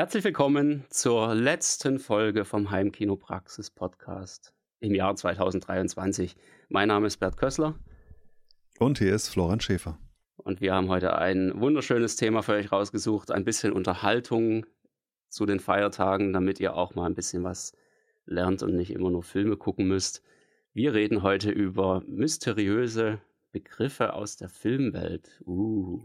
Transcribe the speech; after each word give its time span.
Herzlich 0.00 0.24
willkommen 0.24 0.86
zur 0.88 1.34
letzten 1.34 1.98
Folge 1.98 2.46
vom 2.46 2.70
Heimkinopraxis 2.70 3.68
Podcast 3.68 4.54
im 4.78 4.94
Jahr 4.94 5.14
2023. 5.14 6.36
Mein 6.70 6.88
Name 6.88 7.06
ist 7.06 7.18
Bert 7.18 7.36
Kössler. 7.36 7.74
Und 8.78 8.96
hier 8.96 9.14
ist 9.14 9.28
Florian 9.28 9.60
Schäfer. 9.60 9.98
Und 10.38 10.62
wir 10.62 10.72
haben 10.72 10.88
heute 10.88 11.18
ein 11.18 11.52
wunderschönes 11.60 12.16
Thema 12.16 12.42
für 12.42 12.52
euch 12.54 12.72
rausgesucht. 12.72 13.30
Ein 13.30 13.44
bisschen 13.44 13.74
Unterhaltung 13.74 14.64
zu 15.28 15.44
den 15.44 15.60
Feiertagen, 15.60 16.32
damit 16.32 16.60
ihr 16.60 16.76
auch 16.76 16.94
mal 16.94 17.04
ein 17.04 17.14
bisschen 17.14 17.44
was 17.44 17.76
lernt 18.24 18.62
und 18.62 18.74
nicht 18.74 18.92
immer 18.92 19.10
nur 19.10 19.22
Filme 19.22 19.58
gucken 19.58 19.86
müsst. 19.86 20.22
Wir 20.72 20.94
reden 20.94 21.22
heute 21.22 21.50
über 21.50 22.02
mysteriöse 22.06 23.20
Begriffe 23.52 24.14
aus 24.14 24.38
der 24.38 24.48
Filmwelt. 24.48 25.42
Uh. 25.44 26.00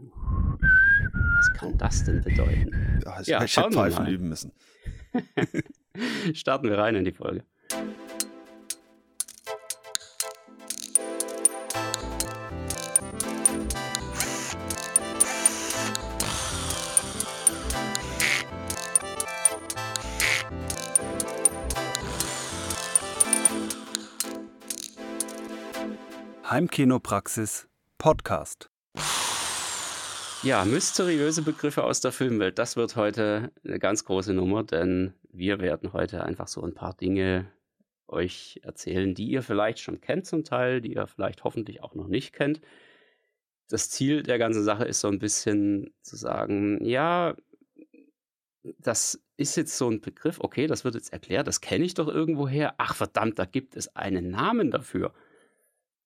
Was 1.36 1.52
kann 1.52 1.76
das 1.76 2.04
denn 2.04 2.22
bedeuten? 2.22 3.00
Ja, 3.04 3.20
ich, 3.20 3.26
ja, 3.26 3.44
ich 3.44 3.56
hätte 3.56 3.72
Pfeifen 3.72 4.06
üben 4.06 4.28
müssen. 4.28 4.52
Starten 6.32 6.68
wir 6.68 6.78
rein 6.78 6.94
in 6.94 7.04
die 7.04 7.12
Folge. 7.12 7.44
Heimkinopraxis 26.48 27.68
Podcast. 27.98 28.70
Ja, 30.46 30.64
mysteriöse 30.64 31.42
Begriffe 31.42 31.82
aus 31.82 32.00
der 32.00 32.12
Filmwelt. 32.12 32.56
Das 32.60 32.76
wird 32.76 32.94
heute 32.94 33.50
eine 33.64 33.80
ganz 33.80 34.04
große 34.04 34.32
Nummer, 34.32 34.62
denn 34.62 35.12
wir 35.32 35.58
werden 35.58 35.92
heute 35.92 36.22
einfach 36.22 36.46
so 36.46 36.62
ein 36.62 36.72
paar 36.72 36.94
Dinge 36.94 37.50
euch 38.06 38.60
erzählen, 38.62 39.12
die 39.12 39.26
ihr 39.26 39.42
vielleicht 39.42 39.80
schon 39.80 40.00
kennt 40.00 40.24
zum 40.24 40.44
Teil, 40.44 40.80
die 40.80 40.94
ihr 40.94 41.08
vielleicht 41.08 41.42
hoffentlich 41.42 41.82
auch 41.82 41.96
noch 41.96 42.06
nicht 42.06 42.32
kennt. 42.32 42.60
Das 43.68 43.90
Ziel 43.90 44.22
der 44.22 44.38
ganzen 44.38 44.62
Sache 44.62 44.84
ist 44.84 45.00
so 45.00 45.08
ein 45.08 45.18
bisschen 45.18 45.92
zu 46.02 46.14
sagen, 46.14 46.78
ja, 46.84 47.34
das 48.78 49.20
ist 49.36 49.56
jetzt 49.56 49.76
so 49.76 49.90
ein 49.90 50.00
Begriff, 50.00 50.38
okay, 50.38 50.68
das 50.68 50.84
wird 50.84 50.94
jetzt 50.94 51.12
erklärt, 51.12 51.48
das 51.48 51.60
kenne 51.60 51.84
ich 51.84 51.94
doch 51.94 52.06
irgendwoher. 52.06 52.76
Ach 52.78 52.94
verdammt, 52.94 53.40
da 53.40 53.46
gibt 53.46 53.74
es 53.74 53.96
einen 53.96 54.30
Namen 54.30 54.70
dafür 54.70 55.12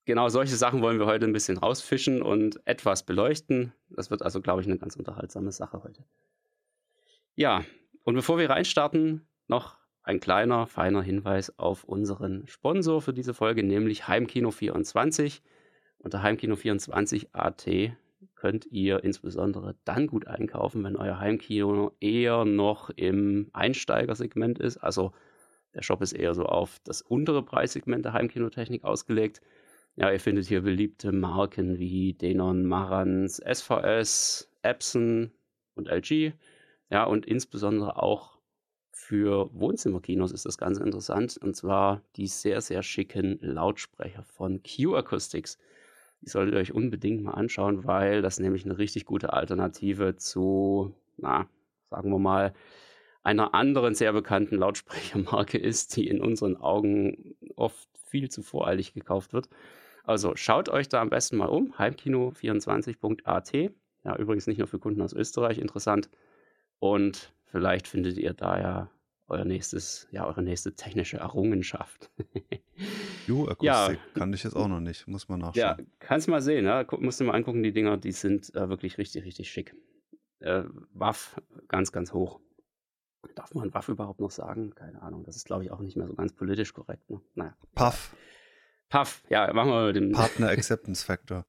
genau 0.04 0.28
solche 0.28 0.56
Sachen 0.56 0.82
wollen 0.82 0.98
wir 0.98 1.06
heute 1.06 1.26
ein 1.26 1.32
bisschen 1.32 1.58
rausfischen 1.58 2.22
und 2.22 2.60
etwas 2.66 3.04
beleuchten. 3.04 3.72
Das 3.90 4.10
wird 4.10 4.22
also, 4.22 4.40
glaube 4.40 4.60
ich, 4.60 4.66
eine 4.66 4.78
ganz 4.78 4.96
unterhaltsame 4.96 5.52
Sache 5.52 5.82
heute. 5.82 6.04
Ja, 7.34 7.64
und 8.04 8.14
bevor 8.14 8.38
wir 8.38 8.50
reinstarten, 8.50 9.26
noch 9.46 9.76
ein 10.02 10.20
kleiner, 10.20 10.66
feiner 10.66 11.02
Hinweis 11.02 11.58
auf 11.58 11.84
unseren 11.84 12.46
Sponsor 12.46 13.00
für 13.02 13.12
diese 13.12 13.34
Folge, 13.34 13.62
nämlich 13.62 14.04
Heimkino24. 14.04 15.40
Unter 15.98 16.22
Heimkino24.at 16.22 17.96
könnt 18.34 18.66
ihr 18.66 19.04
insbesondere 19.04 19.76
dann 19.84 20.06
gut 20.06 20.26
einkaufen, 20.26 20.82
wenn 20.82 20.96
euer 20.96 21.18
Heimkino 21.18 21.92
eher 22.00 22.44
noch 22.44 22.90
im 22.90 23.50
Einsteigersegment 23.52 24.58
ist. 24.58 24.78
Also 24.78 25.12
der 25.74 25.82
Shop 25.82 26.02
ist 26.02 26.12
eher 26.12 26.34
so 26.34 26.46
auf 26.46 26.78
das 26.84 27.02
untere 27.02 27.44
Preissegment 27.44 28.04
der 28.04 28.12
Heimkinotechnik 28.12 28.84
ausgelegt. 28.84 29.40
Ja, 30.00 30.10
ihr 30.10 30.18
findet 30.18 30.46
hier 30.46 30.62
beliebte 30.62 31.12
Marken 31.12 31.78
wie 31.78 32.14
Denon, 32.14 32.64
Marantz, 32.64 33.36
SVS, 33.36 34.50
Epson 34.62 35.30
und 35.74 35.88
LG. 35.88 36.32
Ja, 36.88 37.04
und 37.04 37.26
insbesondere 37.26 38.02
auch 38.02 38.38
für 38.92 39.50
Wohnzimmerkinos 39.52 40.32
ist 40.32 40.46
das 40.46 40.56
ganz 40.56 40.78
interessant. 40.78 41.36
Und 41.36 41.54
zwar 41.54 42.00
die 42.16 42.28
sehr, 42.28 42.62
sehr 42.62 42.82
schicken 42.82 43.38
Lautsprecher 43.42 44.22
von 44.22 44.62
Q 44.62 44.94
Acoustics. 44.94 45.58
Die 46.22 46.30
solltet 46.30 46.55
ihr 46.55 46.60
euch 46.60 46.72
unbedingt 46.72 47.22
mal 47.22 47.33
anschauen, 47.33 47.84
weil 47.84 48.22
das 48.22 48.40
nämlich 48.40 48.64
eine 48.64 48.78
richtig 48.78 49.05
gute 49.05 49.34
Alternative 49.34 50.16
zu, 50.16 50.94
na, 51.18 51.46
sagen 51.90 52.10
wir 52.10 52.18
mal, 52.18 52.55
einer 53.22 53.52
anderen 53.52 53.94
sehr 53.94 54.14
bekannten 54.14 54.56
Lautsprechermarke 54.56 55.58
ist, 55.58 55.94
die 55.96 56.08
in 56.08 56.22
unseren 56.22 56.56
Augen 56.56 57.36
oft 57.56 57.86
viel 58.06 58.30
zu 58.30 58.42
voreilig 58.42 58.94
gekauft 58.94 59.34
wird. 59.34 59.50
Also 60.05 60.34
schaut 60.36 60.68
euch 60.68 60.88
da 60.88 61.00
am 61.00 61.11
besten 61.11 61.36
mal 61.36 61.48
um, 61.48 61.72
heimkino24.at. 61.74 63.52
Ja, 64.05 64.16
übrigens 64.16 64.46
nicht 64.46 64.58
nur 64.58 64.66
für 64.66 64.78
Kunden 64.78 65.02
aus 65.02 65.12
Österreich 65.12 65.58
interessant. 65.58 66.08
Und 66.78 67.33
vielleicht 67.44 67.86
findet 67.86 68.16
ihr 68.16 68.33
da 68.33 68.58
ja 68.58 68.90
euer 69.28 69.44
nächstes, 69.44 70.08
ja, 70.10 70.27
eure 70.27 70.42
nächste 70.42 70.74
technische 70.74 71.18
Errungenschaft. 71.18 72.10
Jo, 73.27 73.44
Akustik 73.46 73.62
ja, 73.64 73.96
kann 74.14 74.33
ich 74.33 74.42
jetzt 74.42 74.56
auch 74.56 74.66
noch 74.66 74.80
nicht, 74.80 75.06
muss 75.06 75.28
man 75.28 75.40
nachschauen. 75.40 75.55
Ja, 75.55 75.77
kannst 76.00 76.27
mal 76.27 76.40
sehen, 76.40 76.64
ja. 76.64 76.84
musst 76.98 77.20
du 77.20 77.24
mal 77.24 77.34
angucken, 77.34 77.62
die 77.62 77.72
Dinger, 77.72 77.96
die 77.96 78.10
sind 78.10 78.52
äh, 78.56 78.68
wirklich 78.68 78.98
richtig, 78.98 79.24
richtig 79.24 79.50
schick. 79.50 79.77
Äh, 80.40 80.64
Waff 80.94 81.40
ganz, 81.68 81.92
ganz 81.92 82.12
hoch. 82.12 82.40
Darf 83.34 83.55
man 83.55 83.72
Waff 83.74 83.89
überhaupt 83.89 84.18
noch 84.18 84.30
sagen? 84.30 84.74
Keine 84.74 85.02
Ahnung. 85.02 85.22
Das 85.24 85.36
ist, 85.36 85.44
glaube 85.44 85.62
ich, 85.62 85.70
auch 85.70 85.80
nicht 85.80 85.96
mehr 85.96 86.08
so 86.08 86.14
ganz 86.14 86.33
politisch 86.33 86.72
korrekt. 86.72 87.08
Ne? 87.10 87.20
Naja. 87.34 87.55
Puff. 87.74 88.16
Puff, 88.90 89.23
ja, 89.30 89.52
machen 89.52 89.70
wir 89.70 89.92
den. 89.92 90.12
Partner 90.12 90.48
Acceptance 90.51 91.05
Factor. 91.06 91.46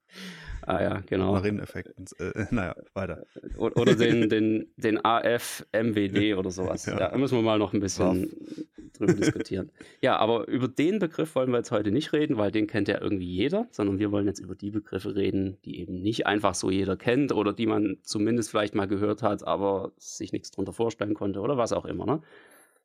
ah 0.62 0.81
ja, 0.81 1.02
genau. 1.07 1.31
Marin-Effekt. 1.34 1.91
Äh, 2.19 2.46
naja, 2.52 2.75
weiter. 2.94 3.25
Oder 3.57 3.96
den, 3.96 4.29
den, 4.29 4.72
den 4.78 5.03
AF-MWD 5.03 6.35
oder 6.38 6.52
sowas. 6.52 6.85
Ja. 6.85 6.96
da 6.97 7.18
müssen 7.18 7.35
wir 7.35 7.41
mal 7.41 7.57
noch 7.57 7.74
ein 7.74 7.79
bisschen 7.79 8.29
Puff. 8.29 8.66
drüber 8.94 9.13
diskutieren. 9.13 9.72
Ja, 10.02 10.18
aber 10.18 10.47
über 10.47 10.68
den 10.68 11.00
Begriff 11.00 11.34
wollen 11.35 11.50
wir 11.50 11.57
jetzt 11.57 11.72
heute 11.72 11.91
nicht 11.91 12.13
reden, 12.13 12.38
weil 12.38 12.52
den 12.52 12.68
kennt 12.68 12.88
ja 12.88 13.02
irgendwie 13.02 13.25
jeder, 13.31 13.68
sondern 13.72 13.97
wir 13.97 14.12
wollen 14.12 14.28
jetzt 14.28 14.40
über 14.40 14.53
die 14.56 14.69
Begriffe 14.69 15.16
reden, 15.16 15.58
die 15.66 15.79
eben 15.79 16.02
nicht 16.02 16.28
einfach 16.28 16.53
so 16.53 16.69
jeder 16.69 16.96
kennt 16.96 17.31
oder 17.31 17.53
die 17.53 17.66
man 17.66 17.97
zumindest 18.03 18.52
vielleicht 18.52 18.75
mal 18.75 18.88
gehört 18.88 19.23
hat, 19.23 19.46
aber 19.47 19.94
sich 19.97 20.31
nichts 20.31 20.52
drunter 20.52 20.73
vorstellen 20.73 21.16
konnte 21.16 21.40
oder 21.40 21.58
was 21.58 21.73
auch 21.73 21.85
immer. 21.85 22.06
Ne? 22.06 22.22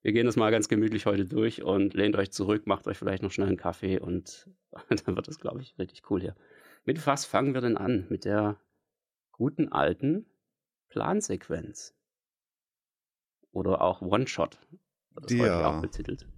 Wir 0.03 0.13
gehen 0.13 0.27
das 0.27 0.37
mal 0.37 0.51
ganz 0.51 0.69
gemütlich 0.69 1.07
heute 1.07 1.27
durch 1.27 1.63
und 1.63 1.95
lehnt 1.95 2.17
euch 2.17 2.31
zurück, 2.31 2.67
macht 2.67 2.87
euch 2.87 2.97
vielleicht 2.97 3.23
noch 3.23 3.33
schnell 3.33 3.49
einen 3.49 3.57
Kaffee 3.57 3.99
und 3.99 4.49
dann 5.05 5.17
wird 5.17 5.29
das, 5.29 5.39
glaube 5.39 5.61
ich, 5.61 5.79
richtig 5.79 6.11
cool 6.11 6.21
hier. 6.21 6.37
Mit 6.85 7.05
was 7.07 7.25
fangen 7.25 7.55
wir 7.55 7.61
denn 7.61 7.77
an? 7.77 8.07
Mit 8.09 8.25
der 8.25 8.61
guten 9.33 9.73
alten 9.73 10.27
Plansequenz. 10.89 11.95
Oder 13.51 13.81
auch 13.81 14.03
One-Shot. 14.03 14.59
Das 15.11 15.33
ja. 15.33 15.67
auch 15.67 15.81
betitelt. 15.81 16.29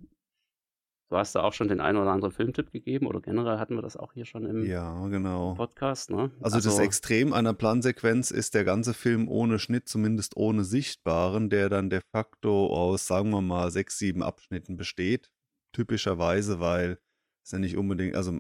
Du 1.11 1.17
hast 1.17 1.35
da 1.35 1.43
auch 1.43 1.55
schon 1.55 1.69
den 1.69 1.81
einen 1.81 1.97
oder 1.97 2.11
anderen 2.11 2.33
Filmtipp 2.33 2.71
gegeben 2.71 3.07
oder 3.07 3.21
generell 3.21 3.59
hatten 3.59 3.75
wir 3.75 3.83
das 3.83 3.97
auch 3.97 4.13
hier 4.13 4.27
schon 4.27 4.45
im 4.45 4.65
ja, 4.67 5.07
genau. 5.09 5.55
Podcast. 5.55 6.11
Ne? 6.11 6.31
Also, 6.41 6.57
also, 6.57 6.69
das 6.69 6.79
Extrem 6.81 7.33
einer 7.33 7.55
Plansequenz 7.55 8.31
ist 8.31 8.55
der 8.55 8.65
ganze 8.65 8.93
Film 8.93 9.27
ohne 9.27 9.59
Schnitt, 9.59 9.89
zumindest 9.89 10.37
ohne 10.37 10.65
Sichtbaren, 10.65 11.49
der 11.49 11.71
dann 11.71 11.89
de 11.89 12.01
facto 12.13 12.67
aus, 12.67 13.07
sagen 13.07 13.31
wir 13.31 13.41
mal, 13.41 13.71
sechs, 13.71 13.99
sieben 13.99 14.23
Abschnitten 14.23 14.77
besteht. 14.77 15.31
Typischerweise, 15.73 16.61
weil 16.61 16.99
es 17.43 17.53
ja 17.53 17.59
nicht 17.59 17.79
unbedingt, 17.79 18.15
also 18.15 18.39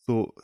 so 0.00 0.34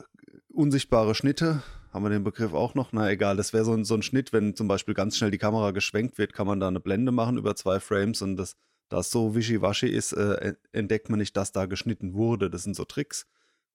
unsichtbare 0.53 1.15
Schnitte, 1.15 1.63
haben 1.91 2.03
wir 2.03 2.11
den 2.11 2.23
Begriff 2.23 2.53
auch 2.53 2.75
noch? 2.75 2.91
Na 2.91 3.09
egal, 3.09 3.35
das 3.35 3.51
wäre 3.51 3.65
so, 3.65 3.83
so 3.83 3.95
ein 3.95 4.03
Schnitt, 4.03 4.31
wenn 4.31 4.55
zum 4.55 4.67
Beispiel 4.67 4.93
ganz 4.93 5.17
schnell 5.17 5.31
die 5.31 5.39
Kamera 5.39 5.71
geschwenkt 5.71 6.19
wird, 6.19 6.33
kann 6.33 6.45
man 6.45 6.59
da 6.59 6.67
eine 6.67 6.79
Blende 6.79 7.11
machen 7.11 7.39
über 7.39 7.55
zwei 7.55 7.79
Frames 7.79 8.21
und 8.21 8.37
das 8.37 8.57
da 8.89 8.99
es 8.99 9.11
so 9.11 9.35
wischiwaschi 9.35 9.87
ist, 9.87 10.13
äh, 10.13 10.55
entdeckt 10.71 11.09
man 11.09 11.19
nicht, 11.19 11.37
dass 11.37 11.51
da 11.51 11.65
geschnitten 11.65 12.13
wurde. 12.13 12.49
Das 12.49 12.63
sind 12.63 12.75
so 12.75 12.85
Tricks. 12.85 13.27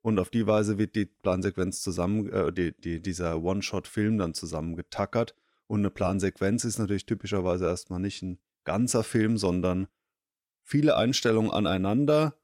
Und 0.03 0.19
auf 0.19 0.29
die 0.29 0.47
Weise 0.47 0.77
wird 0.77 0.97
die 0.97 1.07
Plansequenz 1.07 1.81
zusammen, 1.81 2.31
äh, 2.31 2.53
die, 2.53 2.79
die, 2.79 3.01
dieser 3.01 3.43
One-Shot-Film 3.43 4.19
dann 4.19 4.35
zusammengetackert. 4.35 5.35
Und 5.67 5.81
eine 5.81 5.91
Plansequenz 5.91 6.65
ist 6.65 6.79
natürlich 6.79 7.07
typischerweise 7.07 7.65
erstmal 7.65 8.01
nicht 8.01 8.23
ein 8.23 8.39
ganzer 8.65 9.03
Film, 9.03 9.39
sondern 9.39 9.87
viele 10.63 10.97
Einstellungen 10.97 11.51
aneinander 11.51 12.37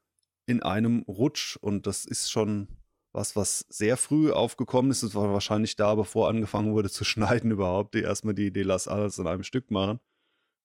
in 0.47 0.63
einem 0.63 1.03
Rutsch. 1.03 1.57
Und 1.57 1.85
das 1.85 2.05
ist 2.05 2.31
schon 2.31 2.67
was, 3.11 3.35
was 3.35 3.65
sehr 3.69 3.97
früh 3.97 4.31
aufgekommen 4.31 4.89
ist. 4.89 5.03
Es 5.03 5.13
war 5.13 5.31
wahrscheinlich 5.31 5.75
da, 5.75 5.95
bevor 5.95 6.29
angefangen 6.29 6.73
wurde 6.73 6.89
zu 6.89 7.03
schneiden 7.05 7.51
überhaupt, 7.51 7.95
die 7.95 8.01
erstmal 8.01 8.33
die 8.33 8.47
Idee, 8.47 8.63
lass 8.63 8.87
alles 8.87 9.17
in 9.17 9.27
einem 9.27 9.43
Stück 9.43 9.69
machen. 9.71 9.99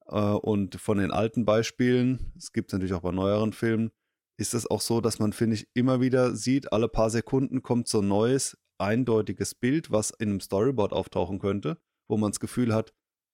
Äh, 0.09 0.19
und 0.19 0.81
von 0.81 0.99
den 0.99 1.11
alten 1.11 1.45
Beispielen, 1.45 2.33
es 2.37 2.53
gibt 2.53 2.71
es 2.71 2.73
natürlich 2.73 2.95
auch 2.95 3.03
bei 3.03 3.13
neueren 3.13 3.53
Filmen, 3.53 3.91
ist 4.39 4.55
es 4.55 4.71
auch 4.71 4.81
so, 4.81 5.01
dass 5.01 5.19
man, 5.19 5.33
finde 5.33 5.57
ich, 5.57 5.69
immer 5.75 6.01
wieder 6.01 6.35
sieht, 6.35 6.73
alle 6.73 6.89
paar 6.89 7.11
Sekunden 7.11 7.63
kommt 7.63 7.89
so 7.89 8.01
ein 8.01 8.09
neues, 8.09 8.59
eindeutiges 8.79 9.55
Bild, 9.55 9.91
was 9.91 10.11
in 10.11 10.31
einem 10.31 10.41
Storyboard 10.41 10.93
auftauchen 10.93 11.39
könnte, 11.39 11.79
wo 12.09 12.17
man 12.19 12.33
das 12.33 12.41
Gefühl 12.41 12.75
hat, 12.75 12.93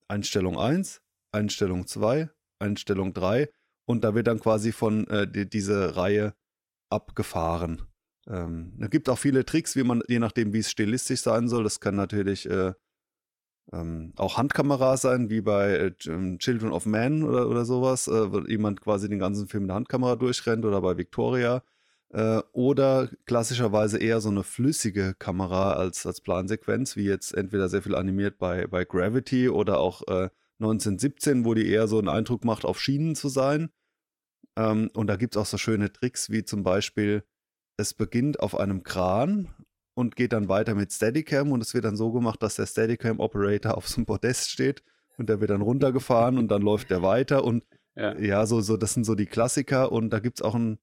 Einstellung 0.09 0.59
1, 0.59 1.03
Einstellung 1.33 1.87
2, 1.87 2.31
Einstellung 2.61 3.13
3 3.13 3.49
und 3.89 4.05
da 4.05 4.15
wird 4.15 4.29
dann 4.29 4.39
quasi 4.39 4.71
von 4.71 5.07
äh, 5.09 5.27
die, 5.27 5.49
diese 5.49 5.97
Reihe 5.97 6.35
abgefahren. 6.91 7.83
Ähm, 8.29 8.79
es 8.81 8.91
gibt 8.91 9.09
auch 9.09 9.19
viele 9.19 9.45
Tricks, 9.45 9.75
wie 9.75 9.83
man, 9.83 10.03
je 10.07 10.21
nachdem, 10.21 10.53
wie 10.53 10.61
es 10.61 10.71
stilistisch 10.71 11.23
sein 11.23 11.49
soll, 11.49 11.65
das 11.65 11.81
kann 11.81 11.97
natürlich 11.97 12.49
äh, 12.49 12.75
ähm, 13.73 14.13
auch 14.17 14.37
Handkameras 14.37 15.03
sein, 15.03 15.31
wie 15.31 15.41
bei 15.41 15.71
äh, 15.71 15.93
ähm, 16.07 16.39
Children 16.39 16.73
of 16.73 16.87
Man 16.87 17.23
oder, 17.23 17.49
oder 17.49 17.65
sowas, 17.65 18.09
äh, 18.09 18.33
wo 18.33 18.41
jemand 18.41 18.81
quasi 18.81 19.09
den 19.09 19.19
ganzen 19.19 19.49
Film 19.49 19.65
mit 19.65 19.71
der 19.71 19.77
Handkamera 19.77 20.17
durchrennt 20.17 20.65
oder 20.65 20.81
bei 20.81 20.97
Victoria. 20.97 21.63
Äh, 22.11 22.43
oder 22.53 23.09
klassischerweise 23.25 23.99
eher 23.99 24.21
so 24.21 24.29
eine 24.29 24.43
flüssige 24.43 25.15
Kamera 25.19 25.73
als, 25.73 26.05
als 26.05 26.21
Plansequenz, 26.21 26.97
wie 26.97 27.05
jetzt 27.05 27.33
entweder 27.35 27.69
sehr 27.69 27.83
viel 27.83 27.95
animiert 27.95 28.39
bei, 28.39 28.67
bei 28.67 28.85
Gravity 28.85 29.49
oder 29.49 29.79
auch 29.79 30.03
1917, 30.61 31.43
äh, 31.43 31.45
wo 31.47 31.55
die 31.55 31.67
eher 31.69 31.89
so 31.89 31.99
einen 31.99 32.09
Eindruck 32.09 32.45
macht, 32.45 32.67
auf 32.67 32.81
Schienen 32.81 33.15
zu 33.15 33.29
sein. 33.29 33.71
Ähm, 34.57 34.91
und 34.95 35.07
da 35.07 35.17
gibt 35.17 35.37
es 35.37 35.41
auch 35.41 35.47
so 35.47 35.57
schöne 35.57 35.93
Tricks, 35.93 36.31
wie 36.31 36.45
zum 36.45 36.63
Beispiel, 36.63 37.25
es 37.79 37.95
beginnt 37.95 38.41
auf 38.41 38.59
einem 38.59 38.83
Kran 38.83 39.49
und 39.95 40.17
geht 40.17 40.33
dann 40.33 40.49
weiter 40.49 40.75
mit 40.75 40.93
Steadicam 40.93 41.53
und 41.53 41.61
es 41.61 41.75
wird 41.75 41.85
dann 41.85 41.97
so 41.97 42.13
gemacht, 42.13 42.43
dass 42.43 42.57
der 42.57 42.67
Steadicam-Operator 42.67 43.77
auf 43.77 43.89
so 43.89 43.97
einem 43.97 44.07
Podest 44.07 44.51
steht 44.51 44.83
und 45.19 45.29
der 45.29 45.41
wird 45.41 45.51
dann 45.51 45.63
runtergefahren 45.63 46.39
und 46.39 46.49
dann 46.49 46.63
läuft 46.63 46.91
der 46.91 47.03
weiter 47.03 47.45
und 47.45 47.65
ja, 47.95 48.19
ja 48.19 48.47
so, 48.47 48.61
so, 48.61 48.77
das 48.77 48.95
sind 48.95 49.05
so 49.05 49.15
die 49.15 49.27
Klassiker 49.27 49.93
und 49.93 50.11
da 50.11 50.19
gibt 50.19 50.39
es 50.39 50.43
auch 50.43 50.55
einen 50.55 50.79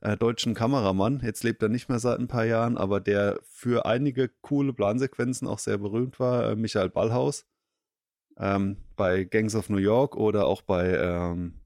äh, 0.00 0.16
deutschen 0.16 0.54
Kameramann, 0.54 1.20
jetzt 1.22 1.44
lebt 1.44 1.62
er 1.62 1.68
nicht 1.68 1.88
mehr 1.88 1.98
seit 1.98 2.18
ein 2.18 2.28
paar 2.28 2.44
Jahren, 2.44 2.78
aber 2.78 3.00
der 3.00 3.38
für 3.44 3.86
einige 3.86 4.30
coole 4.40 4.72
Plansequenzen 4.72 5.46
auch 5.46 5.58
sehr 5.58 5.78
berühmt 5.78 6.18
war, 6.18 6.50
äh, 6.50 6.56
Michael 6.56 6.90
Ballhaus. 6.90 7.46
Ähm, 8.38 8.78
bei 8.96 9.24
Gangs 9.24 9.54
of 9.54 9.68
New 9.68 9.76
York 9.76 10.16
oder 10.16 10.46
auch 10.46 10.62
bei 10.62 10.96
ähm, 10.96 11.60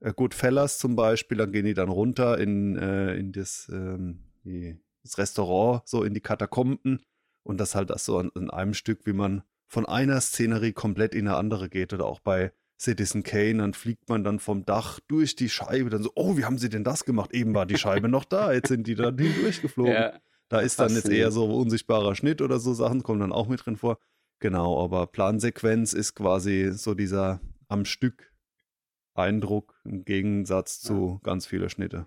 äh, 0.00 0.12
Goodfellas 0.12 0.78
zum 0.78 0.94
Beispiel, 0.94 1.38
dann 1.38 1.52
gehen 1.52 1.66
die 1.66 1.74
dann 1.74 1.88
runter 1.88 2.38
in, 2.38 2.76
äh, 2.76 3.16
in 3.16 3.32
das, 3.32 3.68
ähm, 3.72 4.20
die, 4.44 4.78
das 5.06 5.18
Restaurant, 5.18 5.82
so 5.86 6.02
in 6.02 6.14
die 6.14 6.20
Katakomben 6.20 7.00
und 7.42 7.58
das 7.58 7.74
halt 7.74 7.90
das 7.90 8.04
so 8.04 8.18
an, 8.18 8.50
einem 8.50 8.74
Stück, 8.74 9.06
wie 9.06 9.12
man 9.12 9.42
von 9.66 9.86
einer 9.86 10.20
Szenerie 10.20 10.72
komplett 10.72 11.14
in 11.14 11.28
eine 11.28 11.36
andere 11.36 11.68
geht 11.68 11.92
oder 11.92 12.06
auch 12.06 12.20
bei 12.20 12.52
Citizen 12.78 13.22
Kane, 13.22 13.58
dann 13.58 13.72
fliegt 13.72 14.08
man 14.08 14.22
dann 14.22 14.38
vom 14.38 14.66
Dach 14.66 15.00
durch 15.08 15.34
die 15.34 15.48
Scheibe, 15.48 15.88
dann 15.88 16.02
so, 16.02 16.12
oh, 16.14 16.36
wie 16.36 16.44
haben 16.44 16.58
sie 16.58 16.68
denn 16.68 16.84
das 16.84 17.04
gemacht? 17.04 17.32
Eben 17.32 17.54
war 17.54 17.64
die 17.64 17.78
Scheibe 17.78 18.08
noch 18.08 18.24
da, 18.24 18.52
jetzt 18.52 18.68
sind 18.68 18.86
die 18.86 18.94
da 18.94 19.10
durchgeflogen. 19.12 19.92
Ja, 19.92 20.20
da 20.48 20.60
ist 20.60 20.78
dann 20.78 20.94
jetzt 20.94 21.08
eher 21.08 21.30
so 21.30 21.46
unsichtbarer 21.46 22.14
Schnitt 22.14 22.42
oder 22.42 22.60
so 22.60 22.74
Sachen, 22.74 23.02
kommen 23.02 23.20
dann 23.20 23.32
auch 23.32 23.48
mit 23.48 23.64
drin 23.64 23.76
vor. 23.76 23.98
Genau, 24.38 24.82
aber 24.84 25.06
Plansequenz 25.06 25.94
ist 25.94 26.14
quasi 26.14 26.70
so 26.72 26.94
dieser 26.94 27.40
am 27.68 27.84
Stück 27.84 28.32
Eindruck 29.14 29.80
im 29.84 30.04
Gegensatz 30.04 30.80
zu 30.80 31.12
ja. 31.14 31.20
ganz 31.22 31.46
viele 31.46 31.70
Schnitte. 31.70 32.06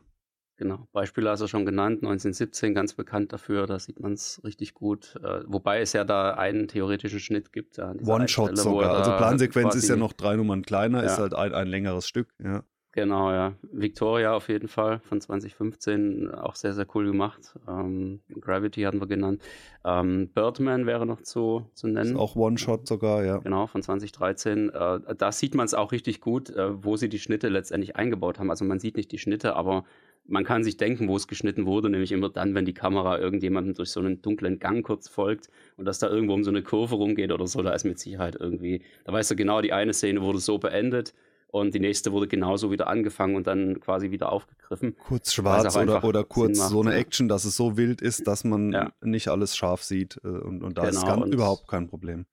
Genau, 0.60 0.90
Beispiele 0.92 1.30
hast 1.30 1.40
du 1.40 1.48
schon 1.48 1.66
genannt, 1.66 2.04
1917 2.04 2.74
ganz 2.74 2.94
bekannt 2.94 3.32
dafür, 3.32 3.66
da 3.66 3.80
sieht 3.80 4.02
man 4.02 4.12
es 4.12 4.42
richtig 4.44 4.74
gut. 4.74 5.16
Äh, 5.24 5.44
wobei 5.48 5.80
es 5.80 5.94
ja 5.94 6.04
da 6.04 6.32
einen 6.32 6.68
theoretischen 6.68 7.22
Schnitt 7.22 7.54
gibt. 7.54 7.78
Ja, 7.78 7.94
One-Shot 8.06 8.58
sogar, 8.58 8.98
also 8.98 9.16
Plansequenz 9.16 9.76
ist 9.76 9.88
ja 9.88 9.96
noch 9.96 10.12
drei 10.12 10.36
Nummern 10.36 10.64
kleiner, 10.64 11.00
ja. 11.00 11.06
ist 11.06 11.18
halt 11.18 11.34
ein, 11.34 11.54
ein 11.54 11.68
längeres 11.68 12.10
Stück, 12.10 12.28
ja. 12.44 12.66
Genau, 12.92 13.32
ja. 13.32 13.54
Victoria 13.72 14.34
auf 14.34 14.50
jeden 14.50 14.68
Fall 14.68 15.00
von 15.00 15.22
2015, 15.22 16.30
auch 16.32 16.56
sehr, 16.56 16.74
sehr 16.74 16.88
cool 16.94 17.06
gemacht. 17.06 17.58
Ähm, 17.68 18.20
Gravity 18.42 18.82
hatten 18.82 19.00
wir 19.00 19.08
genannt. 19.08 19.42
Ähm, 19.86 20.30
Birdman 20.34 20.88
wäre 20.88 21.06
noch 21.06 21.22
zu, 21.22 21.70
zu 21.74 21.88
nennen. 21.88 22.16
Ist 22.16 22.20
auch 22.20 22.36
One-Shot 22.36 22.86
sogar, 22.88 23.24
ja. 23.24 23.38
Genau, 23.38 23.68
von 23.68 23.84
2013. 23.84 24.70
Äh, 24.70 25.16
da 25.16 25.32
sieht 25.32 25.56
man 25.56 25.66
es 25.66 25.74
auch 25.74 25.94
richtig 25.94 26.20
gut, 26.20 26.50
äh, 26.50 26.84
wo 26.84 26.98
sie 26.98 27.08
die 27.08 27.20
Schnitte 27.20 27.48
letztendlich 27.48 27.96
eingebaut 27.96 28.40
haben. 28.40 28.50
Also 28.50 28.66
man 28.66 28.80
sieht 28.80 28.98
nicht 28.98 29.12
die 29.12 29.20
Schnitte, 29.20 29.56
aber 29.56 29.86
man 30.30 30.44
kann 30.44 30.64
sich 30.64 30.78
denken, 30.78 31.08
wo 31.08 31.16
es 31.16 31.28
geschnitten 31.28 31.66
wurde, 31.66 31.90
nämlich 31.90 32.12
immer 32.12 32.30
dann, 32.30 32.56
wenn 32.56 32.66
die 32.66 32.74
Kamera 32.74 33.20
irgendjemandem 33.20 33.74
durch 33.74 33.90
so 33.90 34.00
einen 34.00 34.22
dunklen 34.22 34.60
Gang 34.60 34.86
kurz 34.86 35.10
folgt 35.10 35.50
und 35.78 35.86
dass 35.86 36.00
da 36.00 36.08
irgendwo 36.10 36.34
um 36.34 36.44
so 36.44 36.52
eine 36.52 36.62
Kurve 36.62 36.96
rumgeht 36.96 37.32
oder 37.32 37.48
so, 37.48 37.62
da 37.62 37.72
ist 37.74 37.84
mit 37.84 38.00
Sicherheit 38.00 38.38
irgendwie, 38.40 38.84
da 39.06 39.14
weißt 39.14 39.32
du 39.32 39.36
genau, 39.36 39.62
die 39.62 39.74
eine 39.74 39.94
Szene 39.94 40.22
wurde 40.22 40.40
so 40.40 40.58
beendet 40.58 41.14
und 41.48 41.74
die 41.74 41.80
nächste 41.80 42.12
wurde 42.12 42.28
genauso 42.28 42.72
wieder 42.72 42.88
angefangen 42.88 43.36
und 43.36 43.48
dann 43.48 43.80
quasi 43.80 44.12
wieder 44.12 44.32
aufgegriffen. 44.32 44.96
Kurz 44.98 45.34
schwarz 45.34 45.76
oder, 45.76 46.04
oder 46.04 46.24
kurz 46.24 46.70
so 46.70 46.82
eine 46.82 46.94
Action, 46.94 47.28
dass 47.28 47.44
es 47.44 47.56
so 47.56 47.76
wild 47.76 48.02
ist, 48.02 48.28
dass 48.28 48.44
man 48.44 48.72
ja. 48.72 48.92
nicht 49.02 49.30
alles 49.30 49.58
scharf 49.58 49.84
sieht. 49.84 50.20
Äh, 50.24 50.28
und, 50.28 50.64
und 50.64 50.78
da 50.78 50.86
genau, 50.86 51.00
ist 51.00 51.06
ganz, 51.06 51.24
und, 51.24 51.34
überhaupt 51.34 51.68
kein 51.68 51.88
Problem. 51.88 52.26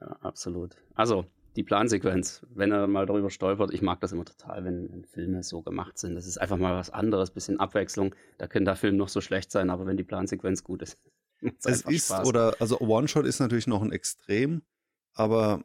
Ja, 0.00 0.08
absolut. 0.22 0.76
Also, 0.94 1.24
die 1.58 1.64
Plansequenz, 1.64 2.46
wenn 2.54 2.70
er 2.70 2.86
mal 2.86 3.04
darüber 3.04 3.30
stolpert, 3.30 3.74
ich 3.74 3.82
mag 3.82 4.00
das 4.00 4.12
immer 4.12 4.24
total, 4.24 4.64
wenn, 4.64 4.92
wenn, 4.92 5.04
Filme 5.04 5.42
so 5.42 5.60
gemacht 5.60 5.98
sind. 5.98 6.14
Das 6.14 6.24
ist 6.24 6.38
einfach 6.38 6.56
mal 6.56 6.76
was 6.76 6.88
anderes, 6.88 7.32
bisschen 7.32 7.58
Abwechslung. 7.58 8.14
Da 8.38 8.46
kann 8.46 8.64
der 8.64 8.76
Film 8.76 8.96
noch 8.96 9.08
so 9.08 9.20
schlecht 9.20 9.50
sein, 9.50 9.68
aber 9.68 9.84
wenn 9.84 9.96
die 9.96 10.04
Plansequenz 10.04 10.62
gut 10.62 10.82
ist. 10.82 10.96
es 11.64 11.82
ist, 11.82 12.06
Spaß. 12.06 12.28
oder, 12.28 12.54
also 12.60 12.80
One-Shot 12.80 13.26
ist 13.26 13.40
natürlich 13.40 13.66
noch 13.66 13.82
ein 13.82 13.90
Extrem, 13.90 14.62
aber 15.14 15.64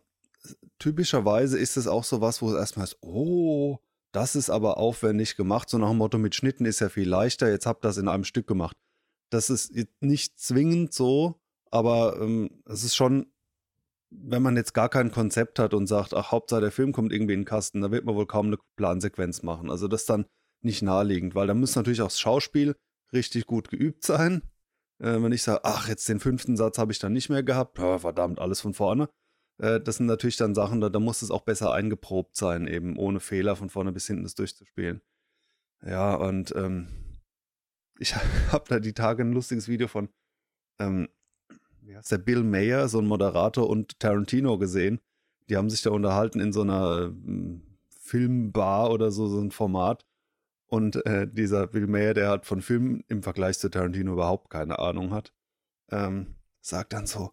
typischerweise 0.79 1.59
ist 1.59 1.77
es 1.77 1.85
auch 1.85 2.03
so 2.03 2.21
was, 2.21 2.41
wo 2.41 2.49
es 2.49 2.57
erstmal 2.57 2.85
ist, 2.85 2.97
oh, 3.01 3.77
das 4.11 4.35
ist 4.35 4.49
aber 4.49 4.77
aufwendig 4.77 5.35
gemacht, 5.35 5.69
so 5.69 5.77
nach 5.77 5.89
dem 5.89 5.97
Motto, 5.97 6.17
mit 6.17 6.33
Schnitten 6.33 6.65
ist 6.65 6.79
ja 6.79 6.89
viel 6.89 7.07
leichter, 7.07 7.51
jetzt 7.51 7.67
habt 7.67 7.85
ihr 7.85 7.89
das 7.89 7.97
in 7.97 8.07
einem 8.07 8.23
Stück 8.23 8.47
gemacht. 8.47 8.75
Das 9.29 9.51
ist 9.51 9.75
nicht 9.99 10.39
zwingend 10.39 10.91
so, 10.91 11.39
aber 11.69 12.19
ähm, 12.19 12.49
es 12.65 12.83
ist 12.83 12.95
schon, 12.95 13.27
wenn 14.21 14.42
man 14.42 14.56
jetzt 14.56 14.74
gar 14.74 14.89
kein 14.89 15.12
Konzept 15.12 15.60
hat 15.60 15.74
und 15.74 15.88
sagt, 15.88 16.13
ach, 16.13 16.31
Hauptsache 16.31 16.62
der 16.62 16.71
Film 16.71 16.92
kommt 16.92 17.12
irgendwie 17.12 17.33
in 17.33 17.42
den 17.42 17.45
Kasten, 17.45 17.81
da 17.81 17.92
wird 17.92 18.06
man 18.06 18.15
wohl 18.15 18.27
kaum 18.27 18.48
eine 18.48 18.57
Plansequenz 18.77 19.44
machen. 19.44 19.69
Also 19.69 19.88
das 19.88 20.01
ist 20.01 20.10
dann 20.10 20.25
nicht 20.62 20.81
naheliegend, 20.81 21.36
weil 21.36 21.48
da 21.48 21.54
muss 21.54 21.75
natürlich 21.75 22.01
auch 22.01 22.07
das 22.07 22.19
Schauspiel 22.19 22.75
richtig 23.12 23.45
gut 23.45 23.69
geübt 23.69 24.04
sein. 24.04 24.42
Äh, 25.00 25.21
wenn 25.21 25.31
ich 25.31 25.44
sage, 25.44 25.62
ach, 25.63 25.88
jetzt 25.88 26.07
den 26.07 26.19
fünften 26.19 26.57
Satz 26.57 26.77
habe 26.77 26.92
ich 26.92 27.00
dann 27.00 27.13
nicht 27.13 27.30
mehr 27.30 27.44
gehabt, 27.44 27.80
oh, 27.80 27.98
verdammt, 27.98 28.39
alles 28.39 28.62
von 28.62 28.74
vorne 28.74 29.10
äh, 29.60 29.80
das 29.80 29.98
sind 29.98 30.07
natürlich 30.07 30.38
dann 30.38 30.56
Sachen, 30.56 30.81
da, 30.81 30.89
da 30.89 31.00
muss 31.00 31.21
es 31.21 31.31
auch 31.31 31.42
besser 31.42 31.74
eingeprobt 31.74 32.36
sein, 32.36 32.68
eben 32.68 32.98
ohne 32.98 33.19
Fehler 33.19 33.56
von 33.56 33.69
vorne 33.69 33.92
bis 33.92 34.07
hinten 34.07 34.24
das 34.24 34.36
durchzuspielen. 34.36 35.01
Ja, 35.86 36.15
und 36.15 36.54
ähm, 36.56 36.88
ich 38.00 38.15
habe 38.51 38.65
da 38.69 38.80
die 38.80 38.94
Tage 38.94 39.24
ein 39.24 39.33
lustiges 39.33 39.68
Video 39.68 39.88
von, 39.88 40.10
ähm, 40.80 41.10
wie 41.85 41.95
heißt 41.95 42.12
der, 42.12 42.18
Bill 42.18 42.44
Mayer, 42.44 42.88
so 42.88 43.00
ein 43.00 43.06
Moderator 43.06 43.69
und 43.69 44.00
Tarantino 44.00 44.57
gesehen. 44.57 45.00
Die 45.50 45.57
haben 45.57 45.69
sich 45.69 45.81
da 45.81 45.91
unterhalten 45.91 46.39
in 46.39 46.53
so 46.53 46.62
einer 46.62 47.12
äh, 47.12 47.59
Filmbar 48.00 48.91
oder 48.91 49.12
so, 49.12 49.27
so 49.27 49.39
ein 49.39 49.51
Format. 49.51 50.06
Und 50.68 51.06
äh, 51.06 51.27
dieser 51.31 51.68
Bill 51.68 51.88
Mayer, 51.88 52.13
der 52.13 52.30
hat 52.30 52.45
von 52.45 52.62
Filmen 52.62 53.03
im 53.07 53.24
Vergleich 53.24 53.59
zu 53.59 53.69
Tarantino 53.69 54.13
überhaupt 54.13 54.50
keine 54.50 54.80
Ahnung 54.80 55.12
hat, 55.12 55.33
ähm, 55.91 56.35
sagt 56.62 56.94
dann 56.94 57.06
so, 57.06 57.31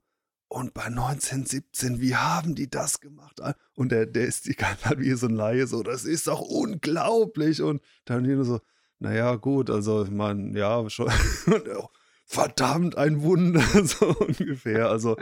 und 0.53 0.75
bei 0.75 0.87
1917, 0.87 2.01
wie 2.01 2.17
haben 2.17 2.57
die 2.57 2.69
das 2.69 3.01
gemacht? 3.01 3.41
Und 3.77 3.93
der, 3.93 4.07
der 4.07 4.27
ist 4.27 4.47
die 4.47 4.57
ganze 4.57 4.83
Zeit 4.83 4.99
wie 4.99 5.13
so 5.13 5.29
ein 5.29 5.37
Laie, 5.37 5.69
so, 5.69 5.85
das 5.85 6.05
ist 6.05 6.27
doch 6.27 6.41
unglaublich. 6.41 7.63
Und 7.63 7.81
Tarantino 8.05 8.43
so, 8.43 8.61
naja, 8.99 9.37
gut, 9.37 9.71
also 9.71 10.03
ich 10.05 10.11
meine, 10.11 10.59
ja, 10.59 10.91
schon. 10.91 11.09
Verdammt, 12.33 12.97
ein 12.97 13.23
Wunder, 13.23 13.61
so 13.85 14.15
ungefähr. 14.21 14.89
Also, 14.89 15.17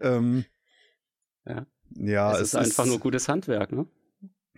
ähm, 0.00 0.44
ja. 1.44 1.66
ja. 1.96 2.32
Es, 2.34 2.38
es 2.40 2.48
ist 2.50 2.54
einfach 2.54 2.84
ist, 2.84 2.90
nur 2.90 3.00
gutes 3.00 3.28
Handwerk, 3.28 3.72
ne? 3.72 3.88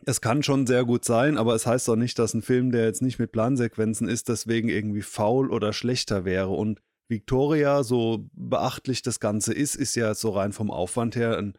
Es 0.04 0.20
kann 0.20 0.42
schon 0.42 0.66
sehr 0.66 0.84
gut 0.84 1.06
sein, 1.06 1.38
aber 1.38 1.54
es 1.54 1.66
heißt 1.66 1.88
doch 1.88 1.96
nicht, 1.96 2.18
dass 2.18 2.34
ein 2.34 2.42
Film, 2.42 2.72
der 2.72 2.84
jetzt 2.84 3.00
nicht 3.00 3.18
mit 3.18 3.32
Plansequenzen 3.32 4.06
ist, 4.06 4.28
deswegen 4.28 4.68
irgendwie 4.68 5.00
faul 5.00 5.50
oder 5.50 5.72
schlechter 5.72 6.26
wäre. 6.26 6.50
Und 6.50 6.82
Victoria, 7.08 7.82
so 7.82 8.28
beachtlich 8.34 9.00
das 9.00 9.18
Ganze 9.18 9.54
ist, 9.54 9.74
ist 9.74 9.94
ja 9.94 10.14
so 10.14 10.28
rein 10.28 10.52
vom 10.52 10.70
Aufwand 10.70 11.16
her 11.16 11.38
ein 11.38 11.54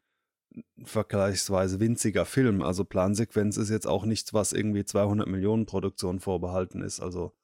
vergleichsweise 0.83 1.79
winziger 1.79 2.25
Film. 2.25 2.61
Also 2.61 2.85
Plansequenz 2.85 3.57
ist 3.57 3.71
jetzt 3.71 3.87
auch 3.87 4.05
nichts, 4.05 4.31
was 4.31 4.53
irgendwie 4.53 4.85
200 4.85 5.27
Millionen 5.27 5.65
Produktion 5.65 6.19
vorbehalten 6.19 6.83
ist. 6.83 6.99
Also 6.99 7.35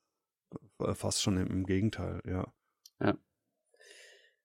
äh, 0.78 0.94
fast 0.94 1.24
schon 1.24 1.38
im, 1.38 1.48
im 1.48 1.66
Gegenteil, 1.66 2.22
ja. 2.28 2.54
Ja. 3.02 3.18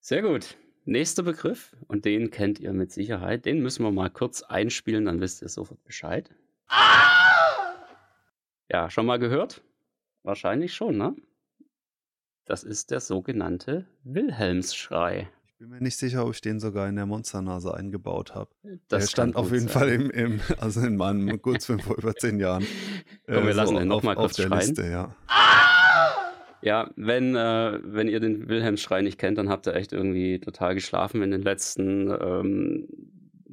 Sehr 0.00 0.22
gut. 0.22 0.56
Nächster 0.84 1.24
Begriff, 1.24 1.74
und 1.88 2.04
den 2.04 2.30
kennt 2.30 2.60
ihr 2.60 2.72
mit 2.72 2.92
Sicherheit. 2.92 3.44
Den 3.44 3.60
müssen 3.60 3.82
wir 3.82 3.90
mal 3.90 4.08
kurz 4.08 4.42
einspielen, 4.42 5.06
dann 5.06 5.20
wisst 5.20 5.42
ihr 5.42 5.48
sofort 5.48 5.82
Bescheid. 5.82 6.30
Ah! 6.68 7.74
Ja, 8.70 8.88
schon 8.88 9.06
mal 9.06 9.18
gehört? 9.18 9.62
Wahrscheinlich 10.22 10.74
schon, 10.74 10.96
ne? 10.96 11.16
Das 12.44 12.62
ist 12.62 12.92
der 12.92 13.00
sogenannte 13.00 13.86
Wilhelmsschrei. 14.04 15.28
Ich 15.44 15.58
bin 15.58 15.70
mir 15.70 15.80
nicht 15.80 15.96
sicher, 15.96 16.24
ob 16.24 16.34
ich 16.34 16.40
den 16.40 16.60
sogar 16.60 16.88
in 16.88 16.96
der 16.96 17.06
Monsternase 17.06 17.74
eingebaut 17.74 18.34
habe. 18.34 18.50
Der 18.90 19.00
stand 19.00 19.36
auf 19.36 19.50
jeden 19.50 19.68
sein. 19.68 19.72
Fall 19.72 19.88
im, 19.88 20.10
im, 20.10 20.40
also 20.58 20.82
in 20.82 20.96
meinem 20.96 21.40
Kurzfilm 21.42 21.80
vor 21.80 21.96
über 21.96 22.14
zehn 22.14 22.38
Jahren. 22.38 22.66
Komm, 23.26 23.44
wir 23.44 23.50
äh, 23.50 23.52
lassen 23.52 23.74
so 23.74 23.78
den 23.80 23.88
nochmal 23.88 24.14
kurz 24.14 24.32
auf 24.32 24.36
der 24.36 24.48
schreien. 24.48 24.68
Liste, 24.68 24.86
ja. 24.86 25.16
Ja, 26.66 26.90
wenn, 26.96 27.36
äh, 27.36 27.78
wenn 27.84 28.08
ihr 28.08 28.18
den 28.18 28.48
Wilhelmsschrei 28.48 29.00
nicht 29.00 29.18
kennt, 29.20 29.38
dann 29.38 29.48
habt 29.48 29.68
ihr 29.68 29.76
echt 29.76 29.92
irgendwie 29.92 30.40
total 30.40 30.74
geschlafen 30.74 31.22
in 31.22 31.30
den 31.30 31.42
letzten 31.42 32.10
ähm, 32.10 32.88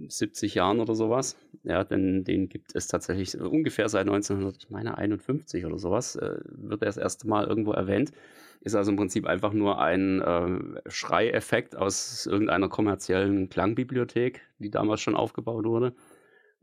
70 0.08 0.56
Jahren 0.56 0.80
oder 0.80 0.96
sowas. 0.96 1.38
Ja, 1.64 1.84
denn 1.84 2.24
den 2.24 2.50
gibt 2.50 2.76
es 2.76 2.88
tatsächlich 2.88 3.40
ungefähr 3.40 3.88
seit 3.88 4.08
1951 4.08 5.64
oder 5.64 5.78
sowas, 5.78 6.16
äh, 6.16 6.40
wird 6.44 6.82
er 6.82 6.88
das 6.88 6.98
erste 6.98 7.28
Mal 7.28 7.46
irgendwo 7.46 7.74
erwähnt. 7.74 8.14
Ist 8.62 8.74
also 8.74 8.90
im 8.90 8.98
Prinzip 8.98 9.28
einfach 9.28 9.54
nur 9.54 9.80
ein 9.80 10.20
äh, 10.20 10.90
Schreieffekt 10.90 11.76
aus 11.76 12.26
irgendeiner 12.26 12.68
kommerziellen 12.68 13.48
Klangbibliothek, 13.48 14.42
die 14.58 14.72
damals 14.72 15.02
schon 15.02 15.16
aufgebaut 15.16 15.66
wurde. 15.66 15.94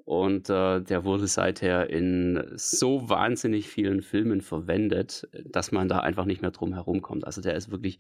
Und 0.04 0.50
äh, 0.50 0.80
der 0.80 1.04
wurde 1.04 1.26
seither 1.26 1.90
in 1.90 2.42
so 2.54 3.09
wahnsinnig 3.09 3.69
vielen 3.69 4.02
Filmen 4.02 4.40
verwendet, 4.40 5.28
dass 5.45 5.73
man 5.73 5.88
da 5.88 6.00
einfach 6.00 6.25
nicht 6.25 6.42
mehr 6.42 6.50
drum 6.50 6.73
herum 6.73 7.02
kommt. 7.02 7.25
Also 7.26 7.40
der 7.40 7.54
ist 7.54 7.71
wirklich 7.71 7.99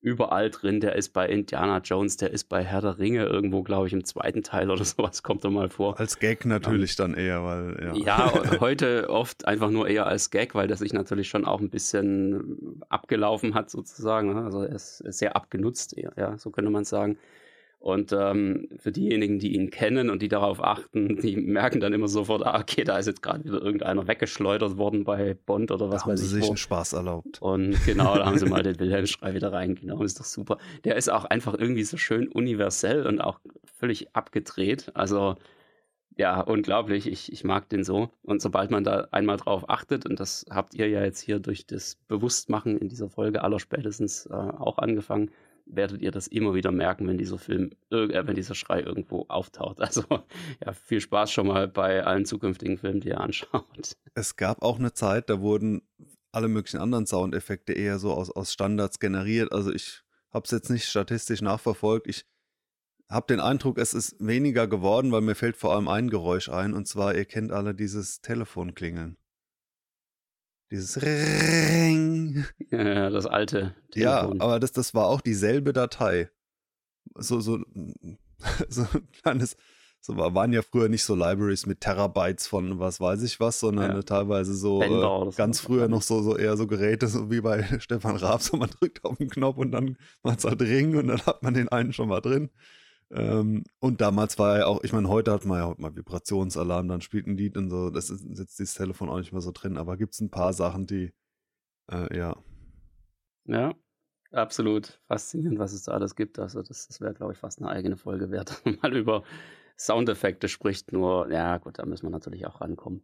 überall 0.00 0.50
drin. 0.50 0.80
Der 0.80 0.94
ist 0.94 1.10
bei 1.10 1.28
Indiana 1.28 1.78
Jones, 1.78 2.16
der 2.16 2.30
ist 2.30 2.44
bei 2.44 2.62
Herr 2.64 2.80
der 2.80 2.98
Ringe 2.98 3.24
irgendwo, 3.24 3.62
glaube 3.62 3.86
ich, 3.88 3.92
im 3.92 4.04
zweiten 4.04 4.42
Teil 4.42 4.70
oder 4.70 4.84
sowas 4.84 5.22
kommt 5.22 5.44
er 5.44 5.50
mal 5.50 5.68
vor. 5.68 5.98
Als 5.98 6.18
Gag 6.18 6.44
natürlich 6.44 6.98
um, 6.98 7.12
dann 7.12 7.14
eher, 7.14 7.44
weil 7.44 7.94
ja. 7.96 8.30
Ja, 8.30 8.42
heute 8.60 9.10
oft 9.10 9.46
einfach 9.46 9.70
nur 9.70 9.88
eher 9.88 10.06
als 10.06 10.30
Gag, 10.30 10.54
weil 10.54 10.68
der 10.68 10.76
sich 10.76 10.92
natürlich 10.92 11.28
schon 11.28 11.44
auch 11.44 11.60
ein 11.60 11.70
bisschen 11.70 12.80
abgelaufen 12.88 13.54
hat 13.54 13.70
sozusagen. 13.70 14.34
Ne? 14.34 14.44
Also 14.44 14.62
er 14.62 14.74
ist 14.74 14.98
sehr 14.98 15.34
abgenutzt, 15.36 15.96
ja, 15.96 16.38
so 16.38 16.50
könnte 16.50 16.70
man 16.70 16.84
sagen. 16.84 17.18
Und 17.80 18.12
ähm, 18.12 18.68
für 18.76 18.90
diejenigen, 18.90 19.38
die 19.38 19.54
ihn 19.54 19.70
kennen 19.70 20.10
und 20.10 20.20
die 20.20 20.28
darauf 20.28 20.62
achten, 20.62 21.16
die 21.20 21.36
merken 21.36 21.78
dann 21.78 21.92
immer 21.92 22.08
sofort, 22.08 22.44
ah, 22.44 22.58
okay, 22.58 22.82
da 22.82 22.98
ist 22.98 23.06
jetzt 23.06 23.22
gerade 23.22 23.44
wieder 23.44 23.62
irgendeiner 23.62 24.08
weggeschleudert 24.08 24.76
worden 24.76 25.04
bei 25.04 25.34
Bond 25.46 25.70
oder 25.70 25.88
was 25.88 26.02
da 26.02 26.10
weiß 26.10 26.20
ich. 26.20 26.26
Haben 26.26 26.28
sie 26.28 26.34
sich 26.34 26.44
wo. 26.44 26.48
einen 26.48 26.56
Spaß 26.56 26.94
erlaubt. 26.94 27.40
Und 27.40 27.76
genau, 27.86 28.16
da 28.16 28.26
haben 28.26 28.38
sie 28.38 28.46
mal 28.46 28.62
den 28.64 28.80
Wilhelm-Schrei 28.80 29.34
wieder 29.34 29.52
reingenommen. 29.52 30.04
Ist 30.04 30.18
doch 30.18 30.24
super. 30.24 30.58
Der 30.84 30.96
ist 30.96 31.08
auch 31.08 31.24
einfach 31.24 31.54
irgendwie 31.54 31.84
so 31.84 31.96
schön 31.96 32.26
universell 32.26 33.06
und 33.06 33.20
auch 33.20 33.38
völlig 33.78 34.14
abgedreht. 34.14 34.90
Also, 34.94 35.36
ja, 36.16 36.40
unglaublich. 36.40 37.06
Ich, 37.06 37.32
ich 37.32 37.44
mag 37.44 37.68
den 37.68 37.84
so. 37.84 38.10
Und 38.22 38.42
sobald 38.42 38.72
man 38.72 38.82
da 38.82 39.06
einmal 39.12 39.36
drauf 39.36 39.70
achtet, 39.70 40.04
und 40.04 40.18
das 40.18 40.46
habt 40.50 40.74
ihr 40.74 40.88
ja 40.88 41.04
jetzt 41.04 41.20
hier 41.20 41.38
durch 41.38 41.64
das 41.64 41.94
Bewusstmachen 42.08 42.76
in 42.76 42.88
dieser 42.88 43.08
Folge 43.08 43.44
aller 43.44 43.60
spätestens 43.60 44.26
äh, 44.26 44.34
auch 44.34 44.78
angefangen, 44.78 45.30
werdet 45.70 46.02
ihr 46.02 46.10
das 46.10 46.26
immer 46.26 46.54
wieder 46.54 46.72
merken, 46.72 47.06
wenn 47.06 47.18
dieser 47.18 47.38
Film, 47.38 47.70
äh, 47.90 48.26
wenn 48.26 48.34
dieser 48.34 48.54
Schrei 48.54 48.80
irgendwo 48.80 49.26
auftaucht. 49.28 49.78
Also 49.88 50.04
ja, 50.64 50.72
viel 50.72 51.00
Spaß 51.00 51.32
schon 51.32 51.46
mal 51.46 51.68
bei 51.68 52.04
allen 52.04 52.24
zukünftigen 52.24 52.78
Filmen, 52.78 53.00
die 53.00 53.08
ihr 53.08 53.20
anschaut. 53.20 53.96
Es 54.14 54.36
gab 54.36 54.62
auch 54.62 54.78
eine 54.78 54.92
Zeit, 54.92 55.30
da 55.30 55.40
wurden 55.40 55.82
alle 56.32 56.48
möglichen 56.48 56.78
anderen 56.78 57.06
Soundeffekte 57.06 57.72
eher 57.72 57.98
so 57.98 58.12
aus, 58.12 58.30
aus 58.30 58.52
Standards 58.52 58.98
generiert. 58.98 59.52
Also 59.52 59.72
ich 59.72 60.02
habe 60.30 60.44
es 60.44 60.50
jetzt 60.50 60.70
nicht 60.70 60.84
statistisch 60.84 61.40
nachverfolgt. 61.40 62.06
Ich 62.06 62.26
habe 63.08 63.26
den 63.26 63.40
Eindruck, 63.40 63.78
es 63.78 63.94
ist 63.94 64.16
weniger 64.18 64.66
geworden, 64.66 65.10
weil 65.12 65.22
mir 65.22 65.34
fällt 65.34 65.56
vor 65.56 65.74
allem 65.74 65.88
ein 65.88 66.10
Geräusch 66.10 66.48
ein. 66.48 66.74
Und 66.74 66.86
zwar, 66.86 67.14
ihr 67.14 67.24
kennt 67.24 67.52
alle 67.52 67.74
dieses 67.74 68.20
Telefonklingeln. 68.20 69.16
Dieses 70.70 71.00
Ring. 71.02 72.44
Ja, 72.70 73.08
das 73.08 73.24
alte 73.24 73.74
Telefon. 73.90 74.36
Ja, 74.36 74.44
aber 74.44 74.60
das, 74.60 74.72
das 74.72 74.92
war 74.92 75.06
auch 75.06 75.22
dieselbe 75.22 75.72
Datei. 75.72 76.30
So, 77.14 77.40
so, 77.40 77.60
so 78.68 78.82
ein 78.82 79.08
kleines, 79.22 79.56
so 80.00 80.16
waren 80.16 80.52
ja 80.52 80.60
früher 80.60 80.90
nicht 80.90 81.02
so 81.02 81.14
Libraries 81.14 81.64
mit 81.64 81.80
Terabytes 81.80 82.46
von 82.46 82.78
was 82.78 83.00
weiß 83.00 83.22
ich 83.22 83.40
was, 83.40 83.60
sondern 83.60 83.96
ja. 83.96 84.02
teilweise 84.02 84.54
so 84.54 84.82
äh, 84.82 85.30
ganz 85.34 85.60
früher 85.60 85.88
noch 85.88 86.02
so, 86.02 86.22
so 86.22 86.36
eher 86.36 86.58
so 86.58 86.66
Geräte, 86.66 87.08
so 87.08 87.30
wie 87.30 87.40
bei 87.40 87.62
Stefan 87.80 88.16
Raab, 88.16 88.42
so 88.42 88.58
man 88.58 88.70
drückt 88.70 89.04
auf 89.04 89.16
den 89.16 89.30
Knopf 89.30 89.56
und 89.56 89.72
dann 89.72 89.96
macht 90.22 90.40
es 90.40 90.44
halt 90.44 90.60
Ring 90.60 90.94
und 90.96 91.08
dann 91.08 91.24
hat 91.24 91.42
man 91.42 91.54
den 91.54 91.68
einen 91.68 91.94
schon 91.94 92.08
mal 92.08 92.20
drin. 92.20 92.50
Ähm, 93.10 93.64
und 93.80 94.00
damals 94.00 94.38
war 94.38 94.58
ja 94.58 94.66
auch, 94.66 94.82
ich 94.84 94.92
meine, 94.92 95.08
heute 95.08 95.32
hat 95.32 95.44
man 95.44 95.60
ja 95.60 95.66
heute 95.66 95.80
mal 95.80 95.96
Vibrationsalarm, 95.96 96.88
dann 96.88 97.00
spielt 97.00 97.26
ein 97.26 97.36
Lied 97.36 97.56
und 97.56 97.70
so, 97.70 97.90
das 97.90 98.10
ist 98.10 98.24
jetzt 98.38 98.58
dieses 98.58 98.74
Telefon 98.74 99.08
auch 99.08 99.18
nicht 99.18 99.32
mehr 99.32 99.40
so 99.40 99.50
drin, 99.52 99.78
aber 99.78 99.96
gibt 99.96 100.14
es 100.14 100.20
ein 100.20 100.30
paar 100.30 100.52
Sachen, 100.52 100.86
die, 100.86 101.12
äh, 101.90 102.16
ja. 102.16 102.36
Ja, 103.46 103.74
absolut 104.30 105.00
faszinierend, 105.06 105.58
was 105.58 105.72
es 105.72 105.84
da 105.84 105.92
alles 105.92 106.16
gibt. 106.16 106.38
Also, 106.38 106.62
das, 106.62 106.86
das 106.86 107.00
wäre, 107.00 107.14
glaube 107.14 107.32
ich, 107.32 107.38
fast 107.38 107.60
eine 107.60 107.70
eigene 107.70 107.96
Folge 107.96 108.30
wert, 108.30 108.62
mal 108.82 108.94
über 108.94 109.22
Soundeffekte 109.78 110.48
spricht. 110.48 110.92
Nur, 110.92 111.30
ja, 111.32 111.56
gut, 111.58 111.78
da 111.78 111.86
müssen 111.86 112.06
wir 112.06 112.10
natürlich 112.10 112.46
auch 112.46 112.60
rankommen. 112.60 113.02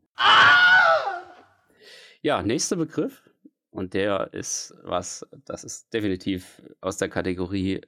Ja, 2.20 2.42
nächster 2.42 2.76
Begriff. 2.76 3.23
Und 3.70 3.92
der 3.92 4.32
ist 4.32 4.75
was, 4.82 5.26
das 5.44 5.64
ist 5.64 5.92
definitiv 5.92 6.62
aus 6.80 6.96
der 6.96 7.08
Kategorie 7.08 7.80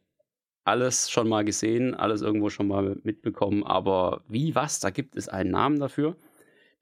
alles 0.66 1.11
schon 1.11 1.28
mal 1.28 1.44
gesehen, 1.44 1.94
alles 1.94 2.23
irgendwo 2.23 2.50
schon 2.50 2.66
mal 2.66 2.96
mitbekommen, 3.04 3.62
aber 3.62 4.23
wie, 4.28 4.54
was, 4.54 4.80
da 4.80 4.90
gibt 4.90 5.16
es 5.16 5.28
einen 5.28 5.52
Namen 5.52 5.78
dafür. 5.78 6.16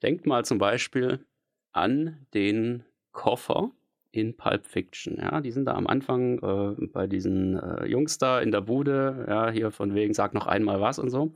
Denkt 0.01 0.25
mal 0.25 0.43
zum 0.43 0.57
Beispiel 0.57 1.25
an 1.71 2.25
den 2.33 2.83
Koffer 3.11 3.71
in 4.11 4.35
Pulp 4.35 4.65
Fiction. 4.65 5.17
Ja, 5.17 5.39
die 5.39 5.51
sind 5.51 5.65
da 5.65 5.75
am 5.75 5.87
Anfang 5.87 6.39
äh, 6.39 6.85
bei 6.87 7.05
diesen 7.05 7.59
äh, 7.59 7.85
Jungs 7.85 8.17
da 8.17 8.39
in 8.39 8.51
der 8.51 8.61
Bude, 8.61 9.25
ja, 9.27 9.51
hier 9.51 9.69
von 9.71 9.93
wegen, 9.93 10.13
sag 10.13 10.33
noch 10.33 10.47
einmal 10.47 10.81
was 10.81 10.97
und 10.97 11.11
so. 11.11 11.33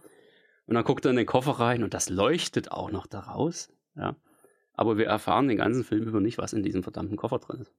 Und 0.65 0.75
dann 0.75 0.83
guckt 0.83 1.05
er 1.05 1.11
in 1.11 1.17
den 1.17 1.25
Koffer 1.25 1.59
rein 1.59 1.83
und 1.83 1.93
das 1.93 2.09
leuchtet 2.09 2.71
auch 2.71 2.91
noch 2.91 3.05
daraus. 3.05 3.71
Ja. 3.95 4.15
Aber 4.73 4.97
wir 4.97 5.05
erfahren 5.05 5.47
den 5.47 5.57
ganzen 5.57 5.83
Film 5.83 6.07
über 6.07 6.19
nicht, 6.19 6.37
was 6.37 6.53
in 6.53 6.63
diesem 6.63 6.83
verdammten 6.83 7.17
Koffer 7.17 7.39
drin 7.39 7.61
ist. 7.61 7.73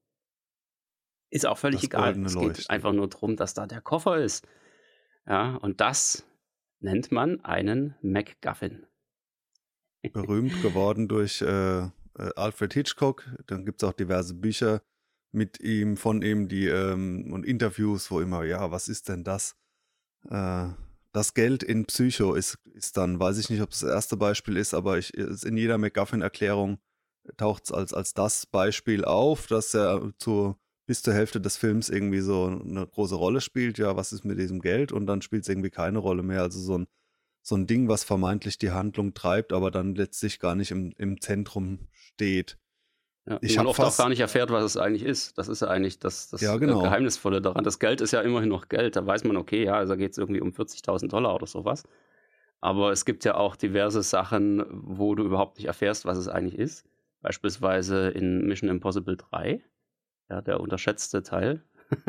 Ist 1.30 1.46
auch 1.46 1.58
völlig 1.58 1.80
das 1.80 1.86
egal. 1.86 2.24
Es 2.24 2.34
geht 2.34 2.42
Leuchten. 2.42 2.70
einfach 2.70 2.92
nur 2.92 3.08
darum, 3.08 3.36
dass 3.36 3.54
da 3.54 3.66
der 3.66 3.80
Koffer 3.80 4.18
ist. 4.18 4.46
Ja, 5.30 5.54
und 5.54 5.80
das 5.80 6.26
nennt 6.80 7.12
man 7.12 7.38
einen 7.44 7.94
MacGuffin. 8.02 8.84
Berühmt 10.12 10.60
geworden 10.60 11.06
durch 11.06 11.40
äh, 11.40 11.82
äh, 11.82 11.88
Alfred 12.34 12.74
Hitchcock. 12.74 13.24
Dann 13.46 13.64
gibt 13.64 13.80
es 13.80 13.88
auch 13.88 13.92
diverse 13.92 14.34
Bücher 14.34 14.82
mit 15.30 15.60
ihm, 15.60 15.96
von 15.96 16.22
ihm, 16.22 16.48
die 16.48 16.66
ähm, 16.66 17.32
und 17.32 17.46
Interviews, 17.46 18.10
wo 18.10 18.18
immer, 18.18 18.42
ja, 18.42 18.72
was 18.72 18.88
ist 18.88 19.08
denn 19.08 19.22
das? 19.22 19.54
Äh, 20.28 20.70
das 21.12 21.34
Geld 21.34 21.62
in 21.62 21.86
Psycho 21.86 22.34
ist, 22.34 22.58
ist 22.74 22.96
dann, 22.96 23.20
weiß 23.20 23.38
ich 23.38 23.50
nicht, 23.50 23.62
ob 23.62 23.70
es 23.70 23.80
das 23.80 23.90
erste 23.90 24.16
Beispiel 24.16 24.56
ist, 24.56 24.74
aber 24.74 24.98
ich, 24.98 25.14
in 25.14 25.56
jeder 25.56 25.78
MacGuffin-Erklärung 25.78 26.80
taucht 27.36 27.66
es 27.66 27.72
als, 27.72 27.94
als 27.94 28.14
das 28.14 28.46
Beispiel 28.46 29.04
auf, 29.04 29.46
dass 29.46 29.74
er 29.74 30.12
zu 30.18 30.56
bis 30.90 31.02
zur 31.02 31.14
Hälfte 31.14 31.40
des 31.40 31.56
Films 31.56 31.88
irgendwie 31.88 32.18
so 32.18 32.46
eine 32.46 32.84
große 32.84 33.14
Rolle 33.14 33.40
spielt. 33.40 33.78
Ja, 33.78 33.94
was 33.94 34.12
ist 34.12 34.24
mit 34.24 34.40
diesem 34.40 34.60
Geld? 34.60 34.90
Und 34.90 35.06
dann 35.06 35.22
spielt 35.22 35.44
es 35.44 35.48
irgendwie 35.48 35.70
keine 35.70 36.00
Rolle 36.00 36.24
mehr. 36.24 36.42
Also 36.42 36.58
so 36.58 36.78
ein, 36.78 36.88
so 37.42 37.54
ein 37.54 37.68
Ding, 37.68 37.86
was 37.86 38.02
vermeintlich 38.02 38.58
die 38.58 38.72
Handlung 38.72 39.14
treibt, 39.14 39.52
aber 39.52 39.70
dann 39.70 39.94
letztlich 39.94 40.40
gar 40.40 40.56
nicht 40.56 40.72
im, 40.72 40.92
im 40.98 41.20
Zentrum 41.20 41.86
steht. 41.92 42.58
Ja, 43.24 43.38
ich 43.40 43.56
man 43.56 43.68
oft 43.68 43.78
auch 43.78 43.96
gar 43.96 44.08
nicht 44.08 44.18
erfährt, 44.18 44.50
was 44.50 44.64
es 44.64 44.76
eigentlich 44.76 45.04
ist. 45.04 45.38
Das 45.38 45.46
ist 45.46 45.62
ja 45.62 45.68
eigentlich 45.68 46.00
das, 46.00 46.28
das 46.30 46.40
ja, 46.40 46.56
genau. 46.56 46.82
Geheimnisvolle 46.82 47.40
daran. 47.40 47.62
Das 47.62 47.78
Geld 47.78 48.00
ist 48.00 48.10
ja 48.10 48.20
immerhin 48.22 48.48
noch 48.48 48.68
Geld. 48.68 48.96
Da 48.96 49.06
weiß 49.06 49.22
man, 49.22 49.36
okay, 49.36 49.62
ja, 49.62 49.74
also 49.74 49.96
geht 49.96 50.10
es 50.10 50.18
irgendwie 50.18 50.40
um 50.40 50.50
40.000 50.50 51.06
Dollar 51.06 51.36
oder 51.36 51.46
sowas. 51.46 51.84
Aber 52.60 52.90
es 52.90 53.04
gibt 53.04 53.24
ja 53.24 53.36
auch 53.36 53.54
diverse 53.54 54.02
Sachen, 54.02 54.64
wo 54.72 55.14
du 55.14 55.22
überhaupt 55.22 55.58
nicht 55.58 55.66
erfährst, 55.66 56.04
was 56.04 56.18
es 56.18 56.26
eigentlich 56.26 56.58
ist. 56.58 56.84
Beispielsweise 57.20 58.08
in 58.08 58.48
Mission 58.48 58.68
Impossible 58.68 59.16
3 59.16 59.62
ja, 60.30 60.40
der 60.40 60.60
unterschätzte 60.60 61.22
Teil. 61.22 61.62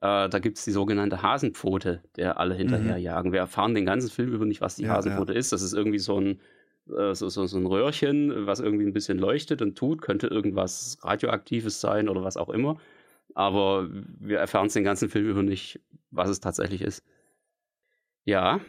äh, 0.00 0.28
da 0.28 0.38
gibt 0.38 0.58
es 0.58 0.64
die 0.64 0.70
sogenannte 0.70 1.22
Hasenpfote, 1.22 2.02
der 2.16 2.38
alle 2.38 2.54
hinterherjagen. 2.54 3.30
Mhm. 3.30 3.32
Wir 3.32 3.40
erfahren 3.40 3.74
den 3.74 3.86
ganzen 3.86 4.10
Film 4.10 4.32
über 4.32 4.44
nicht, 4.44 4.60
was 4.60 4.76
die 4.76 4.84
ja, 4.84 4.90
Hasenpfote 4.90 5.32
ja. 5.32 5.38
ist. 5.38 5.52
Das 5.52 5.62
ist 5.62 5.72
irgendwie 5.72 5.98
so 5.98 6.20
ein, 6.20 6.40
äh, 6.88 7.14
so, 7.14 7.28
so, 7.30 7.46
so, 7.46 7.56
ein 7.56 7.66
Röhrchen, 7.66 8.46
was 8.46 8.60
irgendwie 8.60 8.84
ein 8.84 8.92
bisschen 8.92 9.18
leuchtet 9.18 9.62
und 9.62 9.76
tut. 9.76 10.02
Könnte 10.02 10.26
irgendwas 10.26 10.98
Radioaktives 11.02 11.80
sein 11.80 12.08
oder 12.08 12.22
was 12.22 12.36
auch 12.36 12.50
immer. 12.50 12.76
Aber 13.34 13.88
wir 13.90 14.38
erfahren 14.38 14.66
es 14.66 14.74
den 14.74 14.84
ganzen 14.84 15.08
Film 15.08 15.26
über 15.26 15.42
nicht, 15.42 15.80
was 16.10 16.28
es 16.28 16.40
tatsächlich 16.40 16.82
ist. 16.82 17.02
Ja, 18.24 18.60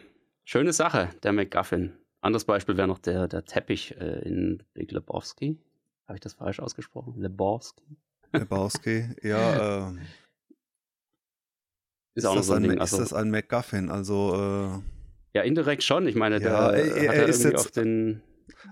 schöne 0.44 0.72
Sache, 0.72 1.10
der 1.22 1.32
McGuffin. 1.32 1.92
Anderes 2.22 2.44
Beispiel 2.44 2.76
wäre 2.76 2.88
noch 2.88 2.98
der, 2.98 3.28
der 3.28 3.44
Teppich 3.44 3.94
äh, 4.00 4.20
in 4.26 4.62
Big 4.72 4.90
Lebowski. 4.90 5.58
Habe 6.06 6.16
ich 6.16 6.20
das 6.20 6.34
falsch 6.34 6.60
ausgesprochen? 6.60 7.14
Lebowski? 7.20 7.96
Lebowski, 8.32 9.08
ja. 9.22 9.90
Äh, 9.90 10.16
ist, 12.16 12.24
ist, 12.24 12.30
auch 12.30 12.34
noch 12.36 12.42
so 12.42 12.54
ein, 12.54 12.62
Ding. 12.62 12.78
Also, 12.78 12.96
ist 12.96 13.12
das 13.12 13.12
ein 13.12 13.30
MacGuffin? 13.30 13.90
Also. 13.90 14.34
Äh, 14.34 15.36
ja, 15.36 15.42
indirekt 15.42 15.82
schon. 15.82 16.08
Ich 16.08 16.14
meine, 16.14 16.40
ja, 16.40 16.70
der 16.72 16.96
er, 16.96 17.12
er 17.12 17.26
ist 17.26 17.44
jetzt 17.44 17.58
auf 17.58 17.70
den. 17.70 18.22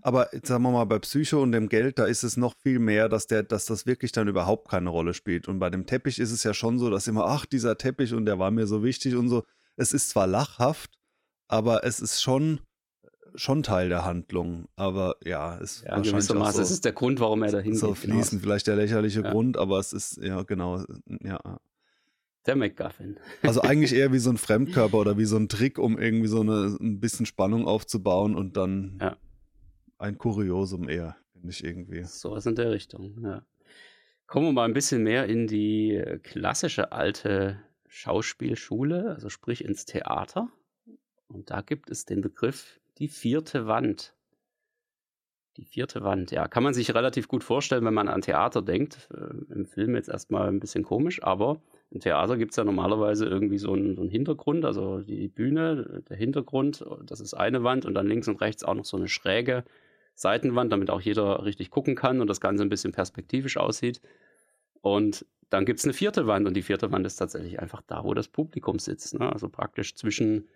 Aber 0.01 0.31
sagen 0.43 0.63
wir 0.63 0.71
mal, 0.71 0.85
bei 0.85 0.99
Psycho 0.99 1.43
und 1.43 1.53
dem 1.53 1.69
Geld, 1.69 1.99
da 1.99 2.07
ist 2.07 2.23
es 2.23 2.39
noch 2.39 2.55
viel 2.63 2.79
mehr, 2.79 3.11
dass, 3.11 3.27
der, 3.27 3.43
dass 3.43 3.67
das 3.67 3.85
wirklich 3.85 4.13
dann 4.13 4.29
überhaupt 4.29 4.71
keine 4.71 4.89
Rolle 4.89 5.13
spielt. 5.13 5.47
Und 5.47 5.59
bei 5.59 5.69
dem 5.69 5.85
Teppich 5.85 6.19
ist 6.19 6.31
es 6.31 6.43
ja 6.43 6.55
schon 6.55 6.79
so, 6.79 6.89
dass 6.89 7.07
immer, 7.07 7.27
ach, 7.27 7.45
dieser 7.45 7.77
Teppich 7.77 8.15
und 8.15 8.25
der 8.25 8.39
war 8.39 8.51
mir 8.51 8.67
so 8.67 8.83
wichtig 8.83 9.15
und 9.15 9.29
so. 9.29 9.45
Es 9.77 9.93
ist 9.93 10.09
zwar 10.09 10.27
lachhaft, 10.27 10.99
aber 11.49 11.85
es 11.85 12.01
ist 12.01 12.23
schon 12.23 12.61
schon 13.35 13.63
Teil 13.63 13.89
der 13.89 14.05
Handlung, 14.05 14.69
aber 14.77 15.17
ja, 15.25 15.59
es 15.59 15.83
ja, 15.83 15.99
gewissermaßen 15.99 16.57
so, 16.57 16.63
es 16.63 16.71
ist 16.71 16.85
der 16.85 16.93
Grund, 16.93 17.21
warum 17.21 17.43
er 17.43 17.51
dahin 17.51 17.75
so 17.75 17.89
geht. 17.89 17.97
So 17.97 18.03
fließen, 18.03 18.39
genau. 18.39 18.43
vielleicht 18.43 18.67
der 18.67 18.77
lächerliche 18.77 19.23
ja. 19.23 19.31
Grund, 19.31 19.57
aber 19.57 19.79
es 19.79 19.93
ist 19.93 20.19
ja 20.19 20.43
genau, 20.43 20.83
ja. 21.23 21.41
Der 22.47 22.57
McGuffin. 22.57 23.19
Also 23.43 23.63
eigentlich 23.63 23.93
eher 23.95 24.13
wie 24.13 24.19
so 24.19 24.31
ein 24.31 24.37
Fremdkörper 24.37 24.99
oder 24.99 25.17
wie 25.17 25.25
so 25.25 25.37
ein 25.37 25.49
Trick, 25.49 25.79
um 25.79 25.99
irgendwie 25.99 26.29
so 26.29 26.41
eine, 26.41 26.77
ein 26.79 27.01
bisschen 27.01 27.27
Spannung 27.27 27.67
aufzubauen 27.67 28.37
und 28.37 28.57
dann 28.57 28.99
ja. 29.01 29.17
ein 29.99 30.19
Kuriosum 30.19 30.89
eher, 30.89 31.17
finde 31.33 31.51
ich 31.51 31.65
irgendwie. 31.65 32.05
So 32.05 32.33
was 32.33 32.47
in 32.47 32.55
der 32.55 32.71
Richtung, 32.71 33.23
ja. 33.23 33.43
Kommen 34.27 34.47
wir 34.47 34.53
mal 34.53 34.65
ein 34.65 34.75
bisschen 34.75 35.03
mehr 35.03 35.27
in 35.27 35.47
die 35.47 36.03
klassische 36.23 36.93
alte 36.93 37.61
Schauspielschule, 37.87 39.15
also 39.15 39.29
sprich 39.29 39.65
ins 39.65 39.85
Theater. 39.85 40.49
Und 41.29 41.51
da 41.51 41.61
gibt 41.61 41.91
es 41.91 42.05
den 42.05 42.21
Begriff 42.21 42.81
die 42.99 43.09
vierte 43.09 43.67
Wand. 43.67 44.15
Die 45.57 45.65
vierte 45.65 46.03
Wand, 46.03 46.33
ja, 46.33 46.49
kann 46.49 46.65
man 46.65 46.75
sich 46.75 46.93
relativ 46.95 47.29
gut 47.29 47.45
vorstellen, 47.45 47.85
wenn 47.85 47.95
man 47.95 48.09
an 48.09 48.23
Theater 48.23 48.61
denkt. 48.61 49.09
Äh, 49.15 49.53
Im 49.53 49.67
Film 49.67 49.95
jetzt 49.95 50.09
erstmal 50.09 50.49
ein 50.49 50.59
bisschen 50.59 50.83
komisch, 50.83 51.23
aber 51.23 51.61
im 51.91 52.01
Theater 52.01 52.37
gibt 52.37 52.51
es 52.51 52.57
ja 52.57 52.65
normalerweise 52.65 53.27
irgendwie 53.27 53.59
so 53.59 53.73
einen, 53.73 53.95
so 53.95 54.03
einen, 54.03 54.11
Hintergrund, 54.11 54.65
also 54.65 55.01
die 55.01 55.29
Bühne, 55.29 56.03
der 56.09 56.17
Hintergrund, 56.17 56.85
das 57.05 57.21
ist 57.21 57.35
eine 57.35 57.63
Wand 57.63 57.87
und 57.87 57.95
dann 57.95 58.09
links 58.09 58.27
und 58.27 58.41
rechts 58.41 58.65
auch 58.65 58.75
noch 58.75 58.85
so 58.85 58.97
eine 58.97 59.07
schräge 59.07 59.65
Seitenwand, 60.17 60.73
damit 60.73 60.91
auch 60.91 61.01
jeder 61.01 61.45
richtig 61.45 61.71
gucken 61.71 61.95
kann 61.95 62.21
und 62.21 62.27
das 62.29 62.41
Ganze 62.41 62.65
ein 62.65 62.69
bisschen 62.69 62.93
perspektivisch 62.93 63.57
aussieht. 63.57 64.01
Und 64.81 65.25
dann 65.51 65.65
gibt 65.65 65.79
es 65.79 65.85
eine 65.85 65.95
vierte 65.95 66.27
Wand 66.27 66.49
und 66.49 66.55
die 66.55 66.63
vierte 66.63 66.91
Wand 66.91 67.07
ist 67.07 67.17
tatsächlich 67.17 67.61
einfach 67.61 67.83
da, 67.87 68.03
wo 68.03 68.13
das 68.13 68.29
Publikum 68.29 68.79
sitzt. 68.81 69.19
Ne? 69.19 69.33
Also 69.33 69.49
praktisch 69.49 69.95
zwischen 69.95 70.49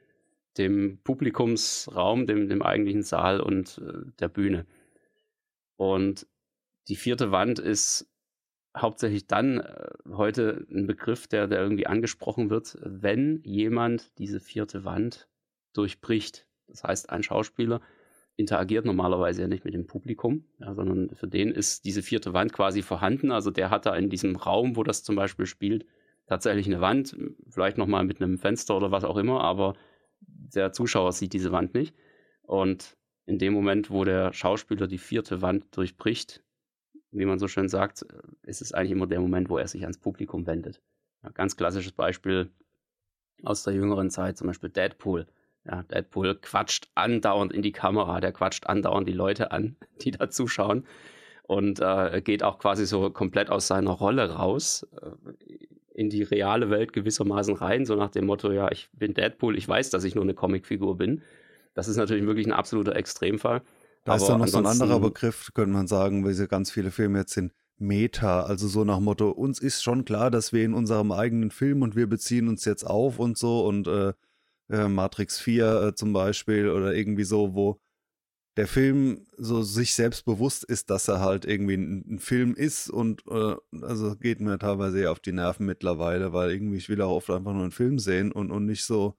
dem 0.57 0.99
Publikumsraum, 1.05 2.27
dem, 2.27 2.49
dem 2.49 2.63
eigentlichen 2.63 3.03
Saal 3.03 3.41
und 3.41 3.79
äh, 3.79 4.11
der 4.19 4.29
Bühne. 4.29 4.67
Und 5.77 6.27
die 6.89 6.97
vierte 6.97 7.31
Wand 7.31 7.59
ist 7.59 8.11
hauptsächlich 8.77 9.27
dann 9.27 9.61
äh, 9.61 9.89
heute 10.11 10.67
ein 10.71 10.87
Begriff, 10.87 11.29
der, 11.29 11.47
der 11.47 11.61
irgendwie 11.61 11.87
angesprochen 11.87 12.51
wird, 12.51 12.79
wenn 12.83 13.41
jemand 13.45 14.19
diese 14.19 14.41
vierte 14.41 14.85
Wand 14.85 15.29
durchbricht. 15.75 16.47
Das 16.67 16.85
heißt, 16.85 17.11
ein 17.11 17.23
Schauspieler 17.23 17.81
interagiert 18.37 18.85
normalerweise 18.85 19.43
ja 19.43 19.49
nicht 19.49 19.65
mit 19.65 19.75
dem 19.75 19.87
Publikum, 19.87 20.45
ja, 20.61 20.73
sondern 20.75 21.11
für 21.11 21.27
den 21.27 21.51
ist 21.51 21.85
diese 21.85 22.03
vierte 22.03 22.33
Wand 22.33 22.53
quasi 22.53 22.83
vorhanden. 22.83 23.33
Also 23.33 23.51
der 23.51 23.71
hat 23.71 23.87
da 23.87 23.97
in 23.97 24.11
diesem 24.11 24.37
Raum, 24.37 24.77
wo 24.77 24.85
das 24.85 25.03
zum 25.03 25.17
Beispiel 25.17 25.47
spielt, 25.47 25.87
tatsächlich 26.27 26.67
eine 26.67 26.81
Wand, 26.81 27.17
vielleicht 27.49 27.79
nochmal 27.79 28.05
mit 28.05 28.23
einem 28.23 28.39
Fenster 28.39 28.77
oder 28.77 28.91
was 28.91 29.03
auch 29.03 29.17
immer, 29.17 29.41
aber 29.41 29.75
der 30.39 30.73
Zuschauer 30.73 31.13
sieht 31.13 31.33
diese 31.33 31.53
Wand 31.53 31.75
nicht. 31.75 31.95
Und 32.43 32.97
in 33.27 33.39
dem 33.39 33.53
Moment, 33.53 33.91
wo 33.91 34.05
der 34.05 34.33
Schauspieler 34.33 34.87
die 34.87 34.99
vierte 34.99 35.43
Wand 35.43 35.77
durchbricht, 35.77 36.43
wie 37.11 37.27
man 37.27 37.39
so 37.39 37.49
schön 37.49 37.69
sagt, 37.69 38.07
ist 38.43 38.63
es 38.63 38.73
eigentlich 38.73 38.93
immer 38.93 39.07
der 39.07 39.21
Moment, 39.21 39.51
wo 39.51 39.59
er 39.59 39.69
sich 39.69 39.83
ans 39.83 39.99
Publikum 39.99 40.47
wendet. 40.47 40.81
Ja, 41.23 41.31
ganz 41.31 41.57
klassisches 41.57 41.93
Beispiel 41.93 42.51
aus 43.43 43.63
der 43.65 43.75
jüngeren 43.75 44.11
Zeit, 44.11 44.39
zum 44.39 44.47
Beispiel 44.47 44.71
Deadpool. 44.71 45.27
Ja, 45.65 45.83
Deadpool 45.83 46.37
quatscht 46.37 46.89
andauernd 46.95 47.53
in 47.53 47.63
die 47.63 47.73
Kamera, 47.73 48.21
der 48.21 48.33
quatscht 48.33 48.67
andauernd 48.67 49.09
die 49.09 49.13
Leute 49.13 49.51
an, 49.53 49.77
die 50.01 50.13
da 50.13 50.31
zuschauen 50.31 50.87
und 51.49 51.81
äh, 51.81 52.21
geht 52.23 52.43
auch 52.43 52.59
quasi 52.59 52.85
so 52.85 53.09
komplett 53.09 53.49
aus 53.49 53.67
seiner 53.67 53.93
Rolle 53.93 54.33
raus, 54.33 54.87
äh, 55.01 55.33
in 55.95 56.11
die 56.11 56.23
reale 56.23 56.69
Welt 56.69 56.93
gewissermaßen 56.93 57.57
rein, 57.57 57.87
so 57.87 57.97
nach 57.97 58.11
dem 58.11 58.27
Motto, 58.27 58.53
ja, 58.53 58.71
ich 58.71 58.91
bin 58.93 59.15
Deadpool, 59.15 59.57
ich 59.57 59.67
weiß, 59.67 59.89
dass 59.89 60.05
ich 60.05 60.15
nur 60.15 60.25
eine 60.25 60.35
Comicfigur 60.35 60.99
bin. 60.99 61.23
Das 61.73 61.89
ist 61.89 61.97
natürlich 61.97 62.27
wirklich 62.27 62.47
ein 62.47 62.53
absoluter 62.53 62.95
Extremfall. 62.95 63.63
Da 64.05 64.17
ist 64.17 64.27
dann 64.27 64.41
noch 64.41 64.47
so 64.47 64.59
ein 64.59 64.67
anderer 64.67 65.01
Begriff, 65.01 65.51
könnte 65.55 65.73
man 65.73 65.87
sagen, 65.87 66.23
weil 66.25 66.35
sie 66.35 66.47
ganz 66.47 66.71
viele 66.71 66.91
Filme 66.91 67.21
jetzt 67.21 67.33
sind. 67.33 67.53
Meta, 67.79 68.43
also 68.43 68.69
so 68.69 68.85
nach 68.85 69.01
Motto, 69.01 69.31
uns 69.31 69.59
ist 69.59 69.83
schon 69.83 70.05
klar, 70.05 70.31
dass 70.31 70.53
wir 70.53 70.65
in 70.65 70.75
unserem 70.75 71.13
eigenen 71.13 71.51
Film 71.51 71.81
und 71.81 71.97
wir 71.97 72.09
beziehen 72.09 72.49
uns 72.49 72.67
jetzt 72.67 72.85
auf 72.85 73.19
und 73.19 73.39
so 73.39 73.65
und 73.65 73.89
äh, 73.89 74.13
äh, 74.69 74.89
Matrix 74.89 75.41
4 75.41 75.83
äh, 75.83 75.95
zum 75.95 76.13
Beispiel 76.13 76.69
oder 76.69 76.95
irgendwie 76.95 77.25
so, 77.25 77.55
wo 77.55 77.81
der 78.59 78.67
Film 78.67 79.25
so 79.37 79.63
sich 79.63 79.95
selbst 79.95 80.25
bewusst 80.25 80.65
ist, 80.65 80.91
dass 80.91 81.07
er 81.07 81.21
halt 81.21 81.45
irgendwie 81.45 81.75
ein, 81.75 82.15
ein 82.15 82.19
Film 82.19 82.55
ist 82.57 82.91
und 82.91 83.23
äh, 83.31 83.55
also 83.83 84.17
geht 84.17 84.41
mir 84.41 84.59
teilweise 84.59 84.99
eher 84.99 85.13
auf 85.13 85.21
die 85.21 85.31
Nerven 85.31 85.65
mittlerweile, 85.65 86.33
weil 86.33 86.51
irgendwie 86.51 86.77
ich 86.77 86.89
will 86.89 87.01
auch 87.01 87.13
oft 87.13 87.31
einfach 87.31 87.53
nur 87.53 87.63
einen 87.63 87.71
Film 87.71 88.01
sehen 88.01 88.33
und, 88.33 88.51
und 88.51 88.67
nicht 88.67 88.85
so 88.85 89.17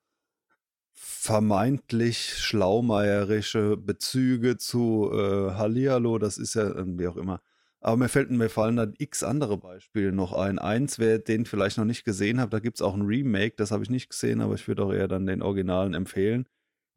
vermeintlich 0.92 2.34
schlaumeierische 2.38 3.78
Bezüge 3.78 4.58
zu 4.58 5.10
äh, 5.14 5.52
Hallihallo, 5.52 6.18
das 6.18 6.38
ist 6.38 6.56
ja 6.56 6.72
äh, 6.72 6.84
wie 6.86 7.08
auch 7.08 7.16
immer. 7.16 7.42
Aber 7.80 7.96
mir, 7.96 8.10
fällt, 8.10 8.32
mir 8.32 8.50
fallen 8.50 8.76
da 8.76 8.88
x 8.98 9.24
andere 9.24 9.58
Beispiele 9.58 10.12
noch 10.12 10.34
ein. 10.34 10.60
Eins, 10.60 11.00
wer 11.00 11.18
den 11.18 11.46
vielleicht 11.46 11.78
noch 11.78 11.86
nicht 11.86 12.04
gesehen 12.04 12.42
hat, 12.42 12.52
da 12.52 12.60
gibt 12.60 12.76
es 12.76 12.82
auch 12.82 12.94
ein 12.94 13.04
Remake, 13.04 13.56
das 13.56 13.72
habe 13.72 13.84
ich 13.84 13.90
nicht 13.90 14.10
gesehen, 14.10 14.42
aber 14.42 14.56
ich 14.56 14.68
würde 14.68 14.84
auch 14.84 14.92
eher 14.92 15.08
dann 15.08 15.28
den 15.28 15.42
Originalen 15.42 15.94
empfehlen 15.94 16.46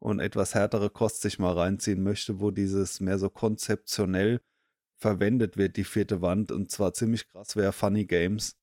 und 0.03 0.19
etwas 0.19 0.53
härtere 0.53 0.89
Kost 0.89 1.21
sich 1.21 1.39
mal 1.39 1.53
reinziehen 1.53 2.03
möchte, 2.03 2.39
wo 2.39 2.51
dieses 2.51 2.99
mehr 2.99 3.17
so 3.17 3.29
konzeptionell 3.29 4.41
verwendet 4.97 5.57
wird, 5.57 5.77
die 5.77 5.83
vierte 5.83 6.21
Wand, 6.21 6.51
und 6.51 6.71
zwar 6.71 6.93
ziemlich 6.93 7.27
krass 7.27 7.55
wäre 7.55 7.73
Funny 7.73 8.05
Games 8.05 8.57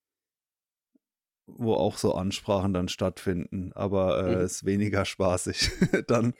wo 1.57 1.74
auch 1.74 1.98
so 1.98 2.14
Ansprachen 2.14 2.72
dann 2.72 2.88
stattfinden, 2.88 3.72
aber 3.74 4.26
äh, 4.26 4.37
mhm. 4.37 4.40
ist 4.42 4.64
weniger 4.64 5.05
spaßig. 5.05 5.70
dann, 6.07 6.35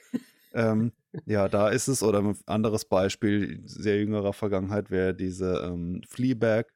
ähm, 0.53 0.93
ja, 1.27 1.49
da 1.49 1.69
ist 1.69 1.89
es, 1.89 2.03
oder 2.03 2.21
ein 2.21 2.39
anderes 2.47 2.85
Beispiel 2.85 3.61
sehr 3.65 3.99
jüngerer 3.99 4.33
Vergangenheit 4.33 4.91
wäre 4.91 5.15
diese 5.15 5.63
ähm, 5.65 6.03
Fleabag, 6.09 6.67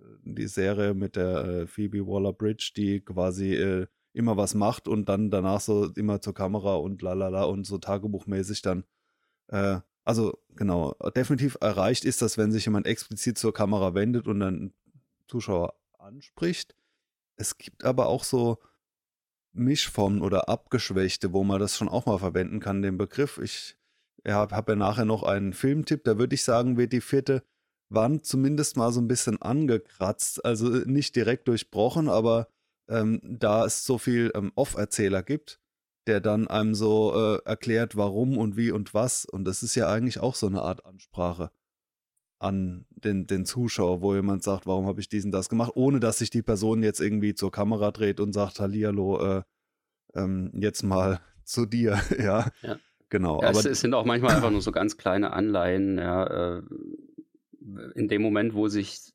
äh, 0.00 0.04
die 0.24 0.48
Serie 0.48 0.94
mit 0.94 1.16
der 1.16 1.44
äh, 1.44 1.66
Phoebe 1.66 2.06
Waller-Bridge, 2.06 2.72
die 2.76 3.00
quasi 3.00 3.54
äh, 3.54 3.86
immer 4.14 4.36
was 4.36 4.54
macht 4.54 4.88
und 4.88 5.08
dann 5.08 5.30
danach 5.30 5.60
so 5.60 5.90
immer 5.92 6.20
zur 6.20 6.34
Kamera 6.34 6.76
und 6.76 7.02
lalala 7.02 7.44
und 7.44 7.66
so 7.66 7.78
tagebuchmäßig 7.78 8.62
dann, 8.62 8.84
äh, 9.48 9.80
also 10.04 10.38
genau, 10.56 10.94
definitiv 11.16 11.58
erreicht 11.60 12.04
ist 12.04 12.22
das, 12.22 12.38
wenn 12.38 12.52
sich 12.52 12.64
jemand 12.64 12.86
explizit 12.86 13.38
zur 13.38 13.52
Kamera 13.52 13.94
wendet 13.94 14.26
und 14.28 14.40
dann 14.40 14.72
Zuschauer 15.28 15.74
anspricht 15.98 16.74
es 17.36 17.58
gibt 17.58 17.84
aber 17.84 18.06
auch 18.06 18.24
so 18.24 18.58
Mischformen 19.52 20.22
oder 20.22 20.48
abgeschwächte, 20.48 21.32
wo 21.32 21.44
man 21.44 21.60
das 21.60 21.76
schon 21.76 21.88
auch 21.88 22.06
mal 22.06 22.18
verwenden 22.18 22.60
kann, 22.60 22.82
den 22.82 22.98
Begriff. 22.98 23.38
Ich 23.38 23.76
habe 24.26 24.72
ja 24.72 24.76
nachher 24.76 25.04
noch 25.04 25.22
einen 25.22 25.52
Filmtipp, 25.52 26.04
da 26.04 26.18
würde 26.18 26.34
ich 26.34 26.44
sagen, 26.44 26.76
wird 26.76 26.92
die 26.92 27.00
vierte 27.00 27.44
Wand 27.90 28.24
zumindest 28.26 28.76
mal 28.76 28.92
so 28.92 29.00
ein 29.00 29.08
bisschen 29.08 29.40
angekratzt, 29.40 30.44
also 30.44 30.68
nicht 30.68 31.14
direkt 31.14 31.46
durchbrochen, 31.48 32.08
aber 32.08 32.48
ähm, 32.88 33.20
da 33.22 33.64
es 33.64 33.84
so 33.84 33.98
viel 33.98 34.32
ähm, 34.34 34.52
Off-Erzähler 34.54 35.22
gibt, 35.22 35.60
der 36.06 36.20
dann 36.20 36.48
einem 36.48 36.74
so 36.74 37.14
äh, 37.14 37.48
erklärt, 37.48 37.96
warum 37.96 38.36
und 38.36 38.56
wie 38.56 38.70
und 38.70 38.94
was. 38.94 39.24
Und 39.24 39.44
das 39.44 39.62
ist 39.62 39.74
ja 39.74 39.88
eigentlich 39.88 40.20
auch 40.20 40.34
so 40.34 40.46
eine 40.46 40.62
Art 40.62 40.84
Ansprache 40.84 41.50
an 42.38 42.84
den, 42.90 43.26
den 43.26 43.46
Zuschauer, 43.46 44.02
wo 44.02 44.14
jemand 44.14 44.42
sagt, 44.42 44.66
warum 44.66 44.86
habe 44.86 45.00
ich 45.00 45.08
diesen 45.08 45.32
das 45.32 45.48
gemacht, 45.48 45.72
ohne 45.74 46.00
dass 46.00 46.18
sich 46.18 46.30
die 46.30 46.42
Person 46.42 46.82
jetzt 46.82 47.00
irgendwie 47.00 47.34
zur 47.34 47.50
Kamera 47.50 47.90
dreht 47.90 48.20
und 48.20 48.32
sagt, 48.32 48.60
Hallihallo, 48.60 49.38
äh, 49.38 49.42
ähm, 50.14 50.50
jetzt 50.54 50.82
mal 50.82 51.20
zu 51.44 51.66
dir, 51.66 52.00
ja. 52.18 52.48
ja. 52.62 52.76
Genau. 53.08 53.40
Ja, 53.40 53.48
aber 53.48 53.60
es, 53.60 53.66
es, 53.66 53.80
sind 53.80 53.94
auch 53.94 54.04
manchmal 54.04 54.34
einfach 54.34 54.50
nur 54.50 54.60
so 54.60 54.72
ganz 54.72 54.96
kleine 54.96 55.32
Anleihen, 55.32 55.98
ja, 55.98 56.56
äh, 56.56 56.62
in 57.94 58.08
dem 58.08 58.22
Moment, 58.22 58.54
wo 58.54 58.68
sich 58.68 59.13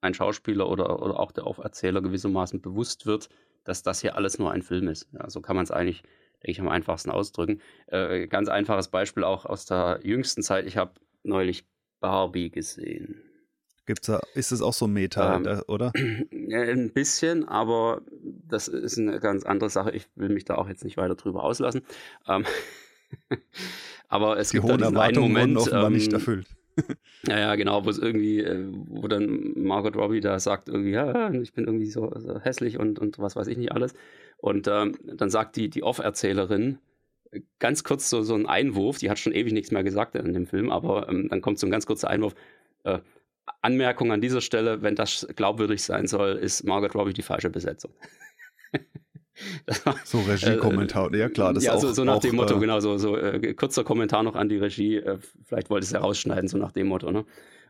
ein 0.00 0.14
Schauspieler 0.14 0.68
oder, 0.68 1.02
oder 1.02 1.18
auch 1.18 1.32
der 1.32 1.46
Auferzähler 1.46 2.00
gewissermaßen 2.00 2.60
bewusst 2.60 3.06
wird, 3.06 3.28
dass 3.64 3.82
das 3.82 4.00
hier 4.00 4.16
alles 4.16 4.38
nur 4.38 4.50
ein 4.52 4.62
Film 4.62 4.88
ist. 4.88 5.08
Ja, 5.12 5.28
so 5.28 5.40
kann 5.40 5.56
man 5.56 5.64
es 5.64 5.70
eigentlich, 5.70 6.02
denke 6.42 6.50
ich, 6.52 6.60
am 6.60 6.68
einfachsten 6.68 7.10
ausdrücken. 7.10 7.60
Äh, 7.86 8.26
ganz 8.28 8.48
einfaches 8.48 8.88
Beispiel 8.88 9.24
auch 9.24 9.44
aus 9.44 9.66
der 9.66 10.00
jüngsten 10.02 10.42
Zeit. 10.42 10.66
Ich 10.66 10.76
habe 10.76 10.92
neulich 11.22 11.66
Barbie 12.00 12.50
gesehen. 12.50 13.22
Gibt's 13.86 14.06
da, 14.06 14.20
ist 14.34 14.52
es 14.52 14.60
auch 14.60 14.74
so 14.74 14.86
Meta, 14.86 15.36
ähm, 15.36 15.62
oder? 15.66 15.92
Ein 15.96 16.92
bisschen, 16.92 17.48
aber 17.48 18.02
das 18.46 18.68
ist 18.68 18.98
eine 18.98 19.18
ganz 19.18 19.44
andere 19.44 19.70
Sache. 19.70 19.92
Ich 19.92 20.06
will 20.14 20.28
mich 20.28 20.44
da 20.44 20.56
auch 20.56 20.68
jetzt 20.68 20.84
nicht 20.84 20.98
weiter 20.98 21.14
drüber 21.14 21.42
auslassen. 21.42 21.80
Ähm, 22.26 22.44
aber 24.08 24.38
es 24.38 24.50
Die 24.50 24.58
gibt 24.58 24.70
hohen 24.70 24.82
einen 24.82 25.20
Moment, 25.20 25.56
offenbar 25.56 25.86
ähm, 25.86 25.94
nicht 25.94 26.12
erfüllt. 26.12 26.46
Ja, 27.26 27.38
ja, 27.38 27.54
genau, 27.56 27.84
wo 27.84 27.90
es 27.90 27.98
irgendwie, 27.98 28.40
äh, 28.40 28.66
wo 28.70 29.08
dann 29.08 29.52
Margot 29.56 29.96
Robbie 29.96 30.20
da 30.20 30.38
sagt 30.38 30.68
irgendwie, 30.68 30.92
ja, 30.92 31.32
ich 31.32 31.52
bin 31.52 31.64
irgendwie 31.64 31.90
so, 31.90 32.12
so 32.16 32.40
hässlich 32.40 32.78
und, 32.78 32.98
und 32.98 33.18
was 33.18 33.36
weiß 33.36 33.46
ich 33.48 33.58
nicht 33.58 33.72
alles. 33.72 33.94
Und 34.38 34.68
ähm, 34.68 34.96
dann 35.04 35.30
sagt 35.30 35.56
die, 35.56 35.68
die 35.68 35.82
Off-Erzählerin, 35.82 36.78
ganz 37.58 37.84
kurz 37.84 38.08
so, 38.08 38.22
so 38.22 38.34
ein 38.34 38.46
Einwurf, 38.46 38.98
die 38.98 39.10
hat 39.10 39.18
schon 39.18 39.32
ewig 39.32 39.52
nichts 39.52 39.70
mehr 39.70 39.84
gesagt 39.84 40.14
in 40.14 40.32
dem 40.32 40.46
Film, 40.46 40.70
aber 40.70 41.08
ähm, 41.08 41.28
dann 41.28 41.40
kommt 41.40 41.58
so 41.58 41.66
ein 41.66 41.70
ganz 41.70 41.86
kurzer 41.86 42.08
Einwurf. 42.08 42.34
Äh, 42.84 43.00
Anmerkung 43.62 44.12
an 44.12 44.20
dieser 44.20 44.40
Stelle, 44.40 44.82
wenn 44.82 44.94
das 44.94 45.26
glaubwürdig 45.34 45.82
sein 45.82 46.06
soll, 46.06 46.32
ist 46.36 46.64
Margaret 46.64 46.94
Robbie 46.94 47.14
die 47.14 47.22
falsche 47.22 47.50
Besetzung. 47.50 47.92
so 50.04 50.20
Regiekommentar, 50.20 51.12
äh, 51.12 51.18
ja 51.18 51.28
klar, 51.28 51.52
das 51.52 51.64
ja, 51.64 51.74
auch, 51.74 51.80
so, 51.80 51.92
so 51.92 52.04
nach 52.04 52.16
auch, 52.16 52.20
dem 52.20 52.36
Motto, 52.36 52.56
äh, 52.56 52.60
genau, 52.60 52.80
so, 52.80 52.98
so 52.98 53.16
äh, 53.16 53.54
kurzer 53.54 53.84
Kommentar 53.84 54.22
noch 54.22 54.34
an 54.34 54.48
die 54.48 54.56
Regie, 54.56 54.96
äh, 54.96 55.18
vielleicht 55.44 55.70
wollte 55.70 55.84
es 55.84 55.92
ja 55.92 56.00
rausschneiden, 56.00 56.48
so 56.48 56.58
nach 56.58 56.72
dem 56.72 56.88
Motto, 56.88 57.10
ne? 57.10 57.24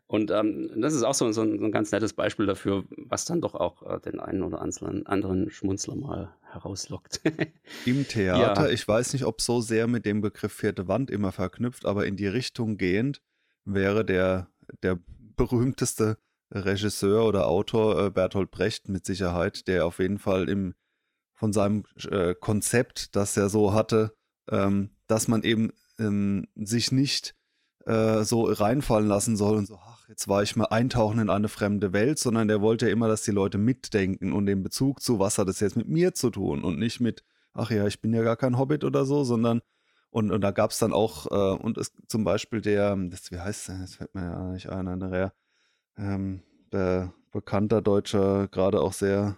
Und 0.08 0.30
ähm, 0.30 0.70
das 0.80 0.94
ist 0.94 1.02
auch 1.02 1.12
so, 1.12 1.30
so, 1.32 1.42
ein, 1.42 1.58
so, 1.58 1.66
ein, 1.66 1.70
ganz 1.70 1.92
nettes 1.92 2.14
Beispiel 2.14 2.46
dafür, 2.46 2.84
was 2.96 3.26
dann 3.26 3.42
doch 3.42 3.54
auch 3.54 3.82
äh, 3.82 4.00
den 4.00 4.20
einen 4.20 4.42
oder 4.42 4.62
anderen 4.62 5.50
Schmunzler 5.50 5.96
mal 5.96 6.34
herauslockt. 6.50 7.20
Im 7.84 8.08
Theater, 8.08 8.68
ja. 8.68 8.72
ich 8.72 8.88
weiß 8.88 9.12
nicht, 9.12 9.26
ob 9.26 9.42
so 9.42 9.60
sehr 9.60 9.86
mit 9.86 10.06
dem 10.06 10.22
Begriff 10.22 10.54
vierte 10.54 10.88
Wand 10.88 11.10
immer 11.10 11.30
verknüpft, 11.30 11.84
aber 11.84 12.06
in 12.06 12.16
die 12.16 12.26
Richtung 12.26 12.78
gehend 12.78 13.20
wäre 13.66 14.02
der, 14.02 14.48
der 14.82 14.98
berühmteste 15.36 16.16
Regisseur 16.50 17.26
oder 17.26 17.46
Autor 17.46 18.10
Bertolt 18.10 18.50
Brecht 18.50 18.88
mit 18.88 19.04
Sicherheit, 19.04 19.68
der 19.68 19.84
auf 19.84 19.98
jeden 19.98 20.18
Fall 20.18 20.48
im, 20.48 20.74
von 21.38 21.52
seinem 21.52 21.84
äh, 22.10 22.34
Konzept, 22.34 23.14
das 23.14 23.36
er 23.36 23.48
so 23.48 23.72
hatte, 23.72 24.12
ähm, 24.50 24.90
dass 25.06 25.28
man 25.28 25.44
eben 25.44 25.70
ähm, 25.98 26.48
sich 26.56 26.90
nicht 26.90 27.36
äh, 27.86 28.24
so 28.24 28.42
reinfallen 28.42 29.06
lassen 29.06 29.36
soll 29.36 29.56
und 29.56 29.66
so, 29.66 29.78
ach, 29.80 30.08
jetzt 30.08 30.26
war 30.26 30.42
ich 30.42 30.56
mal 30.56 30.66
eintauchen 30.66 31.20
in 31.20 31.30
eine 31.30 31.48
fremde 31.48 31.92
Welt, 31.92 32.18
sondern 32.18 32.48
der 32.48 32.60
wollte 32.60 32.86
ja 32.86 32.92
immer, 32.92 33.06
dass 33.06 33.22
die 33.22 33.30
Leute 33.30 33.56
mitdenken 33.56 34.32
und 34.32 34.46
den 34.46 34.64
Bezug 34.64 35.00
zu, 35.00 35.20
was 35.20 35.38
hat 35.38 35.48
es 35.48 35.60
jetzt 35.60 35.76
mit 35.76 35.88
mir 35.88 36.12
zu 36.12 36.30
tun 36.30 36.64
und 36.64 36.76
nicht 36.76 36.98
mit, 36.98 37.22
ach 37.54 37.70
ja, 37.70 37.86
ich 37.86 38.00
bin 38.00 38.12
ja 38.12 38.22
gar 38.22 38.36
kein 38.36 38.58
Hobbit 38.58 38.82
oder 38.82 39.04
so, 39.04 39.22
sondern 39.22 39.60
und, 40.10 40.32
und 40.32 40.40
da 40.40 40.50
gab 40.50 40.72
es 40.72 40.78
dann 40.78 40.92
auch, 40.92 41.30
äh, 41.30 41.62
und 41.62 41.78
es, 41.78 41.92
zum 42.08 42.24
Beispiel 42.24 42.60
der, 42.60 42.96
das, 42.96 43.30
wie 43.30 43.38
heißt 43.38 43.68
der, 43.68 43.78
das 43.78 43.94
fällt 43.94 44.14
mir 44.14 44.22
ja 44.22 44.52
nicht 44.52 44.68
ein, 44.70 44.88
einer 44.88 45.32
ähm, 45.96 46.42
der 46.72 47.12
bekannter 47.30 47.80
deutscher, 47.80 48.48
gerade 48.48 48.80
auch 48.80 48.92
sehr 48.92 49.36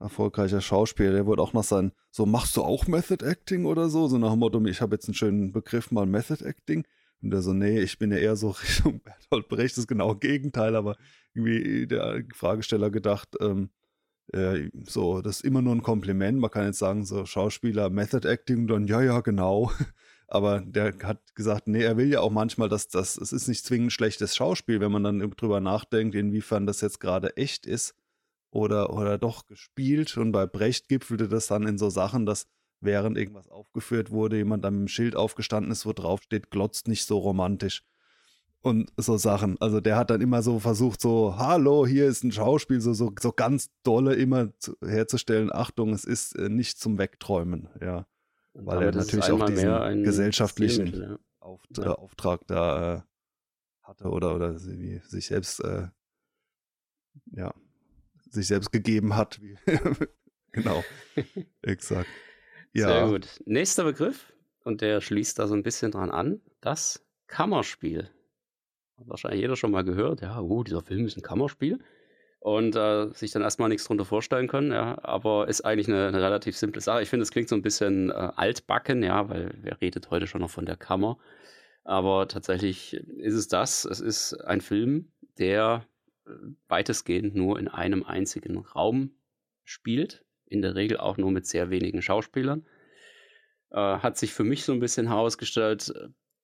erfolgreicher 0.00 0.60
Schauspieler, 0.60 1.12
der 1.12 1.26
wurde 1.26 1.42
auch 1.42 1.52
noch 1.52 1.64
sein, 1.64 1.92
so 2.10 2.26
machst 2.26 2.56
du 2.56 2.62
auch 2.62 2.86
Method 2.86 3.24
Acting 3.24 3.66
oder 3.66 3.88
so? 3.88 4.08
So 4.08 4.18
nach 4.18 4.30
dem 4.30 4.40
Motto, 4.40 4.64
ich 4.64 4.80
habe 4.80 4.96
jetzt 4.96 5.08
einen 5.08 5.14
schönen 5.14 5.52
Begriff 5.52 5.90
mal 5.90 6.06
Method 6.06 6.44
Acting. 6.44 6.84
Und 7.22 7.30
der 7.30 7.42
so, 7.42 7.52
nee, 7.52 7.80
ich 7.80 7.98
bin 7.98 8.10
ja 8.10 8.16
eher 8.16 8.36
so 8.36 8.50
Richtung 8.62 9.00
Bertolt 9.00 9.48
Brecht, 9.48 9.76
das 9.76 9.86
genau 9.86 10.14
Gegenteil, 10.14 10.74
aber 10.74 10.96
irgendwie 11.34 11.86
der 11.86 12.24
Fragesteller 12.34 12.90
gedacht, 12.90 13.36
ähm, 13.40 13.70
äh, 14.32 14.70
so, 14.84 15.20
das 15.20 15.36
ist 15.36 15.44
immer 15.44 15.60
nur 15.60 15.74
ein 15.74 15.82
Kompliment. 15.82 16.38
Man 16.40 16.50
kann 16.50 16.66
jetzt 16.66 16.78
sagen, 16.78 17.04
so 17.04 17.26
Schauspieler, 17.26 17.90
Method 17.90 18.26
Acting, 18.26 18.66
dann 18.66 18.86
ja, 18.86 19.02
ja, 19.02 19.20
genau. 19.20 19.70
Aber 20.28 20.60
der 20.60 20.94
hat 21.02 21.34
gesagt, 21.34 21.66
nee, 21.66 21.82
er 21.82 21.96
will 21.96 22.08
ja 22.08 22.20
auch 22.20 22.30
manchmal, 22.30 22.68
dass 22.68 22.86
das, 22.86 23.16
es 23.16 23.32
ist 23.32 23.48
nicht 23.48 23.64
zwingend 23.64 23.92
schlechtes 23.92 24.36
Schauspiel, 24.36 24.80
wenn 24.80 24.92
man 24.92 25.02
dann 25.02 25.18
drüber 25.32 25.60
nachdenkt, 25.60 26.14
inwiefern 26.14 26.66
das 26.66 26.80
jetzt 26.80 27.00
gerade 27.00 27.36
echt 27.36 27.66
ist 27.66 27.99
oder, 28.50 28.92
oder 28.92 29.18
doch 29.18 29.46
gespielt. 29.46 30.16
Und 30.16 30.32
bei 30.32 30.46
Brecht 30.46 30.88
gipfelte 30.88 31.28
das 31.28 31.46
dann 31.46 31.66
in 31.66 31.78
so 31.78 31.90
Sachen, 31.90 32.26
dass 32.26 32.46
während 32.80 33.18
irgendwas 33.18 33.48
aufgeführt 33.48 34.10
wurde, 34.10 34.36
jemand 34.36 34.64
am 34.64 34.88
Schild 34.88 35.14
aufgestanden 35.14 35.70
ist, 35.70 35.86
wo 35.86 35.92
drauf 35.92 36.22
steht, 36.22 36.50
glotzt 36.50 36.88
nicht 36.88 37.04
so 37.04 37.18
romantisch. 37.18 37.84
Und 38.62 38.92
so 38.98 39.16
Sachen. 39.16 39.58
Also 39.60 39.80
der 39.80 39.96
hat 39.96 40.10
dann 40.10 40.20
immer 40.20 40.42
so 40.42 40.58
versucht, 40.58 41.00
so, 41.00 41.36
hallo, 41.38 41.86
hier 41.86 42.06
ist 42.06 42.24
ein 42.24 42.32
Schauspiel, 42.32 42.80
so, 42.82 42.92
so, 42.92 43.10
so 43.18 43.32
ganz 43.32 43.70
dolle 43.84 44.14
immer 44.14 44.52
zu, 44.58 44.76
herzustellen, 44.84 45.50
Achtung, 45.50 45.94
es 45.94 46.04
ist 46.04 46.36
äh, 46.36 46.50
nicht 46.50 46.78
zum 46.78 46.98
Wegträumen, 46.98 47.70
ja. 47.80 48.06
Weil 48.52 48.82
er 48.82 48.92
natürlich 48.92 49.30
auch 49.30 49.46
diesen 49.46 50.02
gesellschaftlichen 50.02 50.86
ja. 50.92 51.18
Auf, 51.38 51.62
ja. 51.74 51.92
Auftrag 51.92 52.46
da 52.48 52.96
äh, 52.96 53.00
hatte 53.82 54.10
oder, 54.10 54.34
oder 54.34 54.58
sich 54.58 55.26
selbst, 55.26 55.64
äh, 55.64 55.88
ja, 57.32 57.54
sich 58.30 58.46
selbst 58.46 58.72
gegeben 58.72 59.16
hat. 59.16 59.40
genau, 60.52 60.84
exakt. 61.62 62.08
Ja. 62.72 62.88
Sehr 62.88 63.06
gut. 63.08 63.28
Nächster 63.46 63.84
Begriff, 63.84 64.32
und 64.64 64.80
der 64.80 65.00
schließt 65.00 65.38
da 65.38 65.46
so 65.46 65.54
ein 65.54 65.62
bisschen 65.62 65.90
dran 65.90 66.10
an, 66.10 66.40
das 66.60 67.04
Kammerspiel. 67.26 68.10
Hat 68.98 69.08
wahrscheinlich 69.08 69.40
jeder 69.40 69.56
schon 69.56 69.70
mal 69.70 69.84
gehört, 69.84 70.20
ja, 70.20 70.40
oh, 70.40 70.62
dieser 70.62 70.82
Film 70.82 71.06
ist 71.06 71.16
ein 71.16 71.22
Kammerspiel. 71.22 71.78
Und 72.38 72.74
äh, 72.74 73.12
sich 73.12 73.32
dann 73.32 73.42
erstmal 73.42 73.68
nichts 73.68 73.84
drunter 73.84 74.06
vorstellen 74.06 74.48
können, 74.48 74.72
ja, 74.72 74.98
aber 75.02 75.48
ist 75.48 75.60
eigentlich 75.60 75.88
eine, 75.88 76.08
eine 76.08 76.22
relativ 76.22 76.56
simple 76.56 76.80
Sache. 76.80 77.02
Ich 77.02 77.10
finde, 77.10 77.24
es 77.24 77.30
klingt 77.30 77.50
so 77.50 77.54
ein 77.54 77.60
bisschen 77.60 78.08
äh, 78.08 78.14
altbacken, 78.14 79.02
ja, 79.02 79.28
weil 79.28 79.54
wer 79.60 79.78
redet 79.82 80.10
heute 80.10 80.26
schon 80.26 80.40
noch 80.40 80.48
von 80.48 80.64
der 80.64 80.76
Kammer? 80.76 81.18
Aber 81.84 82.28
tatsächlich 82.28 82.94
ist 82.94 83.34
es 83.34 83.48
das. 83.48 83.84
Es 83.84 84.00
ist 84.00 84.32
ein 84.34 84.62
Film, 84.62 85.12
der 85.38 85.84
weitestgehend 86.68 87.34
nur 87.34 87.58
in 87.58 87.68
einem 87.68 88.04
einzigen 88.04 88.58
Raum 88.58 89.12
spielt 89.64 90.24
in 90.50 90.62
der 90.62 90.74
Regel 90.74 90.98
auch 90.98 91.16
nur 91.16 91.30
mit 91.30 91.46
sehr 91.46 91.70
wenigen 91.70 92.02
Schauspielern. 92.02 92.66
Äh, 93.70 93.76
hat 93.76 94.18
sich 94.18 94.32
für 94.32 94.44
mich 94.44 94.64
so 94.64 94.72
ein 94.72 94.80
bisschen 94.80 95.06
herausgestellt, 95.06 95.92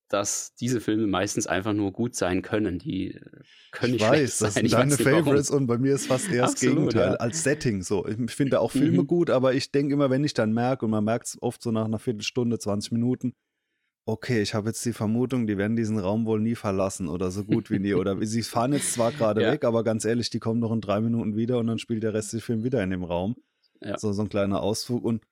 dass 0.08 0.54
diese 0.54 0.80
Filme 0.80 1.08
meistens 1.08 1.48
einfach 1.48 1.72
nur 1.72 1.92
gut 1.92 2.14
sein 2.14 2.42
können. 2.42 2.78
Die 2.78 3.14
äh, 3.14 3.20
können 3.72 3.94
ich 3.94 4.00
nicht 4.00 4.10
weiß, 4.10 4.38
das 4.38 4.54
sind 4.54 4.72
deine 4.72 4.96
Favorites 4.96 5.50
warum. 5.50 5.62
und 5.62 5.66
bei 5.66 5.78
mir 5.78 5.94
ist 5.94 6.06
fast 6.06 6.30
eher 6.30 6.42
das 6.42 6.52
Absolut, 6.52 6.76
Gegenteil. 6.76 7.12
Ja. 7.12 7.16
Als 7.16 7.42
Setting 7.42 7.82
so. 7.82 8.06
Ich 8.06 8.30
finde 8.30 8.60
auch 8.60 8.70
Filme 8.70 9.02
mhm. 9.02 9.06
gut, 9.08 9.30
aber 9.30 9.54
ich 9.54 9.72
denke 9.72 9.94
immer, 9.94 10.08
wenn 10.08 10.22
ich 10.24 10.34
dann 10.34 10.52
merke, 10.52 10.84
und 10.84 10.92
man 10.92 11.04
merkt 11.04 11.26
es 11.26 11.42
oft 11.42 11.60
so 11.60 11.72
nach 11.72 11.86
einer 11.86 11.98
Viertelstunde, 11.98 12.58
20 12.58 12.92
Minuten, 12.92 13.34
okay, 14.06 14.40
ich 14.40 14.54
habe 14.54 14.68
jetzt 14.68 14.84
die 14.84 14.92
Vermutung, 14.92 15.46
die 15.46 15.58
werden 15.58 15.76
diesen 15.76 15.98
Raum 15.98 16.26
wohl 16.26 16.40
nie 16.40 16.54
verlassen 16.54 17.08
oder 17.08 17.32
so 17.32 17.44
gut 17.44 17.70
wie 17.70 17.80
nie. 17.80 17.94
Oder 17.94 18.16
sie 18.24 18.42
fahren 18.42 18.72
jetzt 18.72 18.92
zwar 18.92 19.12
gerade 19.12 19.42
ja. 19.42 19.52
weg, 19.52 19.64
aber 19.64 19.82
ganz 19.84 20.04
ehrlich, 20.04 20.30
die 20.30 20.38
kommen 20.38 20.60
noch 20.60 20.72
in 20.72 20.80
drei 20.80 21.00
Minuten 21.00 21.36
wieder 21.36 21.58
und 21.58 21.66
dann 21.66 21.78
spielt 21.78 22.04
der 22.04 22.14
Rest 22.14 22.32
des 22.32 22.44
Films 22.44 22.64
wieder 22.64 22.82
in 22.82 22.90
dem 22.90 23.02
Raum. 23.02 23.36
Ja. 23.82 23.98
So, 23.98 24.12
so 24.12 24.22
ein 24.22 24.28
kleiner 24.28 24.62
Ausflug. 24.62 25.04
Und 25.04 25.22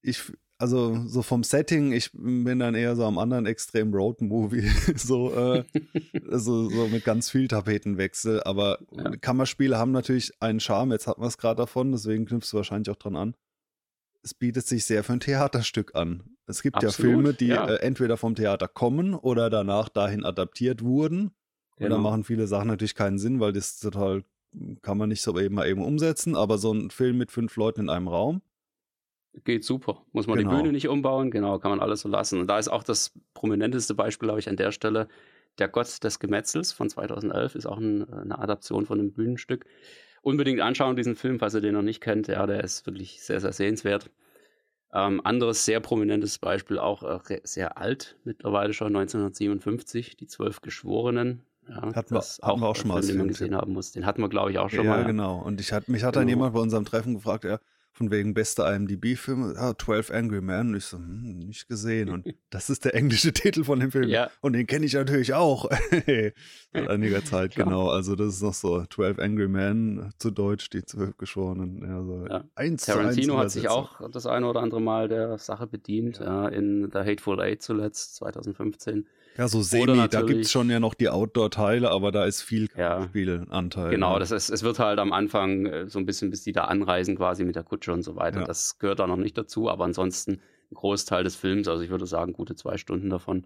ich, 0.00 0.22
also 0.58 1.02
so 1.06 1.22
vom 1.22 1.42
Setting, 1.42 1.92
ich 1.92 2.10
bin 2.12 2.60
dann 2.60 2.76
eher 2.76 2.94
so 2.94 3.04
am 3.04 3.18
anderen 3.18 3.46
Extrem 3.46 3.92
Road-Movie, 3.92 4.68
so, 4.94 5.34
äh, 5.34 5.64
so, 6.30 6.70
so 6.70 6.86
mit 6.86 7.04
ganz 7.04 7.30
viel 7.30 7.48
Tapetenwechsel. 7.48 8.44
Aber 8.44 8.78
ja. 8.92 9.16
Kammerspiele 9.16 9.76
haben 9.76 9.90
natürlich 9.90 10.32
einen 10.40 10.60
Charme, 10.60 10.92
jetzt 10.92 11.08
hatten 11.08 11.20
wir 11.20 11.26
es 11.26 11.36
gerade 11.36 11.56
davon, 11.56 11.90
deswegen 11.90 12.26
knüpfst 12.26 12.52
du 12.52 12.58
wahrscheinlich 12.58 12.90
auch 12.90 12.96
dran 12.96 13.16
an. 13.16 13.34
Es 14.28 14.34
bietet 14.34 14.66
sich 14.66 14.84
sehr 14.84 15.04
für 15.04 15.14
ein 15.14 15.20
Theaterstück 15.20 15.94
an. 15.94 16.22
Es 16.46 16.60
gibt 16.60 16.76
Absolut, 16.76 16.98
ja 16.98 17.02
Filme, 17.02 17.32
die 17.32 17.46
ja. 17.46 17.66
Äh, 17.66 17.76
entweder 17.76 18.18
vom 18.18 18.34
Theater 18.34 18.68
kommen 18.68 19.14
oder 19.14 19.48
danach 19.48 19.88
dahin 19.88 20.22
adaptiert 20.22 20.82
wurden. 20.82 21.30
Genau. 21.78 21.96
Und 21.96 22.02
da 22.02 22.10
machen 22.10 22.24
viele 22.24 22.46
Sachen 22.46 22.68
natürlich 22.68 22.94
keinen 22.94 23.18
Sinn, 23.18 23.40
weil 23.40 23.54
das 23.54 23.80
total 23.80 24.24
kann 24.82 24.98
man 24.98 25.08
nicht 25.08 25.22
so 25.22 25.38
eben 25.40 25.54
mal 25.54 25.66
eben 25.66 25.82
umsetzen, 25.82 26.36
aber 26.36 26.58
so 26.58 26.74
ein 26.74 26.90
Film 26.90 27.16
mit 27.16 27.32
fünf 27.32 27.56
Leuten 27.56 27.80
in 27.80 27.88
einem 27.88 28.06
Raum. 28.06 28.42
Geht 29.44 29.64
super. 29.64 30.04
Muss 30.12 30.26
man 30.26 30.36
genau. 30.36 30.50
die 30.50 30.56
Bühne 30.56 30.72
nicht 30.72 30.88
umbauen, 30.88 31.30
genau, 31.30 31.58
kann 31.58 31.70
man 31.70 31.80
alles 31.80 32.02
so 32.02 32.10
lassen. 32.10 32.38
Und 32.38 32.48
da 32.48 32.58
ist 32.58 32.68
auch 32.68 32.82
das 32.82 33.18
prominenteste 33.32 33.94
Beispiel, 33.94 34.26
glaube 34.26 34.40
ich, 34.40 34.48
an 34.50 34.56
der 34.56 34.72
Stelle, 34.72 35.08
Der 35.58 35.68
Gott 35.68 36.04
des 36.04 36.18
Gemetzels 36.18 36.72
von 36.72 36.90
2011, 36.90 37.54
ist 37.54 37.64
auch 37.64 37.78
ein, 37.78 38.12
eine 38.12 38.38
Adaption 38.38 38.84
von 38.84 38.98
einem 38.98 39.12
Bühnenstück. 39.12 39.64
Unbedingt 40.20 40.60
anschauen, 40.60 40.96
diesen 40.96 41.16
Film, 41.16 41.38
falls 41.38 41.54
ihr 41.54 41.62
den 41.62 41.72
noch 41.72 41.82
nicht 41.82 42.02
kennt. 42.02 42.28
Ja, 42.28 42.46
der 42.46 42.62
ist 42.62 42.84
wirklich 42.84 43.22
sehr, 43.22 43.40
sehr 43.40 43.54
sehenswert. 43.54 44.10
Ähm, 44.92 45.20
anderes 45.24 45.64
sehr 45.64 45.80
prominentes 45.80 46.38
Beispiel, 46.38 46.78
auch 46.78 47.02
äh, 47.02 47.40
sehr 47.44 47.76
alt, 47.76 48.16
mittlerweile 48.24 48.72
schon 48.72 48.96
1957, 48.96 50.16
Die 50.16 50.26
Zwölf 50.26 50.62
Geschworenen 50.62 51.42
ja, 51.68 51.94
hatten 51.94 52.14
wir, 52.14 52.20
hatten 52.20 52.60
wir 52.60 52.66
auch 52.66 52.76
schon 52.76 52.88
mal, 52.88 53.02
den 53.02 53.18
man 53.18 53.28
gesehen 53.28 53.54
haben 53.54 53.72
muss. 53.72 53.92
Den 53.92 54.06
hatten 54.06 54.22
wir, 54.22 54.28
glaube 54.28 54.50
ich, 54.50 54.58
auch 54.58 54.70
schon 54.70 54.84
ja, 54.84 54.90
mal. 54.90 55.00
Ja, 55.00 55.06
genau. 55.06 55.38
Und 55.38 55.60
ich 55.60 55.72
hat, 55.72 55.88
mich 55.88 56.02
hat 56.02 56.14
genau. 56.14 56.22
dann 56.22 56.28
jemand 56.28 56.54
bei 56.54 56.60
unserem 56.60 56.84
Treffen 56.84 57.14
gefragt, 57.14 57.44
ja, 57.44 57.58
von 57.98 58.10
wegen 58.10 58.32
beste 58.32 58.62
IMDb-Film, 58.62 59.54
ja, 59.56 59.76
12 59.76 60.10
Angry 60.12 60.40
Men. 60.40 60.70
Und 60.70 60.76
ich 60.76 60.84
so, 60.84 60.96
hm, 60.96 61.40
nicht 61.40 61.68
gesehen. 61.68 62.08
Und 62.08 62.24
das 62.50 62.70
ist 62.70 62.84
der 62.84 62.94
englische 62.94 63.32
Titel 63.34 63.64
von 63.64 63.80
dem 63.80 63.90
Film. 63.90 64.08
Ja. 64.08 64.30
Und 64.40 64.54
den 64.54 64.66
kenne 64.66 64.86
ich 64.86 64.94
natürlich 64.94 65.34
auch. 65.34 65.68
Seit 66.72 66.88
einiger 66.88 67.24
Zeit, 67.24 67.54
genau. 67.54 67.88
Also 67.88 68.14
das 68.14 68.36
ist 68.36 68.42
noch 68.42 68.54
so 68.54 68.84
12 68.84 69.18
Angry 69.18 69.48
Men, 69.48 70.12
zu 70.18 70.30
Deutsch, 70.30 70.70
die 70.70 70.84
zwölf 70.84 71.16
Geschworenen. 71.18 71.82
Ja, 71.82 72.02
so 72.02 72.26
ja. 72.26 72.44
Eins 72.54 72.86
Tarantino 72.86 73.34
eins 73.34 73.42
hat 73.42 73.50
sich 73.50 73.68
auch 73.68 74.08
das 74.10 74.26
eine 74.26 74.46
oder 74.46 74.60
andere 74.60 74.80
Mal 74.80 75.08
der 75.08 75.38
Sache 75.38 75.66
bedient, 75.66 76.20
ja. 76.20 76.48
in 76.48 76.90
The 76.92 77.00
Hateful 77.00 77.40
Eight 77.40 77.62
zuletzt, 77.62 78.16
2015. 78.16 79.06
Ja, 79.38 79.46
so 79.46 79.62
semi, 79.62 80.08
da 80.08 80.22
gibt 80.22 80.46
es 80.46 80.50
schon 80.50 80.68
ja 80.68 80.80
noch 80.80 80.94
die 80.94 81.08
Outdoor-Teile, 81.08 81.92
aber 81.92 82.10
da 82.10 82.24
ist 82.24 82.42
viel 82.42 82.68
ja, 82.76 83.04
Spielanteil. 83.04 83.90
Genau, 83.90 84.14
ja. 84.14 84.18
das 84.18 84.32
ist, 84.32 84.50
es 84.50 84.64
wird 84.64 84.80
halt 84.80 84.98
am 84.98 85.12
Anfang 85.12 85.66
äh, 85.66 85.88
so 85.88 86.00
ein 86.00 86.06
bisschen, 86.06 86.30
bis 86.30 86.42
die 86.42 86.50
da 86.50 86.64
anreisen 86.64 87.14
quasi 87.16 87.44
mit 87.44 87.54
der 87.54 87.62
Kutsche 87.62 87.92
und 87.92 88.02
so 88.02 88.16
weiter. 88.16 88.40
Ja. 88.40 88.46
Das 88.46 88.80
gehört 88.80 88.98
da 88.98 89.06
noch 89.06 89.16
nicht 89.16 89.38
dazu, 89.38 89.70
aber 89.70 89.84
ansonsten 89.84 90.40
ein 90.72 90.74
Großteil 90.74 91.22
des 91.22 91.36
Films, 91.36 91.68
also 91.68 91.84
ich 91.84 91.90
würde 91.90 92.04
sagen 92.06 92.32
gute 92.32 92.56
zwei 92.56 92.78
Stunden 92.78 93.10
davon, 93.10 93.44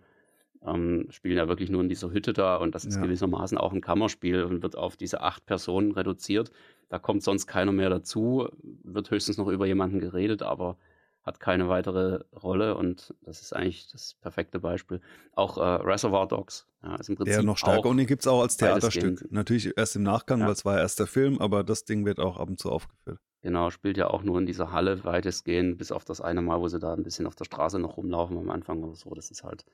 ähm, 0.66 1.09
spielen 1.11 1.37
ja 1.37 1.46
wirklich 1.46 1.68
nur 1.68 1.83
in 1.83 1.90
dieser 1.90 2.11
Hütte 2.11 2.33
da 2.33 2.57
und 2.57 2.74
das 2.74 2.87
ist 2.87 3.02
gewissermaßen 3.02 3.59
auch 3.59 3.74
ein 3.74 3.83
Kammerspiel 3.83 4.44
und 4.44 4.62
wird 4.62 4.78
auf 4.78 4.96
diese 4.96 5.20
acht 5.20 5.44
Personen 5.44 5.92
reduziert. 5.92 6.52
Da 6.88 6.98
kommt 6.98 7.22
sonst 7.22 7.46
keiner 7.46 7.72
mehr 7.72 7.90
dazu, 7.90 8.48
wird 8.83 9.11
höchstens 9.11 9.37
noch 9.37 9.48
über 9.48 9.66
jemanden 9.66 9.98
geredet, 9.98 10.42
aber 10.42 10.78
hat 11.22 11.38
keine 11.38 11.68
weitere 11.68 12.24
Rolle 12.32 12.76
und 12.76 13.14
das 13.22 13.40
ist 13.40 13.52
eigentlich 13.52 13.88
das 13.90 14.14
perfekte 14.14 14.58
Beispiel. 14.58 15.00
Auch 15.35 15.56
äh, 15.56 15.61
Reservoir 15.61 16.26
Dogs 16.26 16.66
ja, 16.82 16.96
ist 16.96 17.08
im 17.08 17.16
Prinzip. 17.16 17.35
Ja, 17.35 17.42
noch 17.42 17.58
stärker 17.58 17.88
und 17.88 17.96
den 17.96 18.06
gibt 18.06 18.22
es 18.22 18.26
auch 18.26 18.42
als 18.42 18.56
Theaterstück. 18.56 19.30
Natürlich 19.30 19.76
erst 19.76 19.94
im 19.94 20.02
Nachgang, 20.02 20.40
ja. 20.40 20.46
weil 20.46 20.52
es 20.52 20.64
war 20.64 20.74
ja 20.74 20.80
erst 20.80 20.98
der 20.98 21.06
Film, 21.06 21.38
aber 21.38 21.62
das 21.62 21.85
Ding 21.85 22.04
wird 22.04 22.18
auch 22.18 22.38
ab 22.38 22.48
und 22.48 22.58
zu 22.58 22.70
aufgeführt. 22.70 23.20
Genau, 23.42 23.70
spielt 23.70 23.96
ja 23.96 24.08
auch 24.08 24.22
nur 24.22 24.38
in 24.38 24.46
dieser 24.46 24.72
Halle 24.72 25.04
weitestgehend, 25.04 25.78
bis 25.78 25.92
auf 25.92 26.04
das 26.04 26.20
eine 26.20 26.42
Mal, 26.42 26.61
wo 26.61 26.68
sie 26.68 26.78
da 26.78 26.92
ein 26.92 27.02
bisschen 27.02 27.26
auf 27.26 27.35
der 27.35 27.44
Straße 27.44 27.78
noch 27.78 27.96
rumlaufen 27.96 28.37
am 28.38 28.50
Anfang 28.50 28.82
oder 28.82 28.94
so. 28.94 29.11
Das 29.14 29.30
ist 29.30 29.44
halt, 29.44 29.64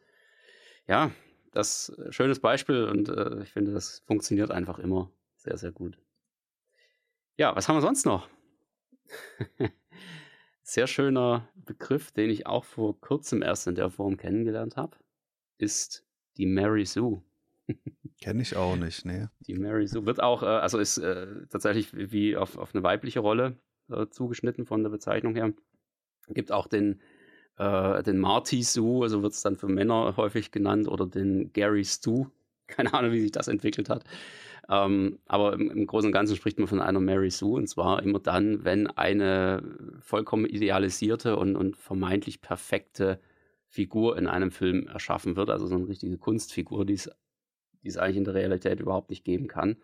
ja, 0.87 1.11
das 1.53 1.91
ein 1.99 2.13
schönes 2.13 2.41
Beispiel 2.41 2.85
und 2.85 3.09
äh, 3.09 3.43
ich 3.43 3.51
finde, 3.51 3.73
das 3.73 4.03
funktioniert 4.07 4.51
einfach 4.51 4.79
immer 4.79 5.11
sehr, 5.37 5.57
sehr 5.57 5.73
gut. 5.73 5.99
Ja, 7.37 7.55
was 7.57 7.69
haben 7.69 7.77
wir 7.77 7.83
sonst 7.83 8.05
noch? 8.05 8.29
Sehr 10.69 10.87
schöner 10.87 11.49
Begriff, 11.55 12.11
den 12.11 12.29
ich 12.29 12.47
auch 12.47 12.63
vor 12.63 13.01
kurzem 13.01 13.41
erst 13.41 13.67
in 13.67 13.75
der 13.75 13.89
Form 13.89 14.19
kennengelernt 14.19 14.77
habe, 14.77 14.99
ist 15.57 16.05
die 16.37 16.45
Mary 16.45 16.85
Sue. 16.85 17.23
Kenne 18.21 18.43
ich 18.43 18.55
auch 18.55 18.77
nicht, 18.77 19.07
nee. 19.07 19.29
Die 19.41 19.55
Mary 19.55 19.87
Sue 19.87 20.05
wird 20.05 20.23
auch, 20.23 20.43
äh, 20.43 20.47
also 20.47 20.79
ist 20.79 20.99
äh, 20.99 21.47
tatsächlich 21.49 21.95
wie 21.95 22.37
auf, 22.37 22.59
auf 22.59 22.75
eine 22.75 22.83
weibliche 22.83 23.21
Rolle 23.21 23.57
äh, 23.91 24.09
zugeschnitten 24.09 24.67
von 24.67 24.83
der 24.83 24.91
Bezeichnung 24.91 25.35
her. 25.35 25.55
Gibt 26.29 26.53
auch 26.53 26.67
den, 26.67 27.01
äh, 27.57 28.03
den 28.03 28.19
Marty 28.19 28.63
Sue, 28.63 29.05
also 29.05 29.23
wird 29.23 29.33
es 29.33 29.41
dann 29.41 29.57
für 29.57 29.69
Männer 29.69 30.19
häufig 30.19 30.51
genannt, 30.51 30.87
oder 30.87 31.07
den 31.07 31.51
Gary 31.55 31.87
Stu. 31.87 32.27
Keine 32.67 32.93
Ahnung, 32.93 33.13
wie 33.13 33.23
sich 33.23 33.33
das 33.33 33.49
entwickelt 33.49 33.89
hat. 33.89 34.05
Ähm, 34.71 35.19
aber 35.27 35.55
im, 35.55 35.71
im, 35.71 35.87
Großen 35.87 36.09
und 36.09 36.13
Ganzen 36.13 36.37
spricht 36.37 36.59
man 36.59 36.69
von 36.69 36.81
einer 36.81 37.01
Mary 37.01 37.31
Sue 37.31 37.57
und 37.57 37.69
zwar 37.69 38.03
immer 38.03 38.19
dann, 38.19 38.65
wenn 38.65 38.87
eine 38.87 39.63
vollkommen 40.01 40.45
idealisierte 40.45 41.37
und, 41.37 41.57
und 41.57 41.77
vermeintlich 41.77 42.43
perfekte 42.43 43.19
Figur 43.67 44.19
in 44.19 44.27
einem 44.27 44.51
Film 44.51 44.87
erschaffen 44.87 45.37
wird, 45.37 45.49
also 45.49 45.67
so 45.67 45.75
eine 45.75 45.89
richtige 45.89 46.19
Kunstfigur, 46.19 46.85
die 46.85 46.95
es, 46.95 47.09
eigentlich 47.97 48.17
in 48.17 48.25
der 48.25 48.35
Realität 48.35 48.81
überhaupt 48.81 49.09
nicht 49.09 49.25
geben 49.25 49.47
kann. 49.47 49.77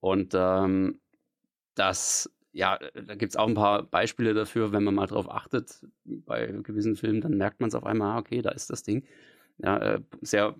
Und 0.00 0.34
ähm, 0.34 1.00
das, 1.74 2.30
ja, 2.52 2.78
da 2.78 3.14
gibt 3.14 3.32
es 3.32 3.36
auch 3.36 3.48
ein 3.48 3.54
paar 3.54 3.82
Beispiele 3.84 4.34
dafür, 4.34 4.72
wenn 4.72 4.84
man 4.84 4.94
mal 4.94 5.06
drauf 5.06 5.30
achtet, 5.30 5.86
bei 6.04 6.46
gewissen 6.62 6.96
Filmen, 6.96 7.22
dann 7.22 7.38
merkt 7.38 7.60
man 7.60 7.68
es 7.68 7.74
auf 7.74 7.86
einmal, 7.86 8.16
ah, 8.16 8.18
okay, 8.18 8.42
da 8.42 8.50
ist 8.50 8.68
das 8.68 8.82
Ding. 8.82 9.04
Ja, 9.58 9.78
äh, 9.78 10.00
sehr 10.20 10.56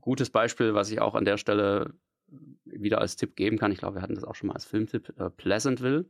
gutes 0.00 0.30
Beispiel, 0.30 0.74
was 0.74 0.90
ich 0.90 1.00
auch 1.00 1.14
an 1.14 1.26
der 1.26 1.36
Stelle 1.36 1.94
wieder 2.80 3.00
als 3.00 3.16
Tipp 3.16 3.36
geben 3.36 3.58
kann, 3.58 3.72
ich 3.72 3.78
glaube, 3.78 3.96
wir 3.96 4.02
hatten 4.02 4.14
das 4.14 4.24
auch 4.24 4.34
schon 4.34 4.48
mal 4.48 4.54
als 4.54 4.64
Filmtipp, 4.64 5.12
äh, 5.18 5.30
Pleasantville, 5.30 6.06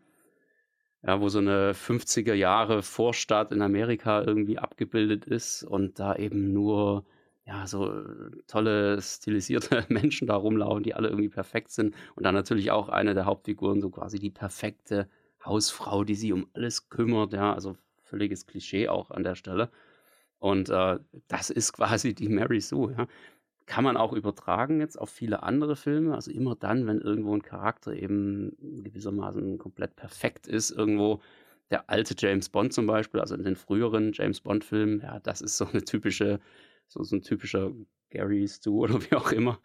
ja, 1.02 1.20
wo 1.20 1.28
so 1.28 1.38
eine 1.38 1.72
50er 1.72 2.34
Jahre 2.34 2.82
Vorstadt 2.82 3.52
in 3.52 3.62
Amerika 3.62 4.22
irgendwie 4.22 4.58
abgebildet 4.58 5.26
ist 5.26 5.62
und 5.62 5.98
da 5.98 6.16
eben 6.16 6.52
nur 6.52 7.04
ja, 7.46 7.66
so 7.66 7.92
tolle 8.46 9.00
stilisierte 9.02 9.84
Menschen 9.88 10.26
da 10.26 10.36
rumlaufen, 10.36 10.82
die 10.82 10.94
alle 10.94 11.08
irgendwie 11.08 11.28
perfekt 11.28 11.70
sind. 11.72 11.94
Und 12.14 12.24
dann 12.24 12.34
natürlich 12.34 12.70
auch 12.70 12.88
eine 12.88 13.14
der 13.14 13.26
Hauptfiguren, 13.26 13.82
so 13.82 13.90
quasi 13.90 14.18
die 14.18 14.30
perfekte 14.30 15.08
Hausfrau, 15.44 16.04
die 16.04 16.14
sich 16.14 16.32
um 16.32 16.48
alles 16.54 16.88
kümmert, 16.88 17.34
ja, 17.34 17.52
also 17.52 17.76
völliges 18.02 18.46
Klischee 18.46 18.88
auch 18.88 19.10
an 19.10 19.24
der 19.24 19.34
Stelle. 19.34 19.70
Und 20.38 20.70
äh, 20.70 20.98
das 21.28 21.50
ist 21.50 21.72
quasi 21.74 22.14
die 22.14 22.28
Mary 22.30 22.60
Sue, 22.60 22.94
ja 22.96 23.06
kann 23.66 23.84
man 23.84 23.96
auch 23.96 24.12
übertragen 24.12 24.80
jetzt 24.80 24.98
auf 24.98 25.10
viele 25.10 25.42
andere 25.42 25.76
Filme. 25.76 26.14
Also 26.14 26.30
immer 26.30 26.54
dann, 26.54 26.86
wenn 26.86 27.00
irgendwo 27.00 27.34
ein 27.34 27.42
Charakter 27.42 27.94
eben 27.94 28.56
gewissermaßen 28.82 29.58
komplett 29.58 29.96
perfekt 29.96 30.46
ist, 30.46 30.70
irgendwo 30.70 31.20
der 31.70 31.88
alte 31.88 32.14
James 32.16 32.48
Bond 32.50 32.72
zum 32.72 32.86
Beispiel, 32.86 33.20
also 33.20 33.34
in 33.34 33.42
den 33.42 33.56
früheren 33.56 34.12
James 34.12 34.40
Bond-Filmen, 34.40 35.00
ja, 35.00 35.18
das 35.20 35.40
ist 35.40 35.56
so 35.56 35.66
eine 35.66 35.82
typische, 35.82 36.40
so, 36.88 37.02
so 37.02 37.16
ein 37.16 37.22
typischer 37.22 37.72
Gary 38.10 38.46
Stu 38.46 38.80
oder 38.84 39.00
wie 39.02 39.14
auch 39.14 39.32
immer. 39.32 39.60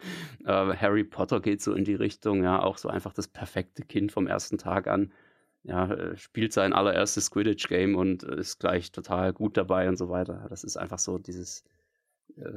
Äh, 0.46 0.76
Harry 0.76 1.04
Potter 1.04 1.42
geht 1.42 1.62
so 1.62 1.74
in 1.74 1.84
die 1.84 1.96
Richtung, 1.96 2.44
ja, 2.44 2.62
auch 2.62 2.78
so 2.78 2.90
einfach 2.90 3.14
das 3.14 3.28
perfekte 3.28 3.84
Kind 3.84 4.12
vom 4.12 4.28
ersten 4.28 4.58
Tag 4.58 4.88
an. 4.88 5.12
Ja, 5.64 5.92
äh, 5.92 6.16
spielt 6.16 6.54
sein 6.54 6.72
allererstes 6.72 7.32
Quidditch-Game 7.32 7.96
und 7.96 8.24
ist 8.24 8.60
gleich 8.60 8.92
total 8.94 9.34
gut 9.34 9.58
dabei 9.58 9.90
und 9.90 9.98
so 9.98 10.10
weiter. 10.10 10.48
Das 10.50 10.64
ist 10.64 10.78
einfach 10.78 11.00
so 11.00 11.18
dieses, 11.18 11.62
äh, 11.62 11.79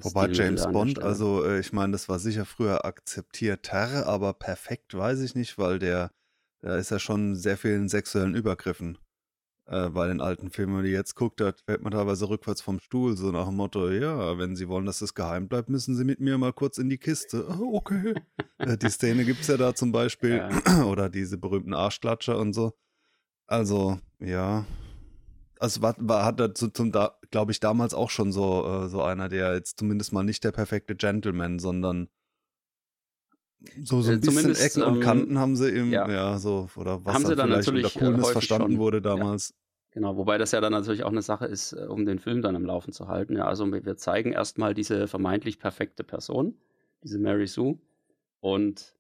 Wobei 0.01 0.29
James 0.29 0.66
Bond, 0.71 1.01
also 1.01 1.45
äh, 1.45 1.59
ich 1.59 1.73
meine, 1.73 1.92
das 1.92 2.09
war 2.09 2.18
sicher 2.18 2.45
früher 2.45 2.85
akzeptierter, 2.85 4.07
aber 4.07 4.33
perfekt 4.33 4.95
weiß 4.97 5.21
ich 5.21 5.35
nicht, 5.35 5.59
weil 5.59 5.79
der, 5.79 6.12
da 6.61 6.77
ist 6.77 6.90
ja 6.90 6.99
schon 6.99 7.35
sehr 7.35 7.57
vielen 7.57 7.88
sexuellen 7.88 8.35
Übergriffen. 8.35 8.99
Äh, 9.66 9.90
bei 9.90 10.07
den 10.07 10.21
alten 10.21 10.51
Filmen, 10.51 10.77
wenn 10.77 10.85
die 10.85 10.90
jetzt 10.90 11.14
guckt, 11.14 11.40
da 11.40 11.53
fällt 11.66 11.83
man 11.83 11.92
teilweise 11.92 12.29
rückwärts 12.29 12.61
vom 12.61 12.79
Stuhl, 12.79 13.16
so 13.16 13.31
nach 13.31 13.47
dem 13.47 13.57
Motto, 13.57 13.88
ja, 13.90 14.38
wenn 14.38 14.55
Sie 14.57 14.68
wollen, 14.68 14.87
dass 14.87 15.01
das 15.01 15.14
geheim 15.14 15.49
bleibt, 15.49 15.68
müssen 15.68 15.97
Sie 15.97 16.05
mit 16.05 16.21
mir 16.21 16.38
mal 16.38 16.53
kurz 16.53 16.79
in 16.79 16.88
die 16.88 16.99
Kiste. 16.99 17.47
Oh, 17.49 17.77
okay. 17.77 18.14
äh, 18.59 18.77
die 18.77 18.90
Szene 18.90 19.25
gibt 19.25 19.42
es 19.42 19.49
ja 19.49 19.57
da 19.57 19.75
zum 19.75 19.90
Beispiel. 19.92 20.37
Ja. 20.37 20.85
Oder 20.87 21.09
diese 21.09 21.38
berühmten 21.38 21.75
Arschklatscher 21.75 22.38
und 22.38 22.53
so. 22.53 22.73
Also, 23.47 23.99
ja, 24.18 24.64
also 25.62 25.81
war, 25.81 25.95
war 25.99 26.25
hat 26.25 26.40
er 26.40 26.55
zum, 26.55 26.75
zum 26.75 26.90
da, 26.90 27.16
glaube 27.33 27.51
ich, 27.51 27.59
damals 27.59 27.95
auch 27.95 28.11
schon 28.11 28.31
so, 28.31 28.85
äh, 28.85 28.88
so 28.88 29.03
einer, 29.03 29.29
der 29.29 29.55
jetzt 29.55 29.79
zumindest 29.79 30.12
mal 30.12 30.23
nicht 30.23 30.45
der 30.45 30.53
perfekte 30.53 30.95
Gentleman, 30.95 31.59
sondern 31.59 32.09
so, 33.83 34.03
so 34.03 34.11
ein 34.11 34.18
äh, 34.18 34.21
bisschen 34.21 34.55
Ecken 34.55 34.83
und 34.83 34.97
ähm, 34.97 35.01
Kanten 35.01 35.38
haben 35.38 35.57
sie 35.57 35.71
im, 35.71 35.90
ja, 35.90 36.09
ja 36.09 36.38
so, 36.38 36.68
oder 36.77 37.05
was 37.05 37.14
haben 37.14 37.27
sie 37.27 37.35
dann 37.35 37.51
natürlich 37.51 37.95
unter 37.97 37.99
Coolness 37.99 38.31
verstanden 38.31 38.73
schon. 38.73 38.79
wurde 38.79 39.03
damals. 39.03 39.51
Ja. 39.51 39.57
Genau, 39.95 40.16
wobei 40.16 40.38
das 40.38 40.53
ja 40.53 40.61
dann 40.61 40.73
natürlich 40.73 41.05
auch 41.05 41.11
eine 41.11 41.23
Sache 41.23 41.47
ist, 41.47 41.73
äh, 41.73 41.87
um 41.87 42.07
den 42.07 42.18
Film 42.18 42.42
dann 42.42 42.57
am 42.57 42.64
Laufen 42.64 42.92
zu 42.92 43.09
halten. 43.09 43.37
Ja, 43.37 43.47
also 43.47 43.71
wir 43.71 43.97
zeigen 43.97 44.33
erstmal 44.33 44.75
diese 44.75 45.07
vermeintlich 45.07 45.59
perfekte 45.59 46.05
Person, 46.05 46.57
diese 47.03 47.18
Mary 47.18 47.47
Sue, 47.47 47.79
und 48.40 48.95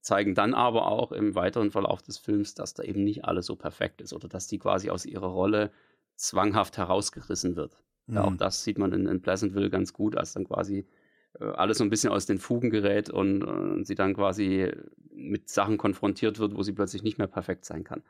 zeigen 0.00 0.34
dann 0.34 0.54
aber 0.54 0.86
auch 0.86 1.10
im 1.10 1.34
weiteren 1.34 1.70
Verlauf 1.70 2.00
des 2.00 2.18
Films, 2.18 2.54
dass 2.54 2.74
da 2.74 2.84
eben 2.84 3.02
nicht 3.02 3.24
alles 3.24 3.46
so 3.46 3.56
perfekt 3.56 4.00
ist 4.00 4.12
oder 4.12 4.28
dass 4.28 4.46
die 4.46 4.58
quasi 4.58 4.90
aus 4.90 5.04
ihrer 5.04 5.26
Rolle 5.26 5.72
zwanghaft 6.16 6.78
herausgerissen 6.78 7.56
wird. 7.56 7.78
Ja, 8.08 8.24
auch 8.24 8.30
mhm. 8.30 8.38
das 8.38 8.62
sieht 8.62 8.78
man 8.78 8.92
in, 8.92 9.06
in 9.06 9.20
Pleasantville 9.20 9.70
ganz 9.70 9.92
gut, 9.92 10.16
als 10.16 10.32
dann 10.32 10.44
quasi 10.44 10.86
äh, 11.40 11.44
alles 11.44 11.78
so 11.78 11.84
ein 11.84 11.90
bisschen 11.90 12.10
aus 12.12 12.26
den 12.26 12.38
Fugen 12.38 12.70
gerät 12.70 13.10
und, 13.10 13.42
und, 13.42 13.86
sie 13.86 13.94
dann 13.94 14.14
quasi 14.14 14.72
mit 15.12 15.48
Sachen 15.48 15.76
konfrontiert 15.76 16.38
wird, 16.38 16.54
wo 16.54 16.62
sie 16.62 16.72
plötzlich 16.72 17.02
nicht 17.02 17.18
mehr 17.18 17.26
perfekt 17.26 17.64
sein 17.64 17.84
kann. 17.84 18.02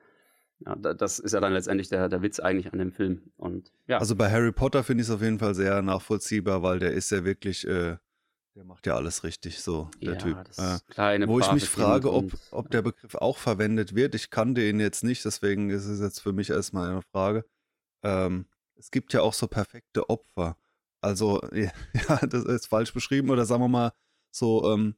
Ja, 0.64 0.75
das 0.75 1.19
ist 1.19 1.33
ja 1.33 1.40
dann 1.40 1.53
letztendlich 1.53 1.88
der, 1.88 2.09
der 2.09 2.23
Witz 2.23 2.40
eigentlich 2.40 2.73
an 2.73 2.79
dem 2.79 2.92
Film. 2.92 3.23
Und, 3.37 3.73
ja. 3.88 3.99
Also 3.99 4.16
bei 4.16 4.31
Harry 4.31 4.53
Potter 4.53 4.85
finde 4.85 5.03
ich 5.03 5.09
es 5.09 5.14
auf 5.14 5.21
jeden 5.21 5.38
Fall 5.38 5.55
sehr 5.55 5.83
nachvollziehbar, 5.83 6.62
weil 6.62 6.79
der 6.79 6.92
ist 6.92 7.11
ja 7.11 7.25
wirklich, 7.25 7.66
äh, 7.66 7.97
der 8.55 8.64
macht 8.64 8.87
ja 8.87 8.97
alles 8.97 9.23
richtig 9.23 9.61
so, 9.61 9.90
der 10.03 10.14
ja, 10.14 10.19
Typ. 10.19 10.38
Äh, 10.57 11.29
wo 11.29 11.40
ich 11.40 11.53
mich 11.53 11.69
frage, 11.69 12.11
ob, 12.11 12.33
ob 12.53 12.71
der 12.71 12.81
Begriff 12.81 13.14
auch 13.16 13.37
verwendet 13.37 13.95
wird. 13.95 14.14
Ich 14.14 14.31
kannte 14.31 14.66
ihn 14.66 14.81
jetzt 14.81 15.05
nicht, 15.05 15.25
deswegen 15.27 15.69
ist 15.69 15.85
es 15.85 16.01
jetzt 16.01 16.21
für 16.21 16.33
mich 16.33 16.49
erstmal 16.49 16.90
eine 16.90 17.03
Frage 17.03 17.45
ähm, 18.07 18.47
es 18.77 18.90
gibt 18.90 19.12
ja 19.12 19.23
auch 19.23 19.35
so 19.35 19.49
perfekte 19.49 20.09
Opfer. 20.09 20.57
Also, 21.01 21.42
ja, 21.53 22.27
das 22.27 22.45
ist 22.45 22.69
falsch 22.69 22.95
beschrieben, 22.95 23.31
oder 23.31 23.45
sagen 23.45 23.62
wir 23.62 23.69
mal 23.69 23.92
so, 24.31 24.73
ähm, 24.73 24.95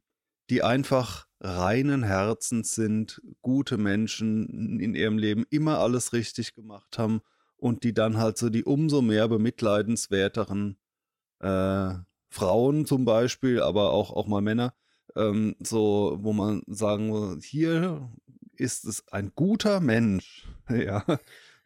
die 0.50 0.62
einfach 0.62 1.26
reinen 1.40 2.02
Herzens 2.02 2.74
sind, 2.74 3.20
gute 3.42 3.78
Menschen 3.78 4.78
in 4.80 4.94
ihrem 4.94 5.18
Leben 5.18 5.44
immer 5.50 5.78
alles 5.78 6.12
richtig 6.12 6.54
gemacht 6.54 6.98
haben 6.98 7.20
und 7.56 7.84
die 7.84 7.94
dann 7.94 8.18
halt 8.18 8.38
so 8.38 8.48
die 8.48 8.64
umso 8.64 9.02
mehr 9.02 9.28
bemitleidenswerteren 9.28 10.78
äh, 11.40 11.94
Frauen 12.30 12.86
zum 12.86 13.04
Beispiel, 13.04 13.62
aber 13.62 13.92
auch, 13.92 14.10
auch 14.10 14.26
mal 14.26 14.40
Männer, 14.42 14.74
ähm, 15.16 15.54
so, 15.60 16.18
wo 16.20 16.32
man 16.32 16.62
sagen 16.66 17.08
muss, 17.08 17.44
hier 17.44 18.10
ist 18.56 18.84
es 18.84 19.06
ein 19.08 19.32
guter 19.34 19.80
Mensch, 19.80 20.48
ja, 20.68 21.04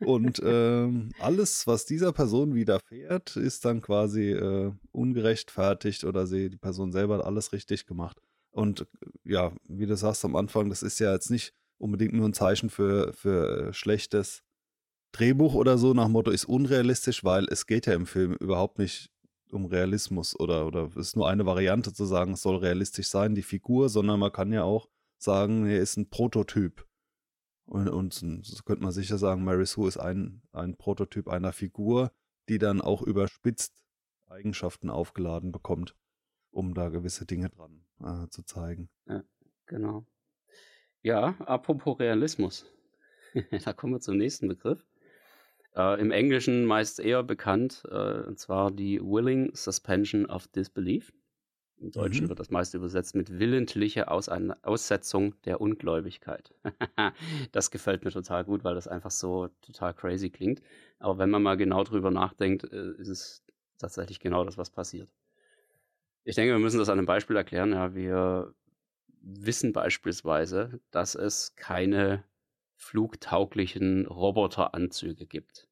und 0.04 0.40
ähm, 0.44 1.10
alles, 1.18 1.66
was 1.66 1.86
dieser 1.86 2.12
Person 2.12 2.54
widerfährt, 2.54 3.36
ist 3.36 3.64
dann 3.64 3.80
quasi 3.80 4.30
äh, 4.30 4.72
ungerechtfertigt 4.92 6.04
oder 6.04 6.26
sie, 6.26 6.50
die 6.50 6.58
Person 6.58 6.92
selber 6.92 7.18
hat 7.18 7.24
alles 7.24 7.52
richtig 7.52 7.86
gemacht. 7.86 8.18
Und 8.50 8.86
ja, 9.24 9.52
wie 9.64 9.86
du 9.86 9.96
sagst 9.96 10.24
am 10.24 10.36
Anfang, 10.36 10.68
das 10.68 10.82
ist 10.82 10.98
ja 10.98 11.12
jetzt 11.12 11.30
nicht 11.30 11.54
unbedingt 11.78 12.12
nur 12.12 12.28
ein 12.28 12.34
Zeichen 12.34 12.70
für, 12.70 13.12
für 13.12 13.68
äh, 13.68 13.72
schlechtes 13.72 14.42
Drehbuch 15.12 15.54
oder 15.54 15.78
so, 15.78 15.92
nach 15.92 16.08
Motto 16.08 16.30
ist 16.30 16.46
unrealistisch, 16.46 17.24
weil 17.24 17.46
es 17.50 17.66
geht 17.66 17.86
ja 17.86 17.94
im 17.94 18.06
Film 18.06 18.34
überhaupt 18.34 18.78
nicht 18.78 19.10
um 19.50 19.66
Realismus 19.66 20.38
oder, 20.38 20.66
oder 20.66 20.88
es 20.96 21.08
ist 21.08 21.16
nur 21.16 21.28
eine 21.28 21.44
Variante 21.44 21.92
zu 21.92 22.06
sagen, 22.06 22.32
es 22.32 22.42
soll 22.42 22.56
realistisch 22.56 23.08
sein, 23.08 23.34
die 23.34 23.42
Figur, 23.42 23.90
sondern 23.90 24.18
man 24.18 24.32
kann 24.32 24.52
ja 24.52 24.64
auch 24.64 24.88
sagen, 25.18 25.66
er 25.66 25.80
ist 25.80 25.96
ein 25.96 26.08
Prototyp. 26.08 26.86
Und, 27.64 27.88
und 27.88 28.12
so 28.12 28.62
könnte 28.64 28.82
man 28.82 28.92
sicher 28.92 29.18
sagen, 29.18 29.44
Mary 29.44 29.66
Sue 29.66 29.88
ist 29.88 29.98
ein, 29.98 30.42
ein 30.52 30.76
Prototyp 30.76 31.28
einer 31.28 31.52
Figur, 31.52 32.12
die 32.48 32.58
dann 32.58 32.80
auch 32.80 33.02
überspitzt 33.02 33.82
Eigenschaften 34.28 34.90
aufgeladen 34.90 35.52
bekommt, 35.52 35.94
um 36.50 36.74
da 36.74 36.88
gewisse 36.88 37.26
Dinge 37.26 37.50
dran 37.50 37.84
äh, 38.00 38.28
zu 38.28 38.42
zeigen. 38.42 38.88
Ja, 39.06 39.22
genau. 39.66 40.06
Ja, 41.02 41.36
apropos 41.40 41.98
Realismus. 41.98 42.66
da 43.64 43.72
kommen 43.72 43.94
wir 43.94 44.00
zum 44.00 44.16
nächsten 44.16 44.48
Begriff. 44.48 44.84
Äh, 45.74 46.00
Im 46.00 46.10
Englischen 46.10 46.64
meist 46.64 47.00
eher 47.00 47.22
bekannt, 47.22 47.82
äh, 47.90 48.22
und 48.22 48.38
zwar 48.38 48.70
die 48.70 49.00
Willing 49.00 49.54
Suspension 49.54 50.26
of 50.26 50.48
Disbelief. 50.48 51.12
Im 51.82 51.90
Deutschen 51.90 52.24
mhm. 52.24 52.28
wird 52.28 52.38
das 52.38 52.50
meist 52.50 52.74
übersetzt 52.74 53.16
mit 53.16 53.40
willentliche 53.40 54.08
Aussetzung 54.08 55.34
der 55.42 55.60
Ungläubigkeit. 55.60 56.54
das 57.52 57.72
gefällt 57.72 58.04
mir 58.04 58.12
total 58.12 58.44
gut, 58.44 58.62
weil 58.62 58.76
das 58.76 58.86
einfach 58.86 59.10
so 59.10 59.48
total 59.62 59.92
crazy 59.92 60.30
klingt. 60.30 60.62
Aber 61.00 61.18
wenn 61.18 61.28
man 61.28 61.42
mal 61.42 61.56
genau 61.56 61.82
drüber 61.82 62.12
nachdenkt, 62.12 62.64
äh, 62.72 62.92
ist 62.98 63.08
es 63.08 63.44
tatsächlich 63.78 64.20
genau 64.20 64.44
das, 64.44 64.56
was 64.56 64.70
passiert. 64.70 65.12
Ich 66.22 66.36
denke, 66.36 66.52
wir 66.52 66.60
müssen 66.60 66.78
das 66.78 66.88
an 66.88 66.98
einem 66.98 67.06
Beispiel 67.06 67.34
erklären. 67.34 67.72
Ja, 67.72 67.96
wir 67.96 68.54
wissen 69.20 69.72
beispielsweise, 69.72 70.80
dass 70.92 71.16
es 71.16 71.56
keine 71.56 72.22
flugtauglichen 72.76 74.06
Roboteranzüge 74.06 75.26
gibt. 75.26 75.66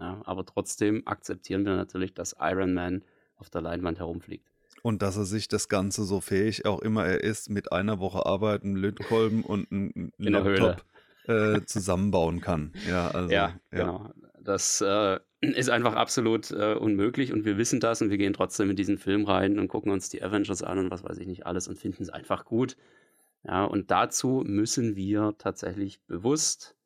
Ja, 0.00 0.20
aber 0.24 0.44
trotzdem 0.44 1.06
akzeptieren 1.06 1.64
wir 1.64 1.76
natürlich, 1.76 2.14
dass 2.14 2.34
Iron 2.40 2.74
Man 2.74 3.04
auf 3.36 3.48
der 3.48 3.60
Leinwand 3.60 4.00
herumfliegt. 4.00 4.51
Und 4.82 5.02
dass 5.02 5.16
er 5.16 5.24
sich 5.24 5.46
das 5.46 5.68
Ganze 5.68 6.04
so 6.04 6.20
fähig 6.20 6.66
auch 6.66 6.80
immer 6.80 7.06
er 7.06 7.22
ist, 7.22 7.48
mit 7.48 7.72
einer 7.72 8.00
Woche 8.00 8.26
Arbeit, 8.26 8.64
einem 8.64 8.76
Lötkolben 8.76 9.44
und 9.44 9.70
einem 9.70 10.12
Laptop 10.18 10.84
äh, 11.26 11.60
zusammenbauen 11.64 12.40
kann. 12.40 12.72
Ja, 12.88 13.08
also, 13.08 13.30
ja, 13.30 13.54
ja. 13.70 13.78
genau. 13.78 14.10
Das 14.40 14.80
äh, 14.80 15.20
ist 15.40 15.70
einfach 15.70 15.94
absolut 15.94 16.50
äh, 16.50 16.74
unmöglich 16.74 17.32
und 17.32 17.44
wir 17.44 17.58
wissen 17.58 17.78
das 17.78 18.02
und 18.02 18.10
wir 18.10 18.18
gehen 18.18 18.32
trotzdem 18.32 18.70
in 18.70 18.76
diesen 18.76 18.98
Film 18.98 19.24
rein 19.24 19.60
und 19.60 19.68
gucken 19.68 19.92
uns 19.92 20.08
die 20.08 20.22
Avengers 20.22 20.64
an 20.64 20.78
und 20.78 20.90
was 20.90 21.04
weiß 21.04 21.18
ich 21.18 21.28
nicht 21.28 21.46
alles 21.46 21.68
und 21.68 21.78
finden 21.78 22.02
es 22.02 22.10
einfach 22.10 22.44
gut. 22.44 22.76
Ja, 23.44 23.64
und 23.64 23.90
dazu 23.90 24.42
müssen 24.44 24.96
wir 24.96 25.34
tatsächlich 25.38 26.00
bewusst 26.06 26.76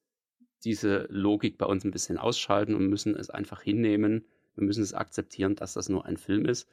diese 0.65 1.07
Logik 1.11 1.59
bei 1.59 1.67
uns 1.67 1.85
ein 1.85 1.91
bisschen 1.91 2.19
ausschalten 2.19 2.75
und 2.75 2.89
müssen 2.89 3.15
es 3.15 3.31
einfach 3.31 3.63
hinnehmen. 3.63 4.25
Wir 4.55 4.65
müssen 4.65 4.83
es 4.83 4.95
akzeptieren, 4.95 5.55
dass 5.55 5.75
das 5.75 5.89
nur 5.89 6.07
ein 6.07 6.17
Film 6.17 6.47
ist. 6.47 6.69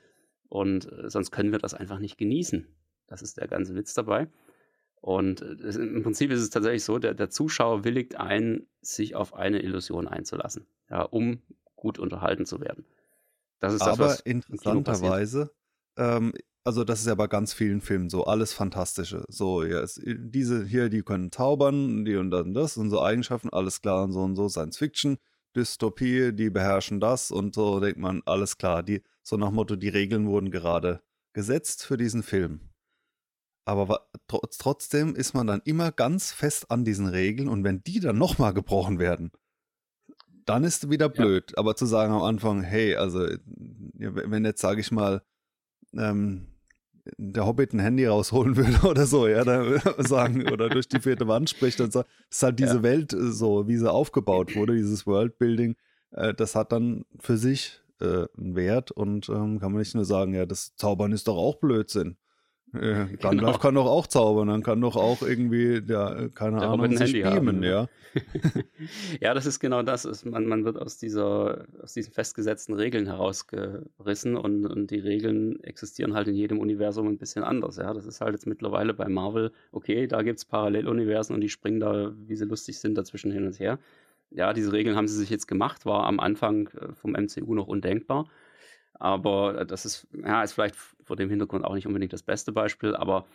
Und 0.53 0.85
äh, 0.91 1.09
sonst 1.09 1.31
können 1.31 1.51
wir 1.51 1.57
das 1.57 1.73
einfach 1.73 1.97
nicht 1.97 2.19
genießen. 2.19 2.67
Das 3.07 3.23
ist 3.23 3.37
der 3.37 3.47
ganze 3.47 3.73
Witz 3.73 3.95
dabei. 3.95 4.27
Und 5.01 5.41
äh, 5.41 5.79
im 5.79 6.03
Prinzip 6.03 6.29
ist 6.29 6.41
es 6.41 6.51
tatsächlich 6.51 6.83
so, 6.83 6.99
der, 6.99 7.15
der 7.15 7.31
Zuschauer 7.31 7.83
willigt 7.83 8.19
ein, 8.19 8.67
sich 8.79 9.15
auf 9.15 9.33
eine 9.33 9.63
Illusion 9.63 10.07
einzulassen, 10.07 10.67
ja, 10.91 11.01
um 11.01 11.41
gut 11.75 11.97
unterhalten 11.97 12.45
zu 12.45 12.61
werden. 12.61 12.85
Das 13.61 13.73
ist 13.73 13.81
Aber 13.81 13.97
das, 13.97 13.99
was 13.99 14.19
interessanterweise, 14.19 15.49
ähm, 15.97 16.33
also 16.63 16.83
das 16.83 16.99
ist 16.99 17.07
ja 17.07 17.15
bei 17.15 17.25
ganz 17.25 17.51
vielen 17.53 17.81
Filmen 17.81 18.11
so, 18.11 18.25
alles 18.25 18.53
Fantastische. 18.53 19.25
So, 19.29 19.63
ja, 19.63 19.79
es, 19.79 19.99
diese 20.05 20.65
hier, 20.65 20.89
die 20.89 21.01
können 21.01 21.31
zaubern, 21.31 22.05
die 22.05 22.15
und 22.15 22.29
dann 22.29 22.53
das 22.53 22.77
und 22.77 22.91
so 22.91 23.01
Eigenschaften, 23.01 23.49
alles 23.49 23.81
klar 23.81 24.03
und 24.03 24.11
so 24.11 24.21
und 24.21 24.35
so, 24.35 24.49
Science 24.49 24.77
Fiction, 24.77 25.17
Dystopie, 25.55 26.33
die 26.33 26.49
beherrschen 26.49 26.99
das 26.99 27.31
und 27.31 27.55
so 27.55 27.79
denkt 27.79 27.99
man, 27.99 28.21
alles 28.25 28.57
klar, 28.57 28.83
die, 28.83 29.03
so 29.21 29.37
nach 29.37 29.51
Motto, 29.51 29.75
die 29.75 29.89
Regeln 29.89 30.27
wurden 30.27 30.51
gerade 30.51 31.01
gesetzt 31.33 31.85
für 31.85 31.97
diesen 31.97 32.23
Film. 32.23 32.69
Aber 33.65 34.09
trotzdem 34.27 35.15
ist 35.15 35.33
man 35.33 35.47
dann 35.47 35.61
immer 35.63 35.91
ganz 35.91 36.31
fest 36.31 36.69
an 36.69 36.83
diesen 36.83 37.07
Regeln 37.07 37.47
und 37.47 37.63
wenn 37.63 37.83
die 37.83 37.99
dann 37.99 38.17
nochmal 38.17 38.53
gebrochen 38.53 38.99
werden, 38.99 39.31
dann 40.45 40.63
ist 40.63 40.89
wieder 40.89 41.07
blöd. 41.07 41.51
Ja. 41.51 41.57
Aber 41.59 41.75
zu 41.75 41.85
sagen 41.85 42.13
am 42.13 42.23
Anfang, 42.23 42.61
hey, 42.61 42.95
also 42.95 43.27
wenn 43.93 44.45
jetzt, 44.45 44.61
sage 44.61 44.81
ich 44.81 44.91
mal, 44.91 45.23
ähm, 45.93 46.52
der 47.17 47.45
Hobbit 47.45 47.73
ein 47.73 47.79
Handy 47.79 48.05
rausholen 48.05 48.55
würde 48.55 48.79
oder 48.87 49.05
so, 49.05 49.27
ja, 49.27 49.43
dann 49.43 49.79
sagen, 49.97 50.49
oder 50.49 50.69
durch 50.69 50.87
die 50.87 50.99
vierte 50.99 51.27
Wand 51.27 51.49
spricht 51.49 51.81
und 51.81 51.91
sagt, 51.91 52.09
das 52.29 52.37
ist 52.37 52.43
halt 52.43 52.59
diese 52.59 52.77
ja. 52.77 52.83
Welt 52.83 53.13
äh, 53.13 53.31
so, 53.31 53.67
wie 53.67 53.77
sie 53.77 53.91
aufgebaut 53.91 54.55
wurde, 54.55 54.75
dieses 54.75 55.05
Worldbuilding, 55.05 55.75
äh, 56.11 56.33
das 56.33 56.55
hat 56.55 56.71
dann 56.71 57.05
für 57.19 57.37
sich 57.37 57.81
äh, 57.99 58.25
einen 58.37 58.55
Wert 58.55 58.91
und 58.91 59.29
ähm, 59.29 59.59
kann 59.59 59.71
man 59.71 59.79
nicht 59.79 59.95
nur 59.95 60.05
sagen, 60.05 60.33
ja, 60.33 60.45
das 60.45 60.75
Zaubern 60.75 61.11
ist 61.11 61.27
doch 61.27 61.37
auch 61.37 61.55
Blödsinn. 61.55 62.17
Äh, 62.73 63.05
Gandalf 63.19 63.39
genau. 63.39 63.57
kann 63.57 63.75
doch 63.75 63.85
auch 63.85 64.07
zaubern, 64.07 64.47
dann 64.47 64.63
kann 64.63 64.81
doch 64.81 64.95
auch 64.95 65.21
irgendwie, 65.21 65.81
ja, 65.87 66.29
keine 66.29 66.59
Der 66.59 66.69
Ahnung, 66.69 66.95
sich 66.97 67.13
beamen, 67.13 67.63
ja. 67.63 67.87
ja, 69.21 69.33
das 69.33 69.45
ist 69.45 69.59
genau 69.59 69.81
das. 69.81 70.25
Man, 70.25 70.45
man 70.45 70.65
wird 70.65 70.77
aus, 70.77 70.97
dieser, 70.97 71.65
aus 71.81 71.93
diesen 71.93 72.13
festgesetzten 72.13 72.75
Regeln 72.75 73.05
herausgerissen 73.05 74.35
und, 74.35 74.65
und 74.65 74.91
die 74.91 74.99
Regeln 74.99 75.63
existieren 75.63 76.13
halt 76.13 76.27
in 76.27 76.35
jedem 76.35 76.59
Universum 76.59 77.07
ein 77.07 77.17
bisschen 77.17 77.43
anders. 77.43 77.77
Ja, 77.77 77.93
das 77.93 78.05
ist 78.05 78.21
halt 78.21 78.33
jetzt 78.33 78.47
mittlerweile 78.47 78.93
bei 78.93 79.07
Marvel, 79.07 79.51
okay, 79.71 80.07
da 80.07 80.21
gibt 80.21 80.39
es 80.39 80.45
Paralleluniversen 80.45 81.33
und 81.33 81.41
die 81.41 81.49
springen 81.49 81.79
da, 81.79 82.13
wie 82.27 82.35
sie 82.35 82.45
lustig 82.45 82.79
sind, 82.79 82.95
dazwischen 82.97 83.31
hin 83.31 83.45
und 83.45 83.59
her. 83.59 83.79
Ja, 84.29 84.53
diese 84.53 84.71
Regeln 84.71 84.95
haben 84.95 85.07
sie 85.07 85.17
sich 85.17 85.29
jetzt 85.29 85.47
gemacht, 85.47 85.85
war 85.85 86.05
am 86.05 86.19
Anfang 86.19 86.67
äh, 86.69 86.93
vom 86.93 87.11
MCU 87.11 87.53
noch 87.53 87.67
undenkbar. 87.67 88.27
Aber 88.93 89.61
äh, 89.61 89.65
das 89.65 89.85
ist, 89.85 90.07
ja, 90.13 90.43
ist 90.43 90.53
vielleicht 90.53 90.75
vor 90.75 91.15
dem 91.15 91.29
Hintergrund 91.29 91.65
auch 91.65 91.75
nicht 91.75 91.87
unbedingt 91.87 92.13
das 92.13 92.23
beste 92.23 92.51
Beispiel, 92.51 92.95
aber 92.95 93.25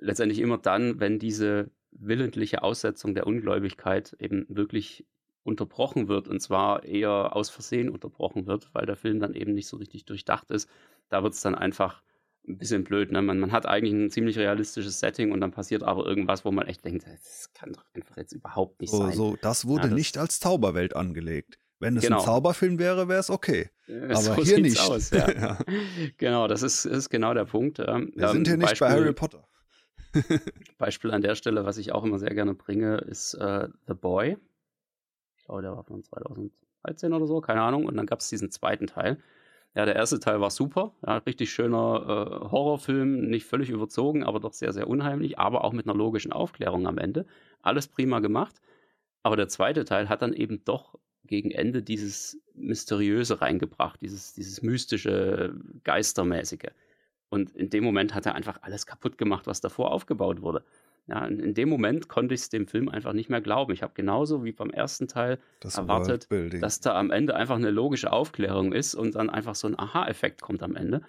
letztendlich 0.00 0.40
immer 0.40 0.58
dann, 0.58 1.00
wenn 1.00 1.18
diese 1.18 1.70
willentliche 1.90 2.62
Aussetzung 2.62 3.14
der 3.14 3.26
Ungläubigkeit 3.26 4.16
eben 4.18 4.46
wirklich 4.48 5.06
unterbrochen 5.44 6.08
wird 6.08 6.28
und 6.28 6.40
zwar 6.40 6.84
eher 6.84 7.34
aus 7.36 7.50
Versehen 7.50 7.90
unterbrochen 7.90 8.46
wird, 8.46 8.70
weil 8.72 8.86
der 8.86 8.96
Film 8.96 9.20
dann 9.20 9.34
eben 9.34 9.54
nicht 9.54 9.66
so 9.66 9.76
richtig 9.76 10.04
durchdacht 10.04 10.50
ist, 10.50 10.70
da 11.08 11.22
wird 11.22 11.34
es 11.34 11.40
dann 11.40 11.54
einfach 11.54 12.02
ein 12.46 12.58
bisschen 12.58 12.84
blöd. 12.84 13.12
Ne? 13.12 13.22
Man, 13.22 13.38
man 13.38 13.52
hat 13.52 13.66
eigentlich 13.66 13.92
ein 13.92 14.10
ziemlich 14.10 14.38
realistisches 14.38 15.00
Setting 15.00 15.32
und 15.32 15.40
dann 15.40 15.50
passiert 15.52 15.82
aber 15.82 16.06
irgendwas, 16.06 16.44
wo 16.44 16.50
man 16.50 16.66
echt 16.66 16.84
denkt, 16.84 17.06
das 17.06 17.50
kann 17.54 17.72
doch 17.72 17.84
einfach 17.94 18.16
jetzt 18.16 18.32
überhaupt 18.32 18.80
nicht 18.80 18.90
so, 18.90 18.98
sein. 18.98 19.12
So, 19.12 19.36
das 19.40 19.66
wurde 19.66 19.84
ja, 19.84 19.88
das 19.88 19.96
nicht 19.96 20.18
als 20.18 20.40
Zauberwelt 20.40 20.96
angelegt. 20.96 21.58
Wenn 21.82 21.96
es 21.96 22.04
genau. 22.04 22.20
ein 22.20 22.24
Zauberfilm 22.24 22.78
wäre, 22.78 23.08
wäre 23.08 23.18
es 23.18 23.28
okay. 23.28 23.68
Aber 23.88 24.14
so 24.14 24.36
hier 24.36 24.60
nicht. 24.60 24.78
Aus, 24.78 25.10
ja. 25.10 25.28
ja. 25.28 25.58
Genau, 26.16 26.46
das 26.46 26.62
ist, 26.62 26.84
ist 26.84 27.10
genau 27.10 27.34
der 27.34 27.44
Punkt. 27.44 27.78
Wir 27.78 27.88
ähm, 27.88 28.12
sind 28.14 28.46
hier 28.46 28.56
nicht 28.56 28.68
Beispiel, 28.68 28.86
bei 28.86 28.92
Harry 28.92 29.12
Potter. 29.12 29.48
Beispiel 30.78 31.10
an 31.10 31.22
der 31.22 31.34
Stelle, 31.34 31.64
was 31.64 31.78
ich 31.78 31.90
auch 31.90 32.04
immer 32.04 32.20
sehr 32.20 32.34
gerne 32.34 32.54
bringe, 32.54 32.98
ist 32.98 33.34
äh, 33.34 33.66
The 33.88 33.94
Boy. 33.94 34.36
Ich 35.38 35.44
glaube, 35.44 35.62
der 35.62 35.72
war 35.72 35.82
von 35.82 36.04
2013 36.04 37.12
oder 37.12 37.26
so, 37.26 37.40
keine 37.40 37.62
Ahnung. 37.62 37.86
Und 37.86 37.96
dann 37.96 38.06
gab 38.06 38.20
es 38.20 38.28
diesen 38.28 38.52
zweiten 38.52 38.86
Teil. 38.86 39.18
Ja, 39.74 39.84
der 39.84 39.96
erste 39.96 40.20
Teil 40.20 40.40
war 40.40 40.50
super. 40.50 40.94
Ja, 41.04 41.16
richtig 41.16 41.52
schöner 41.52 42.04
äh, 42.06 42.48
Horrorfilm, 42.48 43.28
nicht 43.28 43.46
völlig 43.46 43.70
überzogen, 43.70 44.22
aber 44.22 44.38
doch 44.38 44.52
sehr, 44.52 44.72
sehr 44.72 44.86
unheimlich, 44.86 45.40
aber 45.40 45.64
auch 45.64 45.72
mit 45.72 45.86
einer 45.86 45.96
logischen 45.96 46.32
Aufklärung 46.32 46.86
am 46.86 46.98
Ende. 46.98 47.26
Alles 47.60 47.88
prima 47.88 48.20
gemacht. 48.20 48.60
Aber 49.24 49.34
der 49.34 49.48
zweite 49.48 49.84
Teil 49.84 50.08
hat 50.08 50.22
dann 50.22 50.32
eben 50.32 50.64
doch 50.64 50.96
gegen 51.26 51.50
Ende 51.50 51.82
dieses 51.82 52.38
Mysteriöse 52.54 53.40
reingebracht, 53.40 54.00
dieses, 54.00 54.34
dieses 54.34 54.62
mystische, 54.62 55.54
Geistermäßige. 55.84 56.70
Und 57.28 57.56
in 57.56 57.70
dem 57.70 57.84
Moment 57.84 58.14
hat 58.14 58.26
er 58.26 58.34
einfach 58.34 58.58
alles 58.62 58.86
kaputt 58.86 59.16
gemacht, 59.16 59.46
was 59.46 59.60
davor 59.60 59.90
aufgebaut 59.92 60.42
wurde. 60.42 60.64
Ja, 61.08 61.26
in, 61.26 61.54
dem 61.54 61.68
Moment 61.68 62.08
konnte 62.08 62.34
ich 62.34 62.42
es 62.42 62.48
dem 62.48 62.68
Film 62.68 62.88
einfach 62.88 63.12
nicht 63.12 63.28
mehr 63.28 63.40
glauben. 63.40 63.72
Ich 63.72 63.82
habe 63.82 63.92
genauso 63.94 64.44
wie 64.44 64.52
beim 64.52 64.70
ersten 64.70 65.08
Teil 65.08 65.38
das 65.58 65.76
erwartet, 65.76 66.28
dass 66.60 66.80
da 66.80 66.94
am 66.94 67.10
Ende 67.10 67.34
einfach 67.34 67.56
eine 67.56 67.70
logische 67.70 68.12
Aufklärung 68.12 68.72
ist 68.72 68.94
und 68.94 69.16
dann 69.16 69.28
einfach 69.28 69.56
so 69.56 69.66
ein 69.66 69.78
Aha-Effekt 69.78 70.42
kommt 70.42 70.62
am 70.62 70.76
Ende. 70.76 71.02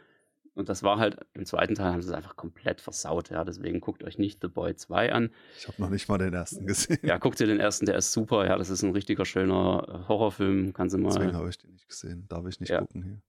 Und 0.55 0.69
das 0.69 0.83
war 0.83 0.99
halt, 0.99 1.17
im 1.33 1.45
zweiten 1.45 1.73
Teil 1.73 1.93
haben 1.93 2.01
sie 2.01 2.09
es 2.09 2.13
einfach 2.13 2.35
komplett 2.35 2.79
versaut, 2.79 3.31
ja. 3.31 3.43
Deswegen 3.43 3.81
guckt 3.81 4.03
euch 4.03 4.19
nicht 4.19 4.39
The 4.41 4.47
Boy 4.47 4.75
2 4.75 5.11
an. 5.11 5.31
Ich 5.57 5.67
habe 5.67 5.81
noch 5.81 5.89
nicht 5.89 6.07
mal 6.09 6.19
den 6.19 6.33
ersten 6.33 6.67
gesehen. 6.67 6.99
Ja, 7.01 7.17
guckt 7.17 7.39
ihr 7.39 7.47
den 7.47 7.59
ersten, 7.59 7.87
der 7.87 7.95
ist 7.95 8.11
super, 8.11 8.45
ja. 8.45 8.55
Das 8.57 8.69
ist 8.69 8.83
ein 8.83 8.91
richtiger, 8.91 9.25
schöner 9.25 10.05
Horrorfilm. 10.07 10.73
Kannst 10.73 10.93
du 10.93 10.99
mal. 10.99 11.09
Deswegen 11.09 11.33
habe 11.33 11.49
ich 11.49 11.57
den 11.57 11.71
nicht 11.71 11.89
gesehen. 11.89 12.27
Darf 12.29 12.45
ich 12.45 12.59
nicht 12.59 12.69
ja. 12.69 12.81
gucken 12.81 13.03
hier. 13.03 13.21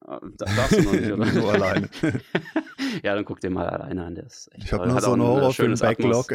Ah, 0.00 0.20
da 0.36 0.44
darfst 0.44 0.78
du 0.78 0.82
noch 0.82 0.92
nicht, 0.92 1.10
oder? 1.12 1.32
Nur 1.32 1.52
alleine. 1.52 1.88
ja, 3.02 3.14
dann 3.14 3.24
guck 3.24 3.40
dir 3.40 3.48
mal 3.50 3.68
alleine 3.68 4.04
an. 4.04 4.14
Der 4.14 4.26
ist 4.26 4.52
echt 4.52 4.64
ich 4.64 4.72
habe 4.72 4.88
noch 4.88 5.00
so 5.00 5.12
einen 5.12 5.22
Horrorfilm-Backlog. 5.22 6.34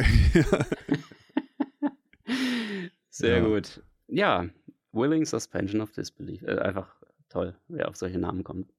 Sehr 3.10 3.38
ja. 3.38 3.44
gut. 3.44 3.82
Ja, 4.08 4.48
Willing 4.92 5.24
Suspension 5.24 5.80
of 5.80 5.92
Disbelief. 5.92 6.42
Äh, 6.42 6.58
einfach 6.58 6.96
toll, 7.28 7.54
wer 7.68 7.88
auf 7.88 7.96
solche 7.96 8.18
Namen 8.18 8.42
kommt. 8.42 8.72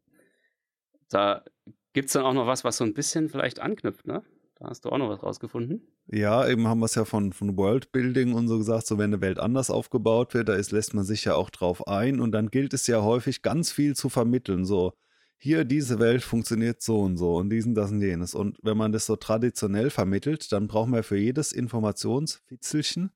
Da 1.09 1.43
gibt 1.93 2.07
es 2.07 2.13
dann 2.13 2.25
auch 2.25 2.33
noch 2.33 2.47
was, 2.47 2.63
was 2.63 2.77
so 2.77 2.83
ein 2.83 2.93
bisschen 2.93 3.29
vielleicht 3.29 3.59
anknüpft, 3.59 4.07
ne? 4.07 4.23
Da 4.55 4.67
hast 4.67 4.83
du 4.83 4.89
auch 4.89 4.97
noch 4.97 5.09
was 5.09 5.23
rausgefunden. 5.23 5.87
Ja, 6.07 6.45
eben 6.47 6.67
haben 6.67 6.79
wir 6.79 6.85
es 6.85 6.95
ja 6.95 7.05
von, 7.05 7.31
von 7.31 7.55
Worldbuilding 7.55 8.33
und 8.33 8.49
so 8.49 8.57
gesagt, 8.57 8.87
so 8.87 8.97
wenn 8.97 9.13
eine 9.13 9.21
Welt 9.21 9.39
anders 9.39 9.69
aufgebaut 9.69 10.33
wird, 10.33 10.49
da 10.49 10.55
ist, 10.55 10.71
lässt 10.71 10.93
man 10.93 11.05
sich 11.05 11.23
ja 11.25 11.35
auch 11.35 11.49
drauf 11.49 11.87
ein 11.87 12.19
und 12.19 12.33
dann 12.33 12.49
gilt 12.49 12.73
es 12.73 12.85
ja 12.87 13.01
häufig 13.01 13.41
ganz 13.41 13.71
viel 13.71 13.95
zu 13.95 14.09
vermitteln, 14.09 14.65
so 14.65 14.93
hier, 15.41 15.63
diese 15.63 15.99
Welt 15.99 16.21
funktioniert 16.21 16.81
so 16.81 16.99
und 16.99 17.15
so 17.15 17.37
und 17.37 17.49
diesen, 17.49 17.73
das 17.73 17.91
und 17.91 18.01
jenes. 18.01 18.35
Und 18.35 18.57
wenn 18.61 18.75
man 18.75 18.91
das 18.91 19.05
so 19.05 19.15
traditionell 19.15 19.89
vermittelt, 19.89 20.51
dann 20.51 20.67
braucht 20.67 20.89
man 20.89 21.01
für 21.01 21.17
jedes 21.17 21.53
Informationsfitzelchen 21.53 23.11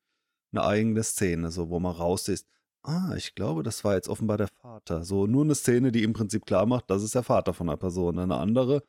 eine 0.54 0.64
eigene 0.64 1.04
Szene, 1.04 1.52
so 1.52 1.70
wo 1.70 1.82
man 1.82 1.94
raus 1.94 2.30
ist. 2.30 2.48
Ah, 2.84 3.14
ich 3.16 3.34
glaube, 3.34 3.64
das 3.64 3.86
war 3.86 3.96
jetzt 3.96 4.10
offenbar 4.10 4.38
der 4.38 4.50
Vater. 4.50 5.06
So 5.06 5.26
nur 5.26 5.46
eine 5.46 5.56
Szene, 5.56 5.94
die 5.94 6.04
im 6.04 6.12
Prinzip 6.12 6.46
klar 6.46 6.66
macht, 6.66 6.90
das 6.90 7.02
ist 7.02 7.16
der 7.16 7.24
Vater 7.24 7.54
von 7.54 7.70
einer 7.70 7.78
Person. 7.78 8.20
Eine 8.20 8.36
andere, 8.36 8.84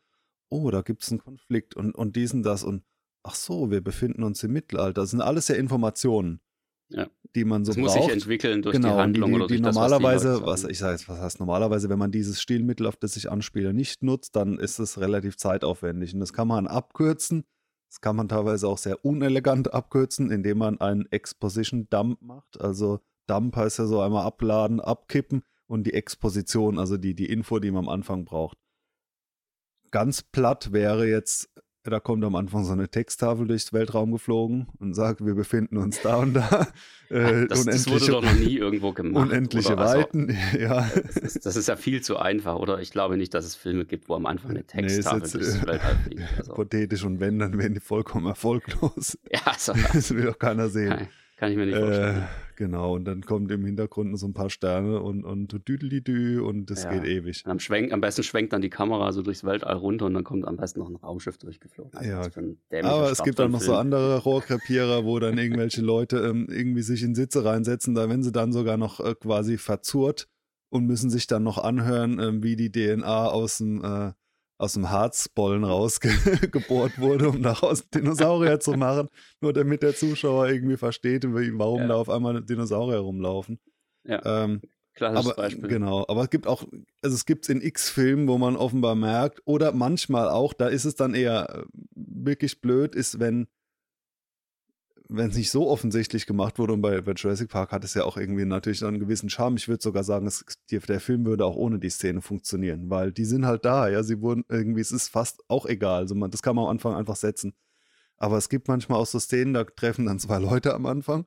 oh, 0.48 0.70
da 0.70 0.82
gibt 0.82 1.04
es 1.04 1.10
einen 1.10 1.20
Konflikt 1.20 1.76
und, 1.76 1.94
und 1.94 2.16
diesen, 2.16 2.42
das 2.42 2.64
und 2.64 2.82
ach 3.22 3.36
so, 3.36 3.70
wir 3.70 3.80
befinden 3.80 4.24
uns 4.24 4.42
im 4.42 4.52
Mittelalter. 4.52 5.02
Das 5.02 5.10
sind 5.10 5.20
alles 5.20 5.46
ja 5.46 5.54
Informationen, 5.54 6.40
ja. 6.88 7.06
die 7.36 7.44
man 7.44 7.64
so 7.64 7.70
das 7.70 7.76
braucht. 7.76 7.96
muss 7.96 8.04
sich 8.04 8.12
entwickeln 8.12 8.62
durch 8.62 8.74
genau, 8.74 8.94
die 8.96 9.00
Handlung 9.00 9.30
die, 9.30 9.32
die, 9.32 9.36
oder 9.36 9.48
durch 9.48 9.60
die 9.60 9.64
normalerweise, 9.64 10.28
das, 10.28 10.42
was, 10.42 10.64
was 10.64 10.70
ich 10.70 10.78
sage, 10.78 11.00
was 11.06 11.20
heißt 11.20 11.38
normalerweise, 11.38 11.88
wenn 11.88 11.98
man 11.98 12.10
dieses 12.10 12.42
Stilmittel, 12.42 12.88
auf 12.88 12.96
das 12.96 13.16
ich 13.16 13.30
anspiele, 13.30 13.72
nicht 13.72 14.02
nutzt, 14.02 14.34
dann 14.34 14.58
ist 14.58 14.80
es 14.80 15.00
relativ 15.00 15.36
zeitaufwendig 15.36 16.14
und 16.14 16.20
das 16.20 16.32
kann 16.32 16.48
man 16.48 16.66
abkürzen. 16.66 17.44
Das 17.88 18.00
kann 18.00 18.16
man 18.16 18.28
teilweise 18.28 18.66
auch 18.66 18.78
sehr 18.78 19.04
unelegant 19.04 19.72
abkürzen, 19.72 20.32
indem 20.32 20.58
man 20.58 20.80
einen 20.80 21.06
Exposition 21.12 21.86
Dump 21.90 22.20
macht, 22.22 22.60
also 22.60 22.98
Dump 23.26 23.56
heißt 23.56 23.78
ja 23.78 23.86
so 23.86 24.00
einmal 24.00 24.24
abladen, 24.24 24.80
abkippen 24.80 25.42
und 25.66 25.84
die 25.84 25.94
Exposition, 25.94 26.78
also 26.78 26.96
die, 26.96 27.14
die 27.14 27.30
Info, 27.30 27.58
die 27.58 27.70
man 27.70 27.84
am 27.84 27.88
Anfang 27.88 28.24
braucht. 28.24 28.58
Ganz 29.90 30.22
platt 30.22 30.72
wäre 30.72 31.06
jetzt 31.08 31.50
da 31.90 32.00
kommt 32.00 32.24
am 32.24 32.34
Anfang 32.34 32.64
so 32.64 32.72
eine 32.72 32.88
Texttafel 32.88 33.46
durchs 33.46 33.74
Weltraum 33.74 34.10
geflogen 34.12 34.68
und 34.78 34.94
sagt, 34.94 35.24
wir 35.24 35.34
befinden 35.34 35.76
uns 35.76 36.00
da 36.00 36.16
und 36.16 36.34
da. 36.34 36.66
Äh, 37.10 37.46
das, 37.46 37.66
das, 37.66 37.86
wurde 37.86 38.06
doch 38.06 38.22
noch 38.22 38.32
nie 38.32 38.56
irgendwo 38.56 38.92
gemacht. 38.92 39.28
Unendliche 39.28 39.76
also, 39.76 39.98
Weiten, 39.98 40.34
ja. 40.58 40.90
Das 40.96 41.16
ist, 41.18 41.46
das 41.46 41.54
ist, 41.54 41.68
ja 41.68 41.76
viel 41.76 42.00
zu 42.00 42.16
einfach, 42.16 42.56
oder? 42.56 42.80
Ich 42.80 42.90
glaube 42.90 43.18
nicht, 43.18 43.34
dass 43.34 43.44
es 43.44 43.54
Filme 43.54 43.84
gibt, 43.84 44.08
wo 44.08 44.14
am 44.14 44.24
Anfang 44.24 44.52
eine 44.52 44.64
Texttafel 44.64 45.20
nee, 45.20 45.30
durchs 45.30 45.56
äh, 45.56 45.66
Weltraum 45.66 45.98
fliegt. 45.98 46.22
Also. 46.38 46.52
Hypothetisch 46.52 47.04
und 47.04 47.20
wenn, 47.20 47.38
dann 47.38 47.58
wären 47.58 47.74
die 47.74 47.80
vollkommen 47.80 48.26
erfolglos. 48.26 49.18
Ja, 49.30 49.52
so. 49.56 49.74
Das 49.92 50.14
will 50.14 50.24
doch 50.24 50.38
keiner 50.38 50.70
sehen. 50.70 50.88
Nein. 50.88 51.08
Kann 51.36 51.52
ich 51.52 51.58
mir 51.58 51.66
nicht 51.66 51.78
vorstellen. 51.78 52.22
Äh, 52.22 52.26
genau, 52.56 52.94
und 52.94 53.04
dann 53.04 53.22
kommt 53.22 53.50
im 53.50 53.64
Hintergrund 53.64 54.18
so 54.18 54.26
ein 54.26 54.34
paar 54.34 54.50
Sterne 54.50 55.00
und, 55.00 55.24
und 55.24 55.68
düdelidü 55.68 56.40
und 56.40 56.70
das 56.70 56.84
ja. 56.84 56.92
geht 56.92 57.04
ewig. 57.04 57.42
Am, 57.46 57.58
Schwenk, 57.58 57.92
am 57.92 58.00
besten 58.00 58.22
schwenkt 58.22 58.52
dann 58.52 58.62
die 58.62 58.70
Kamera 58.70 59.12
so 59.12 59.22
durchs 59.22 59.44
Weltall 59.44 59.76
runter 59.76 60.06
und 60.06 60.14
dann 60.14 60.24
kommt 60.24 60.46
am 60.46 60.56
besten 60.56 60.80
noch 60.80 60.88
ein 60.88 60.96
Raumschiff 60.96 61.38
durchgeflogen. 61.38 61.94
Also 61.94 62.10
ja, 62.10 62.84
aber 62.84 63.10
es 63.10 63.22
gibt 63.22 63.38
dann 63.38 63.52
noch 63.52 63.60
Film. 63.60 63.72
so 63.72 63.76
andere 63.76 64.18
Rohrkrepierer, 64.24 65.04
wo 65.04 65.18
dann 65.18 65.38
irgendwelche 65.38 65.82
Leute 65.82 66.18
ähm, 66.18 66.46
irgendwie 66.50 66.82
sich 66.82 67.02
in 67.02 67.14
Sitze 67.14 67.44
reinsetzen, 67.44 67.94
da 67.94 68.08
wenn 68.08 68.22
sie 68.22 68.32
dann 68.32 68.52
sogar 68.52 68.76
noch 68.76 69.00
äh, 69.00 69.14
quasi 69.14 69.58
verzurrt 69.58 70.28
und 70.70 70.86
müssen 70.86 71.10
sich 71.10 71.26
dann 71.26 71.42
noch 71.42 71.58
anhören, 71.58 72.18
äh, 72.18 72.42
wie 72.42 72.56
die 72.56 72.72
DNA 72.72 73.28
aus 73.28 73.58
dem 73.58 73.84
äh, 73.84 74.12
aus 74.64 74.74
dem 74.74 74.90
Harzbollen 74.90 75.64
rausgebohrt 75.64 76.98
wurde, 76.98 77.28
um 77.28 77.42
daraus 77.42 77.88
Dinosaurier 77.90 78.60
zu 78.60 78.72
machen, 78.72 79.08
nur 79.40 79.52
damit 79.52 79.82
der 79.82 79.94
Zuschauer 79.94 80.48
irgendwie 80.48 80.76
versteht, 80.76 81.24
warum 81.24 81.82
ja. 81.82 81.88
da 81.88 81.94
auf 81.96 82.08
einmal 82.08 82.42
Dinosaurier 82.42 82.98
rumlaufen. 82.98 83.60
Ja. 84.04 84.44
Ähm, 84.44 84.62
Klassisches 84.94 85.32
aber, 85.32 85.42
Beispiel. 85.42 85.68
Genau, 85.68 86.04
aber 86.08 86.22
es 86.22 86.30
gibt 86.30 86.46
auch, 86.46 86.64
also 87.02 87.14
es 87.14 87.26
gibt 87.26 87.44
es 87.44 87.48
in 87.48 87.60
X-Filmen, 87.60 88.28
wo 88.28 88.38
man 88.38 88.56
offenbar 88.56 88.94
merkt, 88.94 89.42
oder 89.44 89.72
manchmal 89.72 90.28
auch, 90.28 90.52
da 90.52 90.68
ist 90.68 90.84
es 90.84 90.94
dann 90.94 91.14
eher 91.14 91.48
äh, 91.50 91.62
wirklich 91.94 92.60
blöd, 92.60 92.94
ist, 92.94 93.18
wenn 93.18 93.48
wenn 95.08 95.30
es 95.30 95.36
nicht 95.36 95.50
so 95.50 95.68
offensichtlich 95.68 96.26
gemacht 96.26 96.58
wurde, 96.58 96.72
und 96.72 96.80
bei, 96.80 97.00
bei, 97.00 97.12
Jurassic 97.12 97.50
Park 97.50 97.72
hat 97.72 97.84
es 97.84 97.94
ja 97.94 98.04
auch 98.04 98.16
irgendwie 98.16 98.44
natürlich 98.44 98.84
einen 98.84 98.98
gewissen 98.98 99.28
Charme. 99.28 99.56
Ich 99.56 99.68
würde 99.68 99.82
sogar 99.82 100.02
sagen, 100.02 100.26
es, 100.26 100.44
der 100.70 101.00
Film 101.00 101.26
würde 101.26 101.44
auch 101.44 101.56
ohne 101.56 101.78
die 101.78 101.90
Szene 101.90 102.22
funktionieren, 102.22 102.88
weil 102.88 103.12
die 103.12 103.24
sind 103.24 103.46
halt 103.46 103.64
da, 103.64 103.88
ja, 103.88 104.02
sie 104.02 104.20
wurden 104.20 104.44
irgendwie, 104.48 104.80
es 104.80 104.92
ist 104.92 105.08
fast 105.08 105.42
auch 105.48 105.66
egal. 105.66 106.02
Also 106.02 106.14
man, 106.14 106.30
das 106.30 106.42
kann 106.42 106.56
man 106.56 106.64
am 106.64 106.70
Anfang 106.70 106.94
einfach 106.94 107.16
setzen. 107.16 107.54
Aber 108.16 108.38
es 108.38 108.48
gibt 108.48 108.68
manchmal 108.68 108.98
auch 108.98 109.06
so 109.06 109.18
Szenen, 109.18 109.54
da 109.54 109.64
treffen 109.64 110.06
dann 110.06 110.18
zwei 110.18 110.38
Leute 110.40 110.74
am 110.74 110.86
Anfang 110.86 111.26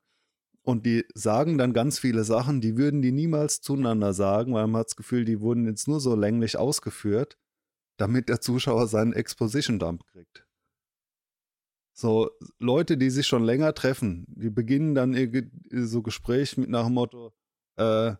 und 0.62 0.84
die 0.84 1.04
sagen 1.14 1.56
dann 1.56 1.72
ganz 1.72 1.98
viele 1.98 2.24
Sachen, 2.24 2.60
die 2.60 2.76
würden 2.76 3.00
die 3.00 3.12
niemals 3.12 3.60
zueinander 3.60 4.12
sagen, 4.12 4.54
weil 4.54 4.66
man 4.66 4.80
hat 4.80 4.88
das 4.88 4.96
Gefühl, 4.96 5.24
die 5.24 5.40
wurden 5.40 5.66
jetzt 5.66 5.86
nur 5.86 6.00
so 6.00 6.16
länglich 6.16 6.56
ausgeführt, 6.58 7.38
damit 7.96 8.28
der 8.28 8.40
Zuschauer 8.40 8.86
seinen 8.86 9.12
Exposition-Dump 9.12 10.04
kriegt. 10.06 10.47
So 12.00 12.30
Leute, 12.60 12.96
die 12.96 13.10
sich 13.10 13.26
schon 13.26 13.42
länger 13.42 13.74
treffen, 13.74 14.24
die 14.28 14.50
beginnen 14.50 14.94
dann 14.94 15.14
ihr 15.14 15.50
so 15.72 16.00
Gespräch 16.00 16.56
mit 16.56 16.70
nach 16.70 16.84
dem 16.84 16.94
Motto, 16.94 17.32
äh, 17.74 18.12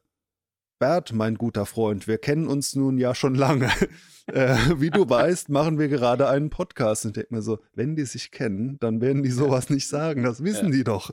Bert, 0.80 1.12
mein 1.12 1.36
guter 1.36 1.64
Freund, 1.64 2.08
wir 2.08 2.18
kennen 2.18 2.48
uns 2.48 2.74
nun 2.74 2.98
ja 2.98 3.14
schon 3.14 3.36
lange. 3.36 3.70
äh, 4.26 4.56
wie 4.78 4.90
du 4.90 5.08
weißt, 5.08 5.48
machen 5.50 5.78
wir 5.78 5.86
gerade 5.86 6.28
einen 6.28 6.50
Podcast. 6.50 7.04
Und 7.04 7.10
ich 7.10 7.22
denke 7.22 7.36
mir 7.36 7.42
so, 7.42 7.60
wenn 7.72 7.94
die 7.94 8.04
sich 8.04 8.32
kennen, 8.32 8.78
dann 8.80 9.00
werden 9.00 9.22
die 9.22 9.30
sowas 9.30 9.70
nicht 9.70 9.86
sagen. 9.86 10.24
Das 10.24 10.42
wissen 10.42 10.70
ja. 10.70 10.72
die 10.72 10.84
doch 10.84 11.12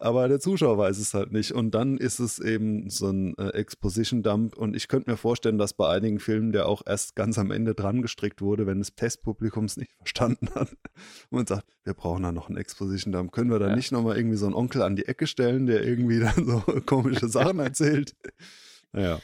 aber 0.00 0.28
der 0.28 0.40
Zuschauer 0.40 0.78
weiß 0.78 0.98
es 0.98 1.14
halt 1.14 1.32
nicht. 1.32 1.52
Und 1.52 1.74
dann 1.74 1.96
ist 1.96 2.18
es 2.18 2.38
eben 2.38 2.90
so 2.90 3.08
ein 3.08 3.36
äh, 3.38 3.48
Exposition-Dump. 3.50 4.56
Und 4.56 4.76
ich 4.76 4.88
könnte 4.88 5.10
mir 5.10 5.16
vorstellen, 5.16 5.58
dass 5.58 5.74
bei 5.74 5.88
einigen 5.88 6.18
Filmen 6.18 6.52
der 6.52 6.68
auch 6.68 6.82
erst 6.86 7.16
ganz 7.16 7.38
am 7.38 7.50
Ende 7.50 7.74
dran 7.74 8.02
gestrickt 8.02 8.40
wurde, 8.40 8.66
wenn 8.66 8.78
das 8.78 8.94
Testpublikum 8.94 9.64
es 9.64 9.76
nicht 9.76 9.92
verstanden 9.98 10.48
hat. 10.54 10.76
Und 11.30 11.48
sagt, 11.48 11.66
wir 11.84 11.94
brauchen 11.94 12.22
da 12.22 12.32
noch 12.32 12.48
einen 12.48 12.58
Exposition-Dump. 12.58 13.32
Können 13.32 13.50
wir 13.50 13.58
da 13.58 13.68
ja. 13.68 13.76
nicht 13.76 13.92
nochmal 13.92 14.16
irgendwie 14.16 14.36
so 14.36 14.46
einen 14.46 14.54
Onkel 14.54 14.82
an 14.82 14.96
die 14.96 15.06
Ecke 15.06 15.26
stellen, 15.26 15.66
der 15.66 15.84
irgendwie 15.84 16.20
dann 16.20 16.44
so 16.46 16.60
komische 16.84 17.28
Sachen 17.28 17.58
erzählt? 17.58 18.14
Naja. 18.92 19.20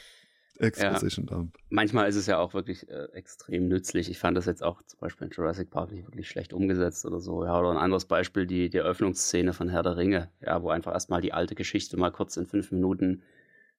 Exposition 0.63 1.25
ja. 1.29 1.35
Dump. 1.35 1.57
Manchmal 1.69 2.07
ist 2.07 2.15
es 2.15 2.27
ja 2.27 2.39
auch 2.39 2.53
wirklich 2.53 2.89
äh, 2.89 3.05
extrem 3.13 3.67
nützlich. 3.67 4.09
Ich 4.09 4.19
fand 4.19 4.37
das 4.37 4.45
jetzt 4.45 4.63
auch 4.63 4.81
zum 4.83 4.99
Beispiel 4.99 5.27
in 5.27 5.33
Jurassic 5.33 5.69
Park 5.69 5.91
nicht 5.91 6.05
wirklich 6.05 6.27
schlecht 6.27 6.53
umgesetzt 6.53 7.05
oder 7.05 7.19
so. 7.19 7.43
Ja, 7.43 7.59
oder 7.59 7.71
ein 7.71 7.77
anderes 7.77 8.05
Beispiel, 8.05 8.45
die, 8.45 8.69
die 8.69 8.77
Eröffnungsszene 8.77 9.53
von 9.53 9.69
Herr 9.69 9.83
der 9.83 9.97
Ringe, 9.97 10.29
ja, 10.41 10.61
wo 10.61 10.69
einfach 10.69 10.93
erstmal 10.93 11.21
die 11.21 11.33
alte 11.33 11.55
Geschichte 11.55 11.97
mal 11.97 12.11
kurz 12.11 12.37
in 12.37 12.45
fünf 12.45 12.71
Minuten 12.71 13.23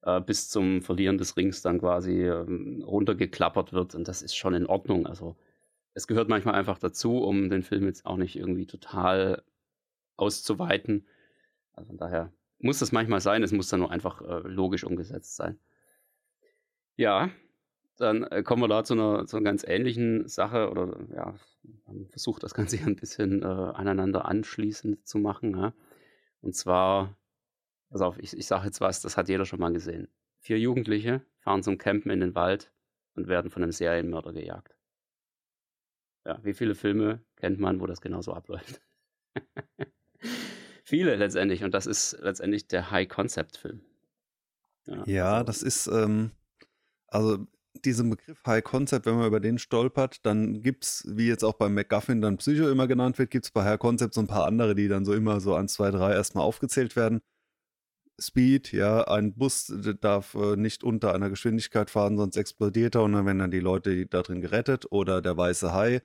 äh, 0.03 0.21
bis 0.21 0.51
zum 0.51 0.83
Verlieren 0.83 1.19
des 1.19 1.37
Rings 1.37 1.63
dann 1.63 1.79
quasi 1.79 2.23
ähm, 2.23 2.83
runtergeklappert 2.87 3.73
wird. 3.73 3.95
Und 3.95 4.09
das 4.09 4.23
ist 4.23 4.37
schon 4.37 4.55
in 4.55 4.67
Ordnung. 4.67 5.07
Also 5.07 5.37
es 5.95 6.07
gehört 6.07 6.29
manchmal 6.29 6.55
einfach 6.55 6.79
dazu, 6.79 7.19
um 7.19 7.49
den 7.49 7.63
Film 7.63 7.85
jetzt 7.87 8.05
auch 8.05 8.17
nicht 8.17 8.37
irgendwie 8.37 8.67
total 8.67 9.43
auszuweiten. 10.17 11.07
Also 11.73 11.89
von 11.89 11.97
daher 11.97 12.33
muss 12.59 12.79
das 12.79 12.93
manchmal 12.93 13.21
sein, 13.21 13.43
es 13.43 13.53
muss 13.53 13.69
dann 13.69 13.81
nur 13.81 13.91
einfach 13.91 14.21
äh, 14.23 14.49
logisch 14.49 14.85
umgesetzt 14.85 15.37
sein. 15.37 15.59
Ja, 16.97 17.31
dann 17.97 18.25
äh, 18.25 18.43
kommen 18.43 18.63
wir 18.63 18.69
da 18.69 18.85
zu 18.85 18.95
einer, 18.95 19.27
zu 19.27 19.37
einer 19.37 19.45
ganz 19.45 19.65
ähnlichen 19.65 20.29
Sache 20.29 20.71
oder 20.71 20.99
ja, 21.15 21.35
versucht 22.11 22.43
das 22.43 22.55
Ganze 22.55 22.77
hier 22.79 22.87
ein 22.87 22.97
bisschen 22.97 23.43
äh, 23.43 23.47
aneinander 23.47 24.27
anschließend 24.27 25.07
zu 25.07 25.19
machen. 25.19 25.57
Ja? 25.57 25.75
Und 26.41 26.55
zwar, 26.55 27.17
pass 27.91 28.01
auf, 28.01 28.19
ich, 28.19 28.37
ich 28.37 28.47
sage 28.47 28.67
jetzt 28.67 28.81
was, 28.81 29.01
das 29.01 29.17
hat 29.17 29.29
jeder 29.29 29.45
schon 29.45 29.61
mal 29.61 29.73
gesehen. 29.73 30.09
Vier 30.41 30.59
Jugendliche 30.59 31.23
fahren 31.39 31.63
zum 31.63 31.79
Campen 31.79 32.11
in 32.11 32.21
den 32.21 32.35
Wald 32.35 32.71
und 33.15 33.29
werden 33.29 33.51
von 33.51 33.63
einem 33.63 33.73
Serienmörder 33.73 34.33
gejagt. 34.33 34.77
Ja, 36.27 36.39
wie 36.43 36.55
viele 36.55 36.75
Filme 36.75 37.23
kennt 37.37 37.61
man, 37.61 37.81
wo 37.81 37.87
das 37.87 38.01
genauso 38.01 38.33
abläuft? 38.33 38.81
viele 40.85 41.17
letztendlich. 41.17 41.65
Und 41.65 41.73
das 41.73 41.87
ist 41.87 42.19
letztendlich 42.21 42.67
der 42.67 42.91
High-Concept-Film. 42.91 43.81
Ja, 44.87 45.03
ja 45.07 45.33
also, 45.35 45.45
das 45.45 45.63
ist, 45.63 45.87
ähm, 45.87 46.31
also 47.15 47.47
diesen 47.85 48.11
Begriff 48.11 48.41
High 48.47 48.65
Concept, 48.65 49.07
wenn 49.07 49.17
man 49.17 49.27
über 49.27 49.41
den 49.41 49.59
stolpert, 49.59 50.25
dann 50.25 50.63
gibt 50.63 50.85
es, 50.85 51.05
wie 51.09 51.29
jetzt 51.29 51.45
auch 51.45 51.55
beim 51.55 51.75
MacGuffin 51.75 52.21
dann 52.21 52.39
Psycho 52.39 52.69
immer 52.69 52.87
genannt 52.87 53.19
wird, 53.19 53.31
gibt 53.31 53.47
es 53.47 53.51
bei 53.51 53.65
High 53.65 53.79
Concept 53.79 54.15
so 54.15 54.21
ein 54.21 54.27
paar 54.27 54.47
andere, 54.47 54.75
die 54.75 54.89
dann 54.89 55.05
so 55.05 55.13
immer 55.13 55.41
so 55.41 55.55
1, 55.55 55.73
2, 55.75 55.91
3 55.93 56.13
erstmal 56.13 56.45
aufgezählt 56.45 56.97
werden. 56.97 57.21
Speed, 58.21 58.73
ja, 58.73 59.03
ein 59.09 59.35
Bus 59.35 59.73
darf 60.01 60.35
äh, 60.35 60.57
nicht 60.57 60.85
unter 60.85 61.15
einer 61.15 61.31
Geschwindigkeit 61.31 61.91
fahren, 61.91 62.17
sonst 62.17 62.37
explodiert 62.37 62.95
er 62.95 63.03
und 63.03 63.13
dann 63.13 63.27
werden 63.27 63.41
dann 63.41 63.51
die 63.51 63.61
Leute 63.61 64.07
da 64.07 64.23
drin 64.23 64.41
gerettet. 64.41 64.87
Oder 64.91 65.21
der 65.21 65.37
weiße 65.37 65.73
Hai, 65.73 66.01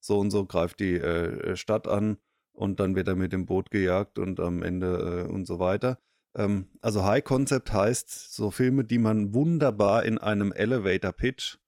so 0.00 0.18
und 0.18 0.30
so 0.30 0.44
greift 0.44 0.80
die 0.80 0.96
äh, 0.96 1.56
Stadt 1.56 1.88
an 1.88 2.18
und 2.52 2.80
dann 2.80 2.96
wird 2.96 3.08
er 3.08 3.16
mit 3.16 3.32
dem 3.32 3.46
Boot 3.46 3.70
gejagt 3.70 4.18
und 4.18 4.40
am 4.40 4.62
Ende 4.62 5.26
äh, 5.26 5.32
und 5.32 5.46
so 5.46 5.58
weiter. 5.58 5.98
Ähm, 6.36 6.68
also 6.80 7.04
High 7.04 7.24
Concept 7.24 7.72
heißt 7.72 8.34
so 8.34 8.50
Filme, 8.50 8.84
die 8.84 8.98
man 8.98 9.34
wunderbar 9.34 10.04
in 10.04 10.18
einem 10.18 10.52
Elevator 10.52 11.12
Pitch 11.12 11.58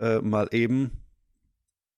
äh, 0.00 0.20
mal 0.20 0.48
eben 0.52 1.04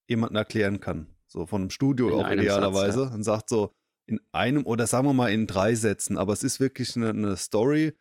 jemandem 0.08 0.36
erklären 0.36 0.80
kann. 0.80 1.08
So 1.26 1.46
von 1.46 1.62
einem 1.62 1.70
Studio 1.70 2.08
in 2.08 2.14
auch 2.14 2.30
idealerweise. 2.30 3.00
Satz, 3.00 3.10
ja. 3.10 3.14
Und 3.14 3.22
sagt 3.24 3.48
so 3.48 3.72
in 4.06 4.20
einem 4.32 4.66
oder 4.66 4.86
sagen 4.86 5.06
wir 5.06 5.14
mal 5.14 5.32
in 5.32 5.46
drei 5.46 5.74
Sätzen, 5.74 6.18
aber 6.18 6.32
es 6.32 6.42
ist 6.42 6.60
wirklich 6.60 6.94
eine, 6.96 7.10
eine 7.10 7.36
Story, 7.36 7.94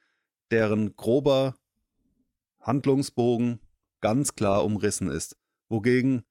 deren 0.52 0.96
grober 0.96 1.56
Handlungsbogen 2.60 3.60
ganz 4.02 4.36
klar 4.36 4.66
umrissen 4.66 5.10
ist. 5.10 5.38
Wogegen 5.70 6.24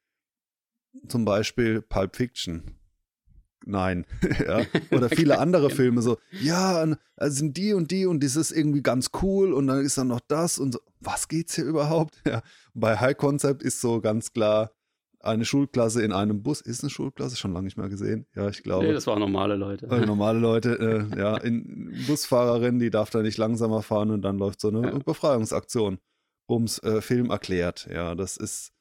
zum 1.08 1.24
Beispiel 1.24 1.80
Pulp 1.82 2.16
Fiction 2.16 2.78
nein. 3.66 4.04
ja. 4.46 4.62
Oder 4.90 5.08
viele 5.08 5.38
andere 5.38 5.70
Filme 5.70 6.02
so, 6.02 6.18
ja, 6.40 6.86
also 7.16 7.36
sind 7.36 7.56
die 7.56 7.72
und 7.72 7.90
die 7.90 8.06
und 8.06 8.22
das 8.22 8.36
ist 8.36 8.52
irgendwie 8.52 8.82
ganz 8.82 9.10
cool 9.22 9.52
und 9.52 9.66
dann 9.66 9.80
ist 9.84 9.98
dann 9.98 10.08
noch 10.08 10.20
das 10.26 10.58
und 10.58 10.72
so. 10.72 10.80
Was 11.00 11.28
geht's 11.28 11.54
hier 11.54 11.64
überhaupt? 11.64 12.20
Ja. 12.26 12.42
Bei 12.74 12.96
High 12.96 13.16
Concept 13.16 13.62
ist 13.62 13.80
so 13.80 14.00
ganz 14.00 14.32
klar 14.32 14.70
eine 15.20 15.44
Schulklasse 15.44 16.02
in 16.02 16.12
einem 16.12 16.42
Bus. 16.42 16.60
Ist 16.60 16.82
eine 16.82 16.90
Schulklasse 16.90 17.36
schon 17.36 17.52
lange 17.52 17.64
nicht 17.64 17.76
mehr 17.76 17.88
gesehen? 17.88 18.26
Ja, 18.34 18.48
ich 18.48 18.62
glaube. 18.62 18.86
Nee, 18.86 18.92
das 18.92 19.06
waren 19.06 19.18
normale 19.18 19.56
Leute. 19.56 19.86
Äh, 19.86 20.06
normale 20.06 20.38
Leute, 20.38 21.08
äh, 21.12 21.18
ja, 21.18 21.36
in 21.36 21.92
Busfahrerin, 22.06 22.78
die 22.78 22.90
darf 22.90 23.10
da 23.10 23.22
nicht 23.22 23.38
langsamer 23.38 23.82
fahren 23.82 24.10
und 24.10 24.22
dann 24.22 24.38
läuft 24.38 24.60
so 24.60 24.68
eine 24.68 24.82
ja. 24.82 24.98
Befreiungsaktion. 24.98 25.98
Ums 26.48 26.78
äh, 26.80 27.00
Film 27.00 27.30
erklärt. 27.30 27.88
Ja, 27.92 28.14
das 28.14 28.36
ist 28.36 28.72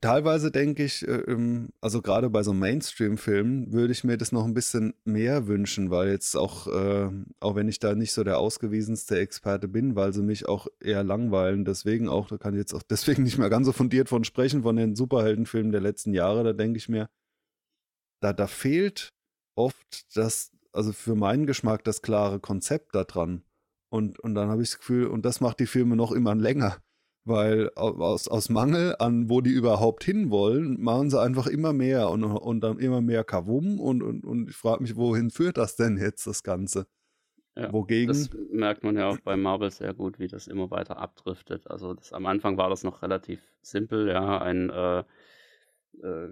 teilweise 0.00 0.50
denke 0.50 0.84
ich, 0.84 1.06
äh, 1.06 1.36
also 1.80 2.02
gerade 2.02 2.30
bei 2.30 2.42
so 2.42 2.52
Mainstream-Filmen 2.52 3.72
würde 3.72 3.92
ich 3.92 4.04
mir 4.04 4.16
das 4.16 4.32
noch 4.32 4.44
ein 4.44 4.54
bisschen 4.54 4.94
mehr 5.04 5.46
wünschen, 5.46 5.90
weil 5.90 6.10
jetzt 6.10 6.36
auch, 6.36 6.66
äh, 6.66 7.10
auch 7.40 7.54
wenn 7.54 7.68
ich 7.68 7.78
da 7.78 7.94
nicht 7.94 8.12
so 8.12 8.24
der 8.24 8.38
ausgewiesenste 8.38 9.18
Experte 9.18 9.68
bin, 9.68 9.96
weil 9.96 10.12
sie 10.12 10.22
mich 10.22 10.48
auch 10.48 10.66
eher 10.80 11.04
langweilen, 11.04 11.64
deswegen 11.64 12.08
auch, 12.08 12.28
da 12.28 12.38
kann 12.38 12.54
ich 12.54 12.58
jetzt 12.58 12.74
auch 12.74 12.82
deswegen 12.90 13.22
nicht 13.22 13.38
mehr 13.38 13.50
ganz 13.50 13.66
so 13.66 13.72
fundiert 13.72 14.08
von 14.08 14.24
sprechen, 14.24 14.62
von 14.62 14.76
den 14.76 14.96
Superheldenfilmen 14.96 15.72
der 15.72 15.80
letzten 15.80 16.14
Jahre, 16.14 16.44
da 16.44 16.52
denke 16.52 16.78
ich 16.78 16.88
mir, 16.88 17.08
da, 18.22 18.32
da 18.32 18.46
fehlt 18.46 19.10
oft 19.56 20.16
das, 20.16 20.52
also 20.72 20.92
für 20.92 21.14
meinen 21.14 21.46
Geschmack 21.46 21.84
das 21.84 22.02
klare 22.02 22.40
Konzept 22.40 22.94
da 22.94 23.04
dran. 23.04 23.44
Und, 23.90 24.18
und 24.18 24.34
dann 24.34 24.48
habe 24.48 24.62
ich 24.62 24.70
das 24.70 24.78
Gefühl, 24.78 25.06
und 25.06 25.24
das 25.24 25.40
macht 25.40 25.60
die 25.60 25.66
Filme 25.66 25.96
noch 25.96 26.12
immer 26.12 26.34
länger 26.34 26.83
weil 27.24 27.70
aus, 27.74 28.28
aus 28.28 28.48
Mangel 28.48 28.96
an, 28.98 29.30
wo 29.30 29.40
die 29.40 29.50
überhaupt 29.50 30.04
hinwollen, 30.04 30.80
machen 30.80 31.10
sie 31.10 31.20
einfach 31.20 31.46
immer 31.46 31.72
mehr 31.72 32.10
und, 32.10 32.24
und 32.24 32.60
dann 32.60 32.78
immer 32.78 33.00
mehr 33.00 33.24
Kavum 33.24 33.80
und, 33.80 34.02
und, 34.02 34.24
und 34.24 34.50
ich 34.50 34.56
frage 34.56 34.82
mich, 34.82 34.96
wohin 34.96 35.30
führt 35.30 35.56
das 35.56 35.76
denn 35.76 35.96
jetzt, 35.96 36.26
das 36.26 36.42
Ganze? 36.42 36.86
Ja, 37.56 37.72
Wogegen? 37.72 38.08
Das 38.08 38.30
merkt 38.50 38.82
man 38.82 38.96
ja 38.96 39.08
auch 39.08 39.18
bei 39.20 39.36
Marvel 39.36 39.70
sehr 39.70 39.94
gut, 39.94 40.18
wie 40.18 40.26
das 40.26 40.48
immer 40.48 40.70
weiter 40.70 40.98
abdriftet. 40.98 41.70
Also 41.70 41.94
das, 41.94 42.12
am 42.12 42.26
Anfang 42.26 42.56
war 42.56 42.68
das 42.68 42.82
noch 42.82 43.02
relativ 43.02 43.40
simpel, 43.62 44.08
ja, 44.08 44.40
ein 44.40 44.70
äh, 44.70 45.04
äh, 46.02 46.28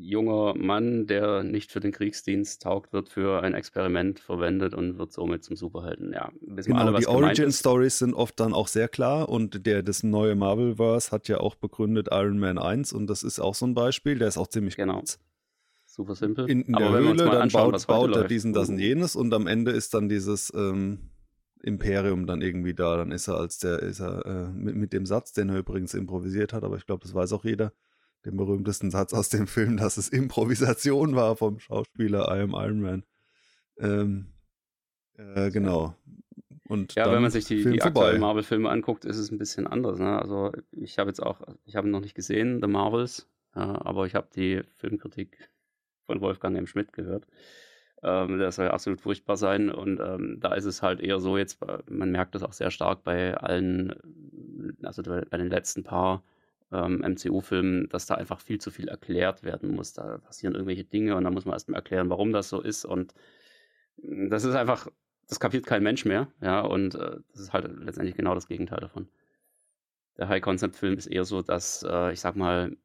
junger 0.00 0.54
Mann, 0.56 1.06
der 1.06 1.42
nicht 1.42 1.72
für 1.72 1.80
den 1.80 1.92
Kriegsdienst 1.92 2.62
taugt, 2.62 2.92
wird 2.92 3.08
für 3.08 3.42
ein 3.42 3.54
Experiment 3.54 4.20
verwendet 4.20 4.74
und 4.74 4.98
wird 4.98 5.12
somit 5.12 5.44
zum 5.44 5.56
Superhelden. 5.56 6.12
Ja, 6.12 6.30
wissen 6.40 6.70
genau, 6.70 6.82
alle, 6.82 6.92
was 6.92 7.00
die 7.00 7.08
Origin 7.08 7.52
Stories 7.52 7.98
sind 7.98 8.14
oft 8.14 8.38
dann 8.40 8.52
auch 8.52 8.68
sehr 8.68 8.88
klar 8.88 9.28
und 9.28 9.66
der 9.66 9.82
das 9.82 10.02
neue 10.02 10.34
Marvelverse 10.34 11.10
hat 11.10 11.28
ja 11.28 11.38
auch 11.38 11.56
begründet 11.56 12.08
Iron 12.10 12.38
Man 12.38 12.58
1 12.58 12.92
und 12.92 13.08
das 13.08 13.22
ist 13.22 13.40
auch 13.40 13.54
so 13.54 13.66
ein 13.66 13.74
Beispiel, 13.74 14.18
der 14.18 14.28
ist 14.28 14.38
auch 14.38 14.48
ziemlich 14.48 14.76
genau. 14.76 14.94
kurz. 14.98 15.18
Super 15.86 16.14
simpel. 16.14 16.48
In, 16.48 16.62
in 16.62 16.74
der 16.74 16.90
Höhle, 16.90 17.16
dann 17.16 17.28
anschauen, 17.30 17.72
baut, 17.72 17.86
baut 17.88 18.16
er 18.16 18.24
diesen, 18.24 18.52
das 18.52 18.68
und 18.68 18.78
jenes 18.78 19.16
und 19.16 19.34
am 19.34 19.48
Ende 19.48 19.72
ist 19.72 19.94
dann 19.94 20.08
dieses 20.08 20.52
ähm, 20.54 21.10
Imperium 21.62 22.26
dann 22.26 22.40
irgendwie 22.40 22.74
da. 22.74 22.98
Dann 22.98 23.10
ist 23.10 23.26
er 23.26 23.36
als 23.38 23.58
der, 23.58 23.80
ist 23.80 24.00
er 24.00 24.24
äh, 24.24 24.52
mit, 24.52 24.76
mit 24.76 24.92
dem 24.92 25.06
Satz, 25.06 25.32
den 25.32 25.48
er 25.48 25.58
übrigens 25.58 25.94
improvisiert 25.94 26.52
hat, 26.52 26.62
aber 26.62 26.76
ich 26.76 26.86
glaube, 26.86 27.02
das 27.02 27.14
weiß 27.14 27.32
auch 27.32 27.44
jeder 27.44 27.72
den 28.24 28.36
berühmtesten 28.36 28.90
Satz 28.90 29.14
aus 29.14 29.28
dem 29.28 29.46
Film, 29.46 29.76
dass 29.76 29.96
es 29.96 30.08
Improvisation 30.08 31.14
war 31.14 31.36
vom 31.36 31.58
Schauspieler 31.58 32.28
I 32.28 32.40
am 32.42 32.50
Iron 32.50 32.80
Man. 32.80 33.04
Ähm, 33.78 34.26
äh, 35.16 35.50
genau. 35.50 35.94
Und 36.68 36.94
ja, 36.94 37.10
wenn 37.10 37.22
man 37.22 37.30
sich 37.30 37.46
die, 37.46 37.64
die 37.64 37.82
aktuellen 37.82 38.20
Marvel-Filme 38.20 38.68
anguckt, 38.68 39.06
ist 39.06 39.16
es 39.16 39.30
ein 39.30 39.38
bisschen 39.38 39.66
anders. 39.66 39.98
Ne? 39.98 40.20
Also 40.20 40.52
ich 40.72 40.98
habe 40.98 41.08
jetzt 41.08 41.22
auch, 41.22 41.40
ich 41.64 41.76
habe 41.76 41.88
noch 41.88 42.00
nicht 42.00 42.14
gesehen, 42.14 42.60
The 42.60 42.68
Marvels, 42.68 43.26
ja, 43.54 43.80
aber 43.86 44.06
ich 44.06 44.14
habe 44.14 44.28
die 44.34 44.62
Filmkritik 44.76 45.50
von 46.04 46.20
Wolfgang 46.20 46.56
M. 46.58 46.66
Schmidt 46.66 46.92
gehört. 46.92 47.26
Ähm, 48.02 48.38
der 48.38 48.52
soll 48.52 48.66
ja 48.66 48.72
absolut 48.72 49.00
furchtbar 49.00 49.36
sein 49.36 49.70
und 49.70 49.98
ähm, 49.98 50.38
da 50.40 50.54
ist 50.54 50.66
es 50.66 50.82
halt 50.82 51.00
eher 51.00 51.18
so 51.18 51.36
jetzt, 51.36 51.58
man 51.90 52.12
merkt 52.12 52.34
das 52.34 52.44
auch 52.44 52.52
sehr 52.52 52.70
stark 52.70 53.02
bei 53.02 53.34
allen, 53.34 53.94
also 54.82 55.02
bei 55.02 55.36
den 55.36 55.48
letzten 55.48 55.82
paar 55.82 56.22
ähm, 56.72 57.00
MCU-Filmen, 57.00 57.88
dass 57.88 58.06
da 58.06 58.14
einfach 58.14 58.40
viel 58.40 58.60
zu 58.60 58.70
viel 58.70 58.88
erklärt 58.88 59.42
werden 59.42 59.74
muss. 59.74 59.92
Da 59.92 60.18
passieren 60.18 60.54
irgendwelche 60.54 60.84
Dinge 60.84 61.16
und 61.16 61.24
dann 61.24 61.34
muss 61.34 61.44
man 61.44 61.54
erstmal 61.54 61.78
erklären, 61.78 62.10
warum 62.10 62.32
das 62.32 62.48
so 62.48 62.60
ist. 62.60 62.84
Und 62.84 63.14
mm, 64.02 64.28
das 64.28 64.44
ist 64.44 64.54
einfach, 64.54 64.88
das 65.28 65.40
kapiert 65.40 65.66
kein 65.66 65.82
Mensch 65.82 66.04
mehr. 66.04 66.28
Ja, 66.40 66.60
und 66.60 66.94
äh, 66.94 67.18
das 67.32 67.40
ist 67.40 67.52
halt 67.52 67.70
letztendlich 67.78 68.16
genau 68.16 68.34
das 68.34 68.48
Gegenteil 68.48 68.80
davon. 68.80 69.08
Der 70.18 70.28
High-Concept-Film 70.28 70.98
ist 70.98 71.06
eher 71.06 71.24
so, 71.24 71.42
dass, 71.42 71.84
äh, 71.84 72.12
ich 72.12 72.20
sag 72.20 72.36
mal, 72.36 72.76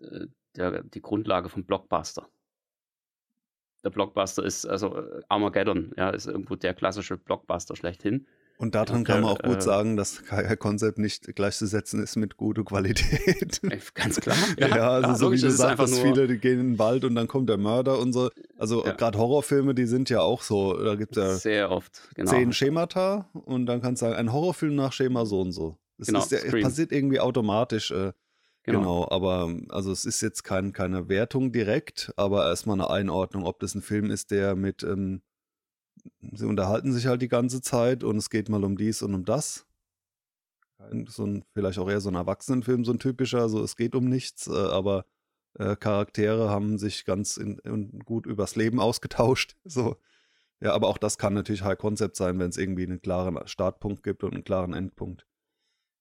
äh, 0.00 0.26
der, 0.56 0.82
die 0.82 1.02
Grundlage 1.02 1.48
vom 1.48 1.64
Blockbuster. 1.64 2.28
Der 3.84 3.90
Blockbuster 3.90 4.42
ist, 4.44 4.66
also 4.66 4.96
äh, 4.96 5.22
Armageddon, 5.28 5.92
ja, 5.96 6.10
ist 6.10 6.26
irgendwo 6.26 6.56
der 6.56 6.74
klassische 6.74 7.16
Blockbuster 7.18 7.76
schlechthin. 7.76 8.26
Und 8.56 8.74
daran 8.76 9.02
kann 9.02 9.22
man 9.22 9.30
auch 9.30 9.42
gut 9.42 9.56
äh, 9.56 9.60
sagen, 9.60 9.96
dass 9.96 10.22
Konzept 10.58 10.98
nicht 10.98 11.34
gleichzusetzen 11.34 12.02
ist 12.02 12.16
mit 12.16 12.36
guter 12.36 12.64
Qualität. 12.64 13.60
Ganz 13.94 14.20
klar. 14.20 14.36
Ja, 14.58 14.68
ja 14.68 14.90
also 14.90 15.08
ja, 15.08 15.14
so 15.16 15.32
wie 15.32 15.40
du 15.40 15.50
sagst, 15.50 15.78
dass 15.80 15.98
viele 15.98 16.28
die 16.28 16.38
gehen 16.38 16.60
in 16.60 16.66
den 16.72 16.78
Wald 16.78 17.04
und 17.04 17.14
dann 17.14 17.26
kommt 17.26 17.48
der 17.48 17.56
Mörder 17.56 17.98
und 17.98 18.12
so. 18.12 18.30
Also 18.56 18.84
ja. 18.84 18.92
gerade 18.92 19.18
Horrorfilme, 19.18 19.74
die 19.74 19.86
sind 19.86 20.10
ja 20.10 20.20
auch 20.20 20.42
so. 20.42 20.74
Da 20.74 20.94
gibt 20.94 21.16
es 21.16 21.22
ja 21.22 21.34
sehr 21.34 21.70
oft 21.70 22.08
genau. 22.14 22.30
zehn 22.30 22.52
Schemata 22.52 23.28
und 23.32 23.66
dann 23.66 23.82
kannst 23.82 24.02
du 24.02 24.06
sagen, 24.06 24.16
ein 24.16 24.32
Horrorfilm 24.32 24.74
nach 24.74 24.92
Schema 24.92 25.26
so 25.26 25.40
und 25.40 25.52
so. 25.52 25.76
Das 25.98 26.08
genau, 26.08 26.20
ist, 26.20 26.62
passiert 26.62 26.92
irgendwie 26.92 27.20
automatisch. 27.20 27.90
Äh, 27.90 28.12
Genau. 28.66 28.78
genau. 28.78 29.08
aber 29.10 29.54
also 29.68 29.92
es 29.92 30.06
ist 30.06 30.22
jetzt 30.22 30.42
kein, 30.42 30.72
keine 30.72 31.10
Wertung 31.10 31.52
direkt, 31.52 32.14
aber 32.16 32.46
erstmal 32.46 32.80
eine 32.80 32.88
Einordnung, 32.88 33.44
ob 33.44 33.60
das 33.60 33.74
ein 33.74 33.82
Film 33.82 34.10
ist, 34.10 34.30
der 34.30 34.56
mit 34.56 34.82
ähm, 34.82 35.20
sie 36.32 36.46
unterhalten 36.46 36.92
sich 36.92 37.06
halt 37.06 37.22
die 37.22 37.28
ganze 37.28 37.60
Zeit 37.60 38.04
und 38.04 38.16
es 38.16 38.30
geht 38.30 38.48
mal 38.48 38.64
um 38.64 38.76
dies 38.76 39.02
und 39.02 39.14
um 39.14 39.24
das. 39.24 39.66
So 41.06 41.24
ein, 41.24 41.44
vielleicht 41.54 41.78
auch 41.78 41.88
eher 41.88 42.00
so 42.00 42.10
ein 42.10 42.14
Erwachsenenfilm, 42.14 42.84
so 42.84 42.92
ein 42.92 42.98
typischer, 42.98 43.48
so 43.48 43.62
es 43.62 43.76
geht 43.76 43.94
um 43.94 44.08
nichts, 44.08 44.48
äh, 44.48 44.52
aber 44.52 45.06
äh, 45.58 45.76
Charaktere 45.76 46.50
haben 46.50 46.78
sich 46.78 47.04
ganz 47.04 47.36
in, 47.36 47.58
in 47.60 48.00
gut 48.00 48.26
übers 48.26 48.56
Leben 48.56 48.80
ausgetauscht. 48.80 49.56
So. 49.64 49.96
Ja, 50.60 50.72
aber 50.72 50.88
auch 50.88 50.98
das 50.98 51.18
kann 51.18 51.34
natürlich 51.34 51.62
High 51.62 51.76
Concept 51.78 52.16
sein, 52.16 52.38
wenn 52.38 52.48
es 52.48 52.56
irgendwie 52.56 52.84
einen 52.84 53.02
klaren 53.02 53.38
Startpunkt 53.46 54.02
gibt 54.02 54.24
und 54.24 54.34
einen 54.34 54.44
klaren 54.44 54.72
Endpunkt. 54.72 55.26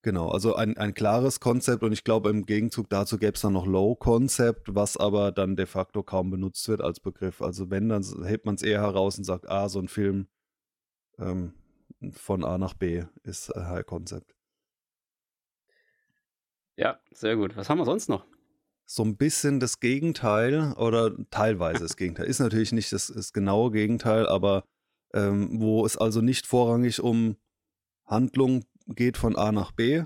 Genau, 0.04 0.28
also 0.28 0.56
ein, 0.56 0.76
ein 0.76 0.94
klares 0.94 1.40
Konzept 1.40 1.82
und 1.82 1.94
ich 1.94 2.04
glaube, 2.04 2.30
im 2.30 2.46
Gegenzug 2.46 2.90
dazu 2.90 3.18
gäbe 3.18 3.36
es 3.36 3.42
dann 3.42 3.54
noch 3.54 3.66
Low 3.66 3.96
Concept, 3.96 4.76
was 4.76 4.98
aber 4.98 5.32
dann 5.32 5.56
de 5.56 5.66
facto 5.66 6.04
kaum 6.04 6.30
benutzt 6.30 6.68
wird 6.68 6.82
als 6.82 7.00
Begriff. 7.00 7.42
Also 7.42 7.70
wenn, 7.70 7.88
dann 7.88 8.04
hebt 8.26 8.46
man 8.46 8.56
es 8.56 8.64
eher 8.64 8.82
heraus 8.82 9.18
und 9.18 9.24
sagt, 9.24 9.50
ah, 9.50 9.70
so 9.70 9.80
ein 9.80 9.88
Film 9.88 10.28
ähm, 11.18 11.54
von 12.12 12.44
A 12.44 12.58
nach 12.58 12.74
B 12.74 13.06
ist 13.24 13.50
äh, 13.56 13.62
High 13.62 13.86
Concept. 13.86 14.36
Ja, 16.76 17.00
sehr 17.12 17.38
gut. 17.38 17.56
Was 17.56 17.70
haben 17.70 17.78
wir 17.78 17.86
sonst 17.86 18.10
noch? 18.10 18.26
So 18.84 19.04
ein 19.04 19.16
bisschen 19.16 19.62
das 19.62 19.80
Gegenteil 19.80 20.74
oder 20.74 21.16
teilweise 21.30 21.80
das 21.80 21.96
Gegenteil. 21.96 22.26
Ist 22.26 22.40
natürlich 22.40 22.74
nicht 22.74 22.92
das, 22.92 23.08
das 23.08 23.32
genaue 23.32 23.72
Gegenteil, 23.72 24.28
aber 24.28 24.66
ähm, 25.14 25.62
wo 25.62 25.86
es 25.86 25.96
also 25.96 26.20
nicht 26.20 26.46
vorrangig 26.46 27.00
um 27.00 27.38
Handlung 28.06 28.66
geht 28.88 29.18
von 29.18 29.36
A 29.36 29.52
nach 29.52 29.72
B 29.72 30.04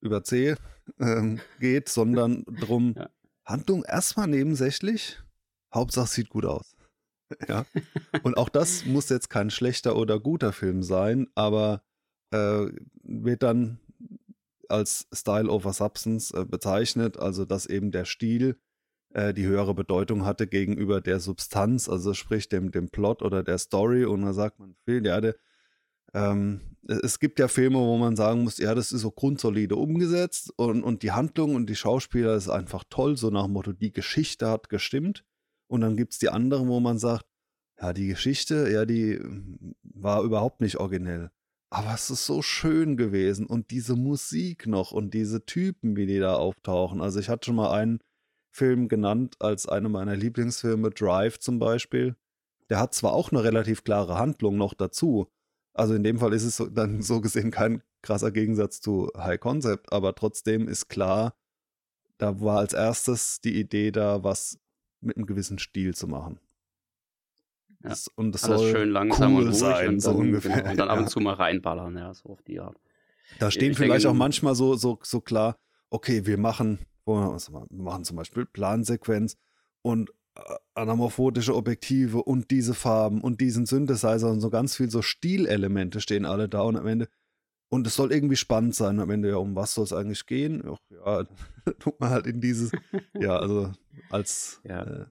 über 0.00 0.22
C 0.22 0.56
ähm, 1.00 1.40
geht, 1.60 1.88
sondern 1.88 2.44
drum 2.44 2.94
ja. 2.96 3.10
Handlung 3.44 3.84
erstmal 3.84 4.28
nebensächlich. 4.28 5.20
Hauptsache 5.74 6.08
sieht 6.08 6.28
gut 6.28 6.44
aus. 6.44 6.76
ja. 7.48 7.66
Und 8.22 8.36
auch 8.36 8.48
das 8.48 8.84
muss 8.84 9.08
jetzt 9.08 9.30
kein 9.30 9.50
schlechter 9.50 9.96
oder 9.96 10.20
guter 10.20 10.52
Film 10.52 10.82
sein, 10.82 11.28
aber 11.34 11.82
äh, 12.30 12.66
wird 13.02 13.42
dann 13.42 13.78
als 14.68 15.06
Style 15.12 15.50
over 15.50 15.72
Substance 15.72 16.32
äh, 16.36 16.44
bezeichnet, 16.44 17.18
also 17.18 17.44
dass 17.44 17.66
eben 17.66 17.92
der 17.92 18.04
Stil 18.04 18.58
äh, 19.14 19.32
die 19.32 19.46
höhere 19.46 19.74
Bedeutung 19.74 20.24
hatte 20.24 20.46
gegenüber 20.46 21.00
der 21.00 21.20
Substanz, 21.20 21.88
also 21.88 22.14
sprich 22.14 22.48
dem, 22.48 22.70
dem 22.70 22.88
Plot 22.90 23.22
oder 23.22 23.42
der 23.42 23.58
Story. 23.58 24.04
Und 24.04 24.22
da 24.22 24.32
sagt 24.32 24.58
man, 24.58 24.76
ja, 24.86 25.20
der, 25.20 25.36
ähm, 26.14 26.60
es 26.88 27.18
gibt 27.18 27.38
ja 27.38 27.48
Filme, 27.48 27.78
wo 27.78 27.96
man 27.98 28.16
sagen 28.16 28.44
muss, 28.44 28.58
ja, 28.58 28.74
das 28.74 28.92
ist 28.92 29.00
so 29.00 29.10
grundsolide 29.10 29.76
umgesetzt 29.76 30.52
und, 30.56 30.82
und 30.84 31.02
die 31.02 31.12
Handlung 31.12 31.54
und 31.54 31.68
die 31.68 31.74
Schauspieler 31.74 32.34
ist 32.34 32.48
einfach 32.48 32.84
toll, 32.88 33.16
so 33.16 33.30
nach 33.30 33.44
dem 33.44 33.52
Motto, 33.52 33.72
die 33.72 33.92
Geschichte 33.92 34.48
hat 34.48 34.68
gestimmt. 34.68 35.24
Und 35.68 35.80
dann 35.80 35.96
gibt 35.96 36.12
es 36.12 36.18
die 36.18 36.28
anderen, 36.28 36.68
wo 36.68 36.78
man 36.78 36.98
sagt, 36.98 37.26
ja, 37.80 37.92
die 37.92 38.06
Geschichte, 38.06 38.70
ja, 38.70 38.84
die 38.86 39.18
hm, 39.18 39.74
war 39.82 40.22
überhaupt 40.22 40.60
nicht 40.60 40.78
originell. 40.78 41.30
Aber 41.70 41.92
es 41.94 42.10
ist 42.10 42.24
so 42.24 42.42
schön 42.42 42.96
gewesen 42.96 43.46
und 43.46 43.70
diese 43.70 43.96
Musik 43.96 44.66
noch 44.66 44.92
und 44.92 45.12
diese 45.12 45.44
Typen, 45.44 45.96
wie 45.96 46.06
die 46.06 46.20
da 46.20 46.36
auftauchen. 46.36 47.00
Also 47.00 47.18
ich 47.18 47.28
hatte 47.28 47.46
schon 47.46 47.56
mal 47.56 47.72
einen 47.72 47.98
Film 48.52 48.88
genannt 48.88 49.36
als 49.40 49.68
eine 49.68 49.88
meiner 49.88 50.16
Lieblingsfilme, 50.16 50.90
Drive 50.90 51.38
zum 51.40 51.58
Beispiel. 51.58 52.16
Der 52.70 52.78
hat 52.78 52.94
zwar 52.94 53.12
auch 53.12 53.32
eine 53.32 53.42
relativ 53.42 53.84
klare 53.84 54.16
Handlung 54.18 54.56
noch 54.56 54.74
dazu, 54.74 55.28
also 55.76 55.94
in 55.94 56.02
dem 56.02 56.18
Fall 56.18 56.32
ist 56.32 56.44
es 56.44 56.56
so, 56.56 56.66
dann 56.66 57.02
so 57.02 57.20
gesehen 57.20 57.50
kein 57.50 57.82
krasser 58.02 58.30
Gegensatz 58.30 58.80
zu 58.80 59.10
High 59.16 59.40
Concept, 59.40 59.92
aber 59.92 60.14
trotzdem 60.14 60.68
ist 60.68 60.88
klar, 60.88 61.34
da 62.18 62.40
war 62.40 62.58
als 62.58 62.72
erstes 62.72 63.40
die 63.40 63.58
Idee 63.58 63.90
da, 63.90 64.24
was 64.24 64.58
mit 65.00 65.16
einem 65.16 65.26
gewissen 65.26 65.58
Stil 65.58 65.94
zu 65.94 66.08
machen. 66.08 66.40
Ja. 67.82 67.90
Das, 67.90 68.08
und 68.08 68.32
das 68.32 68.44
Alles 68.44 68.60
soll 68.60 68.70
schön 68.70 68.90
langsam 68.90 69.34
cool 69.34 69.42
und 69.42 69.48
ruhig 69.48 69.58
sein, 69.58 69.88
und 69.88 69.94
dann, 69.94 70.00
so 70.00 70.10
ungefähr. 70.12 70.56
Genau, 70.56 70.70
und 70.70 70.76
dann 70.78 70.88
ab 70.88 70.98
und 70.98 71.10
zu 71.10 71.20
mal 71.20 71.34
reinballern, 71.34 71.96
ja, 71.96 72.14
so 72.14 72.30
auf 72.30 72.42
die 72.42 72.58
Art. 72.58 72.76
Da 73.38 73.50
stehen 73.50 73.72
ich 73.72 73.76
vielleicht 73.76 74.04
denke, 74.04 74.10
auch 74.10 74.18
manchmal 74.18 74.54
so, 74.54 74.76
so, 74.76 74.98
so 75.02 75.20
klar, 75.20 75.58
okay, 75.90 76.26
wir 76.26 76.38
machen, 76.38 76.78
wir 77.04 77.38
machen 77.70 78.04
zum 78.04 78.16
Beispiel 78.16 78.46
Plansequenz 78.46 79.36
und 79.82 80.10
anamorphotische 80.74 81.54
Objektive 81.54 82.22
und 82.22 82.50
diese 82.50 82.74
Farben 82.74 83.20
und 83.20 83.40
diesen 83.40 83.66
Synthesizer 83.66 84.30
und 84.30 84.40
so 84.40 84.50
ganz 84.50 84.76
viel 84.76 84.90
so 84.90 85.02
Stilelemente 85.02 86.00
stehen 86.00 86.24
alle 86.24 86.48
da 86.48 86.60
und 86.62 86.76
am 86.76 86.86
Ende 86.86 87.08
und 87.68 87.86
es 87.86 87.94
soll 87.94 88.12
irgendwie 88.12 88.36
spannend 88.36 88.74
sein 88.74 89.00
am 89.00 89.10
Ende 89.10 89.30
ja 89.30 89.36
um 89.36 89.56
was 89.56 89.74
soll 89.74 89.84
es 89.84 89.92
eigentlich 89.92 90.26
gehen 90.26 90.62
Ach, 90.66 90.78
ja 90.90 91.24
tut 91.78 91.98
man 92.00 92.10
halt 92.10 92.26
in 92.26 92.40
dieses 92.40 92.72
ja 93.18 93.36
also 93.38 93.72
als 94.10 94.60
ja. 94.64 94.82
Äh, 94.82 95.06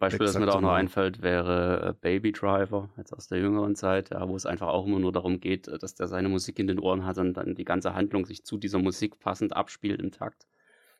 Beispiel, 0.00 0.24
das 0.26 0.38
mir 0.38 0.46
da 0.46 0.52
auch 0.52 0.62
noch 0.62 0.72
einfällt, 0.72 1.20
wäre 1.20 1.90
äh, 1.90 1.92
Baby 1.92 2.32
Driver, 2.32 2.88
jetzt 2.96 3.12
aus 3.12 3.28
der 3.28 3.38
jüngeren 3.38 3.76
Zeit, 3.76 4.08
ja, 4.08 4.26
wo 4.26 4.34
es 4.34 4.46
einfach 4.46 4.68
auch 4.68 4.86
immer 4.86 4.98
nur 4.98 5.12
darum 5.12 5.40
geht, 5.40 5.68
äh, 5.68 5.76
dass 5.76 5.94
der 5.94 6.08
seine 6.08 6.30
Musik 6.30 6.58
in 6.58 6.66
den 6.66 6.78
Ohren 6.78 7.04
hat 7.04 7.18
und 7.18 7.34
dann 7.34 7.54
die 7.54 7.66
ganze 7.66 7.92
Handlung 7.92 8.24
sich 8.24 8.42
zu 8.42 8.56
dieser 8.56 8.78
Musik 8.78 9.20
passend 9.20 9.54
abspielt 9.54 10.00
im 10.00 10.10
Takt. 10.10 10.46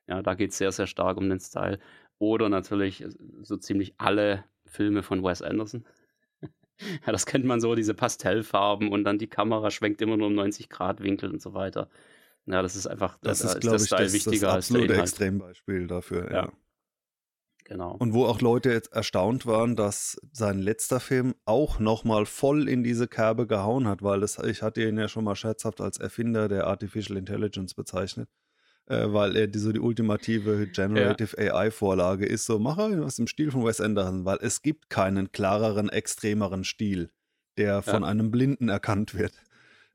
Ja, 0.06 0.20
da 0.20 0.34
geht 0.34 0.50
es 0.50 0.58
sehr, 0.58 0.70
sehr 0.70 0.86
stark 0.86 1.16
um 1.16 1.30
den 1.30 1.40
Style. 1.40 1.78
Oder 2.20 2.50
natürlich 2.50 3.04
so 3.40 3.56
ziemlich 3.56 3.94
alle 3.96 4.44
Filme 4.66 5.02
von 5.02 5.24
Wes 5.24 5.40
Anderson. 5.40 5.84
ja, 6.42 7.12
das 7.12 7.24
kennt 7.24 7.46
man 7.46 7.60
so, 7.60 7.74
diese 7.74 7.94
Pastellfarben 7.94 8.92
und 8.92 9.04
dann 9.04 9.18
die 9.18 9.26
Kamera 9.26 9.70
schwenkt 9.70 10.02
immer 10.02 10.18
nur 10.18 10.28
um 10.28 10.34
90 10.34 10.68
Grad 10.68 11.02
Winkel 11.02 11.30
und 11.30 11.40
so 11.40 11.54
weiter. 11.54 11.88
Ja, 12.46 12.62
das 12.62 12.76
ist 12.76 12.86
einfach 12.86 13.18
Das 13.22 13.38
da 13.38 13.48
ist, 13.48 13.54
ist 13.54 13.60
glaube 13.62 13.76
ich, 13.76 13.82
Style 13.84 14.02
das, 14.02 14.12
das 14.12 14.26
wichtiger 14.26 14.52
als 14.52 14.68
der 14.68 14.76
absolute. 14.76 15.00
Extrembeispiel 15.00 15.86
dafür. 15.86 16.30
Ja. 16.30 16.44
Ja. 16.44 16.52
Genau. 17.64 17.94
Und 17.98 18.12
wo 18.12 18.26
auch 18.26 18.40
Leute 18.40 18.70
jetzt 18.70 18.92
erstaunt 18.92 19.46
waren, 19.46 19.76
dass 19.76 20.20
sein 20.32 20.58
letzter 20.58 21.00
Film 21.00 21.34
auch 21.44 21.78
nochmal 21.78 22.26
voll 22.26 22.68
in 22.68 22.82
diese 22.82 23.06
Kerbe 23.08 23.46
gehauen 23.46 23.86
hat, 23.86 24.02
weil 24.02 24.20
das, 24.20 24.38
ich 24.38 24.60
hatte 24.60 24.82
ihn 24.82 24.98
ja 24.98 25.08
schon 25.08 25.24
mal 25.24 25.36
scherzhaft 25.36 25.80
als 25.80 25.96
Erfinder 25.96 26.48
der 26.48 26.66
Artificial 26.66 27.16
Intelligence 27.16 27.74
bezeichnet, 27.74 28.28
äh, 28.90 29.12
weil 29.12 29.36
er 29.36 29.46
die, 29.46 29.58
so 29.58 29.72
die 29.72 29.78
ultimative 29.78 30.66
Generative 30.66 31.38
AI-Vorlage 31.38 32.26
ist. 32.26 32.44
So, 32.44 32.58
mache 32.58 33.00
was 33.00 33.18
im 33.18 33.28
Stil 33.28 33.50
von 33.52 33.64
Wes 33.64 33.80
Anderson, 33.80 34.24
weil 34.24 34.38
es 34.42 34.62
gibt 34.62 34.90
keinen 34.90 35.30
klareren, 35.30 35.88
extremeren 35.88 36.64
Stil, 36.64 37.10
der 37.56 37.82
von 37.82 38.02
einem 38.02 38.30
Blinden 38.32 38.68
erkannt 38.68 39.14
wird. 39.14 39.32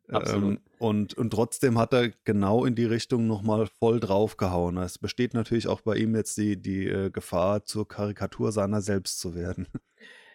Ähm, 0.10 0.60
und, 0.78 1.16
und 1.16 1.32
trotzdem 1.32 1.78
hat 1.78 1.94
er 1.94 2.12
genau 2.26 2.64
in 2.64 2.76
die 2.76 2.86
Richtung 2.86 3.28
nochmal 3.28 3.68
voll 3.80 4.00
draufgehauen. 4.00 4.78
Es 4.78 4.98
besteht 4.98 5.34
natürlich 5.34 5.68
auch 5.68 5.82
bei 5.82 5.96
ihm 5.96 6.16
jetzt 6.16 6.38
die, 6.38 6.62
die 6.62 6.88
äh, 6.88 7.10
Gefahr, 7.10 7.66
zur 7.66 7.88
Karikatur 7.88 8.52
seiner 8.52 8.82
selbst 8.82 9.20
zu 9.20 9.36
werden. 9.36 9.68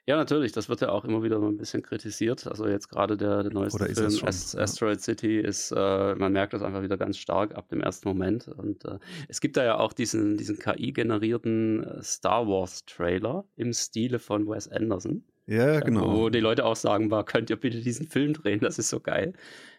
Ja, 0.06 0.16
natürlich, 0.16 0.52
das 0.52 0.68
wird 0.68 0.80
ja 0.80 0.88
auch 0.90 1.04
immer 1.04 1.22
wieder 1.22 1.38
so 1.38 1.46
ein 1.46 1.56
bisschen 1.56 1.82
kritisiert. 1.82 2.46
Also 2.46 2.66
jetzt 2.66 2.88
gerade 2.88 3.16
der, 3.16 3.42
der 3.42 3.52
neueste 3.52 3.84
Film 3.84 4.18
Ast 4.24 4.54
ja. 4.54 4.60
Asteroid 4.60 5.00
City 5.00 5.38
ist, 5.38 5.72
äh, 5.72 6.14
man 6.14 6.32
merkt 6.32 6.52
das 6.52 6.62
einfach 6.62 6.82
wieder 6.82 6.96
ganz 6.96 7.18
stark 7.18 7.54
ab 7.54 7.68
dem 7.68 7.80
ersten 7.80 8.08
Moment. 8.08 8.48
Und 8.48 8.84
äh, 8.84 8.98
es 9.28 9.40
gibt 9.40 9.56
da 9.56 9.64
ja 9.64 9.78
auch 9.78 9.92
diesen, 9.92 10.36
diesen 10.36 10.58
KI-generierten 10.58 11.84
äh, 11.84 12.02
Star 12.02 12.46
Wars-Trailer 12.46 13.44
im 13.56 13.72
Stile 13.72 14.18
von 14.18 14.48
Wes 14.48 14.68
Anderson. 14.68 15.24
Ja, 15.46 15.76
äh, 15.78 15.80
genau. 15.80 16.16
Wo 16.16 16.28
die 16.30 16.40
Leute 16.40 16.64
auch 16.64 16.76
sagen, 16.76 17.10
war, 17.10 17.24
könnt 17.24 17.50
ihr 17.50 17.56
bitte 17.56 17.80
diesen 17.80 18.06
Film 18.06 18.32
drehen, 18.34 18.60
das 18.60 18.78
ist 18.78 18.88
so 18.88 19.00
geil. 19.00 19.34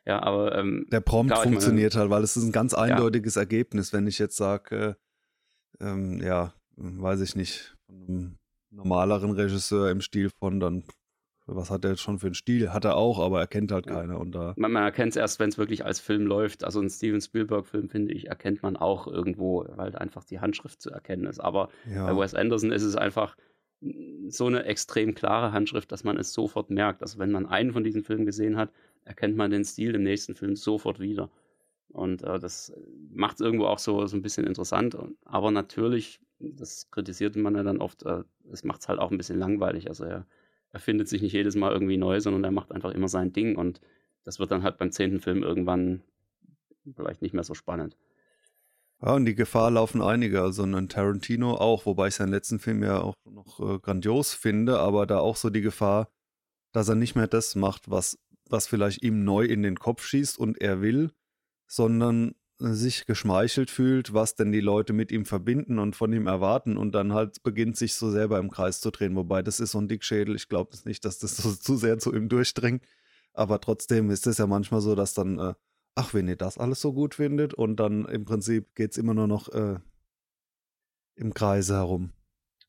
Ja, 0.05 0.22
aber 0.22 0.57
ähm, 0.57 0.86
Der 0.91 1.01
Prompt 1.01 1.32
klar, 1.32 1.41
ich 1.41 1.45
meine- 1.45 1.55
funktioniert 1.55 1.95
halt, 1.95 2.09
weil 2.09 2.24
es 2.24 2.36
ist 2.36 2.43
ein 2.43 2.51
ganz 2.51 2.74
eindeutiges 2.74 3.36
Ergebnis, 3.36 3.93
wenn 3.93 4.07
ich 4.07 4.19
jetzt 4.19 4.38
sage, 4.38 4.97
äh, 5.80 5.86
ähm, 5.86 6.22
ja, 6.22 6.53
weiß 6.76 7.22
ich 7.22 7.36
nicht, 7.36 7.76
von 7.86 8.05
einem 8.07 8.38
normaleren 8.72 9.32
Regisseur 9.32 9.89
im 9.91 10.01
Stil 10.01 10.30
von 10.30 10.59
dann, 10.59 10.84
was 11.45 11.69
hat 11.69 11.84
er 11.84 11.91
jetzt 11.91 12.01
schon 12.01 12.19
für 12.19 12.28
einen 12.28 12.36
Stil? 12.36 12.72
Hat 12.72 12.86
er 12.86 12.95
auch, 12.95 13.19
aber 13.19 13.39
er 13.39 13.47
kennt 13.47 13.72
halt 13.72 13.86
Ja. 13.88 13.95
keiner. 13.95 14.19
Und 14.19 14.34
da, 14.34 14.53
man, 14.57 14.72
man 14.72 14.84
erkennt 14.84 15.11
es 15.11 15.17
erst, 15.17 15.39
wenn 15.39 15.49
es 15.49 15.57
wirklich 15.57 15.84
als 15.86 15.99
Film 15.99 16.26
läuft. 16.26 16.63
Also 16.63 16.80
ein 16.80 16.89
Steven 16.89 17.19
Spielberg-Film, 17.19 17.89
finde 17.89 18.13
ich, 18.13 18.28
erkennt 18.28 18.63
man 18.63 18.78
auch 18.78 19.07
irgendwo, 19.07 19.65
weil 19.76 19.95
einfach 19.95 20.24
die 20.24 20.39
Handschrift 20.39 20.82
zu 20.82 20.91
erkennen 20.91 21.26
ist. 21.26 21.39
Aber 21.39 21.69
Bei 21.86 21.91
ja, 21.93 22.17
Wes 22.17 22.34
Anderson 22.36 22.72
ist 22.72 22.84
es 22.84 22.95
einfach 22.95 23.36
so 24.30 24.45
eine 24.45 24.63
extrem 24.65 25.15
klare 25.15 25.51
Handschrift, 25.51 25.91
dass 25.91 26.03
man 26.03 26.17
es 26.17 26.32
sofort 26.34 26.69
merkt. 26.69 27.01
Also 27.01 27.17
wenn 27.19 27.32
man 27.32 27.47
einen 27.47 27.74
von 27.74 27.84
diesen 27.84 28.03
Filmen 28.03 28.26
gesehen 28.26 28.55
hat, 28.55 28.72
erkennt 29.03 29.36
man 29.36 29.51
den 29.51 29.65
Stil 29.65 29.95
im 29.95 30.03
nächsten 30.03 30.36
Film 30.36 30.55
sofort 30.55 30.99
wieder. 30.99 31.30
Und 31.89 32.24
äh, 32.24 32.39
das 32.39 32.72
macht 33.11 33.36
es 33.36 33.41
irgendwo 33.41 33.65
auch 33.65 33.80
so, 33.80 34.05
so 34.05 34.15
ein 34.15 34.22
bisschen 34.22 34.45
interessant. 34.45 34.95
Aber 35.26 35.51
natürlich, 35.51 36.22
das 36.41 36.89
kritisiert 36.91 37.35
man 37.35 37.55
ja 37.55 37.63
dann 37.63 37.79
oft, 37.79 38.03
äh, 38.03 38.23
es 38.51 38.63
macht 38.63 38.81
es 38.81 38.87
halt 38.87 38.99
auch 38.99 39.11
ein 39.11 39.17
bisschen 39.17 39.39
langweilig. 39.39 39.87
Also 39.87 40.03
er 40.05 40.25
erfindet 40.71 41.07
sich 41.07 41.21
nicht 41.21 41.33
jedes 41.33 41.55
Mal 41.55 41.71
irgendwie 41.71 41.97
neu, 41.97 42.19
sondern 42.19 42.43
er 42.43 42.51
macht 42.51 42.71
einfach 42.71 42.91
immer 42.91 43.07
sein 43.07 43.33
Ding. 43.33 43.55
Und 43.55 43.81
das 44.23 44.39
wird 44.39 44.51
dann 44.51 44.63
halt 44.63 44.77
beim 44.77 44.91
zehnten 44.91 45.19
Film 45.19 45.43
irgendwann 45.43 46.01
vielleicht 46.95 47.21
nicht 47.21 47.33
mehr 47.33 47.43
so 47.43 47.53
spannend. 47.53 47.97
Ja, 49.01 49.15
und 49.15 49.25
die 49.25 49.35
Gefahr 49.35 49.71
laufen 49.71 50.01
einige, 50.01 50.41
also 50.41 50.63
ein 50.63 50.89
Tarantino 50.89 51.55
auch, 51.55 51.85
wobei 51.85 52.09
ich 52.09 52.15
seinen 52.15 52.31
letzten 52.31 52.59
Film 52.59 52.83
ja 52.83 53.01
auch 53.01 53.15
noch 53.25 53.59
äh, 53.59 53.79
grandios 53.79 54.33
finde, 54.33 54.79
aber 54.79 55.07
da 55.07 55.19
auch 55.19 55.35
so 55.35 55.49
die 55.49 55.61
Gefahr, 55.61 56.07
dass 56.71 56.87
er 56.87 56.95
nicht 56.95 57.15
mehr 57.15 57.27
das 57.27 57.55
macht, 57.55 57.89
was, 57.89 58.19
was 58.47 58.67
vielleicht 58.67 59.01
ihm 59.03 59.23
neu 59.23 59.43
in 59.45 59.63
den 59.63 59.77
Kopf 59.77 60.03
schießt 60.03 60.37
und 60.37 60.61
er 60.61 60.81
will, 60.81 61.11
sondern 61.67 62.35
sich 62.62 63.05
geschmeichelt 63.05 63.70
fühlt, 63.72 64.14
was 64.14 64.36
denn 64.36 64.51
die 64.51 64.62
Leute 64.62 64.93
mit 64.93 65.12
ihm 65.12 65.26
verbinden 65.26 65.80
und 65.80 65.95
von 65.95 66.14
ihm 66.14 66.28
erwarten 66.28 66.78
und 66.78 66.93
dann 66.93 67.14
halt 67.14 67.43
beginnt 67.43 67.78
sich 67.78 67.95
so 67.95 68.12
selber 68.12 68.39
im 68.39 68.51
Kreis 68.51 68.82
zu 68.82 68.91
drehen, 68.91 69.16
wobei 69.16 69.41
das 69.41 69.59
ist 69.59 69.72
so 69.72 69.80
ein 69.80 69.88
Dickschädel, 69.88 70.36
ich 70.36 70.49
glaube 70.49 70.78
nicht, 70.86 71.03
dass 71.05 71.20
das 71.20 71.38
so 71.38 71.53
zu 71.53 71.76
sehr 71.78 71.97
zu 71.99 72.14
ihm 72.14 72.30
durchdringt, 72.30 72.84
aber 73.34 73.59
trotzdem 73.59 74.09
ist 74.09 74.28
es 74.28 74.38
ja 74.38 74.47
manchmal 74.47 74.82
so, 74.82 74.95
dass 74.95 75.14
dann 75.14 75.39
äh, 75.39 75.53
ach, 75.95 76.14
wenn 76.14 76.28
ihr 76.28 76.36
das 76.36 76.57
alles 76.57 76.82
so 76.82 76.93
gut 76.93 77.16
findet 77.16 77.53
und 77.53 77.78
dann 77.78 78.05
im 78.05 78.26
Prinzip 78.26 78.74
geht 78.76 78.91
es 78.91 78.97
immer 78.97 79.14
nur 79.14 79.28
noch 79.28 79.49
äh, 79.49 79.80
im 81.16 81.34
Kreise 81.34 81.76
herum. 81.76 82.12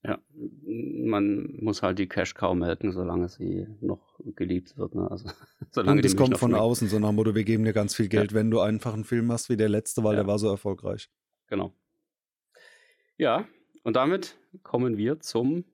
Ja, 0.05 0.19
man 0.67 1.55
muss 1.61 1.83
halt 1.83 1.99
die 2.01 2.09
Cash 2.09 2.35
Cow 2.35 2.55
melken, 2.57 2.91
solange 2.91 3.29
sie 3.29 3.69
noch 3.81 4.19
geliebt 4.35 4.77
wird. 4.77 4.97
Ne? 4.97 5.09
Also, 5.09 5.31
solange 5.71 5.99
und 6.01 6.05
Milch 6.05 6.17
kommt 6.17 6.39
von 6.39 6.51
schmeckt. 6.51 6.63
außen, 6.63 6.89
so 6.89 6.99
nach 6.99 7.13
Motto, 7.13 7.35
wir 7.37 7.45
geben 7.45 7.65
dir 7.65 7.73
ganz 7.73 7.95
viel 7.95 8.09
Geld, 8.09 8.35
wenn 8.35 8.51
du 8.51 8.59
einfach 8.61 8.95
einen 8.95 9.05
Film 9.05 9.31
hast 9.31 9.49
wie 9.49 9.57
der 9.57 9.69
letzte, 9.69 10.03
weil 10.03 10.15
Ja. 10.15 10.23
der 10.23 10.27
war 10.27 10.39
so 10.41 10.49
erfolgreich. 10.49 11.09
Genau. 11.47 11.73
Ja, 13.17 13.47
und 13.85 13.95
damit 13.95 14.37
kommen 14.65 14.97
wir 14.97 15.21
zum 15.21 15.65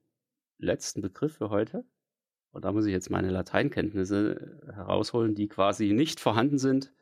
letzten 0.59 1.01
Begriff 1.01 1.37
für 1.37 1.49
heute. 1.49 1.83
Und 2.51 2.65
da 2.65 2.71
muss 2.71 2.85
ich 2.85 2.91
jetzt 2.91 3.09
meine 3.09 3.29
Lateinkenntnisse 3.31 4.59
herausholen, 4.73 5.33
die 5.35 5.47
quasi 5.47 5.91
nicht 5.93 6.19
vorhanden 6.19 6.57
sind. 6.59 6.93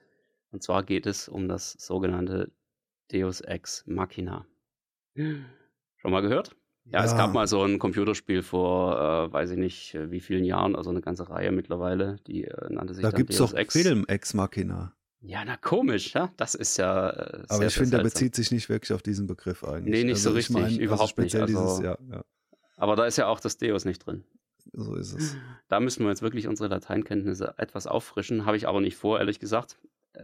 Und 0.52 0.64
zwar 0.64 0.84
geht 0.84 1.06
es 1.06 1.28
um 1.28 1.48
das 1.50 1.74
sogenannte 1.74 2.52
Deus 3.12 3.42
Ex 3.42 3.86
Machina. 3.88 4.46
Schon 5.16 6.12
mal 6.12 6.22
gehört? 6.22 6.56
Ja, 6.92 7.04
es 7.04 7.16
gab 7.16 7.34
mal 7.34 7.48
so 7.48 7.64
ein 7.64 7.80
Computerspiel 7.80 8.42
vor, 8.44 9.28
äh, 9.30 9.34
weiß 9.34 9.52
ich 9.52 9.58
nicht, 9.58 9.96
äh, 9.96 10.10
wie 10.10 10.20
vielen 10.22 10.44
Jahren, 10.46 10.76
also 10.76 10.90
eine 10.90 11.02
ganze 11.02 11.30
Reihe 11.30 11.52
mittlerweile, 11.52 12.18
die 12.28 12.46
äh, 12.46 12.74
nannte 12.74 12.94
sich 12.94 13.02
Da 13.02 13.12
dann 13.12 13.18
gibt 13.18 13.32
es 13.32 13.38
doch 13.38 13.54
Ex. 13.54 13.74
Film 13.74 14.06
Ex 14.08 14.34
Machina. 14.34 14.94
Ja, 15.20 15.44
na 15.46 15.58
komisch, 15.58 16.14
ja? 16.14 16.32
Das 16.38 16.56
ist 16.56 16.78
ja. 16.78 17.10
Äh, 17.10 17.44
Aber 17.50 17.66
ich 17.66 17.74
finde, 17.74 17.98
der 17.98 18.04
bezieht 18.04 18.36
sich 18.36 18.52
nicht 18.52 18.70
wirklich 18.70 18.94
auf 18.94 19.02
diesen 19.02 19.28
Begriff 19.28 19.64
eigentlich. 19.64 19.94
Nee, 19.96 20.04
nicht 20.06 20.22
so 20.22 20.30
ich 20.32 20.38
richtig, 20.38 20.56
mein, 20.56 20.80
überhaupt 20.80 21.18
nicht, 21.18 21.32
speziell 21.32 21.44
also- 21.44 21.60
Dieses, 21.60 21.80
ja, 21.84 21.98
ja, 22.10 22.24
Aber 22.78 22.96
da 22.96 23.06
ist 23.06 23.18
ja 23.18 23.28
auch 23.28 23.40
das 23.40 23.58
Deus 23.58 23.84
nicht 23.84 24.00
drin. 24.06 24.24
so 24.74 24.96
ist 24.96 25.14
es. 25.14 25.36
Da 25.68 25.80
müssen 25.80 26.04
wir 26.04 26.10
jetzt 26.10 26.22
wirklich 26.22 26.48
unsere 26.48 26.70
Lateinkenntnisse 26.70 27.56
etwas 27.58 27.88
auffrischen, 27.88 28.46
habe 28.46 28.56
ich 28.58 28.68
aber 28.68 28.80
nicht 28.80 28.96
vor, 28.96 29.20
ehrlich 29.20 29.40
gesagt. 29.40 29.78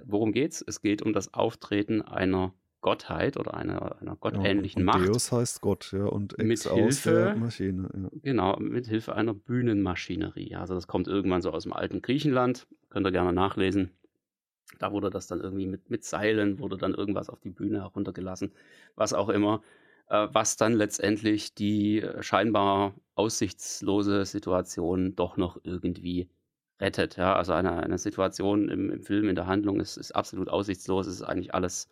Worum 0.05 0.31
geht's? 0.31 0.63
Es 0.65 0.81
geht 0.81 1.01
um 1.01 1.13
das 1.13 1.33
Auftreten 1.33 2.01
einer 2.01 2.53
Gottheit 2.83 3.37
oder 3.37 3.55
einer, 3.55 3.99
einer 3.99 4.15
gottähnlichen 4.15 4.85
ja, 4.85 4.93
und 4.93 4.99
Macht. 4.99 5.09
Deus 5.09 5.31
heißt 5.31 5.61
Gott, 5.61 5.91
ja, 5.91 6.05
und 6.05 6.37
Ex 6.37 6.47
Mit 6.47 6.67
aus 6.67 6.77
Hilfe- 6.77 7.11
der 7.11 7.35
Maschine. 7.35 7.89
Ja. 7.91 8.09
Genau, 8.21 8.59
mit 8.59 8.85
Hilfe 8.85 9.15
einer 9.15 9.33
Bühnenmaschinerie. 9.33 10.55
Also 10.55 10.75
das 10.75 10.85
kommt 10.85 11.07
irgendwann 11.07 11.41
so 11.41 11.51
aus 11.51 11.63
dem 11.63 11.73
alten 11.73 12.03
Griechenland. 12.03 12.67
Könnt 12.91 13.07
ihr 13.07 13.11
gerne 13.11 13.33
nachlesen. 13.33 13.89
Da 14.77 14.91
wurde 14.91 15.09
das 15.09 15.25
dann 15.25 15.41
irgendwie 15.41 15.65
mit, 15.65 15.89
mit 15.89 16.03
Seilen, 16.03 16.59
wurde 16.59 16.77
dann 16.77 16.93
irgendwas 16.93 17.29
auf 17.29 17.39
die 17.39 17.49
Bühne 17.49 17.81
heruntergelassen, 17.81 18.51
was 18.95 19.13
auch 19.13 19.29
immer. 19.29 19.61
Äh, 20.09 20.27
was 20.31 20.57
dann 20.57 20.73
letztendlich 20.73 21.55
die 21.55 22.01
äh, 22.01 22.21
scheinbar 22.21 22.93
aussichtslose 23.15 24.25
Situation 24.25 25.15
doch 25.15 25.37
noch 25.37 25.57
irgendwie 25.63 26.27
rettet. 26.81 27.15
Ja? 27.15 27.35
Also 27.35 27.53
eine, 27.53 27.81
eine 27.81 27.97
Situation 27.97 28.67
im, 28.67 28.91
im 28.91 29.03
Film, 29.03 29.29
in 29.29 29.35
der 29.35 29.47
Handlung 29.47 29.79
ist, 29.79 29.95
ist 29.97 30.11
absolut 30.13 30.49
aussichtslos, 30.49 31.07
es 31.07 31.15
ist 31.15 31.23
eigentlich 31.23 31.53
alles 31.53 31.87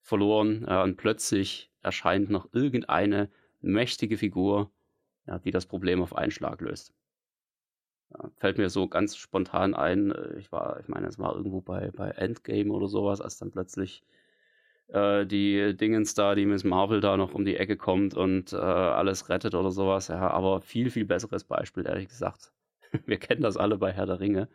verloren. 0.00 0.64
Ja, 0.68 0.82
und 0.82 0.96
plötzlich 0.96 1.70
erscheint 1.82 2.30
noch 2.30 2.48
irgendeine 2.52 3.30
mächtige 3.60 4.16
Figur, 4.16 4.70
ja, 5.26 5.38
die 5.38 5.50
das 5.50 5.66
Problem 5.66 6.02
auf 6.02 6.16
einen 6.16 6.30
Schlag 6.30 6.60
löst. 6.60 6.92
Ja, 8.10 8.30
fällt 8.36 8.58
mir 8.58 8.70
so 8.70 8.88
ganz 8.88 9.16
spontan 9.16 9.74
ein, 9.74 10.10
äh, 10.12 10.38
ich 10.38 10.50
war, 10.52 10.80
ich 10.80 10.88
meine, 10.88 11.06
es 11.06 11.18
war 11.18 11.34
irgendwo 11.34 11.60
bei, 11.60 11.90
bei 11.90 12.10
Endgame 12.10 12.72
oder 12.72 12.88
sowas, 12.88 13.20
als 13.20 13.38
dann 13.38 13.50
plötzlich 13.50 14.02
äh, 14.88 15.26
die 15.26 15.76
Dingens 15.76 16.14
da, 16.14 16.34
die 16.34 16.46
Miss 16.46 16.64
Marvel 16.64 17.00
da 17.00 17.16
noch 17.16 17.34
um 17.34 17.44
die 17.44 17.56
Ecke 17.56 17.76
kommt 17.76 18.14
und 18.14 18.52
äh, 18.52 18.56
alles 18.56 19.28
rettet 19.28 19.54
oder 19.54 19.70
sowas. 19.70 20.08
Ja, 20.08 20.30
aber 20.30 20.62
viel, 20.62 20.90
viel 20.90 21.04
besseres 21.04 21.44
Beispiel, 21.44 21.86
ehrlich 21.86 22.08
gesagt. 22.08 22.52
Wir 23.06 23.18
kennen 23.18 23.42
das 23.42 23.56
alle 23.56 23.76
bei 23.76 23.92
Herr 23.92 24.06
der 24.06 24.20
Ringe. 24.20 24.48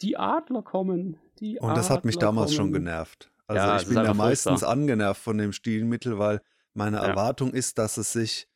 Die 0.00 0.16
Adler 0.16 0.62
kommen. 0.62 1.18
Die 1.40 1.58
Und 1.60 1.76
das 1.76 1.90
hat 1.90 2.04
mich 2.04 2.16
Adler 2.16 2.28
damals 2.28 2.54
schon 2.54 2.66
kommen. 2.72 2.84
genervt. 2.84 3.30
Also 3.48 3.66
Ja, 3.66 3.80
ich 3.80 3.88
bin 3.88 3.96
ja 3.96 4.14
meistens 4.14 4.60
furchtbar. 4.60 4.70
angenervt 4.70 5.22
von 5.22 5.38
dem 5.38 5.52
Stilmittel, 5.52 6.18
weil 6.18 6.40
meine. 6.74 6.98
Erwartung 6.98 7.52
ist, 7.52 7.78
dass 7.78 7.96
es 7.96 8.12
sich 8.12 8.48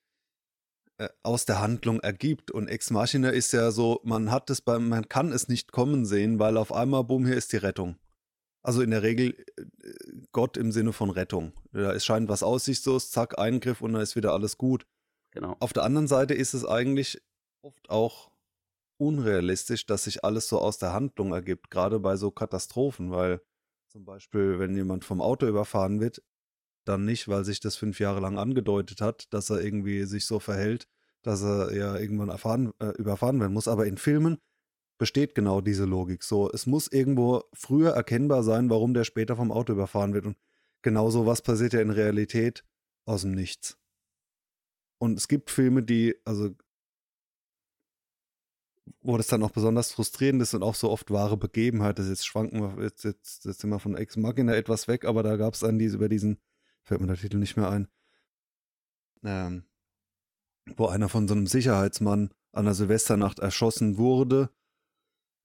äh, 0.98 1.08
aus 1.22 1.46
der 1.46 1.60
Handlung 1.60 2.00
ergibt. 2.00 2.50
Und 2.50 2.68
Ex 2.68 2.90
Machina 2.90 3.30
ist 3.30 3.52
ja 3.52 3.70
so, 3.70 4.00
man 4.04 4.30
hat 4.30 4.50
es 4.50 4.60
beim, 4.60 4.88
man 4.88 5.08
kann 5.08 5.32
es 5.32 5.48
nicht 5.48 5.72
kommen 5.72 6.04
sehen, 6.04 6.38
weil 6.38 6.56
auf 6.56 6.72
einmal, 6.72 7.04
boom, 7.04 7.26
hier 7.26 7.36
ist 7.36 7.52
die 7.52 7.56
Rettung. 7.56 7.96
Also 8.62 8.82
in 8.82 8.90
der 8.90 9.02
Regel 9.02 9.34
äh, 9.56 9.64
Gott 10.30 10.56
im 10.56 10.70
Sinne 10.70 10.92
von 10.92 11.10
Rettung. 11.10 11.52
Da 11.72 11.92
es 11.92 12.04
scheint 12.04 12.28
was 12.28 12.42
aussichtslos, 12.42 13.10
zack, 13.10 13.38
Eingriff 13.38 13.80
und 13.80 13.94
dann 13.94 14.02
ist 14.02 14.14
wieder 14.14 14.32
alles 14.32 14.56
gut. 14.58 14.86
Genau. 15.32 15.56
Auf 15.58 15.72
der 15.72 15.82
anderen 15.84 16.06
Seite 16.06 16.34
ist 16.34 16.52
es 16.54 16.64
eigentlich 16.64 17.20
oft 17.62 17.88
auch 17.90 18.30
unrealistisch, 18.98 19.86
dass 19.86 20.04
sich 20.04 20.22
alles 20.22 20.48
so 20.48 20.60
aus 20.60 20.78
der 20.78 20.92
Handlung 20.92 21.32
ergibt, 21.32 21.70
gerade 21.70 21.98
bei 21.98 22.16
so 22.16 22.30
Katastrophen, 22.30 23.10
weil 23.10 23.40
zum 23.92 24.06
Beispiel, 24.06 24.58
wenn 24.58 24.74
jemand 24.74 25.04
vom 25.04 25.20
Auto 25.20 25.46
überfahren 25.46 26.00
wird, 26.00 26.22
dann 26.86 27.04
nicht, 27.04 27.28
weil 27.28 27.44
sich 27.44 27.60
das 27.60 27.76
fünf 27.76 28.00
Jahre 28.00 28.20
lang 28.20 28.38
angedeutet 28.38 29.02
hat, 29.02 29.30
dass 29.34 29.50
er 29.50 29.60
irgendwie 29.60 30.04
sich 30.04 30.24
so 30.24 30.40
verhält, 30.40 30.88
dass 31.20 31.42
er 31.42 31.74
ja 31.74 31.98
irgendwann 31.98 32.30
erfahren, 32.30 32.72
äh, 32.80 32.96
überfahren 32.96 33.38
werden 33.38 33.52
muss. 33.52 33.68
Aber 33.68 33.86
in 33.86 33.98
Filmen 33.98 34.38
besteht 34.98 35.34
genau 35.34 35.60
diese 35.60 35.84
Logik. 35.84 36.22
So, 36.22 36.50
es 36.50 36.64
muss 36.66 36.90
irgendwo 36.90 37.44
früher 37.52 37.90
erkennbar 37.90 38.42
sein, 38.42 38.70
warum 38.70 38.94
der 38.94 39.04
später 39.04 39.36
vom 39.36 39.52
Auto 39.52 39.74
überfahren 39.74 40.14
wird. 40.14 40.24
Und 40.24 40.38
genauso 40.80 41.26
was 41.26 41.42
passiert 41.42 41.74
ja 41.74 41.82
in 41.82 41.90
Realität 41.90 42.64
aus 43.04 43.22
dem 43.22 43.32
Nichts. 43.32 43.76
Und 44.98 45.18
es 45.18 45.28
gibt 45.28 45.50
Filme, 45.50 45.82
die, 45.82 46.16
also, 46.24 46.54
wo 49.00 49.16
das 49.16 49.26
dann 49.28 49.42
auch 49.42 49.50
besonders 49.50 49.92
frustrierend 49.92 50.42
ist 50.42 50.54
und 50.54 50.62
auch 50.62 50.74
so 50.74 50.90
oft 50.90 51.10
wahre 51.10 51.36
Begebenheit 51.36 51.98
ist. 51.98 52.08
Jetzt 52.08 52.26
schwanken 52.26 52.60
wir, 52.60 52.82
jetzt, 52.82 53.04
jetzt, 53.04 53.44
jetzt 53.44 53.60
sind 53.60 53.70
wir 53.70 53.78
von 53.78 53.96
Ex 53.96 54.16
Machina 54.16 54.54
etwas 54.54 54.88
weg, 54.88 55.04
aber 55.04 55.22
da 55.22 55.36
gab 55.36 55.54
es 55.54 55.60
dann 55.60 55.78
diese, 55.78 55.96
über 55.96 56.08
diesen, 56.08 56.38
fällt 56.82 57.00
mir 57.00 57.06
der 57.06 57.16
Titel 57.16 57.38
nicht 57.38 57.56
mehr 57.56 57.70
ein, 57.70 57.88
ähm, 59.24 59.64
wo 60.76 60.86
einer 60.86 61.08
von 61.08 61.28
so 61.28 61.34
einem 61.34 61.46
Sicherheitsmann 61.46 62.30
an 62.52 62.64
der 62.64 62.74
Silvesternacht 62.74 63.38
erschossen 63.38 63.96
wurde 63.98 64.50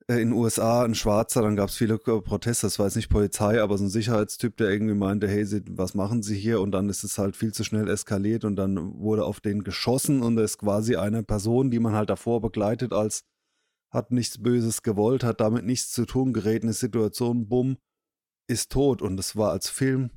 in 0.09 0.15
den 0.15 0.31
USA 0.31 0.85
ein 0.85 0.95
Schwarzer, 0.95 1.41
dann 1.41 1.57
gab 1.57 1.69
es 1.69 1.75
viele 1.75 1.97
Proteste, 1.97 2.65
das 2.65 2.79
war 2.79 2.85
jetzt 2.85 2.95
nicht 2.95 3.09
Polizei, 3.09 3.61
aber 3.61 3.77
so 3.77 3.83
ein 3.83 3.89
Sicherheitstyp, 3.89 4.55
der 4.55 4.69
irgendwie 4.69 4.93
meinte, 4.93 5.27
hey, 5.27 5.45
was 5.71 5.95
machen 5.95 6.23
Sie 6.23 6.37
hier? 6.37 6.61
Und 6.61 6.71
dann 6.71 6.87
ist 6.87 7.03
es 7.03 7.17
halt 7.17 7.35
viel 7.35 7.53
zu 7.53 7.65
schnell 7.65 7.89
eskaliert 7.89 8.45
und 8.45 8.55
dann 8.55 8.99
wurde 8.99 9.25
auf 9.25 9.41
den 9.41 9.63
geschossen 9.63 10.21
und 10.21 10.37
es 10.37 10.51
ist 10.51 10.57
quasi 10.59 10.95
eine 10.95 11.23
Person, 11.23 11.71
die 11.71 11.79
man 11.79 11.93
halt 11.93 12.09
davor 12.09 12.39
begleitet 12.41 12.93
als 12.93 13.25
hat 13.89 14.11
nichts 14.11 14.41
Böses 14.41 14.81
gewollt, 14.83 15.23
hat 15.23 15.41
damit 15.41 15.65
nichts 15.65 15.91
zu 15.91 16.05
tun, 16.05 16.33
gerät 16.33 16.63
in 16.63 16.69
eine 16.69 16.73
Situation, 16.73 17.47
bumm, 17.47 17.77
ist 18.47 18.71
tot. 18.71 19.01
Und 19.01 19.17
das 19.17 19.35
war 19.35 19.51
als 19.51 19.69
Film, 19.69 20.11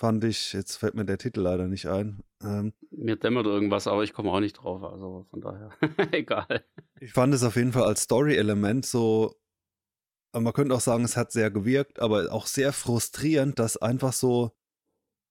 fand 0.00 0.24
ich, 0.24 0.54
jetzt 0.54 0.76
fällt 0.76 0.94
mir 0.94 1.04
der 1.04 1.18
Titel 1.18 1.42
leider 1.42 1.68
nicht 1.68 1.84
ein. 1.84 2.22
Ähm, 2.42 2.72
mir 2.90 3.16
dämmert 3.16 3.44
irgendwas, 3.44 3.86
aber 3.86 4.02
ich 4.02 4.14
komme 4.14 4.32
auch 4.32 4.40
nicht 4.40 4.54
drauf, 4.54 4.82
also 4.82 5.26
von 5.28 5.42
daher, 5.42 5.70
egal. 6.12 6.64
Ich 7.00 7.12
fand 7.12 7.34
es 7.34 7.44
auf 7.44 7.54
jeden 7.54 7.72
Fall 7.72 7.84
als 7.84 8.02
Story-Element 8.04 8.86
so, 8.86 9.36
man 10.32 10.54
könnte 10.54 10.74
auch 10.74 10.80
sagen, 10.80 11.04
es 11.04 11.18
hat 11.18 11.32
sehr 11.32 11.50
gewirkt, 11.50 12.00
aber 12.00 12.32
auch 12.32 12.46
sehr 12.46 12.72
frustrierend, 12.72 13.58
dass 13.58 13.76
einfach 13.76 14.14
so 14.14 14.52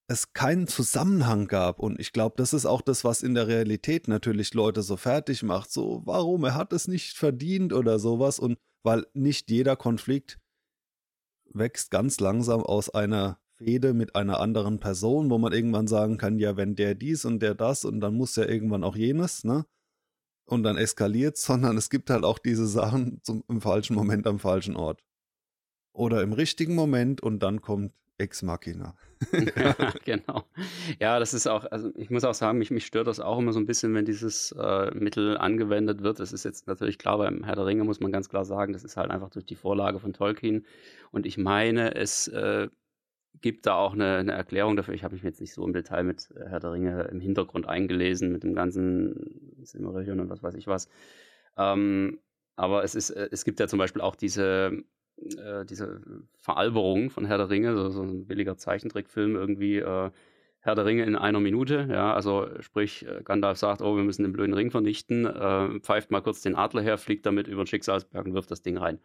es 0.07 0.33
keinen 0.33 0.67
Zusammenhang 0.67 1.47
gab. 1.47 1.79
Und 1.79 1.99
ich 1.99 2.13
glaube, 2.13 2.35
das 2.37 2.53
ist 2.53 2.67
auch 2.67 2.81
das, 2.81 3.03
was 3.03 3.23
in 3.23 3.33
der 3.33 3.47
Realität 3.47 4.07
natürlich 4.07 4.53
Leute 4.53 4.83
so 4.83 4.97
fertig 4.97 5.41
macht. 5.41 5.71
So, 5.71 6.01
warum? 6.05 6.43
Er 6.43 6.55
hat 6.55 6.73
es 6.73 6.87
nicht 6.87 7.15
verdient 7.15 7.73
oder 7.73 7.97
sowas. 7.97 8.39
Und 8.39 8.57
weil 8.83 9.05
nicht 9.13 9.49
jeder 9.49 9.75
Konflikt 9.75 10.39
wächst 11.53 11.91
ganz 11.91 12.19
langsam 12.19 12.61
aus 12.61 12.89
einer 12.89 13.39
Fehde 13.59 13.93
mit 13.93 14.15
einer 14.15 14.39
anderen 14.39 14.79
Person, 14.79 15.29
wo 15.29 15.37
man 15.37 15.51
irgendwann 15.51 15.87
sagen 15.87 16.17
kann, 16.17 16.39
ja, 16.39 16.55
wenn 16.55 16.75
der 16.75 16.95
dies 16.95 17.25
und 17.25 17.41
der 17.41 17.55
das 17.55 17.83
und 17.83 17.99
dann 17.99 18.15
muss 18.15 18.35
ja 18.37 18.45
irgendwann 18.45 18.85
auch 18.85 18.95
jenes, 18.95 19.43
ne? 19.43 19.65
Und 20.45 20.63
dann 20.63 20.77
eskaliert 20.77 21.37
sondern 21.37 21.77
es 21.77 21.89
gibt 21.89 22.09
halt 22.09 22.23
auch 22.23 22.39
diese 22.39 22.67
Sachen 22.67 23.19
zum, 23.21 23.43
im 23.49 23.61
falschen 23.61 23.95
Moment 23.95 24.25
am 24.27 24.39
falschen 24.39 24.75
Ort. 24.75 25.01
Oder 25.93 26.23
im 26.23 26.31
richtigen 26.33 26.73
Moment 26.73 27.21
und 27.21 27.43
dann 27.43 27.61
kommt 27.61 27.93
Ex 28.17 28.43
Machina. 28.43 28.95
ja, 29.33 29.75
genau. 30.05 30.45
Ja, 30.99 31.19
das 31.19 31.33
ist 31.33 31.47
auch, 31.47 31.65
also 31.65 31.91
ich 31.95 32.09
muss 32.09 32.23
auch 32.23 32.33
sagen, 32.33 32.59
mich, 32.59 32.71
mich 32.71 32.85
stört 32.85 33.07
das 33.07 33.19
auch 33.19 33.39
immer 33.39 33.53
so 33.53 33.59
ein 33.59 33.65
bisschen, 33.65 33.93
wenn 33.93 34.05
dieses 34.05 34.53
äh, 34.53 34.91
Mittel 34.93 35.37
angewendet 35.37 36.01
wird. 36.01 36.19
Das 36.19 36.31
ist 36.31 36.45
jetzt 36.45 36.67
natürlich 36.67 36.97
klar, 36.97 37.17
beim 37.17 37.43
Herr 37.43 37.55
der 37.55 37.65
Ringe 37.65 37.83
muss 37.83 37.99
man 37.99 38.11
ganz 38.11 38.29
klar 38.29 38.45
sagen, 38.45 38.73
das 38.73 38.83
ist 38.83 38.97
halt 38.97 39.11
einfach 39.11 39.29
durch 39.29 39.45
die 39.45 39.55
Vorlage 39.55 39.99
von 39.99 40.13
Tolkien. 40.13 40.65
Und 41.11 41.25
ich 41.25 41.37
meine, 41.37 41.95
es 41.95 42.27
äh, 42.27 42.67
gibt 43.41 43.65
da 43.65 43.75
auch 43.75 43.93
eine, 43.93 44.17
eine 44.17 44.31
Erklärung 44.33 44.75
dafür. 44.75 44.93
Ich 44.93 45.03
habe 45.03 45.13
mich 45.13 45.23
jetzt 45.23 45.41
nicht 45.41 45.53
so 45.53 45.65
im 45.65 45.73
Detail 45.73 46.03
mit 46.03 46.29
äh, 46.35 46.49
Herr 46.49 46.59
der 46.59 46.73
Ringe 46.73 47.03
im 47.11 47.19
Hintergrund 47.19 47.67
eingelesen, 47.67 48.31
mit 48.31 48.43
dem 48.43 48.53
ganzen 48.53 49.55
Silmarillion 49.63 50.19
und 50.19 50.29
was 50.29 50.43
weiß 50.43 50.55
ich 50.55 50.67
was. 50.67 50.89
Ähm, 51.57 52.19
aber 52.55 52.83
es, 52.83 52.95
ist, 52.95 53.11
äh, 53.11 53.29
es 53.31 53.45
gibt 53.45 53.59
ja 53.59 53.67
zum 53.67 53.79
Beispiel 53.79 54.01
auch 54.01 54.15
diese, 54.15 54.83
äh, 55.17 55.65
diese 55.65 56.01
Veralberung 56.37 57.09
von 57.09 57.25
Herr 57.25 57.37
der 57.37 57.49
Ringe, 57.49 57.75
so, 57.75 57.89
so 57.89 58.03
ein 58.03 58.27
billiger 58.27 58.57
Zeichentrickfilm 58.57 59.35
irgendwie. 59.35 59.77
Äh, 59.77 60.11
Herr 60.61 60.75
der 60.75 60.85
Ringe 60.85 61.05
in 61.05 61.15
einer 61.15 61.39
Minute, 61.39 61.87
ja, 61.89 62.13
also 62.13 62.47
sprich, 62.59 63.05
äh, 63.07 63.21
Gandalf 63.23 63.57
sagt, 63.57 63.81
oh, 63.81 63.95
wir 63.95 64.03
müssen 64.03 64.23
den 64.23 64.33
blöden 64.33 64.53
Ring 64.53 64.71
vernichten, 64.71 65.25
äh, 65.25 65.79
pfeift 65.79 66.11
mal 66.11 66.21
kurz 66.21 66.41
den 66.41 66.55
Adler 66.55 66.81
her, 66.81 66.97
fliegt 66.97 67.25
damit 67.25 67.47
über 67.47 67.63
den 67.63 67.67
Schicksalsberg 67.67 68.25
und 68.25 68.33
wirft 68.33 68.51
das 68.51 68.61
Ding 68.61 68.77
rein. 68.77 68.99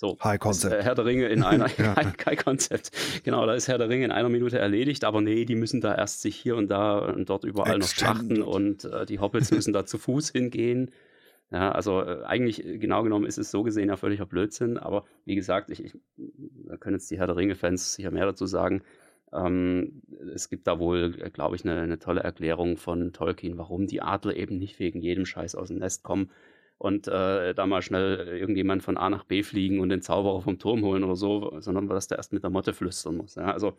So, 0.00 0.16
High 0.22 0.38
Concept. 0.38 0.74
Äh, 0.74 0.82
Herr 0.84 0.94
der 0.94 1.04
Ringe 1.04 1.26
in 1.26 1.42
einer 1.44 1.68
ja. 1.76 1.96
High 2.26 2.44
Concept. 2.44 2.92
Genau, 3.24 3.44
da 3.46 3.54
ist 3.54 3.66
Herr 3.66 3.78
der 3.78 3.88
Ringe 3.88 4.04
in 4.04 4.12
einer 4.12 4.28
Minute 4.28 4.56
erledigt, 4.56 5.04
aber 5.04 5.20
nee, 5.20 5.44
die 5.44 5.56
müssen 5.56 5.80
da 5.80 5.94
erst 5.94 6.22
sich 6.22 6.36
hier 6.36 6.56
und 6.56 6.68
da 6.68 6.98
und 6.98 7.28
dort 7.28 7.42
überall 7.42 7.78
Extended. 7.78 8.38
noch 8.38 8.38
schlachten 8.38 8.42
und 8.42 8.84
äh, 8.84 9.06
die 9.06 9.18
Hobbits 9.18 9.50
müssen 9.50 9.72
da 9.72 9.84
zu 9.84 9.98
Fuß 9.98 10.30
hingehen. 10.30 10.92
Ja, 11.50 11.72
also 11.72 12.00
äh, 12.02 12.22
eigentlich 12.24 12.64
äh, 12.64 12.78
genau 12.78 13.02
genommen 13.02 13.26
ist 13.26 13.38
es 13.38 13.50
so 13.50 13.64
gesehen 13.64 13.88
ja 13.88 13.96
völliger 13.96 14.26
Blödsinn, 14.26 14.78
aber 14.78 15.04
wie 15.24 15.34
gesagt, 15.34 15.70
ich, 15.70 15.84
ich 15.84 15.94
da 16.16 16.76
können 16.76 16.94
jetzt 16.94 17.10
die 17.10 17.18
Herr 17.18 17.26
der 17.26 17.36
Ringe-Fans 17.36 17.94
sicher 17.94 18.12
mehr 18.12 18.26
dazu 18.26 18.46
sagen. 18.46 18.82
Ähm, 19.32 20.02
es 20.32 20.48
gibt 20.48 20.68
da 20.68 20.78
wohl, 20.78 21.16
äh, 21.20 21.30
glaube 21.30 21.56
ich, 21.56 21.64
eine, 21.64 21.80
eine 21.80 21.98
tolle 21.98 22.20
Erklärung 22.20 22.76
von 22.76 23.12
Tolkien, 23.12 23.58
warum 23.58 23.88
die 23.88 24.00
Adler 24.00 24.36
eben 24.36 24.58
nicht 24.58 24.78
wegen 24.78 25.00
jedem 25.00 25.26
Scheiß 25.26 25.56
aus 25.56 25.68
dem 25.68 25.78
Nest 25.78 26.04
kommen, 26.04 26.30
und 26.78 27.08
äh, 27.08 27.54
da 27.54 27.66
mal 27.66 27.82
schnell 27.82 28.28
irgendjemand 28.28 28.82
von 28.82 28.96
A 28.96 29.10
nach 29.10 29.24
B 29.24 29.42
fliegen 29.42 29.80
und 29.80 29.88
den 29.88 30.00
Zauberer 30.00 30.40
vom 30.40 30.58
Turm 30.58 30.82
holen 30.82 31.04
oder 31.04 31.16
so, 31.16 31.60
sondern 31.60 31.88
dass 31.88 32.06
der 32.06 32.18
erst 32.18 32.32
mit 32.32 32.44
der 32.44 32.50
Motte 32.50 32.72
flüstern 32.72 33.16
muss. 33.16 33.34
Ja? 33.34 33.52
Also 33.52 33.76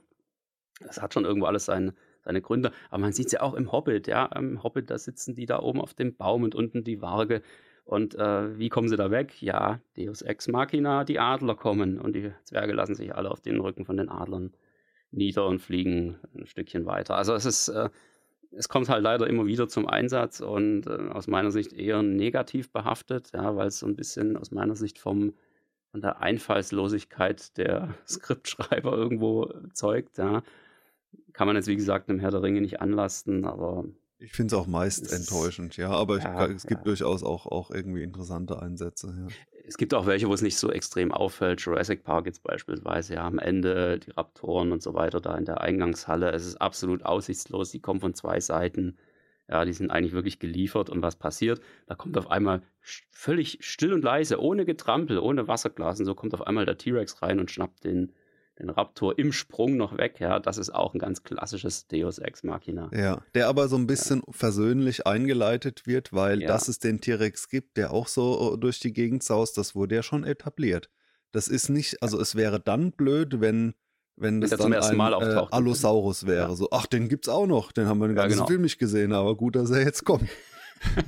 das 0.82 1.02
hat 1.02 1.14
schon 1.14 1.26
irgendwo 1.26 1.48
alles 1.48 1.66
seine, 1.66 1.94
seine 2.24 2.42
Gründe. 2.42 2.72
Aber 2.90 3.00
man 3.02 3.14
sieht 3.14 3.28
es 3.28 3.32
ja 3.34 3.42
auch 3.42 3.54
im 3.54 3.72
Hobbit, 3.72 4.08
ja. 4.08 4.26
Im 4.28 4.64
Hobbit, 4.64 4.90
da 4.90 4.98
sitzen 4.98 5.36
die 5.36 5.46
da 5.46 5.60
oben 5.60 5.82
auf 5.82 5.94
dem 5.94 6.16
Baum 6.16 6.44
und 6.44 6.56
unten 6.56 6.84
die 6.84 7.02
Waage. 7.02 7.42
Und 7.86 8.16
äh, 8.16 8.58
wie 8.58 8.70
kommen 8.70 8.88
sie 8.88 8.98
da 8.98 9.12
weg? 9.12 9.42
Ja, 9.42 9.82
Deus 9.98 10.22
Ex 10.22 10.48
Machina, 10.48 11.04
die 11.04 11.20
Adler 11.20 11.56
kommen 11.56 12.00
und 12.00 12.14
die 12.14 12.32
Zwerge 12.44 12.74
lassen 12.74 12.96
sich 12.96 13.16
alle 13.16 13.32
auf 13.32 13.42
den 13.42 13.60
Rücken 13.60 13.86
von 13.86 13.98
den 13.98 14.10
Adlern 14.10 14.54
nieder 15.12 15.48
und 15.48 15.60
fliegen 15.60 16.18
ein 16.36 16.46
Stückchen 16.46 16.86
weiter. 16.86 17.16
Also 17.16 17.34
es 17.34 17.46
ist, 17.46 17.70
äh, 17.70 17.90
es 18.52 18.70
kommt 18.70 18.90
halt 18.90 19.04
leider 19.04 19.28
immer 19.28 19.46
wieder 19.46 19.68
zum 19.68 19.88
Einsatz 19.88 20.40
und 20.40 20.88
äh, 20.88 21.10
aus 21.10 21.28
meiner 21.28 21.52
Sicht 21.52 21.74
eher 21.74 22.02
negativ 22.02 22.72
behaftet, 22.72 23.32
ja, 23.34 23.56
weil 23.56 23.68
es 23.68 23.80
so 23.80 23.86
ein 23.86 23.96
bisschen 23.96 24.38
aus 24.38 24.52
meiner 24.52 24.76
Sicht 24.76 25.00
vom, 25.00 25.34
von 25.92 26.02
der 26.02 26.22
Einfallslosigkeit 26.22 27.58
der 27.58 27.94
Skriptschreiber 28.08 28.94
irgendwo 28.94 29.54
zeugt. 29.74 30.18
Ja. 30.18 30.44
Kann 31.34 31.48
man 31.48 31.56
jetzt, 31.56 31.68
wie 31.68 31.76
gesagt, 31.76 32.10
einem 32.10 32.20
Herr 32.20 32.32
der 32.32 32.42
Ringe 32.42 32.62
nicht 32.62 32.82
anlasten, 32.82 33.46
aber. 33.46 33.86
Ich 34.18 34.34
finde 34.34 34.54
es 34.56 34.62
auch 34.62 34.68
meist 34.68 35.14
enttäuschend, 35.14 35.78
ja, 35.78 35.92
aber 35.92 36.20
ja, 36.20 36.48
ich, 36.48 36.58
es 36.58 36.68
gibt 36.68 36.82
ja. 36.82 36.86
durchaus 36.86 37.24
auch, 37.24 37.46
auch 37.46 37.72
irgendwie 37.72 38.04
interessante 38.04 38.62
Einsätze. 38.62 39.28
Es 39.70 39.78
gibt 39.78 39.94
auch 39.94 40.08
welche, 40.08 40.28
wo 40.28 40.34
es 40.34 40.42
nicht 40.42 40.58
so 40.58 40.72
extrem 40.72 41.12
auffällt. 41.12 41.62
Jurassic 41.62 42.04
Park 42.04 42.26
jetzt 42.26 42.42
beispielsweise, 42.42 43.14
ja, 43.14 43.28
am 43.28 43.38
Ende 43.38 44.00
die 44.00 44.10
Raptoren 44.10 44.72
und 44.72 44.82
so 44.82 44.96
weiter 44.96 45.22
da 45.22 45.38
in 45.38 45.46
der 45.46 45.62
Eingangshalle. 45.62 46.32
Es 46.32 46.44
ist 46.48 46.56
absolut 46.56 47.06
aussichtslos. 47.06 47.70
Die 47.70 47.80
kommen 47.80 48.00
von 48.00 48.16
zwei 48.16 48.40
Seiten. 48.40 48.98
Ja, 49.48 49.66
die 49.66 49.74
sind 49.74 49.92
eigentlich 49.92 50.14
wirklich 50.14 50.40
geliefert. 50.40 50.90
Und 50.90 51.04
was 51.04 51.18
passiert? 51.18 51.62
Da 51.86 51.94
kommt 51.94 52.18
auf 52.18 52.32
einmal 52.32 52.64
völlig 53.12 53.60
still 53.62 53.94
und 53.94 54.04
leise, 54.04 54.42
ohne 54.42 54.66
Getrampel, 54.66 55.20
ohne 55.20 55.48
Wasserglas 55.48 56.00
und 56.00 56.08
so 56.08 56.16
kommt 56.16 56.34
auf 56.34 56.48
einmal 56.48 56.66
der 56.66 56.80
T-Rex 56.80 57.22
rein 57.22 57.40
und 57.40 57.52
schnappt 57.52 57.84
den, 57.84 58.12
den 58.60 58.70
Raptor 58.70 59.18
im 59.18 59.32
Sprung 59.32 59.78
noch 59.78 59.98
weg. 59.98 60.20
Ja, 60.20 60.40
das 60.40 60.58
ist 60.58 60.70
auch 60.70 60.94
ein 60.94 61.00
ganz 61.00 61.24
klassisches 61.24 61.88
Deus 61.88 62.20
Ex 62.20 62.44
Machina. 62.44 62.90
Ja, 62.94 63.22
der 63.34 63.48
aber 63.48 63.68
so 63.68 63.78
ein 63.78 63.88
bisschen 63.88 64.22
ja. 64.26 64.34
versöhnlich 64.34 65.08
eingeleitet 65.08 65.88
wird, 65.88 66.14
weil 66.14 66.42
ja. 66.42 66.48
dass 66.48 66.68
es 66.68 66.80
den 66.80 67.02
T-Rex 67.02 67.50
gibt, 67.50 67.78
der 67.78 67.92
auch 67.92 68.08
so 68.08 68.54
äh, 68.54 68.58
durch 68.58 68.80
die 68.80 68.94
Gegend 68.94 69.24
saust, 69.24 69.58
das 69.58 69.76
wurde 69.76 69.96
ja 69.96 70.04
schon 70.04 70.24
etabliert. 70.24 70.90
Das 71.32 71.48
ist 71.48 71.70
nicht, 71.70 72.02
also 72.04 72.20
es 72.20 72.36
wäre 72.36 72.60
dann 72.60 72.92
blöd, 72.92 73.40
wenn 73.40 73.74
wenn 74.22 74.42
das 74.42 74.50
dann 74.50 74.74
ein 74.74 75.00
äh, 75.00 75.46
Allosaurus 75.52 76.26
wäre. 76.26 76.50
Ja. 76.50 76.56
So, 76.56 76.68
ach, 76.72 76.86
den 76.86 77.08
gibt's 77.08 77.30
auch 77.30 77.48
noch. 77.48 77.72
Den 77.72 77.88
haben 77.88 78.00
wir 78.00 78.08
den 78.08 78.18
ganzen 78.18 78.40
genau. 78.40 78.48
Film 78.48 78.64
nicht 78.64 78.78
gesehen, 78.78 79.14
aber 79.14 79.38
gut, 79.38 79.56
dass 79.56 79.72
er 79.72 79.82
jetzt 79.82 80.04
kommt. 80.04 80.30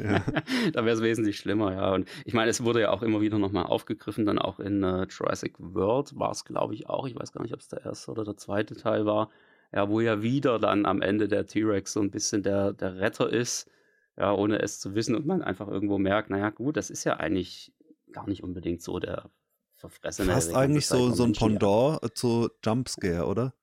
da 0.74 0.86
wäre 0.86 0.96
es 0.96 1.02
wesentlich 1.02 1.38
schlimmer, 1.38 1.74
ja. 1.74 1.94
Und 1.94 2.08
ich 2.26 2.34
meine, 2.34 2.50
es 2.50 2.64
wurde 2.64 2.82
ja 2.82 2.92
auch 2.92 3.02
immer 3.02 3.22
wieder 3.22 3.40
nochmal 3.40 3.66
aufgegriffen, 3.66 4.26
dann 4.26 4.40
auch 4.40 4.60
in 4.60 4.84
äh, 4.84 5.08
Jurassic 5.10 5.56
World 5.58 6.18
war 6.18 6.32
es, 6.32 6.46
glaube 6.46 6.74
ich, 6.74 6.90
auch. 6.90 7.08
Ich 7.08 7.16
weiß 7.16 7.32
gar 7.32 7.42
nicht, 7.42 7.54
ob 7.54 7.60
es 7.60 7.68
der 7.68 7.86
erste 7.86 8.12
oder 8.12 8.24
der 8.24 8.38
zweite 8.38 8.76
Teil 8.76 9.06
war. 9.06 9.30
Ja, 9.74 9.90
wo 9.90 10.02
ja 10.02 10.22
wieder 10.22 10.60
dann 10.60 10.86
am 10.86 11.02
Ende 11.02 11.30
der 11.30 11.46
T-Rex 11.46 11.94
so 11.94 12.02
ein 12.02 12.12
bisschen 12.12 12.44
der, 12.44 12.74
der 12.74 12.98
Retter 12.98 13.32
ist, 13.32 13.70
ja, 14.18 14.34
ohne 14.34 14.62
es 14.62 14.82
zu 14.82 14.96
wissen 14.96 15.16
und 15.16 15.26
man 15.26 15.42
einfach 15.42 15.70
irgendwo 15.70 15.98
merkt, 15.98 16.30
naja, 16.30 16.50
gut, 16.50 16.76
das 16.76 16.90
ist 16.90 17.06
ja 17.06 17.18
eigentlich 17.18 17.72
gar 18.12 18.28
nicht 18.28 18.44
unbedingt 18.44 18.82
so 18.82 19.00
der 19.00 19.30
verfressene. 19.76 20.34
Fast 20.34 20.54
eigentlich 20.54 20.88
so, 20.88 21.12
so 21.12 21.24
ein 21.24 21.32
Pendant 21.32 22.00
ja. 22.02 22.10
zu 22.14 22.50
Jumpscare, 22.64 23.26
oder? 23.26 23.54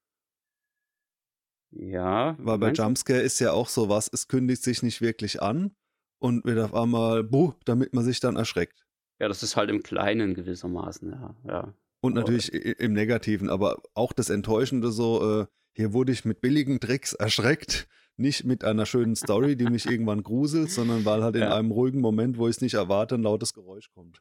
Ja. 1.71 2.35
Weil 2.39 2.59
bei 2.59 2.73
Jumpscare 2.73 3.21
ist 3.21 3.39
ja 3.41 3.53
auch 3.53 3.69
so 3.69 3.91
was, 3.91 4.09
es 4.11 4.29
kündigt 4.29 4.63
sich 4.63 4.83
nicht 4.83 5.03
wirklich 5.03 5.43
an 5.43 5.77
und 6.19 6.45
wird 6.45 6.59
auf 6.59 6.75
einmal 6.75 7.25
buh, 7.25 7.55
damit 7.65 7.95
man 7.95 8.05
sich 8.05 8.21
dann 8.21 8.37
erschreckt. 8.37 8.85
Ja, 9.21 9.29
das 9.29 9.43
ist 9.43 9.57
halt 9.57 9.71
im 9.71 9.83
Kleinen 9.83 10.35
gewissermaßen, 10.35 11.11
ja. 11.11 11.35
ja. 11.47 11.75
Und 12.01 12.13
aber 12.13 12.21
natürlich 12.21 12.53
im 12.53 12.93
Negativen, 12.93 13.51
aber 13.51 13.83
auch 13.95 14.13
das 14.13 14.31
Enttäuschende 14.31 14.93
so, 14.93 15.41
äh, 15.43 15.47
hier 15.75 15.93
wurde 15.93 16.13
ich 16.13 16.25
mit 16.25 16.41
billigen 16.41 16.79
Tricks 16.81 17.13
erschreckt, 17.13 17.89
nicht 18.17 18.45
mit 18.45 18.65
einer 18.65 18.87
schönen 18.87 19.17
Story, 19.17 19.57
die 19.57 19.67
mich 19.67 19.87
irgendwann 19.87 20.23
gruselt, 20.23 20.71
sondern 20.71 21.05
weil 21.05 21.23
halt 21.23 21.37
in 21.37 21.43
ja. 21.43 21.55
einem 21.55 21.71
ruhigen 21.71 22.01
Moment, 22.01 22.39
wo 22.39 22.49
ich 22.49 22.57
es 22.57 22.61
nicht 22.61 22.75
erwarte, 22.75 23.17
ein 23.17 23.23
lautes 23.23 23.55
Geräusch 23.55 23.91
kommt. 23.91 24.21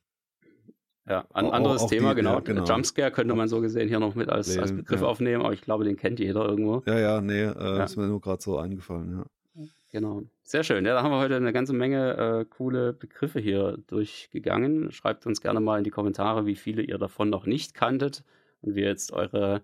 Ja, 1.07 1.25
ein 1.33 1.45
anderes 1.45 1.83
auch 1.83 1.89
Thema, 1.89 2.09
die- 2.09 2.17
genau. 2.17 2.33
ja, 2.33 2.39
genau. 2.41 2.65
Jumpscare 2.65 3.11
könnte 3.11 3.33
man 3.33 3.47
so 3.47 3.61
gesehen 3.61 3.87
hier 3.87 3.99
noch 3.99 4.13
mit 4.15 4.29
als, 4.29 4.57
als 4.57 4.75
Begriff 4.75 5.01
ja. 5.01 5.07
aufnehmen, 5.07 5.43
aber 5.43 5.53
ich 5.53 5.61
glaube, 5.61 5.85
den 5.85 5.95
kennt 5.95 6.19
jeder 6.19 6.45
irgendwo. 6.45 6.83
Ja, 6.85 6.99
ja, 6.99 7.21
nee, 7.21 7.43
äh, 7.43 7.53
Ja. 7.53 7.83
ist 7.85 7.95
mir 7.95 8.07
nur 8.07 8.19
gerade 8.19 8.41
so 8.41 8.57
eingefallen, 8.57 9.11
ja. 9.11 9.25
Genau. 9.97 10.21
Sehr 10.43 10.63
schön. 10.63 10.85
Ja, 10.85 10.93
da 10.93 11.01
haben 11.01 11.09
wir 11.09 11.17
heute 11.17 11.37
eine 11.37 11.51
ganze 11.51 11.73
Menge 11.73 12.17
äh, 12.17 12.45
coole 12.45 12.93
Begriffe 12.93 13.39
hier 13.39 13.79
durchgegangen. 13.87 14.91
Schreibt 14.91 15.25
uns 15.25 15.41
gerne 15.41 15.59
mal 15.59 15.79
in 15.79 15.83
die 15.83 15.89
Kommentare, 15.89 16.45
wie 16.45 16.55
viele 16.55 16.83
ihr 16.83 16.99
davon 16.99 17.31
noch 17.31 17.47
nicht 17.47 17.73
kanntet 17.73 18.23
und 18.61 18.75
wir 18.75 18.85
jetzt 18.85 19.11
eure 19.11 19.63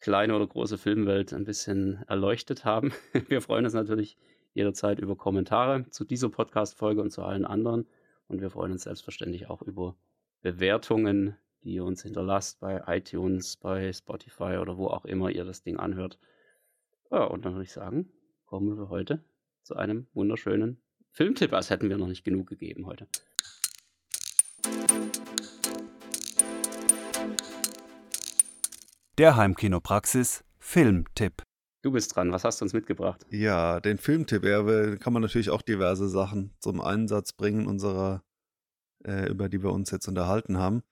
kleine 0.00 0.34
oder 0.34 0.48
große 0.48 0.78
Filmwelt 0.78 1.32
ein 1.32 1.44
bisschen 1.44 2.02
erleuchtet 2.08 2.64
haben. 2.64 2.92
Wir 3.28 3.40
freuen 3.40 3.64
uns 3.64 3.74
natürlich 3.74 4.16
jederzeit 4.52 4.98
über 4.98 5.14
Kommentare 5.14 5.88
zu 5.90 6.04
dieser 6.04 6.28
Podcast-Folge 6.28 7.00
und 7.00 7.12
zu 7.12 7.22
allen 7.22 7.44
anderen. 7.44 7.86
Und 8.26 8.40
wir 8.40 8.50
freuen 8.50 8.72
uns 8.72 8.82
selbstverständlich 8.82 9.48
auch 9.48 9.62
über 9.62 9.94
Bewertungen, 10.42 11.36
die 11.62 11.74
ihr 11.74 11.84
uns 11.84 12.02
hinterlasst 12.02 12.58
bei 12.58 12.82
iTunes, 12.88 13.56
bei 13.58 13.92
Spotify 13.92 14.58
oder 14.60 14.76
wo 14.76 14.88
auch 14.88 15.04
immer 15.04 15.30
ihr 15.30 15.44
das 15.44 15.62
Ding 15.62 15.76
anhört. 15.76 16.18
Ja, 17.12 17.22
und 17.22 17.44
dann 17.44 17.52
würde 17.52 17.62
ich 17.62 17.72
sagen, 17.72 18.10
kommen 18.46 18.76
wir 18.76 18.88
heute 18.88 19.22
zu 19.66 19.74
einem 19.74 20.06
wunderschönen 20.14 20.80
Filmtipp, 21.10 21.52
als 21.52 21.70
hätten 21.70 21.90
wir 21.90 21.98
noch 21.98 22.06
nicht 22.06 22.22
genug 22.22 22.46
gegeben 22.46 22.86
heute. 22.86 23.08
Der 29.18 29.34
Heimkinopraxis 29.34 30.44
Filmtipp. 30.58 31.42
Du 31.82 31.90
bist 31.90 32.14
dran, 32.14 32.30
was 32.30 32.44
hast 32.44 32.60
du 32.60 32.64
uns 32.64 32.74
mitgebracht? 32.74 33.26
Ja, 33.30 33.80
den 33.80 33.98
Filmtipp, 33.98 34.44
ja, 34.44 34.96
kann 34.96 35.12
man 35.12 35.22
natürlich 35.22 35.50
auch 35.50 35.62
diverse 35.62 36.08
Sachen 36.08 36.54
zum 36.60 36.80
Einsatz 36.80 37.32
bringen, 37.32 37.66
unserer, 37.66 38.22
äh, 39.04 39.28
über 39.28 39.48
die 39.48 39.62
wir 39.64 39.72
uns 39.72 39.90
jetzt 39.90 40.06
unterhalten 40.06 40.58
haben. 40.58 40.82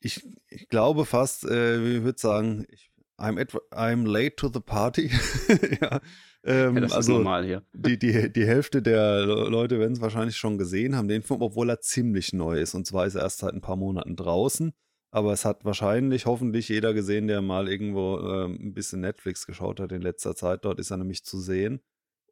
Ich, 0.00 0.24
ich 0.48 0.68
glaube 0.68 1.06
fast, 1.06 1.44
äh, 1.44 1.96
ich 1.96 2.04
würde 2.04 2.20
sagen, 2.20 2.66
ich, 2.68 2.92
I'm, 3.18 3.38
I'm 3.70 4.06
late 4.06 4.36
to 4.36 4.48
the 4.52 4.60
party. 4.60 5.10
ja, 5.80 6.00
ähm, 6.44 6.74
Ja, 6.74 6.80
das 6.82 6.90
ist 6.92 6.96
also 6.96 7.12
normal 7.14 7.44
hier. 7.44 7.62
die, 7.72 7.98
die, 7.98 8.32
die 8.32 8.46
Hälfte 8.46 8.82
der 8.82 9.24
Le- 9.26 9.48
Leute 9.48 9.78
werden 9.78 9.92
es 9.92 10.00
wahrscheinlich 10.00 10.36
schon 10.36 10.58
gesehen 10.58 10.96
haben, 10.96 11.08
den 11.08 11.22
Film, 11.22 11.42
obwohl 11.42 11.70
er 11.70 11.80
ziemlich 11.80 12.32
neu 12.32 12.60
ist. 12.60 12.74
Und 12.74 12.86
zwar 12.86 13.06
ist 13.06 13.14
er 13.14 13.22
erst 13.22 13.38
seit 13.38 13.54
ein 13.54 13.60
paar 13.60 13.76
Monaten 13.76 14.16
draußen. 14.16 14.72
Aber 15.10 15.32
es 15.32 15.44
hat 15.44 15.64
wahrscheinlich, 15.64 16.26
hoffentlich 16.26 16.68
jeder 16.68 16.92
gesehen, 16.92 17.28
der 17.28 17.40
mal 17.40 17.68
irgendwo 17.68 18.18
ähm, 18.18 18.58
ein 18.60 18.74
bisschen 18.74 19.00
Netflix 19.00 19.46
geschaut 19.46 19.78
hat 19.78 19.92
in 19.92 20.02
letzter 20.02 20.34
Zeit. 20.34 20.64
Dort 20.64 20.80
ist 20.80 20.90
er 20.90 20.96
nämlich 20.96 21.24
zu 21.24 21.38
sehen. 21.38 21.80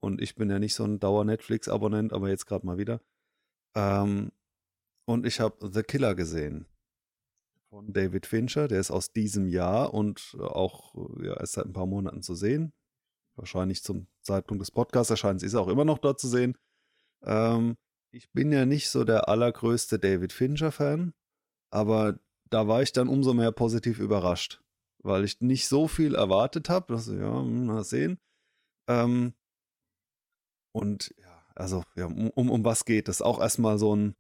Und 0.01 0.21
ich 0.21 0.35
bin 0.35 0.51
ja 0.51 0.59
nicht 0.59 0.75
so 0.75 0.85
ein 0.85 0.99
Dauer-Netflix-Abonnent, 0.99 2.13
aber 2.13 2.29
jetzt 2.29 2.47
gerade 2.47 2.67
mal 2.67 2.79
wieder. 2.79 3.01
Ähm, 3.77 4.33
und 5.05 5.27
ich 5.27 5.39
habe 5.39 5.71
The 5.73 5.85
Killer 5.85 6.17
gesehen. 6.17 6.67
Von 7.71 7.93
David 7.93 8.27
Fincher. 8.27 8.67
Der 8.67 8.81
ist 8.81 8.91
aus 8.91 9.13
diesem 9.13 9.47
Jahr 9.47 9.95
und 9.95 10.37
auch 10.41 10.95
ja, 11.23 11.39
erst 11.39 11.53
seit 11.53 11.67
ein 11.67 11.73
paar 11.73 11.87
Monaten 11.87 12.23
zu 12.23 12.35
sehen 12.35 12.73
wahrscheinlich 13.37 13.83
zum 13.83 14.07
Zeitpunkt 14.22 14.61
des 14.61 14.70
Podcasts 14.70 15.11
erscheint, 15.11 15.43
ist 15.43 15.55
er 15.55 15.61
auch 15.61 15.68
immer 15.68 15.85
noch 15.85 15.99
dort 15.99 16.20
zu 16.20 16.28
sehen. 16.28 16.57
Ähm, 17.24 17.76
ich 18.11 18.30
bin 18.33 18.53
ja 18.53 18.66
nicht 18.66 18.91
so 18.91 19.05
der 19.05 19.28
allergrößte 19.28 19.99
David 19.99 20.33
Fincher-Fan, 20.33 21.14
aber 21.70 22.18
da 22.51 22.68
war 22.68 22.83
ich 22.83 22.93
dann 22.93 23.09
umso 23.09 23.33
mehr 23.33 23.53
positiv 23.53 23.99
überrascht, 23.99 24.62
weil 25.03 25.24
ich 25.24 25.41
nicht 25.41 25.66
so 25.68 25.89
viel 25.89 26.14
erwartet 26.14 26.68
habe. 26.68 26.95
Also, 26.95 27.14
ja, 27.14 27.41
hm, 27.41 27.66
mal 27.66 27.85
sehen. 27.85 28.18
Ähm, 28.89 29.35
und 30.72 31.14
ja, 31.18 31.45
also, 31.55 31.85
ja, 31.97 32.07
um, 32.07 32.30
um, 32.30 32.51
um 32.51 32.64
was 32.64 32.85
geht 32.85 33.09
es? 33.09 33.22
Auch 33.22 33.41
erstmal 33.41 33.78
so 33.78 33.97
ein, 33.97 34.14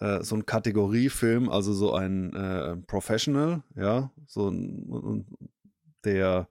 äh, 0.00 0.22
so 0.22 0.36
ein 0.36 0.46
Kategoriefilm, 0.46 1.48
also 1.48 1.72
so 1.72 1.92
ein 1.94 2.34
äh, 2.34 2.76
Professional, 2.76 3.64
ja, 3.74 4.12
so 4.26 4.48
ein, 4.48 5.26
der 6.04 6.48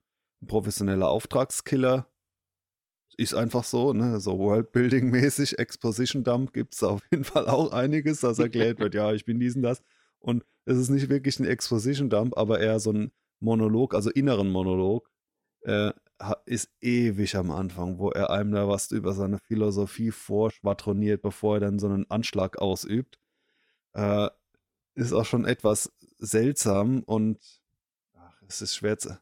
professioneller 0.48 1.10
Auftragskiller 1.10 2.08
ist 3.18 3.36
einfach 3.36 3.64
so, 3.64 3.94
ne, 3.94 4.20
so 4.20 4.40
Worldbuilding-mäßig, 4.40 5.60
Exposition 5.60 6.24
Dump 6.24 6.54
gibt 6.54 6.74
es 6.74 6.84
auf 6.84 7.02
jeden 7.12 7.24
Fall 7.24 7.48
auch 7.48 7.72
einiges, 7.72 8.22
das 8.22 8.40
erklärt 8.40 8.80
wird, 8.80 8.96
ja, 8.96 9.14
ich 9.14 9.26
bin 9.26 9.40
diesen, 9.40 9.62
das. 9.62 9.82
Und 10.20 10.44
es 10.66 10.78
ist 10.78 10.90
nicht 10.90 11.10
wirklich 11.10 11.40
ein 11.40 11.46
Exposition 11.46 12.10
Dump, 12.10 12.38
aber 12.38 12.60
eher 12.60 12.80
so 12.80 12.92
ein 12.92 13.12
Monolog, 13.40 13.94
also 13.94 14.10
inneren 14.10 14.50
Monolog, 14.50 15.10
äh, 15.62 15.92
ist 16.46 16.70
ewig 16.82 17.36
am 17.36 17.52
Anfang, 17.52 17.98
wo 17.98 18.10
er 18.10 18.30
einem 18.30 18.54
da 18.54 18.68
was 18.68 18.92
über 18.92 19.14
seine 19.14 19.40
Philosophie 19.40 20.12
vorschwadroniert, 20.12 21.22
bevor 21.22 21.58
er 21.58 21.60
dann 21.62 21.80
so 21.80 21.88
einen 21.88 22.10
Anschlag 22.10 22.58
ausübt. 22.60 23.20
Äh, 23.94 24.30
ist 24.96 25.14
auch 25.14 25.26
schon 25.26 25.46
etwas 25.46 25.92
seltsam 26.20 27.04
und 27.04 27.40
ach, 28.14 28.42
es 28.48 28.62
ist 28.62 28.76
schwer 28.76 28.98
zu, 28.98 29.18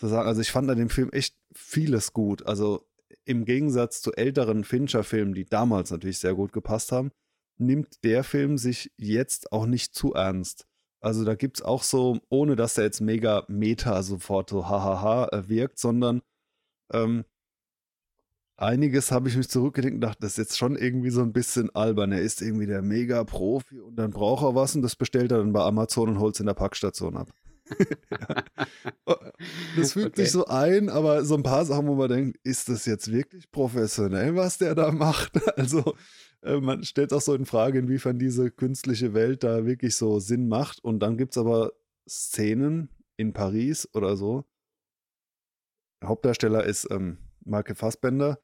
zu 0.00 0.08
sagen. 0.08 0.26
Also 0.26 0.40
ich 0.40 0.50
fand 0.50 0.68
an 0.70 0.78
dem 0.78 0.90
Film 0.90 1.10
echt 1.10 1.36
vieles 1.54 2.12
gut. 2.12 2.46
Also 2.46 2.86
im 3.24 3.44
Gegensatz 3.44 4.02
zu 4.02 4.12
älteren 4.14 4.64
Fincher-Filmen, 4.64 5.34
die 5.34 5.44
damals 5.44 5.90
natürlich 5.90 6.18
sehr 6.18 6.34
gut 6.34 6.52
gepasst 6.52 6.90
haben, 6.90 7.12
nimmt 7.58 8.02
der 8.04 8.24
Film 8.24 8.58
sich 8.58 8.90
jetzt 8.96 9.52
auch 9.52 9.66
nicht 9.66 9.94
zu 9.94 10.14
ernst. 10.14 10.66
Also 11.00 11.24
da 11.24 11.34
gibt 11.34 11.58
es 11.58 11.62
auch 11.62 11.82
so, 11.82 12.18
ohne 12.28 12.56
dass 12.56 12.76
er 12.78 12.84
jetzt 12.84 13.00
mega 13.00 13.44
meta 13.48 14.02
sofort 14.02 14.50
so 14.50 14.68
hahaha 14.68 15.28
äh, 15.28 15.48
wirkt, 15.48 15.78
sondern 15.78 16.22
ähm, 16.92 17.24
einiges 18.56 19.10
habe 19.10 19.28
ich 19.28 19.36
mich 19.36 19.48
zurückgedenkt 19.48 19.96
und 19.96 20.00
dachte, 20.02 20.20
das 20.20 20.32
ist 20.32 20.38
jetzt 20.38 20.58
schon 20.58 20.76
irgendwie 20.76 21.10
so 21.10 21.22
ein 21.22 21.32
bisschen 21.32 21.74
albern. 21.74 22.12
Er 22.12 22.20
ist 22.20 22.42
irgendwie 22.42 22.66
der 22.66 22.82
Mega-Profi 22.82 23.80
und 23.80 23.96
dann 23.96 24.10
braucht 24.10 24.44
er 24.44 24.54
was 24.54 24.74
und 24.74 24.82
das 24.82 24.96
bestellt 24.96 25.32
er 25.32 25.38
dann 25.38 25.52
bei 25.52 25.62
Amazon 25.62 26.10
und 26.10 26.18
holt 26.18 26.34
es 26.34 26.40
in 26.40 26.46
der 26.46 26.54
Packstation 26.54 27.16
ab. 27.16 27.32
Das 29.76 29.92
fügt 29.94 30.06
Okay. 30.12 30.22
sich 30.22 30.32
so 30.32 30.46
ein, 30.46 30.88
aber 30.88 31.24
so 31.24 31.34
ein 31.34 31.42
paar 31.42 31.64
Sachen, 31.64 31.86
wo 31.86 31.94
man 31.94 32.08
denkt, 32.08 32.38
ist 32.44 32.68
das 32.68 32.86
jetzt 32.86 33.10
wirklich 33.10 33.50
professionell, 33.50 34.36
was 34.36 34.58
der 34.58 34.74
da 34.74 34.92
macht? 34.92 35.32
Also 35.56 35.94
äh, 36.42 36.58
man 36.60 36.84
stellt 36.84 37.12
auch 37.12 37.20
so 37.20 37.34
in 37.34 37.46
Frage, 37.46 37.78
inwiefern 37.78 38.18
diese 38.18 38.50
künstliche 38.50 39.14
Welt 39.14 39.42
da 39.44 39.66
wirklich 39.66 39.96
so 39.96 40.18
Sinn 40.20 40.48
macht. 40.48 40.82
Und 40.82 41.00
dann 41.00 41.16
gibt 41.16 41.32
es 41.34 41.38
aber 41.38 41.72
Szenen 42.08 42.90
in 43.16 43.32
Paris 43.32 43.88
oder 43.94 44.16
so. 44.16 44.44
Hauptdarsteller 46.04 46.64
ist 46.64 46.88
ähm, 46.90 47.18
Michael 47.44 47.74
Fassbender, 47.74 48.40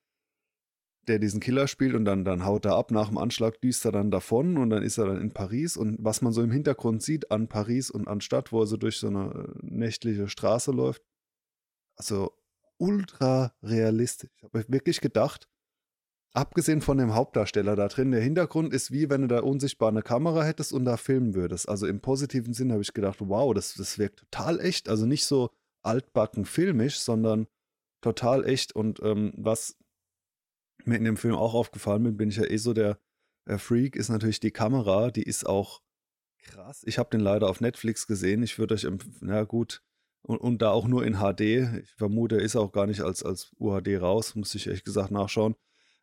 der 1.09 1.19
diesen 1.19 1.41
Killer 1.41 1.69
spielt 1.69 1.95
und 1.95 2.05
dann, 2.05 2.25
dann 2.25 2.45
haut 2.45 2.65
er 2.65 2.77
ab 2.77 2.91
nach 2.91 3.09
dem 3.09 3.19
Anschlag, 3.19 3.61
düst 3.61 3.85
er 3.85 3.93
dann 3.93 4.11
davon 4.11 4.57
und 4.57 4.71
dann 4.71 4.83
ist 4.83 4.99
er 4.99 5.07
dann 5.07 5.21
in 5.21 5.33
Paris 5.33 5.77
und 5.77 5.97
was 6.01 6.23
man 6.23 6.33
so 6.33 6.43
im 6.43 6.51
Hintergrund 6.51 7.03
sieht 7.03 7.31
an 7.31 7.49
Paris 7.49 7.91
und 7.91 8.09
an 8.09 8.21
Stadt, 8.21 8.53
wo 8.53 8.61
er 8.61 8.67
so 8.67 8.77
durch 8.77 8.99
so 8.99 9.09
eine 9.09 9.31
äh, 9.31 9.59
nächtliche 9.63 10.29
Straße 10.29 10.73
läuft, 10.73 11.03
also 11.97 12.33
ultra 12.79 13.55
realistisch. 13.63 14.31
Ich 14.37 14.43
habe 14.45 14.65
wirklich 14.69 15.01
gedacht, 15.01 15.49
abgesehen 16.37 16.83
von 16.83 16.99
dem 16.99 17.15
Hauptdarsteller 17.15 17.77
da 17.77 17.89
drin, 17.89 18.11
der 18.11 18.21
Hintergrund 18.21 18.73
ist 18.73 18.93
wie 18.93 19.09
wenn 19.09 19.23
du 19.23 19.29
da 19.29 19.41
unsichtbar 19.41 19.89
eine 19.89 20.03
Kamera 20.03 20.45
hättest 20.45 20.73
und 20.73 20.85
da 20.85 20.97
filmen 20.97 21.35
würdest. 21.35 21.69
Also 21.69 21.87
im 21.87 22.01
positiven 22.01 22.53
Sinn 22.53 22.73
habe 22.73 22.83
ich 22.83 22.93
gedacht, 22.93 23.19
wow, 23.21 23.55
das, 23.55 23.75
das 23.75 23.99
wirkt 23.99 24.21
total 24.21 24.61
echt. 24.61 24.89
Also 24.89 25.07
nicht 25.07 25.25
so 25.25 25.51
altbacken 25.83 26.45
filmisch, 26.45 26.99
sondern 26.99 27.47
total 28.03 28.45
echt. 28.45 28.75
Und 28.75 29.01
ähm, 29.03 29.33
was 29.37 29.77
mir 30.87 30.97
in 30.97 31.05
dem 31.05 31.17
Film 31.17 31.35
auch 31.35 31.55
aufgefallen 31.55 32.03
bin, 32.03 32.17
bin 32.17 32.29
ich 32.29 32.37
ja 32.37 32.45
eh 32.45 32.57
so 32.57 32.73
der 32.73 32.99
äh, 33.47 33.59
Freak, 33.59 33.97
ist 33.97 34.09
natürlich 34.09 34.41
die 34.41 34.51
Kamera, 34.51 35.11
die 35.11 35.23
ist 35.23 35.47
auch 35.47 35.83
krass. 36.43 36.83
Ich 36.87 36.99
habe 36.99 37.11
den 37.11 37.21
leider 37.21 37.49
auf 37.49 37.61
Netflix 37.61 38.07
gesehen. 38.07 38.43
Ich 38.43 38.59
würde 38.59 38.75
euch, 38.75 38.87
na 39.21 39.45
gut, 39.45 39.83
und, 40.23 40.39
und 40.39 40.63
da 40.63 40.71
auch 40.71 40.87
nur 40.87 41.05
in 41.05 41.19
HD. 41.19 41.41
Ich 41.83 41.95
vermute, 41.97 42.37
er 42.37 42.43
ist 42.43 42.57
auch 42.57 42.73
gar 42.73 42.87
nicht 42.87 43.01
als, 43.01 43.23
als 43.23 43.53
UHD 43.59 44.01
raus, 44.01 44.35
muss 44.35 44.55
ich 44.55 44.67
ehrlich 44.67 44.85
gesagt 44.85 45.11
nachschauen. 45.11 45.55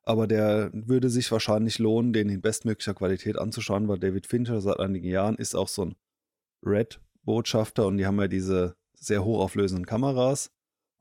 Aber 0.04 0.28
der 0.28 0.70
würde 0.74 1.10
sich 1.10 1.32
wahrscheinlich 1.32 1.80
lohnen, 1.80 2.14
den 2.14 2.30
in 2.30 2.42
bestmöglicher 2.42 2.94
Qualität 2.94 3.38
anzuschauen, 3.38 3.88
weil 3.88 4.00
David 4.00 4.28
Fincher 4.28 4.60
seit 4.60 4.80
einigen 4.80 5.08
Jahren 5.08 5.36
ist 5.36 5.56
auch 5.56 5.70
so 5.70 5.86
ein 5.86 5.96
Red-Botschafter 6.66 7.86
und 7.86 7.98
die 7.98 8.06
haben 8.06 8.20
ja 8.20 8.28
diese 8.28 8.76
sehr 8.96 9.24
hochauflösenden 9.24 9.86
Kameras 9.86 10.52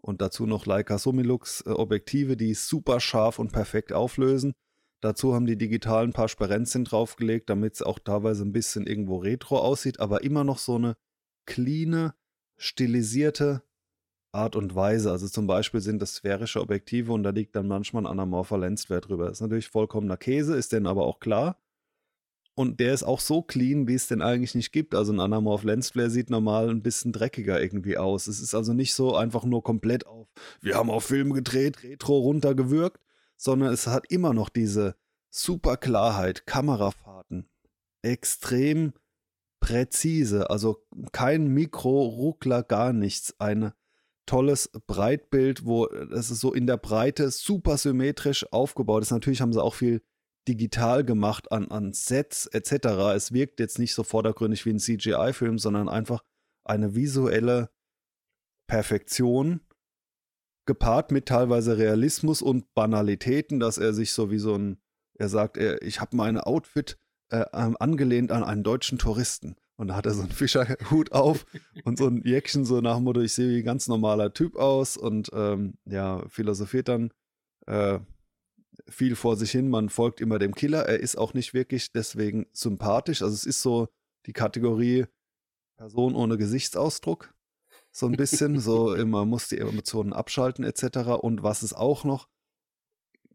und 0.05 0.21
dazu 0.21 0.47
noch 0.47 0.67
Leica 0.67 0.99
Summilux 0.99 1.63
äh, 1.63 1.71
Objektive, 1.71 2.37
die 2.37 2.55
super 2.55 3.01
scharf 3.01 3.39
und 3.39 3.53
perfekt 3.53 3.93
auflösen. 3.93 4.53
Dazu 5.01 5.35
haben 5.35 5.47
die 5.47 5.57
digital 5.57 6.05
ein 6.05 6.13
paar 6.13 6.29
Sperenzien 6.29 6.85
draufgelegt, 6.85 7.51
damit 7.51 7.75
es 7.75 7.83
auch 7.83 7.99
teilweise 7.99 8.45
ein 8.45 8.53
bisschen 8.53 8.87
irgendwo 8.87 9.17
retro 9.17 9.59
aussieht, 9.59 9.99
aber 9.99 10.23
immer 10.23 10.45
noch 10.45 10.59
so 10.59 10.77
eine 10.77 10.97
cleane, 11.47 12.15
stilisierte 12.57 13.63
Art 14.33 14.57
und 14.57 14.75
Weise. 14.75 15.11
Also 15.11 15.29
zum 15.29 15.47
Beispiel 15.47 15.81
sind 15.81 16.01
das 16.01 16.15
sphärische 16.15 16.61
Objektive 16.61 17.13
und 17.13 17.23
da 17.23 17.31
liegt 17.31 17.55
dann 17.57 17.69
manchmal 17.69 18.05
ein 18.05 18.11
anamorpher 18.11 18.59
Lenswert 18.59 19.09
drüber. 19.09 19.31
Ist 19.31 19.41
natürlich 19.41 19.69
vollkommener 19.69 20.17
Käse, 20.17 20.57
ist 20.57 20.73
denn 20.73 20.87
aber 20.87 21.05
auch 21.05 21.21
klar. 21.21 21.62
Und 22.55 22.81
der 22.81 22.93
ist 22.93 23.03
auch 23.03 23.21
so 23.21 23.41
clean, 23.43 23.89
wie 23.89 23.95
es 23.95 24.09
denn 24.09 24.21
eigentlich 24.21 24.55
nicht 24.55 24.73
gibt. 24.73 24.95
Also 24.95 25.13
ein 25.13 25.21
Anamorph 25.21 25.65
Lensflare 25.65 26.11
sieht 26.11 26.29
normal 26.29 26.69
ein 26.69 26.83
bisschen 26.83 27.13
dreckiger 27.13 27.61
irgendwie 27.61 27.97
aus. 27.97 28.27
Es 28.27 28.41
ist 28.41 28.55
also 28.55 28.75
nicht 28.75 28.95
so 28.95 29.17
einfach 29.17 29.45
nur 29.45 29.63
komplett 29.63 30.07
auf, 30.07 30.29
wir 30.61 30.75
haben 30.75 30.91
auf 30.91 31.05
Film 31.05 31.33
gedreht, 31.33 31.83
Retro 31.83 32.19
runtergewürgt, 32.19 33.01
sondern 33.37 33.73
es 33.73 33.87
hat 33.87 34.11
immer 34.11 34.35
noch 34.35 34.51
diese 34.51 34.97
super 35.31 35.79
Klarheit, 35.79 36.47
Kamerafahrten, 36.47 37.49
extrem 38.03 38.93
präzise, 39.61 40.51
also 40.51 40.85
kein 41.13 41.47
Mikro-Ruckler, 41.47 42.63
gar 42.65 42.93
nichts. 42.93 43.35
Ein 43.39 43.73
tolles 44.27 44.71
Breitbild, 44.87 45.65
wo 45.65 45.87
es 45.87 46.29
so 46.29 46.53
in 46.53 46.67
der 46.67 46.77
Breite 46.77 47.31
super 47.31 47.79
symmetrisch 47.79 48.47
aufgebaut 48.53 49.03
ist. 49.03 49.11
Natürlich 49.11 49.41
haben 49.41 49.53
sie 49.53 49.63
auch 49.63 49.75
viel 49.75 50.03
digital 50.49 51.05
gemacht 51.05 51.53
an, 51.53 51.71
an 51.71 51.93
Sets 51.93 52.47
etc. 52.47 52.87
Es 53.15 53.33
wirkt 53.33 53.61
jetzt 53.61 53.79
nicht 53.79 53.95
so 53.95 54.03
vordergründig 54.03 54.67
wie 54.67 54.71
ein 54.71 54.79
CGI-Film, 54.79 55.59
sondern 55.59 55.89
einfach 55.89 56.23
eine 56.65 56.95
visuelle 56.95 57.71
Perfektion, 58.67 59.61
gepaart 60.67 61.11
mit 61.11 61.27
teilweise 61.27 61.77
Realismus 61.77 62.41
und 62.41 62.73
Banalitäten, 62.75 63.59
dass 63.61 63.79
er 63.79 63.93
sich 63.93 64.13
so 64.13 64.31
wie 64.31 64.39
so 64.39 64.57
ein, 64.57 64.79
er 65.15 65.29
sagt, 65.29 65.57
er, 65.57 65.83
ich 65.83 66.01
habe 66.01 66.17
meine 66.17 66.47
Outfit 66.47 66.99
äh, 67.31 67.45
angelehnt 67.51 68.31
an 68.31 68.45
einen 68.45 68.63
deutschen 68.63 68.99
Touristen. 68.99 69.57
Und 69.77 69.89
da 69.89 69.97
hat 69.97 70.07
er 70.07 70.15
so 70.15 70.23
einen 70.23 70.31
Fischerhut 70.33 71.13
auf 71.13 71.47
und 71.85 71.99
so 71.99 72.07
ein 72.07 72.23
Jäckchen, 72.25 72.65
so 72.65 72.81
nach 72.81 72.97
dem 72.97 73.05
Motto, 73.05 73.21
ich 73.21 73.33
sehe 73.33 73.49
wie 73.49 73.59
ein 73.59 73.65
ganz 73.65 73.89
normaler 73.89 74.33
Typ 74.33 74.57
aus 74.57 74.97
und 74.97 75.31
ähm, 75.33 75.75
ja, 75.85 76.25
philosophiert 76.29 76.89
dann 76.89 77.13
äh, 77.67 77.99
viel 78.89 79.17
vor 79.17 79.37
sich 79.37 79.51
hin. 79.51 79.69
Man 79.69 79.89
folgt 79.89 80.21
immer 80.21 80.39
dem 80.39 80.55
Killer. 80.55 80.87
Er 80.87 81.01
ist 81.01 81.17
auch 81.17 81.35
nicht 81.35 81.55
wirklich 81.55 81.93
deswegen 81.93 82.47
sympathisch. 82.53 83.23
Also 83.23 83.35
es 83.35 83.45
ist 83.45 83.63
so 83.63 83.89
die 84.27 84.33
Kategorie 84.33 85.07
Person 85.77 86.15
ohne 86.15 86.39
Gesichtsausdruck. 86.39 87.35
So 87.91 88.07
ein 88.07 88.13
bisschen, 88.13 88.61
so 88.61 88.95
immer 88.95 89.25
muss 89.25 89.49
die 89.49 89.59
Emotionen 89.59 90.13
abschalten 90.13 90.65
etc. 90.65 90.99
Und 91.21 91.43
was 91.43 91.63
es 91.63 91.75
auch 91.75 92.05
noch 92.05 92.29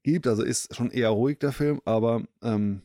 gibt, 0.03 0.27
also 0.27 0.43
ist 0.43 0.75
schon 0.75 0.91
eher 0.91 1.09
ruhig 1.09 1.39
der 1.39 1.51
Film, 1.51 1.81
aber 1.85 2.23
ähm, 2.41 2.81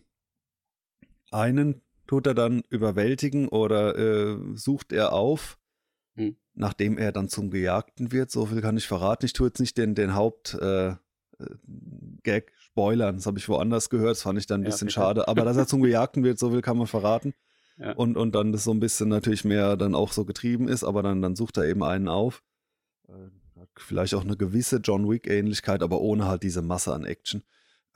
einen 1.30 1.80
tut 2.06 2.26
er 2.26 2.34
dann 2.34 2.62
überwältigen 2.68 3.48
oder 3.48 3.96
äh, 3.96 4.38
sucht 4.54 4.92
er 4.92 5.12
auf, 5.12 5.58
hm. 6.16 6.36
nachdem 6.54 6.98
er 6.98 7.12
dann 7.12 7.28
zum 7.28 7.50
Gejagten 7.50 8.12
wird. 8.12 8.30
So 8.30 8.46
viel 8.46 8.60
kann 8.60 8.76
ich 8.76 8.86
verraten. 8.86 9.24
Ich 9.24 9.32
tue 9.32 9.46
jetzt 9.46 9.60
nicht 9.60 9.78
den, 9.78 9.94
den 9.94 10.14
Haupt. 10.14 10.54
Äh, 10.54 10.96
Gag 12.22 12.52
spoilern. 12.56 13.16
Das 13.16 13.26
habe 13.26 13.38
ich 13.38 13.48
woanders 13.48 13.90
gehört. 13.90 14.12
Das 14.12 14.22
fand 14.22 14.38
ich 14.38 14.46
dann 14.46 14.60
ein 14.62 14.64
bisschen 14.64 14.88
ja, 14.88 14.92
schade. 14.92 15.28
Aber 15.28 15.44
dass 15.44 15.56
er 15.56 15.66
zum 15.66 15.82
Gejagten 15.82 16.24
wird, 16.24 16.38
so 16.38 16.50
viel 16.50 16.62
kann 16.62 16.78
man 16.78 16.86
verraten. 16.86 17.34
Ja. 17.78 17.92
Und, 17.92 18.18
und 18.18 18.34
dann 18.34 18.52
das 18.52 18.64
so 18.64 18.70
ein 18.70 18.80
bisschen 18.80 19.08
natürlich 19.08 19.46
mehr 19.46 19.78
dann 19.78 19.94
auch 19.94 20.12
so 20.12 20.26
getrieben 20.26 20.68
ist, 20.68 20.84
aber 20.84 21.02
dann, 21.02 21.22
dann 21.22 21.34
sucht 21.34 21.56
er 21.56 21.64
eben 21.64 21.82
einen 21.82 22.06
auf. 22.06 22.44
Äh, 23.08 23.12
hat 23.58 23.70
vielleicht 23.76 24.14
auch 24.14 24.24
eine 24.24 24.36
gewisse 24.36 24.76
John 24.76 25.08
Wick-Ähnlichkeit, 25.08 25.82
aber 25.82 26.00
ohne 26.02 26.26
halt 26.26 26.42
diese 26.42 26.60
Masse 26.60 26.92
an 26.92 27.06
Action. 27.06 27.42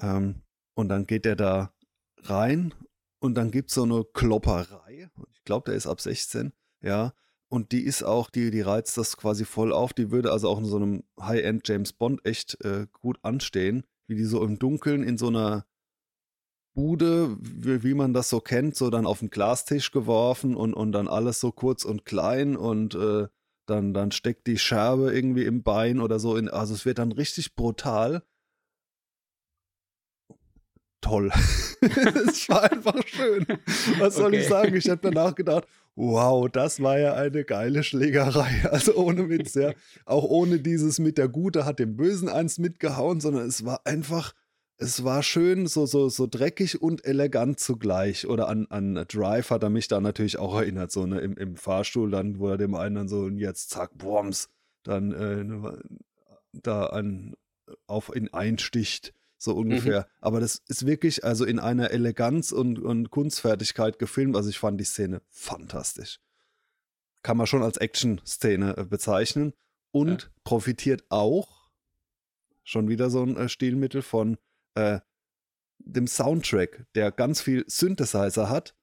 Ähm, 0.01 0.43
und 0.75 0.89
dann 0.89 1.07
geht 1.07 1.27
er 1.27 1.37
da 1.37 1.75
rein 2.23 2.73
und 3.19 3.35
dann 3.35 3.51
gibt 3.51 3.69
es 3.69 3.75
so 3.75 3.83
eine 3.83 4.05
Klopperei. 4.13 5.11
Ich 5.33 5.45
glaube, 5.45 5.67
der 5.67 5.75
ist 5.75 5.87
ab 5.87 6.01
16, 6.01 6.53
ja. 6.81 7.13
Und 7.49 7.73
die 7.73 7.83
ist 7.83 8.03
auch, 8.03 8.29
die, 8.31 8.51
die 8.51 8.61
reizt 8.61 8.97
das 8.99 9.17
quasi 9.17 9.45
voll 9.45 9.73
auf. 9.73 9.93
Die 9.93 10.11
würde 10.11 10.33
also 10.33 10.49
auch 10.49 10.59
in 10.59 10.65
so 10.65 10.77
einem 10.77 11.05
High-End 11.21 11.67
James 11.69 11.93
Bond 11.93 12.25
echt 12.25 12.63
äh, 12.65 12.87
gut 12.93 13.19
anstehen, 13.23 13.85
wie 14.09 14.17
die 14.17 14.25
so 14.25 14.43
im 14.43 14.59
Dunkeln 14.59 15.03
in 15.03 15.17
so 15.17 15.29
einer 15.29 15.65
Bude, 16.75 17.37
wie, 17.41 17.83
wie, 17.83 17.95
man 17.95 18.13
das 18.13 18.29
so 18.29 18.41
kennt, 18.41 18.77
so 18.77 18.91
dann 18.91 19.07
auf 19.07 19.21
den 19.21 19.31
Glastisch 19.31 19.93
geworfen 19.93 20.55
und, 20.55 20.75
und 20.75 20.93
dann 20.93 21.09
alles 21.09 21.41
so 21.41 21.51
kurz 21.51 21.85
und 21.85 22.05
klein 22.05 22.57
und 22.57 22.95
äh, 22.95 23.29
dann, 23.67 23.95
dann 23.95 24.13
steckt 24.13 24.47
die 24.47 24.59
Scherbe 24.59 25.13
irgendwie 25.13 25.45
im 25.45 25.63
Bein 25.63 26.01
oder 26.01 26.19
so. 26.19 26.37
In, 26.37 26.49
also 26.49 26.75
es 26.75 26.85
wird 26.85 26.99
dann 26.99 27.13
richtig 27.13 27.55
brutal 27.55 28.23
toll. 31.01 31.31
es 31.81 32.49
war 32.49 32.71
einfach 32.71 33.01
schön. 33.07 33.47
Was 33.99 34.17
soll 34.17 34.27
okay. 34.27 34.41
ich 34.41 34.49
sagen? 34.49 34.75
Ich 34.75 34.89
habe 34.89 35.01
danach 35.03 35.35
gedacht, 35.35 35.67
wow, 35.97 36.49
das 36.49 36.81
war 36.81 36.99
ja 36.99 37.15
eine 37.15 37.45
geile 37.45 37.83
Schlägerei. 37.83 38.65
Also 38.71 38.95
ohne 38.95 39.29
Witz, 39.29 39.55
ja. 39.55 39.73
Auch 40.05 40.25
ohne 40.25 40.61
dieses 40.61 40.99
mit 40.99 41.19
der 41.19 41.29
Gute 41.29 41.65
hat 41.65 41.79
dem 41.79 41.97
Bösen 41.97 42.29
eins 42.29 42.59
mitgehauen, 42.59 43.21
sondern 43.21 43.47
es 43.47 43.65
war 43.65 43.81
einfach, 43.87 44.35
es 44.79 45.05
war 45.05 45.23
schön, 45.23 45.67
so, 45.67 45.87
so, 45.87 46.09
so 46.09 46.27
dreckig 46.27 46.81
und 46.83 47.05
elegant 47.05 47.59
zugleich. 47.59 48.27
Oder 48.27 48.49
an, 48.49 48.67
an 48.69 49.07
Drive 49.09 49.51
hat 49.51 49.63
er 49.63 49.71
mich 49.71 49.89
da 49.89 50.01
natürlich 50.01 50.39
auch 50.39 50.55
erinnert, 50.57 50.93
so 50.93 51.07
ne, 51.07 51.21
im, 51.21 51.37
im 51.37 51.57
Fahrstuhl, 51.57 52.11
dann, 52.11 52.39
wo 52.39 52.49
er 52.49 52.59
dem 52.59 52.75
einen 52.75 52.95
dann 52.95 53.09
so, 53.09 53.21
und 53.21 53.39
jetzt 53.39 53.71
zack, 53.71 53.97
Bombs, 53.97 54.51
dann 54.83 55.13
äh, 55.13 55.45
ne, 55.45 55.83
da 56.53 56.87
an, 56.87 57.35
auf 57.87 58.15
ihn 58.15 58.29
einsticht 58.29 59.15
so 59.39 59.53
mhm. 59.53 59.59
ungefähr. 59.59 60.01
Mhm. 60.01 60.07
Aber 60.21 60.41
das 60.41 60.63
ist 60.69 60.87
wirklich 60.87 61.25
also 61.25 61.45
in 61.45 61.59
einer 61.59 61.91
Eleganz 61.91 62.53
und, 62.53 62.79
und 62.79 63.11
Kunstfertigkeit 63.11 63.99
gefilmt. 63.99 64.37
Also 64.37 64.51
ich 64.51 64.59
fand 64.59 64.81
die 64.81 64.85
Szene 64.85 65.23
fantastisch. 65.29 66.21
Kann 67.23 67.37
man 67.37 67.47
schon 67.47 67.63
als 67.63 67.77
Action-Szene 67.77 68.77
äh, 68.77 68.85
bezeichnen 68.85 69.53
und 69.91 70.23
ja. 70.23 70.29
profitiert 70.45 71.05
auch 71.09 71.71
schon 72.63 72.89
wieder 72.89 73.11
so 73.11 73.23
ein 73.23 73.37
äh, 73.37 73.49
Stilmittel 73.49 74.03
von 74.03 74.39
äh, 74.75 75.01
dem 75.79 76.07
Soundtrack, 76.07 76.87
der 76.95 77.13
ganz 77.13 77.41
viel 77.41 77.65
Synthesizer 77.69 78.49
hat, 78.49 78.75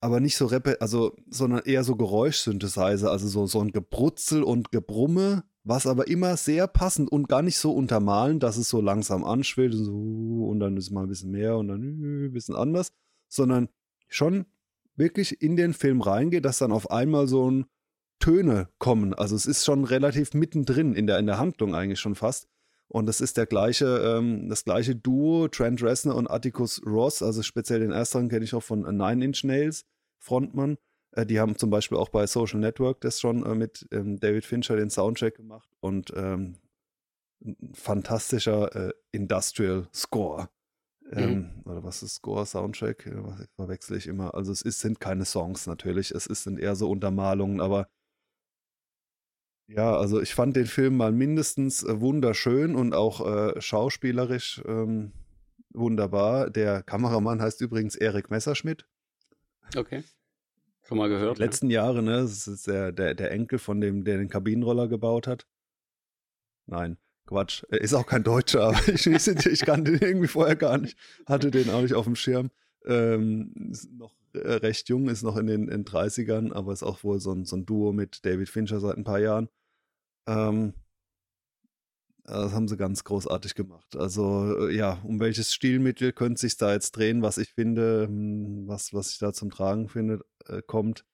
aber 0.00 0.20
nicht 0.20 0.36
so 0.36 0.48
also 0.80 1.16
sondern 1.30 1.62
eher 1.64 1.84
so 1.84 1.96
Geräusch-Synthesizer, 1.96 3.10
also 3.10 3.28
so, 3.28 3.46
so 3.46 3.60
ein 3.60 3.72
Gebrutzel 3.72 4.42
und 4.42 4.72
Gebrumme 4.72 5.44
was 5.66 5.86
aber 5.88 6.06
immer 6.06 6.36
sehr 6.36 6.68
passend 6.68 7.10
und 7.10 7.28
gar 7.28 7.42
nicht 7.42 7.58
so 7.58 7.72
untermalen, 7.72 8.38
dass 8.38 8.56
es 8.56 8.68
so 8.68 8.80
langsam 8.80 9.24
anschwillt 9.24 9.74
und, 9.74 9.84
so, 9.84 10.46
und 10.48 10.60
dann 10.60 10.76
ist 10.76 10.92
mal 10.92 11.02
ein 11.02 11.08
bisschen 11.08 11.32
mehr 11.32 11.56
und 11.56 11.68
dann 11.68 12.26
ein 12.26 12.32
bisschen 12.32 12.54
anders, 12.54 12.92
sondern 13.28 13.68
schon 14.06 14.46
wirklich 14.94 15.42
in 15.42 15.56
den 15.56 15.74
Film 15.74 16.00
reingeht, 16.00 16.44
dass 16.44 16.58
dann 16.58 16.70
auf 16.70 16.90
einmal 16.92 17.26
so 17.26 17.50
ein 17.50 17.66
Töne 18.20 18.68
kommen. 18.78 19.12
Also 19.12 19.34
es 19.34 19.44
ist 19.44 19.64
schon 19.64 19.84
relativ 19.84 20.34
mittendrin 20.34 20.94
in 20.94 21.08
der, 21.08 21.18
in 21.18 21.26
der 21.26 21.38
Handlung 21.38 21.74
eigentlich 21.74 22.00
schon 22.00 22.14
fast. 22.14 22.48
Und 22.86 23.06
das 23.06 23.20
ist 23.20 23.36
der 23.36 23.46
gleiche, 23.46 23.98
ähm, 23.98 24.48
das 24.48 24.64
gleiche 24.64 24.94
Duo, 24.94 25.48
Trent 25.48 25.82
Reznor 25.82 26.14
und 26.14 26.30
Atticus 26.30 26.80
Ross, 26.86 27.22
also 27.22 27.42
speziell 27.42 27.80
den 27.80 27.90
ersten 27.90 28.28
kenne 28.28 28.44
ich 28.44 28.54
auch 28.54 28.62
von 28.62 28.82
Nine 28.82 29.24
Inch 29.24 29.42
Nails, 29.42 29.84
Frontmann. 30.20 30.78
Äh, 31.16 31.26
die 31.26 31.40
haben 31.40 31.56
zum 31.56 31.70
Beispiel 31.70 31.98
auch 31.98 32.10
bei 32.10 32.26
Social 32.26 32.60
Network 32.60 33.00
das 33.00 33.18
schon 33.18 33.44
äh, 33.44 33.54
mit 33.54 33.88
ähm, 33.90 34.20
David 34.20 34.44
Fincher 34.44 34.76
den 34.76 34.90
Soundtrack 34.90 35.34
gemacht 35.34 35.68
und 35.80 36.12
ähm, 36.14 36.56
ein 37.44 37.72
fantastischer 37.74 38.74
äh, 38.74 38.92
Industrial 39.12 39.88
Score. 39.92 40.48
Ähm, 41.12 41.30
mhm. 41.30 41.62
Oder 41.64 41.84
was 41.84 42.02
ist 42.02 42.16
Score, 42.16 42.44
Soundtrack? 42.44 43.08
Verwechsel 43.54 43.96
ich 43.96 44.06
immer. 44.06 44.34
Also 44.34 44.52
es 44.52 44.62
ist, 44.62 44.80
sind 44.80 45.00
keine 45.00 45.24
Songs 45.24 45.66
natürlich, 45.66 46.10
es 46.10 46.26
ist, 46.26 46.42
sind 46.42 46.58
eher 46.58 46.76
so 46.76 46.90
Untermalungen, 46.90 47.60
aber 47.60 47.88
ja, 49.68 49.96
also 49.96 50.20
ich 50.20 50.34
fand 50.34 50.54
den 50.54 50.66
Film 50.66 50.96
mal 50.96 51.12
mindestens 51.12 51.82
äh, 51.82 52.00
wunderschön 52.00 52.76
und 52.76 52.94
auch 52.94 53.26
äh, 53.26 53.60
schauspielerisch 53.60 54.62
ähm, 54.66 55.12
wunderbar. 55.70 56.50
Der 56.50 56.82
Kameramann 56.82 57.42
heißt 57.42 57.60
übrigens 57.62 57.96
Erik 57.96 58.30
Messerschmidt. 58.30 58.86
Okay. 59.74 60.04
Schon 60.86 60.98
mal 60.98 61.08
gehört. 61.08 61.38
Die 61.38 61.42
letzten 61.42 61.70
ja. 61.70 61.84
Jahre, 61.84 62.02
ne? 62.02 62.22
Das 62.22 62.46
ist 62.46 62.66
der, 62.66 62.92
der, 62.92 63.14
der 63.14 63.30
Enkel 63.32 63.58
von 63.58 63.80
dem, 63.80 64.04
der 64.04 64.18
den 64.18 64.28
Kabinenroller 64.28 64.88
gebaut 64.88 65.26
hat. 65.26 65.46
Nein, 66.66 66.96
Quatsch. 67.26 67.64
Er 67.70 67.80
ist 67.80 67.94
auch 67.94 68.06
kein 68.06 68.22
Deutscher, 68.22 68.62
aber 68.68 68.88
ich, 68.88 69.06
ich 69.06 69.60
kannte 69.60 69.92
den 69.92 70.08
irgendwie 70.08 70.28
vorher 70.28 70.56
gar 70.56 70.78
nicht. 70.78 70.96
Hatte 71.26 71.50
den 71.50 71.70
auch 71.70 71.82
nicht 71.82 71.94
auf 71.94 72.04
dem 72.04 72.16
Schirm. 72.16 72.50
Ähm, 72.84 73.52
ist 73.70 73.90
noch 73.92 74.14
äh, 74.34 74.52
recht 74.52 74.88
jung, 74.88 75.08
ist 75.08 75.22
noch 75.22 75.36
in 75.36 75.48
den 75.48 75.68
in 75.68 75.84
30ern, 75.84 76.52
aber 76.52 76.72
ist 76.72 76.84
auch 76.84 77.02
wohl 77.02 77.18
so 77.20 77.32
ein, 77.32 77.44
so 77.44 77.56
ein 77.56 77.66
Duo 77.66 77.92
mit 77.92 78.24
David 78.24 78.48
Fincher 78.48 78.78
seit 78.78 78.96
ein 78.96 79.04
paar 79.04 79.18
Jahren. 79.18 79.48
Ähm, 80.28 80.74
das 82.26 82.52
haben 82.52 82.66
sie 82.66 82.76
ganz 82.76 83.04
großartig 83.04 83.54
gemacht. 83.54 83.96
Also 83.96 84.66
äh, 84.66 84.74
ja, 84.74 85.00
um 85.04 85.20
welches 85.20 85.54
Stilmittel 85.54 86.12
könnte 86.12 86.40
sich 86.40 86.56
da 86.56 86.72
jetzt 86.72 86.92
drehen, 86.92 87.22
was 87.22 87.38
ich 87.38 87.52
finde, 87.52 88.06
hm, 88.08 88.66
was, 88.66 88.92
was 88.92 89.10
ich 89.10 89.18
da 89.18 89.32
zum 89.32 89.50
Tragen 89.50 89.88
finde, 89.88 90.24
äh, 90.48 90.62
kommt. 90.62 91.04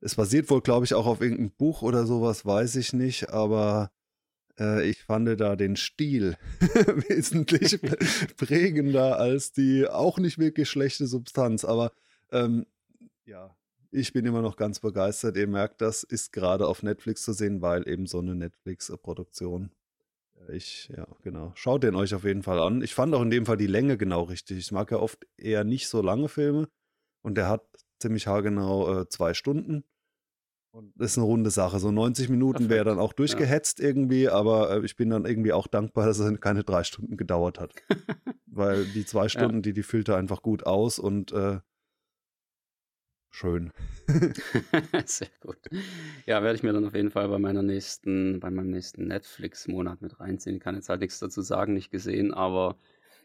Es 0.00 0.14
basiert 0.14 0.50
wohl, 0.50 0.62
glaube 0.62 0.84
ich, 0.84 0.94
auch 0.94 1.06
auf 1.06 1.20
irgendeinem 1.20 1.50
Buch 1.50 1.82
oder 1.82 2.06
sowas, 2.06 2.46
weiß 2.46 2.76
ich 2.76 2.92
nicht, 2.92 3.30
aber 3.30 3.90
äh, 4.58 4.88
ich 4.88 5.02
fand 5.02 5.28
da 5.40 5.56
den 5.56 5.76
Stil 5.76 6.36
wesentlich 7.08 7.80
prägender 8.36 9.18
als 9.18 9.52
die 9.52 9.86
auch 9.86 10.18
nicht 10.18 10.38
wirklich 10.38 10.68
schlechte 10.70 11.06
Substanz. 11.06 11.64
Aber 11.64 11.92
ähm, 12.32 12.66
ja, 13.26 13.54
ich 13.90 14.12
bin 14.12 14.24
immer 14.24 14.42
noch 14.42 14.56
ganz 14.56 14.80
begeistert. 14.80 15.36
Ihr 15.36 15.48
merkt, 15.48 15.80
das 15.82 16.02
ist 16.02 16.32
gerade 16.32 16.66
auf 16.66 16.82
Netflix 16.82 17.22
zu 17.22 17.32
sehen, 17.32 17.60
weil 17.60 17.86
eben 17.86 18.06
so 18.06 18.20
eine 18.20 18.34
Netflix-Produktion 18.34 19.70
ich, 20.48 20.88
ja, 20.96 21.06
genau. 21.22 21.52
Schaut 21.54 21.82
den 21.82 21.94
euch 21.94 22.14
auf 22.14 22.24
jeden 22.24 22.42
Fall 22.42 22.58
an. 22.60 22.82
Ich 22.82 22.94
fand 22.94 23.14
auch 23.14 23.22
in 23.22 23.30
dem 23.30 23.46
Fall 23.46 23.56
die 23.56 23.66
Länge 23.66 23.96
genau 23.96 24.22
richtig. 24.22 24.58
Ich 24.58 24.72
mag 24.72 24.90
ja 24.90 24.98
oft 24.98 25.26
eher 25.36 25.64
nicht 25.64 25.88
so 25.88 26.02
lange 26.02 26.28
Filme. 26.28 26.68
Und 27.22 27.36
der 27.36 27.48
hat 27.48 27.62
ziemlich 28.00 28.26
haargenau 28.26 29.00
äh, 29.00 29.08
zwei 29.08 29.34
Stunden. 29.34 29.84
Und 30.72 30.92
das 30.96 31.12
ist 31.12 31.18
eine 31.18 31.26
runde 31.26 31.50
Sache. 31.50 31.80
So 31.80 31.90
90 31.90 32.28
Minuten 32.28 32.68
wäre 32.68 32.84
dann 32.84 33.00
auch 33.00 33.12
durchgehetzt 33.12 33.80
ja. 33.80 33.86
irgendwie, 33.86 34.28
aber 34.28 34.70
äh, 34.70 34.84
ich 34.84 34.96
bin 34.96 35.10
dann 35.10 35.24
irgendwie 35.24 35.52
auch 35.52 35.66
dankbar, 35.66 36.06
dass 36.06 36.20
es 36.20 36.40
keine 36.40 36.62
drei 36.62 36.84
Stunden 36.84 37.16
gedauert 37.16 37.58
hat. 37.58 37.74
Weil 38.46 38.84
die 38.84 39.04
zwei 39.04 39.28
Stunden, 39.28 39.56
ja. 39.56 39.62
die, 39.62 39.72
die 39.72 39.82
füllt 39.82 40.08
er 40.08 40.16
einfach 40.16 40.42
gut 40.42 40.66
aus 40.66 41.00
und 41.00 41.32
äh, 41.32 41.58
schön. 43.30 43.72
Sehr 45.06 45.28
gut. 45.40 45.58
Ja, 46.26 46.42
werde 46.42 46.54
ich 46.54 46.62
mir 46.62 46.72
dann 46.72 46.86
auf 46.86 46.94
jeden 46.94 47.10
Fall 47.10 47.28
bei 47.28 47.38
meiner 47.38 47.62
nächsten, 47.62 48.38
bei 48.38 48.50
meinem 48.50 48.70
nächsten 48.70 49.08
Netflix-Monat 49.08 50.02
mit 50.02 50.20
reinziehen. 50.20 50.56
Ich 50.56 50.62
kann 50.62 50.76
jetzt 50.76 50.88
halt 50.88 51.00
nichts 51.00 51.18
dazu 51.18 51.42
sagen, 51.42 51.74
nicht 51.74 51.90
gesehen, 51.90 52.32
aber 52.32 52.76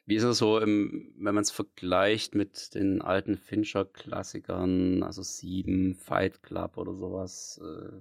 wie 0.06 0.16
ist 0.16 0.24
es 0.24 0.38
so, 0.38 0.60
im, 0.60 1.14
wenn 1.18 1.34
man 1.34 1.42
es 1.44 1.52
vergleicht 1.52 2.36
mit 2.36 2.76
den 2.76 3.02
alten 3.02 3.38
Fincher-Klassikern, 3.38 5.04
also 5.04 5.24
Sieben, 5.24 5.96
Fight 5.96 6.44
Club 6.44 6.78
oder 6.78 6.94
sowas, 6.94 7.60
äh, 7.64 7.92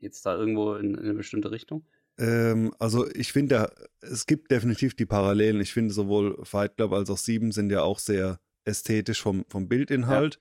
geht 0.00 0.12
es 0.12 0.22
da 0.22 0.36
irgendwo 0.36 0.74
in, 0.74 0.94
in, 0.94 1.00
eine 1.00 1.14
bestimmte 1.14 1.50
Richtung? 1.50 1.84
Ähm, 2.18 2.74
also 2.78 3.08
ich 3.10 3.32
finde, 3.32 3.70
es 4.00 4.26
gibt 4.26 4.50
definitiv 4.50 4.96
die 4.96 5.06
Parallelen. 5.06 5.60
Ich 5.60 5.72
finde 5.72 5.94
sowohl 5.94 6.44
Fight 6.44 6.76
Club 6.76 6.92
als 6.92 7.10
auch 7.10 7.18
Sieben 7.18 7.52
sind 7.52 7.70
ja 7.70 7.82
auch 7.82 7.98
sehr 7.98 8.40
ästhetisch 8.64 9.22
vom, 9.22 9.44
vom 9.48 9.68
Bildinhalt. 9.68 10.40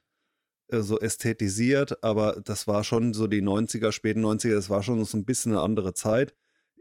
Ja. 0.71 0.79
Äh, 0.79 0.81
so 0.81 0.99
ästhetisiert, 0.99 2.03
aber 2.03 2.41
das 2.43 2.67
war 2.67 2.83
schon 2.83 3.13
so 3.13 3.27
die 3.27 3.43
90er, 3.43 3.91
späten 3.91 4.25
90er, 4.25 4.55
das 4.55 4.69
war 4.69 4.81
schon 4.81 5.03
so 5.05 5.17
ein 5.17 5.25
bisschen 5.25 5.51
eine 5.51 5.61
andere 5.61 5.93
Zeit. 5.93 6.33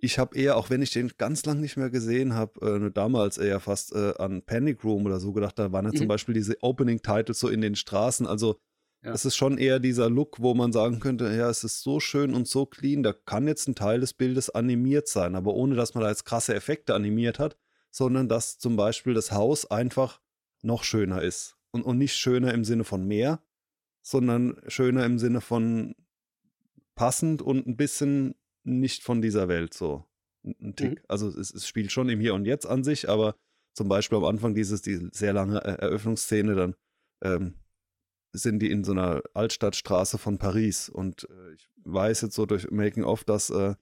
Ich 0.05 0.19
habe 0.19 0.37
eher, 0.37 0.57
auch 0.57 0.71
wenn 0.71 0.83
ich 0.83 0.91
den 0.91 1.11
ganz 1.17 1.47
lang 1.47 1.61
nicht 1.61 1.77
mehr 1.77 1.91
gesehen 1.91 2.35
habe, 2.35 2.87
äh, 2.87 2.91
damals 2.91 3.39
eher 3.39 3.61
fast 3.61 3.95
äh, 3.95 4.15
an 4.19 4.43
Panic 4.43 4.85
Room 4.85 5.07
oder 5.07 5.19
so 5.19 5.33
gedacht, 5.33 5.59
da 5.59 5.73
waren 5.73 5.87
ja 5.87 5.93
mhm. 5.93 5.97
zum 5.97 6.09
Beispiel 6.09 6.35
diese 6.35 6.63
Opening-Titles 6.63 7.39
so 7.41 7.49
in 7.49 7.61
den 7.61 7.75
Straßen, 7.75 8.27
also 8.27 8.61
ja. 9.05 9.13
Es 9.13 9.27
ist 9.27 9.37
schon 9.37 9.59
eher 9.59 9.81
dieser 9.81 10.09
Look, 10.09 10.41
wo 10.41 10.55
man 10.55 10.73
sagen 10.73 10.99
könnte, 10.99 11.27
ja, 11.37 11.51
es 11.51 11.63
ist 11.63 11.83
so 11.83 12.01
schön 12.01 12.33
und 12.33 12.49
so 12.49 12.65
clean, 12.65 13.03
da 13.03 13.13
kann 13.13 13.47
jetzt 13.47 13.69
ein 13.69 13.75
Teil 13.75 14.01
des 14.01 14.15
Bildes 14.15 14.49
animiert 14.49 15.09
sein, 15.09 15.35
aber 15.35 15.53
ohne 15.53 15.75
dass 15.75 15.93
man 15.95 16.03
da 16.03 16.09
jetzt 16.09 16.25
krasse 16.25 16.55
Effekte 16.55 16.95
animiert 16.95 17.39
hat, 17.39 17.59
sondern 17.91 18.31
dass 18.31 18.59
zum 18.59 18.77
Beispiel 18.77 19.13
das 19.13 19.31
Haus 19.31 19.71
einfach 19.71 20.23
noch 20.63 20.85
schöner 20.85 21.21
ist. 21.21 21.57
Und, 21.71 21.83
und 21.83 21.99
nicht 21.99 22.15
schöner 22.15 22.55
im 22.55 22.65
Sinne 22.65 22.85
von 22.85 23.07
mehr, 23.07 23.43
sondern 24.01 24.57
schöner 24.69 25.05
im 25.05 25.19
Sinne 25.19 25.43
von 25.43 25.95
passend 26.95 27.43
und 27.43 27.67
ein 27.67 27.77
bisschen 27.77 28.35
nicht 28.65 29.03
von 29.03 29.23
dieser 29.23 29.49
Welt 29.49 29.75
so. 29.75 30.05
Ein 30.45 30.77
Tick. 30.77 30.91
Mhm. 30.91 31.05
Also 31.09 31.29
es, 31.29 31.53
es, 31.53 31.67
spielt 31.67 31.93
schon 31.93 32.09
im 32.09 32.21
Hier 32.21 32.35
und 32.35 32.45
Jetzt 32.45 32.67
an 32.67 32.85
sich, 32.85 33.09
aber 33.09 33.37
zum 33.75 33.89
Beispiel 33.89 34.19
am 34.19 34.25
Anfang 34.25 34.55
dieses, 34.55 34.83
die 34.83 35.09
sehr 35.12 35.33
lange 35.33 35.59
Eröffnungsszene, 35.59 36.55
dann 36.55 36.75
ähm, 37.23 37.55
sind 38.33 38.61
die 38.61 38.71
in 38.71 38.85
so 38.85 38.93
einer 38.93 39.23
Altstadtstraße 39.33 40.19
von 40.19 40.39
Paris. 40.39 40.89
Und 40.89 41.29
äh, 41.31 41.55
ich 41.55 41.69
weiß 41.85 42.23
jetzt 42.23 42.35
so 42.35 42.47
durch 42.47 42.71
Making 42.71 43.05
of, 43.05 43.25
dass 43.25 43.51
äh, 43.51 43.75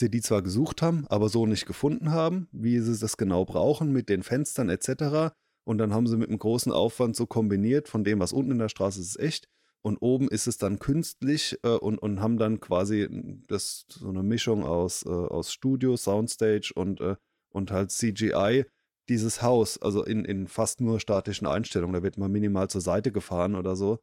sie 0.00 0.10
die 0.10 0.20
zwar 0.20 0.42
gesucht 0.42 0.82
haben, 0.82 1.06
aber 1.08 1.28
so 1.28 1.46
nicht 1.46 1.66
gefunden 1.66 2.10
haben, 2.10 2.48
wie 2.50 2.80
sie 2.80 2.98
das 2.98 3.16
genau 3.16 3.44
brauchen 3.44 3.92
mit 3.92 4.08
den 4.08 4.22
Fenstern 4.22 4.68
etc. 4.68 5.34
Und 5.64 5.78
dann 5.78 5.92
haben 5.92 6.06
sie 6.06 6.16
mit 6.16 6.28
einem 6.28 6.38
großen 6.38 6.72
Aufwand 6.72 7.14
so 7.14 7.26
kombiniert, 7.26 7.88
von 7.88 8.04
dem, 8.04 8.18
was 8.18 8.32
unten 8.32 8.52
in 8.52 8.58
der 8.58 8.68
Straße 8.68 9.00
ist, 9.00 9.16
ist 9.16 9.20
echt. 9.20 9.48
Und 9.84 9.98
oben 9.98 10.28
ist 10.28 10.46
es 10.46 10.58
dann 10.58 10.78
künstlich 10.78 11.58
äh, 11.64 11.68
und, 11.68 11.98
und 11.98 12.20
haben 12.20 12.38
dann 12.38 12.60
quasi 12.60 13.08
das, 13.48 13.84
so 13.88 14.08
eine 14.08 14.22
Mischung 14.22 14.64
aus, 14.64 15.04
äh, 15.04 15.08
aus 15.08 15.52
Studio, 15.52 15.96
Soundstage 15.96 16.72
und, 16.74 17.00
äh, 17.00 17.16
und 17.50 17.72
halt 17.72 17.90
CGI 17.90 18.64
dieses 19.08 19.42
Haus, 19.42 19.82
also 19.82 20.04
in, 20.04 20.24
in 20.24 20.46
fast 20.46 20.80
nur 20.80 21.00
statischen 21.00 21.48
Einstellungen, 21.48 21.94
da 21.94 22.02
wird 22.02 22.16
mal 22.16 22.28
minimal 22.28 22.70
zur 22.70 22.80
Seite 22.80 23.10
gefahren 23.10 23.56
oder 23.56 23.74
so, 23.74 23.98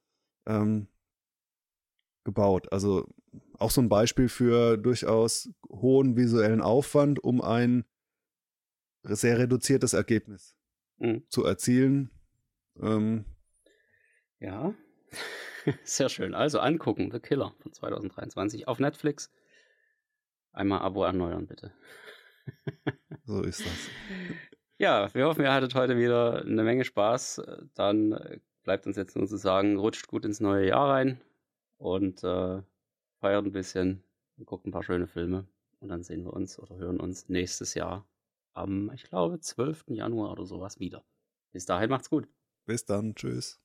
ähm, 0.46 0.88
gebaut. 2.26 2.72
Also 2.74 3.08
auch 3.58 3.72
so 3.72 3.82
ein 3.82 3.90
Beispiel 3.90 4.28
für 4.28 4.78
durchaus 4.78 5.50
hohen 5.70 6.18
visuellen 6.18 6.62
Aufwand, 6.62 7.24
um 7.24 7.42
ein 7.42 7.86
sehr 9.04 9.40
reduziertes 9.40 9.94
Ergebnis 9.94 10.56
mhm. 10.98 11.24
zu 11.30 11.46
erzielen. 11.46 12.12
Ähm, 12.82 13.24
ja, 14.40 14.74
sehr 15.84 16.10
schön. 16.10 16.34
Also 16.34 16.60
angucken, 16.60 17.12
The 17.12 17.20
Killer 17.20 17.54
von 17.60 17.74
2023 17.74 18.68
auf 18.68 18.80
Netflix. 18.80 19.32
Einmal 20.52 20.80
Abo 20.80 21.04
erneuern, 21.04 21.48
bitte. 21.48 21.72
so 23.26 23.42
ist 23.44 23.62
das. 23.66 23.90
Ja, 24.78 25.14
wir 25.14 25.26
hoffen, 25.26 25.44
ihr 25.44 25.54
hattet 25.54 25.76
heute 25.76 25.98
wieder 25.98 26.42
eine 26.42 26.64
Menge 26.64 26.86
Spaß. 26.86 27.42
Dann 27.76 28.14
äh, 28.14 28.40
bleibt 28.64 28.88
uns 28.88 28.96
jetzt 28.96 29.16
nur 29.16 29.28
zu 29.28 29.38
sagen, 29.38 29.78
rutscht 29.78 30.08
gut 30.08 30.26
ins 30.26 30.40
neue 30.40 30.68
Jahr 30.68 30.90
rein 30.90 31.22
und 31.78 32.24
äh, 32.24 32.62
feiert 33.20 33.46
ein 33.46 33.52
bisschen 33.52 34.04
und 34.38 34.46
guckt 34.46 34.66
ein 34.66 34.72
paar 34.72 34.84
schöne 34.84 35.08
Filme. 35.08 35.48
Und 35.80 35.90
dann 35.90 36.04
sehen 36.04 36.24
wir 36.24 36.34
uns 36.34 36.60
oder 36.60 36.76
hören 36.78 37.00
uns 37.00 37.30
nächstes 37.30 37.74
Jahr 37.74 38.08
am, 38.54 38.92
ich 38.94 39.04
glaube, 39.04 39.40
12. 39.40 39.86
Januar 39.90 40.32
oder 40.32 40.46
sowas 40.46 40.80
wieder. 40.80 41.04
Bis 41.52 41.66
dahin 41.66 41.90
macht's 41.90 42.10
gut. 42.10 42.28
Bis 42.66 42.86
dann. 42.86 43.16
Tschüss. 43.16 43.60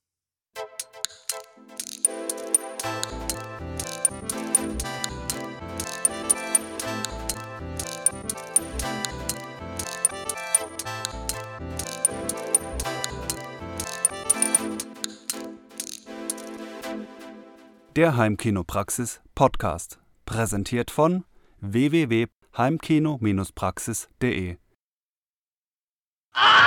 Der 17.96 18.16
Heimkinopraxis 18.16 19.20
Podcast, 19.36 20.00
präsentiert 20.26 20.90
von 20.90 21.24
www.heimkino-praxis.de. 21.60 24.56
Ah! 26.32 26.63